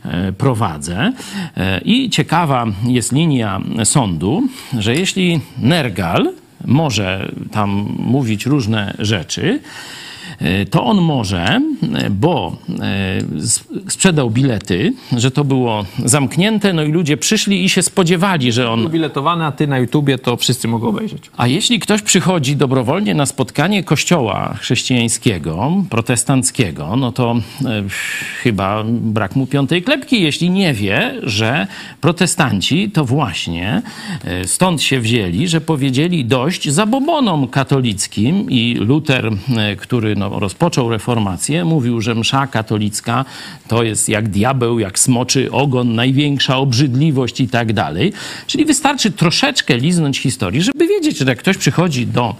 e, 0.05 0.31
prowadzę. 0.31 1.13
I 1.85 2.09
ciekawa 2.09 2.65
jest 2.87 3.11
linia 3.11 3.61
sądu, 3.83 4.43
że 4.79 4.95
jeśli 4.95 5.39
Nergal, 5.57 6.33
może 6.65 7.31
tam 7.51 7.69
mówić 7.99 8.45
różne 8.45 8.93
rzeczy, 8.99 9.59
to 10.69 10.83
on 10.83 11.01
może, 11.01 11.61
e, 11.93 12.09
bo 12.09 12.57
e, 12.79 13.89
sprzedał 13.89 14.29
bilety, 14.29 14.93
że 15.17 15.31
to 15.31 15.43
było 15.43 15.85
zamknięte, 16.05 16.73
no 16.73 16.83
i 16.83 16.91
ludzie 16.91 17.17
przyszli 17.17 17.65
i 17.65 17.69
się 17.69 17.83
spodziewali, 17.83 18.51
że 18.51 18.71
on 18.71 18.89
Biletowane, 18.89 19.45
a 19.45 19.51
ty 19.51 19.67
na 19.67 19.77
YouTubie 19.77 20.17
to 20.17 20.37
wszyscy 20.37 20.67
mogą 20.67 20.87
obejrzeć. 20.87 21.31
a 21.37 21.47
jeśli 21.47 21.79
ktoś 21.79 22.01
przychodzi 22.01 22.55
dobrowolnie 22.55 23.15
na 23.15 23.25
spotkanie 23.25 23.83
kościoła 23.83 24.53
chrześcijańskiego, 24.59 25.71
protestanckiego, 25.89 26.95
no 26.95 27.11
to 27.11 27.35
e, 27.65 27.83
chyba 28.43 28.83
brak 28.87 29.35
mu 29.35 29.47
piątej 29.47 29.83
klepki, 29.83 30.21
jeśli 30.21 30.49
nie 30.49 30.73
wie, 30.73 31.13
że 31.23 31.67
protestanci 32.01 32.91
to 32.91 33.05
właśnie 33.05 33.81
e, 34.23 34.47
stąd 34.47 34.81
się 34.81 34.99
wzięli, 34.99 35.47
że 35.47 35.61
powiedzieli 35.61 36.25
dość 36.25 36.69
zabobonom 36.69 37.47
katolickim 37.47 38.51
i 38.51 38.75
Luter, 38.75 39.31
e, 39.57 39.75
który 39.75 40.15
no, 40.29 40.39
rozpoczął 40.39 40.89
reformację, 40.89 41.65
mówił, 41.65 42.01
że 42.01 42.15
msza 42.15 42.47
katolicka 42.47 43.25
to 43.67 43.83
jest 43.83 44.09
jak 44.09 44.29
diabeł, 44.29 44.79
jak 44.79 44.99
smoczy 44.99 45.51
ogon, 45.51 45.95
największa 45.95 46.57
obrzydliwość 46.57 47.41
i 47.41 47.47
tak 47.47 47.73
dalej. 47.73 48.13
Czyli 48.47 48.65
wystarczy 48.65 49.11
troszeczkę 49.11 49.77
liznąć 49.77 50.19
historii, 50.19 50.61
żeby 50.61 50.87
wiedzieć, 50.87 51.17
że 51.17 51.25
jak 51.25 51.39
ktoś 51.39 51.57
przychodzi 51.57 52.07
do 52.07 52.35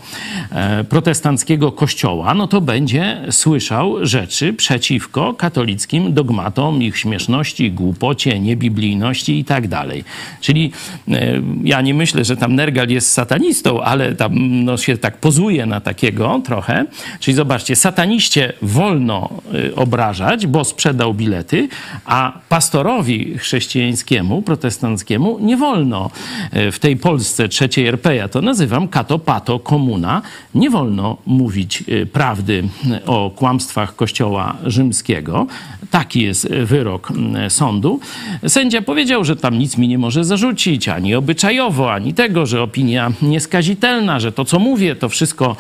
e, 0.52 0.84
protestanckiego 0.84 1.72
kościoła, 1.72 2.34
no 2.34 2.48
to 2.48 2.62
będzie 2.62 3.22
słyszał 3.32 4.06
rzeczy 4.06 4.54
przeciwko 4.54 5.34
katolickim 5.34 6.14
dogmatom, 6.14 6.82
ich 6.82 6.98
śmieszności, 6.98 7.72
głupocie, 7.72 8.40
niebiblijności 8.40 9.40
i 9.40 9.46
tak 9.46 9.68
dalej. 9.68 10.04
Czyli 10.42 10.72
e, 11.08 11.42
ja 11.64 11.82
nie 11.82 11.94
myślę, 11.94 12.26
że 12.26 12.38
tam 12.38 12.56
Nergal 12.56 12.90
jest 12.90 13.12
satanistą, 13.12 13.82
ale 13.82 14.16
tam 14.16 14.64
no, 14.66 14.78
się 14.78 14.98
tak 14.98 15.18
pozuje 15.18 15.66
na 15.66 15.82
takiego 15.82 16.42
trochę. 16.46 16.86
Czyli 17.20 17.36
zobaczcie, 17.36 17.73
sataniście 17.76 18.54
wolno 18.62 19.30
y, 19.54 19.76
obrażać, 19.76 20.48
bo 20.48 20.64
sprzedał 20.64 21.14
bilety, 21.14 21.68
a 22.06 22.40
pastorowi 22.50 23.38
chrześcijańskiemu, 23.38 24.42
protestanckiemu 24.42 25.40
nie 25.42 25.58
wolno. 25.58 26.10
Y, 26.56 26.72
W 26.72 26.80
tej 26.80 26.98
Polsce 26.98 27.50
trzeciej 27.50 27.88
RP, 27.88 28.16
ja 28.16 28.28
to 28.28 28.42
nazywam 28.42 28.88
kato, 28.88 29.20
pato, 29.20 29.60
komuna, 29.60 30.22
nie 30.56 30.70
wolno 30.70 31.18
mówić 31.26 31.84
y, 31.90 32.06
prawdy 32.06 32.64
o 33.06 33.32
kłamstwach 33.36 33.96
Kościoła 33.96 34.56
rzymskiego. 34.66 35.48
Taki 35.92 36.22
jest 36.22 36.50
wyrok 36.50 37.10
sądu. 37.50 38.00
Sędzia 38.48 38.82
powiedział, 38.82 39.24
że 39.24 39.36
tam 39.36 39.60
nic 39.60 39.78
mi 39.78 39.88
nie 39.88 39.98
może 39.98 40.24
zarzucić, 40.24 40.90
ani 40.90 41.16
obyczajowo, 41.16 41.94
ani 41.94 42.14
tego, 42.14 42.46
że 42.46 42.62
opinia 42.62 43.12
nieskazitelna, 43.22 44.20
że 44.20 44.32
to, 44.32 44.46
co 44.46 44.60
mówię, 44.60 44.96
to 44.96 45.10
wszystko, 45.10 45.56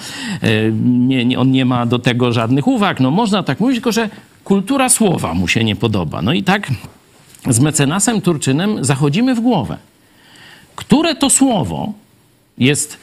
on 1.37 1.51
nie 1.51 1.65
ma 1.65 1.85
do 1.85 1.99
tego 2.03 2.31
żadnych 2.31 2.67
uwag. 2.67 2.99
No 2.99 3.11
można 3.11 3.43
tak 3.43 3.59
mówić, 3.59 3.75
tylko 3.75 3.91
że 3.91 4.09
kultura 4.43 4.89
słowa 4.89 5.33
mu 5.33 5.47
się 5.47 5.63
nie 5.63 5.75
podoba. 5.75 6.21
No 6.21 6.33
i 6.33 6.43
tak 6.43 6.67
z 7.49 7.59
mecenasem 7.59 8.21
Turczynem 8.21 8.85
zachodzimy 8.85 9.35
w 9.35 9.39
głowę. 9.39 9.77
Które 10.75 11.15
to 11.15 11.29
słowo 11.29 11.93
jest 12.57 12.97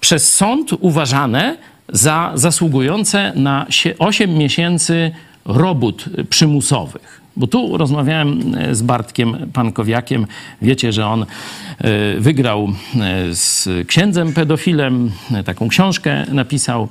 przez 0.00 0.32
sąd 0.34 0.70
uważane 0.80 1.56
za 1.88 2.32
zasługujące 2.34 3.32
na 3.34 3.66
sie- 3.70 3.94
8 3.98 4.38
miesięcy 4.38 5.10
robót 5.44 6.04
przymusowych. 6.30 7.20
Bo 7.36 7.46
tu 7.46 7.76
rozmawiałem 7.76 8.54
e, 8.58 8.74
z 8.74 8.82
Bartkiem 8.82 9.36
Pankowiakiem. 9.52 10.26
Wiecie, 10.62 10.92
że 10.92 11.06
on 11.06 11.22
e, 11.22 11.26
wygrał 12.20 12.68
e, 12.68 13.34
z 13.34 13.68
księdzem 13.86 14.32
pedofilem, 14.32 15.10
taką 15.44 15.68
książkę 15.68 16.24
napisał. 16.32 16.88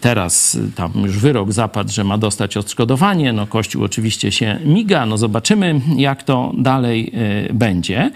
Teraz 0.00 0.58
tam 0.74 0.92
już 1.04 1.18
wyrok 1.18 1.52
zapadł, 1.52 1.92
że 1.92 2.04
ma 2.04 2.18
dostać 2.18 2.56
odszkodowanie. 2.56 3.32
No 3.32 3.46
Kościół 3.46 3.84
oczywiście 3.84 4.32
się 4.32 4.58
miga. 4.64 5.06
No 5.06 5.18
zobaczymy, 5.18 5.80
jak 5.96 6.22
to 6.22 6.52
dalej 6.58 7.12
będzie. 7.52 8.10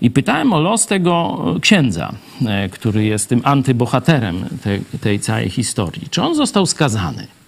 I 0.00 0.10
pytałem 0.10 0.52
o 0.52 0.60
los 0.60 0.86
tego 0.86 1.44
księdza, 1.60 2.12
który 2.70 3.04
jest 3.04 3.28
tym 3.28 3.40
antybohaterem 3.44 4.44
tej, 4.62 4.80
tej 5.00 5.20
całej 5.20 5.50
historii. 5.50 6.08
Czy 6.10 6.22
on 6.22 6.34
został 6.34 6.66
skazany? 6.66 7.39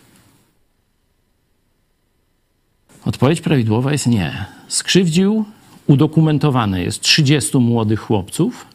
Odpowiedź 3.04 3.40
prawidłowa 3.40 3.92
jest 3.92 4.06
nie. 4.06 4.44
Skrzywdził, 4.68 5.44
udokumentowane 5.86 6.82
jest 6.82 7.00
30 7.00 7.58
młodych 7.58 8.00
chłopców, 8.00 8.66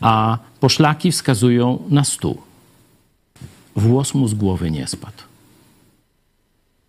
a 0.00 0.38
poszlaki 0.60 1.12
wskazują 1.12 1.78
na 1.90 2.04
100. 2.04 2.34
Włos 3.76 4.14
mu 4.14 4.28
z 4.28 4.34
głowy 4.34 4.70
nie 4.70 4.86
spadł. 4.86 5.22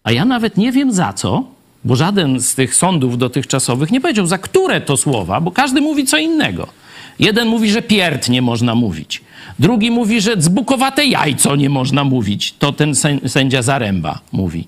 A 0.03 0.11
ja 0.11 0.25
nawet 0.25 0.57
nie 0.57 0.71
wiem 0.71 0.93
za 0.93 1.13
co, 1.13 1.43
bo 1.83 1.95
żaden 1.95 2.39
z 2.39 2.55
tych 2.55 2.75
sądów 2.75 3.17
dotychczasowych 3.17 3.91
nie 3.91 4.01
powiedział, 4.01 4.25
za 4.27 4.37
które 4.37 4.81
to 4.81 4.97
słowa, 4.97 5.41
bo 5.41 5.51
każdy 5.51 5.81
mówi 5.81 6.05
co 6.05 6.17
innego. 6.17 6.67
Jeden 7.19 7.47
mówi, 7.47 7.71
że 7.71 7.81
pierd 7.81 8.29
nie 8.29 8.41
można 8.41 8.75
mówić. 8.75 9.21
Drugi 9.59 9.91
mówi, 9.91 10.21
że 10.21 10.37
dzbukowate 10.37 11.05
jajco 11.05 11.55
nie 11.55 11.69
można 11.69 12.03
mówić. 12.03 12.53
To 12.59 12.71
ten 12.71 12.91
sę- 12.91 13.29
sędzia 13.29 13.61
Zaręba 13.61 14.19
mówi. 14.31 14.67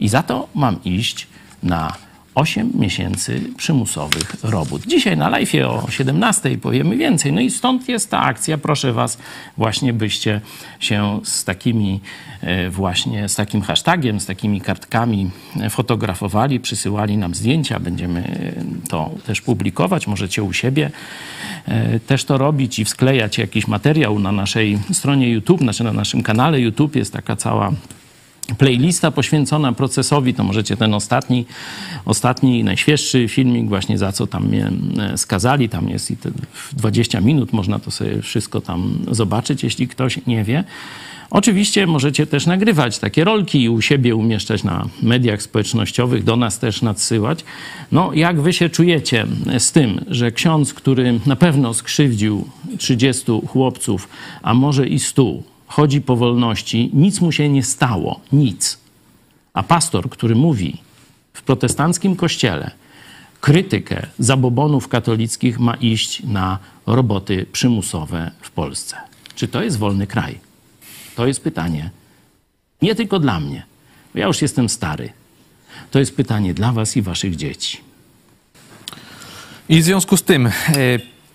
I 0.00 0.08
za 0.08 0.22
to 0.22 0.48
mam 0.54 0.84
iść 0.84 1.26
na 1.62 1.92
8 2.34 2.72
miesięcy 2.74 3.40
przymusowych 3.56 4.36
robót. 4.42 4.82
Dzisiaj 4.86 5.16
na 5.16 5.28
live 5.28 5.54
o 5.66 5.90
17 5.90 6.58
powiemy 6.58 6.96
więcej. 6.96 7.32
No 7.32 7.40
i 7.40 7.50
stąd 7.50 7.88
jest 7.88 8.10
ta 8.10 8.20
akcja. 8.20 8.58
Proszę 8.58 8.92
Was 8.92 9.18
właśnie, 9.56 9.92
byście 9.92 10.40
się 10.80 11.20
z 11.24 11.44
takimi 11.44 12.00
e, 12.40 12.70
właśnie, 12.70 13.28
z 13.28 13.34
takim 13.34 13.62
hashtagiem, 13.62 14.20
z 14.20 14.26
takimi 14.26 14.60
kartkami 14.60 15.30
fotografowali, 15.70 16.60
przysyłali 16.60 17.16
nam 17.16 17.34
zdjęcia. 17.34 17.80
Będziemy 17.80 18.20
e, 18.20 18.88
to 18.88 19.10
też 19.26 19.40
publikować. 19.40 20.06
Możecie 20.06 20.42
u 20.42 20.52
siebie 20.52 20.90
e, 21.66 22.00
też 22.00 22.24
to 22.24 22.38
robić 22.38 22.78
i 22.78 22.84
wsklejać 22.84 23.38
jakiś 23.38 23.68
materiał 23.68 24.18
na 24.18 24.32
naszej 24.32 24.78
stronie 24.92 25.30
YouTube, 25.30 25.60
znaczy 25.60 25.84
na 25.84 25.92
naszym 25.92 26.22
kanale 26.22 26.60
YouTube 26.60 26.96
jest 26.96 27.12
taka 27.12 27.36
cała 27.36 27.72
playlista 28.58 29.10
poświęcona 29.10 29.72
procesowi, 29.72 30.34
to 30.34 30.44
możecie 30.44 30.76
ten 30.76 30.94
ostatni, 30.94 31.46
ostatni, 32.04 32.64
najświeższy 32.64 33.28
filmik 33.28 33.68
właśnie 33.68 33.98
za 33.98 34.12
co 34.12 34.26
tam 34.26 34.46
mnie 34.46 34.70
e, 34.98 35.18
skazali, 35.18 35.68
tam 35.68 35.88
jest 35.88 36.10
i 36.10 36.16
te 36.16 36.30
20 36.72 37.20
minut, 37.20 37.52
można 37.52 37.78
to 37.78 37.90
sobie 37.90 38.22
wszystko 38.22 38.60
tam 38.60 38.98
zobaczyć, 39.10 39.64
jeśli 39.64 39.88
ktoś 39.88 40.26
nie 40.26 40.44
wie. 40.44 40.64
Oczywiście 41.30 41.86
możecie 41.86 42.26
też 42.26 42.46
nagrywać 42.46 42.98
takie 42.98 43.24
rolki 43.24 43.62
i 43.62 43.68
u 43.68 43.80
siebie 43.80 44.16
umieszczać 44.16 44.64
na 44.64 44.88
mediach 45.02 45.42
społecznościowych, 45.42 46.24
do 46.24 46.36
nas 46.36 46.58
też 46.58 46.82
nadsyłać. 46.82 47.44
No, 47.92 48.10
jak 48.14 48.40
wy 48.40 48.52
się 48.52 48.68
czujecie 48.68 49.26
z 49.58 49.72
tym, 49.72 50.04
że 50.08 50.32
ksiądz, 50.32 50.74
który 50.74 51.20
na 51.26 51.36
pewno 51.36 51.74
skrzywdził 51.74 52.48
30 52.78 53.24
chłopców, 53.48 54.08
a 54.42 54.54
może 54.54 54.88
i 54.88 54.98
100, 54.98 55.32
chodzi 55.70 56.00
po 56.00 56.16
wolności, 56.16 56.90
nic 56.92 57.20
mu 57.20 57.32
się 57.32 57.48
nie 57.48 57.62
stało, 57.62 58.20
nic. 58.32 58.78
A 59.52 59.62
pastor, 59.62 60.10
który 60.10 60.34
mówi 60.34 60.76
w 61.32 61.42
protestanckim 61.42 62.16
kościele 62.16 62.70
krytykę 63.40 64.06
zabobonów 64.18 64.88
katolickich, 64.88 65.60
ma 65.60 65.74
iść 65.74 66.22
na 66.22 66.58
roboty 66.86 67.46
przymusowe 67.52 68.30
w 68.40 68.50
Polsce. 68.50 68.96
Czy 69.34 69.48
to 69.48 69.62
jest 69.62 69.78
wolny 69.78 70.06
kraj? 70.06 70.38
To 71.16 71.26
jest 71.26 71.42
pytanie 71.42 71.90
nie 72.82 72.94
tylko 72.94 73.18
dla 73.18 73.40
mnie, 73.40 73.62
ja 74.14 74.26
już 74.26 74.42
jestem 74.42 74.68
stary. 74.68 75.12
To 75.90 75.98
jest 75.98 76.16
pytanie 76.16 76.54
dla 76.54 76.72
Was 76.72 76.96
i 76.96 77.02
Waszych 77.02 77.36
dzieci. 77.36 77.80
I 79.68 79.80
w 79.80 79.84
związku 79.84 80.16
z 80.16 80.22
tym 80.22 80.46
e, 80.46 80.52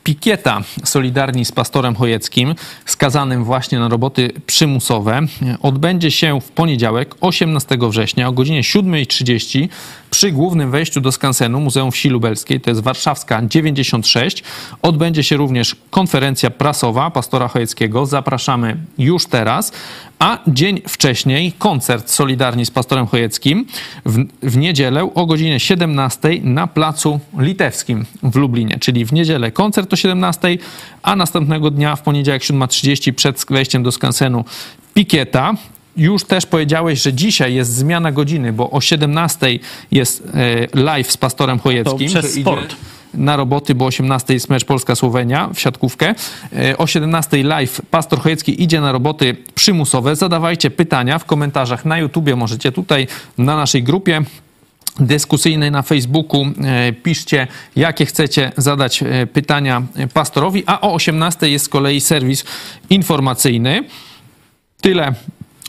pikieta 0.06 0.62
Solidarni 0.84 1.46
z 1.46 1.52
pastorem 1.52 1.96
Chojeckim, 1.96 2.56
skazanym 2.86 3.44
właśnie 3.44 3.80
na 3.80 3.88
roboty 3.88 4.32
przymusowe, 4.48 5.22
odbędzie 5.62 6.12
się 6.12 6.42
w 6.42 6.52
poniedziałek 6.52 7.16
18 7.22 7.78
września 7.82 8.28
o 8.28 8.32
godzinie 8.32 8.62
7.30 8.62 9.68
przy 10.10 10.32
głównym 10.32 10.72
wejściu 10.72 11.02
do 11.02 11.12
skansenu 11.12 11.60
Muzeum 11.60 11.92
Wsi 11.92 12.10
Lubelskiej, 12.10 12.62
to 12.62 12.70
jest 12.70 12.82
Warszawska 12.82 13.42
96. 13.48 14.44
Odbędzie 14.82 15.24
się 15.24 15.38
również 15.38 15.76
konferencja 15.90 16.50
prasowa 16.50 17.12
pastora 17.12 17.48
Chojeckiego. 17.48 18.06
Zapraszamy 18.06 18.78
już 18.98 19.26
teraz. 19.26 19.72
A 20.20 20.40
dzień 20.48 20.82
wcześniej 20.88 21.52
koncert 21.52 22.10
Solidarni 22.10 22.66
z 22.66 22.72
pastorem 22.72 23.08
Chojeckim 23.08 23.66
w, 24.06 24.24
w 24.44 24.58
niedzielę 24.58 25.10
o 25.16 25.26
godzinie 25.26 25.60
17 25.60 26.30
na 26.44 26.68
Placu 26.68 27.20
Litewskim 27.40 28.06
w 28.24 28.36
Lublinie. 28.36 28.78
Czyli 28.80 29.06
w 29.06 29.14
niedzielę 29.14 29.52
koncert 29.52 29.94
o 29.94 29.96
17, 29.96 30.58
a 31.04 31.16
następnego 31.16 31.72
dnia 31.72 31.96
w 31.96 32.02
poniedziałek 32.02 32.42
7.30 32.42 33.14
przed 33.14 33.46
wejściem 33.50 33.84
do 33.84 33.92
skansenu 33.92 34.46
pikieta 34.94 35.54
już 35.98 36.24
też 36.24 36.46
powiedziałeś, 36.46 37.02
że 37.02 37.14
dzisiaj 37.14 37.54
jest 37.54 37.74
zmiana 37.74 38.12
godziny, 38.12 38.54
bo 38.54 38.72
o 38.72 38.82
17 38.82 39.60
jest 39.92 40.24
e, 40.74 40.82
live 40.82 41.12
z 41.12 41.18
pastorem 41.18 41.60
Chojeckim. 41.60 42.08
To 42.08 42.20
przez 42.20 42.34
sport. 42.34 42.66
Idzie 42.66 42.76
na 43.18 43.36
roboty, 43.36 43.76
bo 43.76 43.86
o 43.86 43.88
18 43.88 44.34
jest 44.34 44.50
mecz 44.50 44.66
Polska-Słowenia 44.66 45.50
w 45.54 45.60
siatkówkę. 45.60 46.16
E, 46.54 46.78
O 46.78 46.88
17 46.88 47.44
live 47.44 47.82
pastor 47.92 48.20
Chojecki 48.20 48.64
idzie 48.64 48.82
na 48.82 48.92
roboty 48.92 49.36
przymusowe. 49.56 50.16
Zadawajcie 50.16 50.70
pytania 50.72 51.20
w 51.20 51.26
komentarzach 51.26 51.86
na 51.86 51.98
YouTubie, 51.98 52.36
możecie 52.36 52.72
tutaj 52.72 53.08
na 53.38 53.56
naszej 53.56 53.84
grupie 53.84 54.22
dyskusyjnej 55.00 55.72
na 55.72 55.82
Facebooku. 55.82 56.46
E, 56.64 56.94
Piszcie, 56.94 57.48
jakie 57.76 58.06
chcecie 58.06 58.52
zadać 58.58 59.04
e, 59.04 59.28
pytania 59.28 59.82
pastorowi, 60.14 60.64
a 60.66 60.82
o 60.82 60.94
18 60.94 61.50
jest 61.50 61.66
z 61.66 61.70
kolei 61.70 62.02
serwis 62.02 62.44
informacyjny. 62.90 63.84
Tyle 64.82 65.14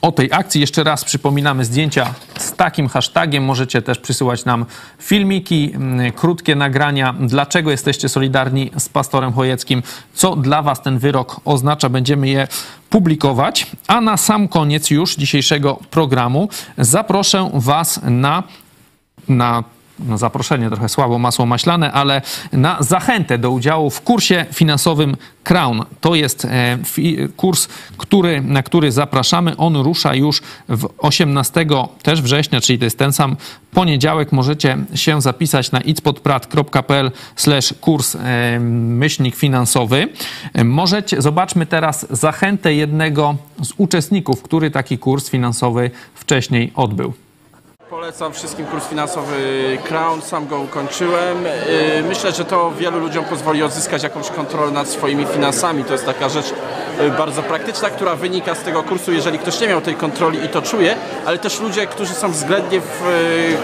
o 0.03 0.13
tej 0.13 0.33
akcji. 0.33 0.61
Jeszcze 0.61 0.85
raz 0.85 1.05
przypominamy 1.05 1.65
zdjęcia 1.65 2.15
z 2.39 2.53
takim 2.53 2.89
hashtagiem. 2.89 3.45
Możecie 3.45 3.83
też 3.83 3.99
przysyłać 3.99 4.45
nam 4.45 4.67
filmiki, 4.99 5.73
mm, 5.75 6.13
krótkie 6.13 6.55
nagrania. 6.55 7.15
Dlaczego 7.21 7.71
jesteście 7.71 8.09
solidarni 8.09 8.71
z 8.79 8.89
pastorem 8.89 9.33
Chojeckim? 9.33 9.83
Co 10.15 10.37
dla 10.37 10.63
was 10.63 10.83
ten 10.83 10.99
wyrok 10.99 11.41
oznacza? 11.45 11.89
Będziemy 11.89 12.29
je 12.29 12.49
publikować. 12.91 13.67
A 13.87 14.01
na 14.01 14.17
sam 14.17 14.49
koniec 14.49 14.91
już 14.91 15.17
dzisiejszego 15.17 15.79
programu 15.91 16.49
zaproszę 16.79 17.51
was 17.55 18.01
na 18.03 18.43
na 19.29 19.65
no 19.99 20.19
zaproszenie 20.19 20.69
trochę 20.69 20.89
słabo, 20.89 21.19
masło 21.19 21.47
maślane, 21.47 21.93
ale 21.93 22.23
na 22.53 22.77
zachętę 22.81 23.39
do 23.39 23.51
udziału 23.51 23.91
w 23.91 24.01
kursie 24.01 24.47
finansowym 24.53 25.17
Crown. 25.45 25.85
To 26.01 26.15
jest 26.15 26.45
e, 26.45 26.79
kurs, 27.37 27.69
który, 27.97 28.41
na 28.41 28.63
który 28.63 28.93
zapraszamy. 28.93 29.57
On 29.57 29.77
rusza 29.77 30.15
już 30.15 30.43
w 30.69 30.89
18 30.99 31.67
też 32.03 32.23
września, 32.23 32.61
czyli 32.61 32.79
to 32.79 32.85
jest 32.85 32.99
ten 32.99 33.13
sam 33.13 33.37
poniedziałek. 33.71 34.33
Możecie 34.33 34.79
się 34.95 35.23
zapisać 35.23 35.73
na 35.73 35.81
itspodprat.pl 35.81 37.11
kurs 37.81 38.15
e, 38.15 38.61
myślnik 38.61 39.37
finansowy. 39.37 40.09
Możecie, 40.65 41.23
zobaczmy 41.23 41.67
teraz 41.67 42.07
zachętę 42.11 42.75
jednego 42.75 43.37
z 43.63 43.73
uczestników, 43.77 44.43
który 44.43 44.71
taki 44.71 44.99
kurs 44.99 45.31
finansowy 45.31 45.91
wcześniej 46.15 46.73
odbył. 46.75 47.26
Polecam 47.91 48.33
wszystkim 48.33 48.67
kurs 48.67 48.85
finansowy 48.87 49.37
Crown, 49.89 50.23
sam 50.23 50.47
go 50.47 50.61
ukończyłem. 50.61 51.45
Yy, 51.45 52.03
Myślę, 52.09 52.33
że 52.33 52.45
to 52.45 52.73
wielu 52.79 52.99
ludziom 52.99 53.25
pozwoli 53.25 53.63
odzyskać 53.63 54.03
jakąś 54.03 54.31
kontrolę 54.31 54.71
nad 54.71 54.89
swoimi 54.89 55.27
finansami. 55.27 55.85
To 55.85 55.93
jest 55.93 56.07
taka 56.07 56.29
rzecz 56.29 56.47
yy, 57.01 57.11
bardzo 57.11 57.43
praktyczna, 57.43 57.91
która 57.91 58.17
wynika 58.17 58.55
z 58.55 58.63
tego 58.63 58.83
kursu, 58.83 59.13
jeżeli 59.13 59.39
ktoś 59.39 59.61
nie 59.61 59.69
miał 59.69 59.81
tej 59.81 59.95
kontroli 59.95 60.45
i 60.45 60.49
to 60.49 60.63
czuje, 60.63 60.97
ale 61.27 61.39
też 61.39 61.61
ludzie, 61.61 61.87
którzy 61.87 62.15
są 62.15 62.31
względnie 62.33 62.81
w 62.81 63.03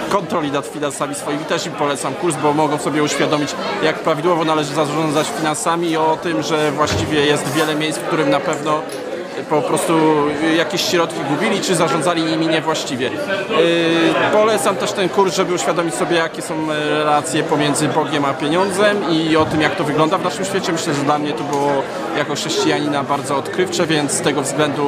yy, 0.07 0.11
kontroli 0.13 0.53
nad 0.53 0.67
finansami 0.67 1.15
swoimi, 1.15 1.45
też 1.45 1.67
im 1.67 1.73
polecam 1.73 2.15
kurs, 2.15 2.37
bo 2.43 2.53
mogą 2.53 2.79
sobie 2.79 3.03
uświadomić, 3.03 3.55
jak 3.83 3.99
prawidłowo 3.99 4.45
należy 4.45 4.75
zarządzać 4.75 5.27
finansami 5.37 5.91
i 5.91 5.97
o 5.97 6.19
tym, 6.23 6.43
że 6.43 6.71
właściwie 6.73 7.27
jest 7.27 7.53
wiele 7.53 7.75
miejsc, 7.75 7.99
w 7.99 8.03
którym 8.03 8.31
na 8.31 8.41
pewno 8.41 8.83
po 9.51 9.63
prostu 9.63 9.93
jakieś 10.57 10.83
środki 10.83 11.21
gubili, 11.31 11.61
czy 11.61 11.75
zarządzali 11.75 12.23
nimi 12.23 12.47
niewłaściwie. 12.47 13.11
Yy, 13.11 14.31
Polecam 14.33 14.77
też 14.77 14.93
ten 14.93 15.09
kurs, 15.09 15.35
żeby 15.35 15.55
uświadomić 15.55 15.95
sobie, 15.95 16.17
jakie 16.17 16.43
są 16.43 16.55
e, 16.55 16.89
relacje 16.89 17.43
pomiędzy 17.43 17.89
Bogiem 17.89 18.25
a 18.25 18.35
pieniądzem 18.35 19.11
i 19.11 19.37
o 19.37 19.45
tym, 19.45 19.61
jak 19.61 19.77
to 19.77 19.85
wygląda 19.85 20.19
w 20.19 20.25
naszym 20.25 20.45
świecie. 20.45 20.73
Myślę, 20.73 20.95
że 20.95 21.03
dla 21.03 21.19
mnie 21.19 21.33
to 21.33 21.45
było 21.45 21.71
jako 22.19 22.35
chrześcijanina 22.35 23.03
bardzo 23.03 23.37
odkrywcze, 23.37 23.87
więc 23.87 24.13
z 24.13 24.21
tego 24.21 24.43
względu 24.43 24.83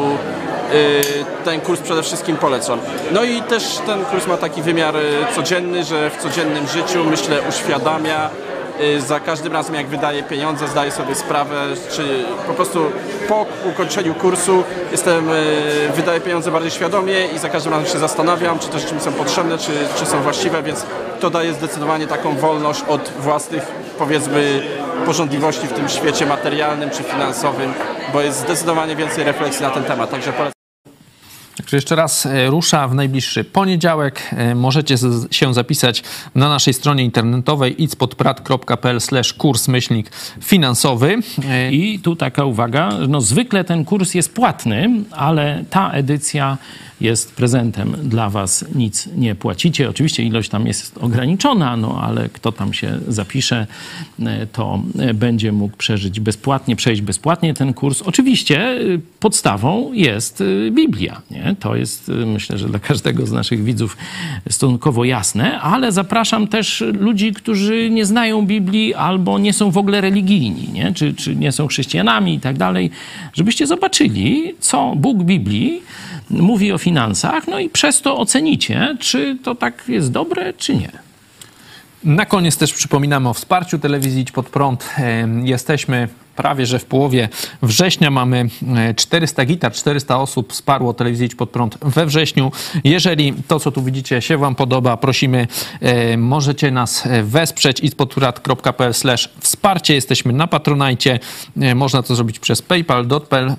yy, 0.72 1.24
ten 1.44 1.60
kurs 1.60 1.80
przede 1.80 2.02
wszystkim 2.02 2.36
polecam. 2.36 2.78
No 3.12 3.24
i 3.24 3.42
też 3.42 3.78
ten 3.86 4.04
kurs 4.04 4.26
ma 4.26 4.36
taki 4.36 4.62
wymiar 4.62 4.96
e, 4.96 5.00
codzienny, 5.34 5.84
że 5.84 6.10
w 6.10 6.16
codziennym 6.16 6.68
życiu, 6.68 7.04
myślę, 7.04 7.40
uświadamia 7.48 8.30
Y, 8.30 8.53
za 8.98 9.20
każdym 9.20 9.52
razem 9.52 9.74
jak 9.74 9.86
wydaję 9.86 10.22
pieniądze 10.22 10.68
zdaję 10.68 10.90
sobie 10.90 11.14
sprawę, 11.14 11.56
czy 11.90 12.24
po 12.46 12.55
prostu 12.55 12.90
po 13.28 13.46
ukończeniu 13.68 14.14
kursu 14.14 14.64
jestem, 14.92 15.30
y, 15.30 15.92
wydaję 15.96 16.20
pieniądze 16.20 16.51
bardziej 16.51 16.70
świadomie 16.70 17.26
i 17.26 17.38
za 17.38 17.48
każdym 17.48 17.72
razem 17.72 17.88
się 17.88 17.98
zastanawiam, 17.98 18.59
czy 18.59 18.68
te 18.68 18.78
rzeczy 18.78 18.94
mi 18.94 19.01
są 19.01 19.12
potrzebne, 19.12 19.59
czy, 19.59 19.72
czy 19.98 20.06
są 20.06 20.22
właściwe, 20.22 20.62
więc 20.62 20.86
to 21.20 21.30
daje 21.30 21.52
zdecydowanie 21.52 22.06
taką 22.06 22.36
wolność 22.36 22.82
od 22.88 23.12
własnych 23.18 23.66
powiedzmy 23.98 24.62
porządliwości 25.06 25.66
w 25.66 25.72
tym 25.72 25.88
świecie 25.88 26.26
materialnym 26.26 26.90
czy 26.90 27.02
finansowym, 27.02 27.72
bo 28.12 28.20
jest 28.20 28.38
zdecydowanie 28.38 28.96
więcej 28.96 29.24
refleksji 29.24 29.62
na 29.62 29.70
ten 29.70 29.84
temat, 29.84 30.10
także 30.10 30.32
polecam. 30.32 30.53
Także 31.56 31.76
jeszcze 31.76 31.97
raz 31.97 32.26
e, 32.26 32.47
rusza 32.47 32.89
w 32.89 32.94
najbliższy 32.94 33.44
poniedziałek. 33.44 34.31
E, 34.32 34.55
Możecie 34.55 34.97
się 35.31 35.55
zapisać 35.55 36.02
na 36.35 36.48
naszej 36.48 36.74
stronie 36.74 37.05
internetowej 37.05 37.82
itspodprat.pl 37.82 38.98
kurs 39.39 39.68
myślnik 39.68 40.10
finansowy. 40.43 41.18
E, 41.48 41.72
I 41.72 41.98
tu 41.98 42.16
taka 42.16 42.44
uwaga, 42.44 42.90
no 43.09 43.20
zwykle 43.20 43.64
ten 43.64 43.85
kurs 43.85 44.14
jest 44.14 44.35
płatny, 44.35 44.90
ale 45.10 45.64
ta 45.70 45.90
edycja 45.90 46.59
jest 47.01 47.35
prezentem 47.36 47.97
dla 48.02 48.31
was, 48.31 48.64
nic 48.74 49.09
nie 49.16 49.35
płacicie. 49.35 49.90
Oczywiście 49.90 50.22
ilość 50.22 50.48
tam 50.51 50.66
jest 50.66 50.98
ograniczona, 50.98 51.76
no 51.76 52.01
ale 52.02 52.28
kto 52.28 52.52
tam 52.52 52.72
się 52.72 52.98
zapisze, 53.09 53.66
to 54.52 54.82
będzie 55.14 55.52
mógł 55.52 55.76
przeżyć 55.76 56.20
bezpłatnie, 56.20 56.76
przejść 56.76 57.02
bezpłatnie 57.02 57.55
ten 57.55 57.74
kurs. 57.74 58.02
Oczywiście 58.02 58.60
e, 58.60 58.78
podstawą 59.20 59.93
jest 59.93 60.40
e, 60.40 60.70
Biblia, 60.70 61.22
nie? 61.31 61.43
To 61.60 61.76
jest, 61.76 62.08
y, 62.08 62.12
myślę, 62.12 62.58
że 62.58 62.68
dla 62.68 62.78
każdego 62.78 63.26
z 63.26 63.32
naszych 63.32 63.64
widzów 63.64 63.96
stosunkowo 64.50 65.04
jasne, 65.04 65.60
ale 65.60 65.92
zapraszam 65.92 66.48
też 66.48 66.84
ludzi, 67.00 67.32
którzy 67.32 67.90
nie 67.90 68.04
znają 68.04 68.46
Biblii 68.46 68.94
albo 68.94 69.38
nie 69.38 69.52
są 69.52 69.70
w 69.70 69.78
ogóle 69.78 70.00
religijni, 70.00 70.68
nie? 70.72 70.92
Czy, 70.94 71.14
czy 71.14 71.36
nie 71.36 71.52
są 71.52 71.66
chrześcijanami 71.66 72.34
i 72.34 72.40
tak 72.40 72.58
dalej, 72.58 72.90
żebyście 73.32 73.66
zobaczyli, 73.66 74.54
co 74.60 74.92
Bóg 74.96 75.22
Biblii 75.22 75.82
mówi 76.30 76.72
o 76.72 76.78
finansach, 76.78 77.48
no 77.48 77.58
i 77.58 77.68
przez 77.68 78.02
to 78.02 78.16
ocenicie, 78.16 78.96
czy 79.00 79.38
to 79.42 79.54
tak 79.54 79.84
jest 79.88 80.12
dobre, 80.12 80.52
czy 80.52 80.76
nie. 80.76 81.14
Na 82.05 82.26
koniec 82.26 82.56
też 82.56 82.72
przypominamy 82.72 83.28
o 83.28 83.35
wsparciu 83.35 83.78
telewizji 83.78 84.22
Idź 84.22 84.32
Pod 84.32 84.48
Prąd. 84.48 84.90
Jesteśmy 85.43 86.09
prawie, 86.36 86.66
że 86.66 86.78
w 86.78 86.85
połowie 86.85 87.28
września 87.62 88.10
mamy 88.10 88.48
400 88.97 89.44
gitar, 89.44 89.72
400 89.72 90.18
osób 90.18 90.52
wsparło 90.52 90.94
telewizję 90.94 91.26
Idź 91.26 91.35
Pod 91.35 91.51
Prąd 91.51 91.78
we 91.82 92.06
wrześniu. 92.06 92.52
Jeżeli 92.85 93.35
to, 93.48 93.60
co 93.60 93.72
tu 93.72 93.82
widzicie, 93.82 94.22
się 94.22 94.39
wam 94.39 94.55
podoba, 94.55 94.97
prosimy, 94.97 95.47
możecie 96.18 96.70
nas 96.70 97.09
wesprzeć 97.22 97.81
idźpodprad.pl 97.81 98.93
wsparcie. 99.40 99.94
Jesteśmy 99.94 100.32
na 100.32 100.47
Patronajcie. 100.47 101.18
Można 101.74 102.02
to 102.02 102.14
zrobić 102.14 102.39
przez 102.39 102.62
PayPal, 102.62 103.06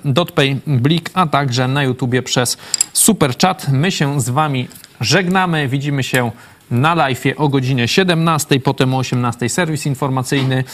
dotpay, 0.04 0.60
Blik, 0.66 1.10
a 1.14 1.26
także 1.26 1.68
na 1.68 1.82
YouTubie 1.82 2.22
przez 2.22 2.56
Super 2.92 3.38
Chat. 3.38 3.66
My 3.68 3.90
się 3.90 4.20
z 4.20 4.30
wami 4.30 4.68
żegnamy. 5.00 5.68
Widzimy 5.68 6.02
się 6.02 6.30
na 6.70 6.94
live 6.94 7.24
o 7.36 7.48
godzinie 7.48 7.88
17, 7.88 8.60
potem 8.60 8.94
o 8.94 8.98
18 8.98 9.48
serwis 9.48 9.86
informacyjny. 9.86 10.64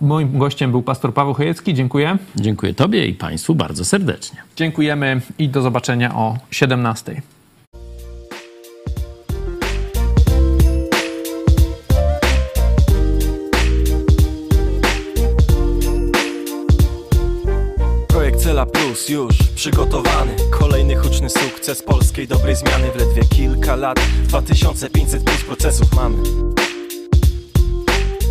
Moim 0.00 0.38
gościem 0.38 0.70
był 0.70 0.82
pastor 0.82 1.14
Paweł 1.14 1.34
Chojecki. 1.34 1.74
Dziękuję. 1.74 2.18
Dziękuję 2.36 2.74
Tobie 2.74 3.06
i 3.06 3.14
Państwu 3.14 3.54
bardzo 3.54 3.84
serdecznie. 3.84 4.38
Dziękujemy 4.56 5.20
i 5.38 5.48
do 5.48 5.62
zobaczenia 5.62 6.14
o 6.14 6.38
17. 6.50 7.22
Już 19.08 19.34
przygotowany. 19.54 20.36
Kolejny 20.50 20.96
huczny 20.96 21.30
sukces 21.30 21.82
polskiej 21.82 22.28
dobrej 22.28 22.56
zmiany. 22.56 22.90
W 22.92 22.96
ledwie 22.96 23.24
kilka 23.24 23.76
lat 23.76 24.00
2500 24.28 25.24
plus 25.24 25.42
procesów 25.42 25.94
mamy. 25.94 26.16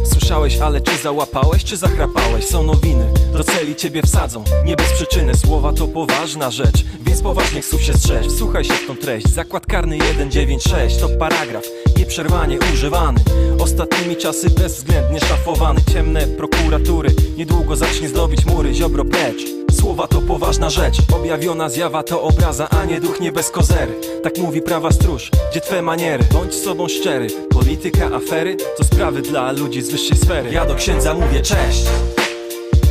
Słyszałeś, 0.05 0.57
ale 0.57 0.81
czy 0.81 0.97
załapałeś, 0.97 1.63
czy 1.63 1.77
zachrapałeś? 1.77 2.45
Są 2.45 2.63
nowiny, 2.63 3.05
do 3.33 3.43
celi 3.43 3.75
ciebie 3.75 4.01
wsadzą. 4.01 4.43
Nie 4.65 4.75
bez 4.75 4.91
przyczyny, 4.91 5.35
słowa 5.35 5.73
to 5.73 5.87
poważna 5.87 6.51
rzecz. 6.51 6.85
Więc 7.05 7.21
poważnych 7.21 7.65
słów 7.65 7.81
się 7.81 7.93
strzeż. 7.93 8.25
Słuchaj 8.37 8.63
się 8.63 8.73
w 8.73 8.87
tą 8.87 8.95
treść. 8.95 9.27
Zakład 9.29 9.65
karny 9.65 9.97
196 10.15 10.97
to 10.97 11.09
paragraf. 11.09 11.63
Nieprzerwanie 11.97 12.59
używany. 12.73 13.19
Ostatnimi 13.59 14.15
czasy 14.15 14.49
bezwzględnie 14.49 15.19
szafowany. 15.19 15.81
Ciemne 15.93 16.27
prokuratury. 16.27 17.09
Niedługo 17.37 17.75
zacznie 17.75 18.09
zdobić 18.09 18.45
mury. 18.45 18.73
Ziobro 18.73 19.05
precz 19.05 19.56
Słowa 19.79 20.07
to 20.07 20.21
poważna 20.21 20.69
rzecz. 20.69 20.97
Objawiona 21.15 21.69
zjawa 21.69 22.03
to 22.03 22.21
obraza, 22.21 22.69
a 22.69 22.85
nie 22.85 23.01
duch 23.01 23.19
nie 23.19 23.31
bez 23.31 23.49
kozery. 23.51 23.93
Tak 24.23 24.37
mówi 24.37 24.61
prawa 24.61 24.91
stróż, 24.91 25.31
gdzie 25.51 25.61
twe 25.61 25.81
maniery? 25.81 26.23
Bądź 26.33 26.55
sobą 26.55 26.87
szczery. 26.87 27.27
Polityka, 27.49 28.05
afery 28.15 28.57
To 28.77 28.83
sprawy 28.83 29.21
dla 29.21 29.51
ludzi 29.51 29.81
z 29.81 29.89
wyższej 29.89 30.17
sfery. 30.17 30.51
Ja 30.51 30.65
do 30.65 30.75
księdza 30.75 31.13
mówię 31.13 31.41
cześć! 31.41 31.83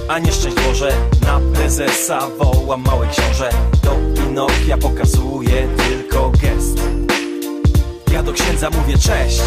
A 0.09 0.19
nie 0.19 0.33
szczęść 0.33 0.57
Boże 0.57 0.93
Na 1.23 1.41
prezesa 1.55 2.29
wołam 2.39 2.85
mały 2.85 3.07
książę. 3.07 3.51
Do 3.85 4.23
Pinokia 4.23 4.79
pokazuje 4.79 5.69
tylko 5.89 6.31
gest. 6.31 6.79
Ja 8.13 8.23
do 8.23 8.33
księdza 8.33 8.71
mówię 8.71 8.99
cześć! 8.99 9.43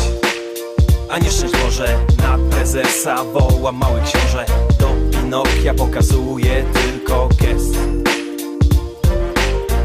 A 1.09 1.19
nie 1.19 1.31
szczęść 1.31 1.53
Boże 1.65 1.99
Na 2.17 2.37
prezesa 2.51 3.23
wołam 3.23 3.75
mały 3.77 4.01
książę. 4.01 4.45
Do 4.79 4.87
Pinokia 5.11 5.73
pokazuje 5.73 6.63
tylko 6.73 6.98
gest. 7.09 7.77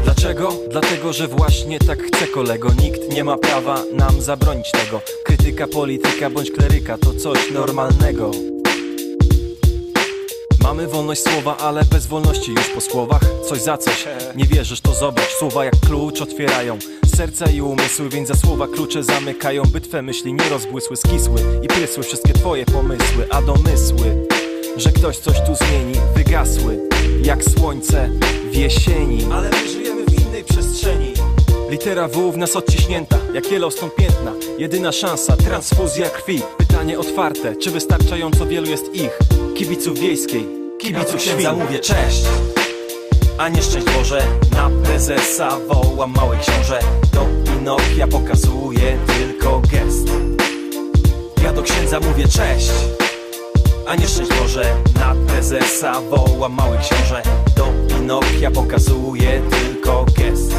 Dlaczego? 0.03 0.53
Dlatego, 0.69 1.13
że 1.13 1.27
właśnie 1.27 1.79
tak 1.79 2.03
chce 2.03 2.27
kolego. 2.27 2.69
Nikt 2.81 3.13
nie 3.13 3.23
ma 3.23 3.37
prawa 3.37 3.83
nam 3.93 4.21
zabronić 4.21 4.71
tego. 4.71 5.01
Krytyka, 5.23 5.67
polityka 5.67 6.29
bądź 6.29 6.51
kleryka 6.51 6.97
to 6.97 7.13
coś 7.13 7.51
normalnego. 7.51 8.31
Mamy 10.63 10.87
wolność 10.87 11.23
słowa, 11.23 11.57
ale 11.57 11.83
bez 11.83 12.07
wolności 12.07 12.51
już 12.51 12.69
po 12.69 12.81
słowach. 12.81 13.21
Coś 13.49 13.61
za 13.61 13.77
coś, 13.77 14.05
nie 14.35 14.45
wierzysz 14.45 14.81
to 14.81 14.93
zobacz. 14.93 15.29
Słowa 15.39 15.65
jak 15.65 15.75
klucz 15.79 16.21
otwierają 16.21 16.77
serca 17.15 17.45
i 17.45 17.61
umysły 17.61 18.09
Więc 18.09 18.27
za 18.27 18.35
słowa 18.35 18.67
klucze 18.67 19.03
zamykają 19.03 19.63
By 19.63 19.81
twe 19.81 20.01
myśli 20.01 20.33
nie 20.33 20.49
rozbłysły, 20.49 20.97
skisły 20.97 21.35
I 21.63 21.67
prysły 21.67 22.03
wszystkie 22.03 22.33
twoje 22.33 22.65
pomysły 22.65 23.27
A 23.29 23.41
domysły, 23.41 24.27
że 24.77 24.91
ktoś 24.91 25.17
coś 25.17 25.41
tu 25.41 25.55
zmieni. 25.55 25.93
Wygasły, 26.15 26.79
jak 27.23 27.43
słońce 27.43 28.09
w 28.51 28.55
jesieni. 28.55 29.27
Ale 29.33 29.49
my 29.49 29.69
żyjemy 29.69 30.05
w 30.05 30.27
innej 30.27 30.43
przestrzeni. 30.43 31.13
Litera 31.69 32.07
W 32.07 32.31
w 32.31 32.37
nas 32.37 32.55
odciśnięta, 32.55 33.17
jak 33.33 33.51
Yellowstone 33.51 33.91
piętna. 33.91 34.31
Jedyna 34.57 34.91
szansa, 34.91 35.37
transfuzja 35.37 36.09
krwi. 36.09 36.41
Pytanie 36.57 36.99
otwarte, 36.99 37.55
czy 37.55 37.71
wystarczająco 37.71 38.45
wielu 38.45 38.69
jest 38.69 38.95
ich? 38.95 39.19
Kibiców 39.57 39.99
wiejskiej, 39.99 40.47
kibiców 40.79 41.21
świn 41.21 41.51
mówię 41.59 41.79
cześć! 41.79 42.25
A 43.37 43.49
nie 43.49 43.61
szczęść 43.61 43.85
Boże 43.97 44.27
Na 44.51 44.69
prezesa 44.83 45.57
wołam 45.67 46.13
mały 46.15 46.37
książę. 46.37 46.79
Do 47.13 47.25
Pinokia 47.51 48.07
pokazuje 48.07 48.97
tylko 49.07 49.61
gest. 49.71 50.07
Ja 51.43 51.53
do 51.53 51.61
księdza 51.61 51.99
mówię 51.99 52.27
cześć 52.27 52.71
a 53.87 53.95
nie 53.95 54.07
szczęść 54.07 54.31
Boże 54.41 54.75
Na 54.99 55.15
prezesa 55.27 56.01
wołam 56.01 56.53
mały 56.53 56.77
książę 56.77 57.21
Do 57.55 57.67
Pinokia 57.87 58.51
pokazuje 58.51 59.41
tylko 59.51 60.05
gest 60.17 60.55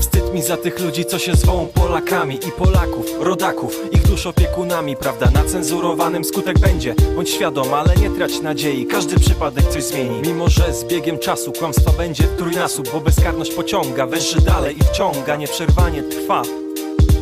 Wstyd 0.00 0.34
mi 0.34 0.42
za 0.42 0.56
tych 0.56 0.80
ludzi, 0.80 1.04
co 1.04 1.18
się 1.18 1.34
zwą 1.34 1.66
Polakami 1.74 2.34
i 2.34 2.52
Polaków, 2.52 3.06
rodaków, 3.20 3.76
ich 3.92 4.02
dusz 4.02 4.26
opiekunami, 4.26 4.96
prawda? 4.96 5.30
Na 5.30 5.44
cenzurowanym 5.44 6.24
skutek 6.24 6.58
będzie, 6.58 6.94
bądź 7.16 7.30
świadom, 7.30 7.74
ale 7.74 7.96
nie 7.96 8.10
trać 8.10 8.40
nadziei, 8.40 8.86
każdy 8.86 9.20
przypadek 9.20 9.68
coś 9.68 9.84
zmieni. 9.84 10.22
Mimo, 10.26 10.48
że 10.48 10.74
z 10.74 10.84
biegiem 10.84 11.18
czasu 11.18 11.52
kłamstwa 11.52 11.92
będzie 11.92 12.24
trójnasób, 12.24 12.92
bo 12.92 13.00
bezkarność 13.00 13.54
pociąga, 13.54 14.06
węży 14.06 14.40
dalej 14.40 14.76
i 14.78 14.84
wciąga, 14.84 15.36
nieprzerwanie 15.36 16.02
trwa. 16.02 16.42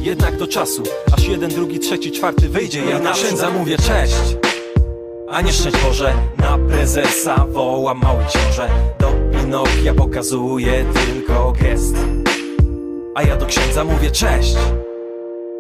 Jednak 0.01 0.37
do 0.37 0.47
czasu, 0.47 0.83
aż 1.17 1.29
jeden, 1.29 1.51
drugi, 1.51 1.79
trzeci, 1.79 2.13
czwarty 2.13 2.49
wyjdzie, 2.49 2.85
ja 2.85 2.99
na 2.99 3.13
księdza 3.13 3.51
mówię 3.51 3.77
cześć. 3.77 4.37
A 5.31 5.41
nie 5.41 5.53
szczęść 5.53 5.77
Boże, 5.85 6.15
na 6.39 6.59
prezesa 6.59 7.47
wołam 7.49 8.01
mały 8.01 8.25
książę. 8.25 8.69
Do 8.99 9.13
Pinokia 9.33 9.95
pokazuje 9.95 10.85
tylko 10.95 11.53
gest. 11.53 11.95
A 13.15 13.23
ja 13.23 13.37
do 13.37 13.47
księdza 13.47 13.85
mówię 13.85 14.11
cześć. 14.11 14.57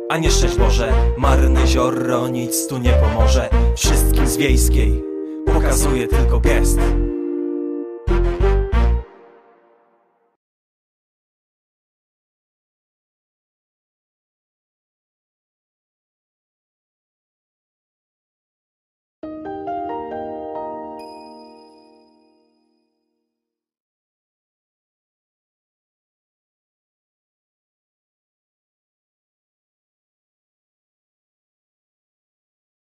A 0.09 0.19
nie 0.19 0.31
szczęść 0.31 0.56
Boże 0.56 0.93
Marne 1.16 1.66
zioro 1.66 2.28
nic 2.28 2.66
tu 2.66 2.78
nie 2.78 2.93
pomoże. 2.93 3.48
Wszystkim 3.77 4.27
z 4.27 4.36
wiejskiej 4.36 5.02
Pokazuje 5.55 6.09
tylko 6.09 6.40
gest 6.40 6.78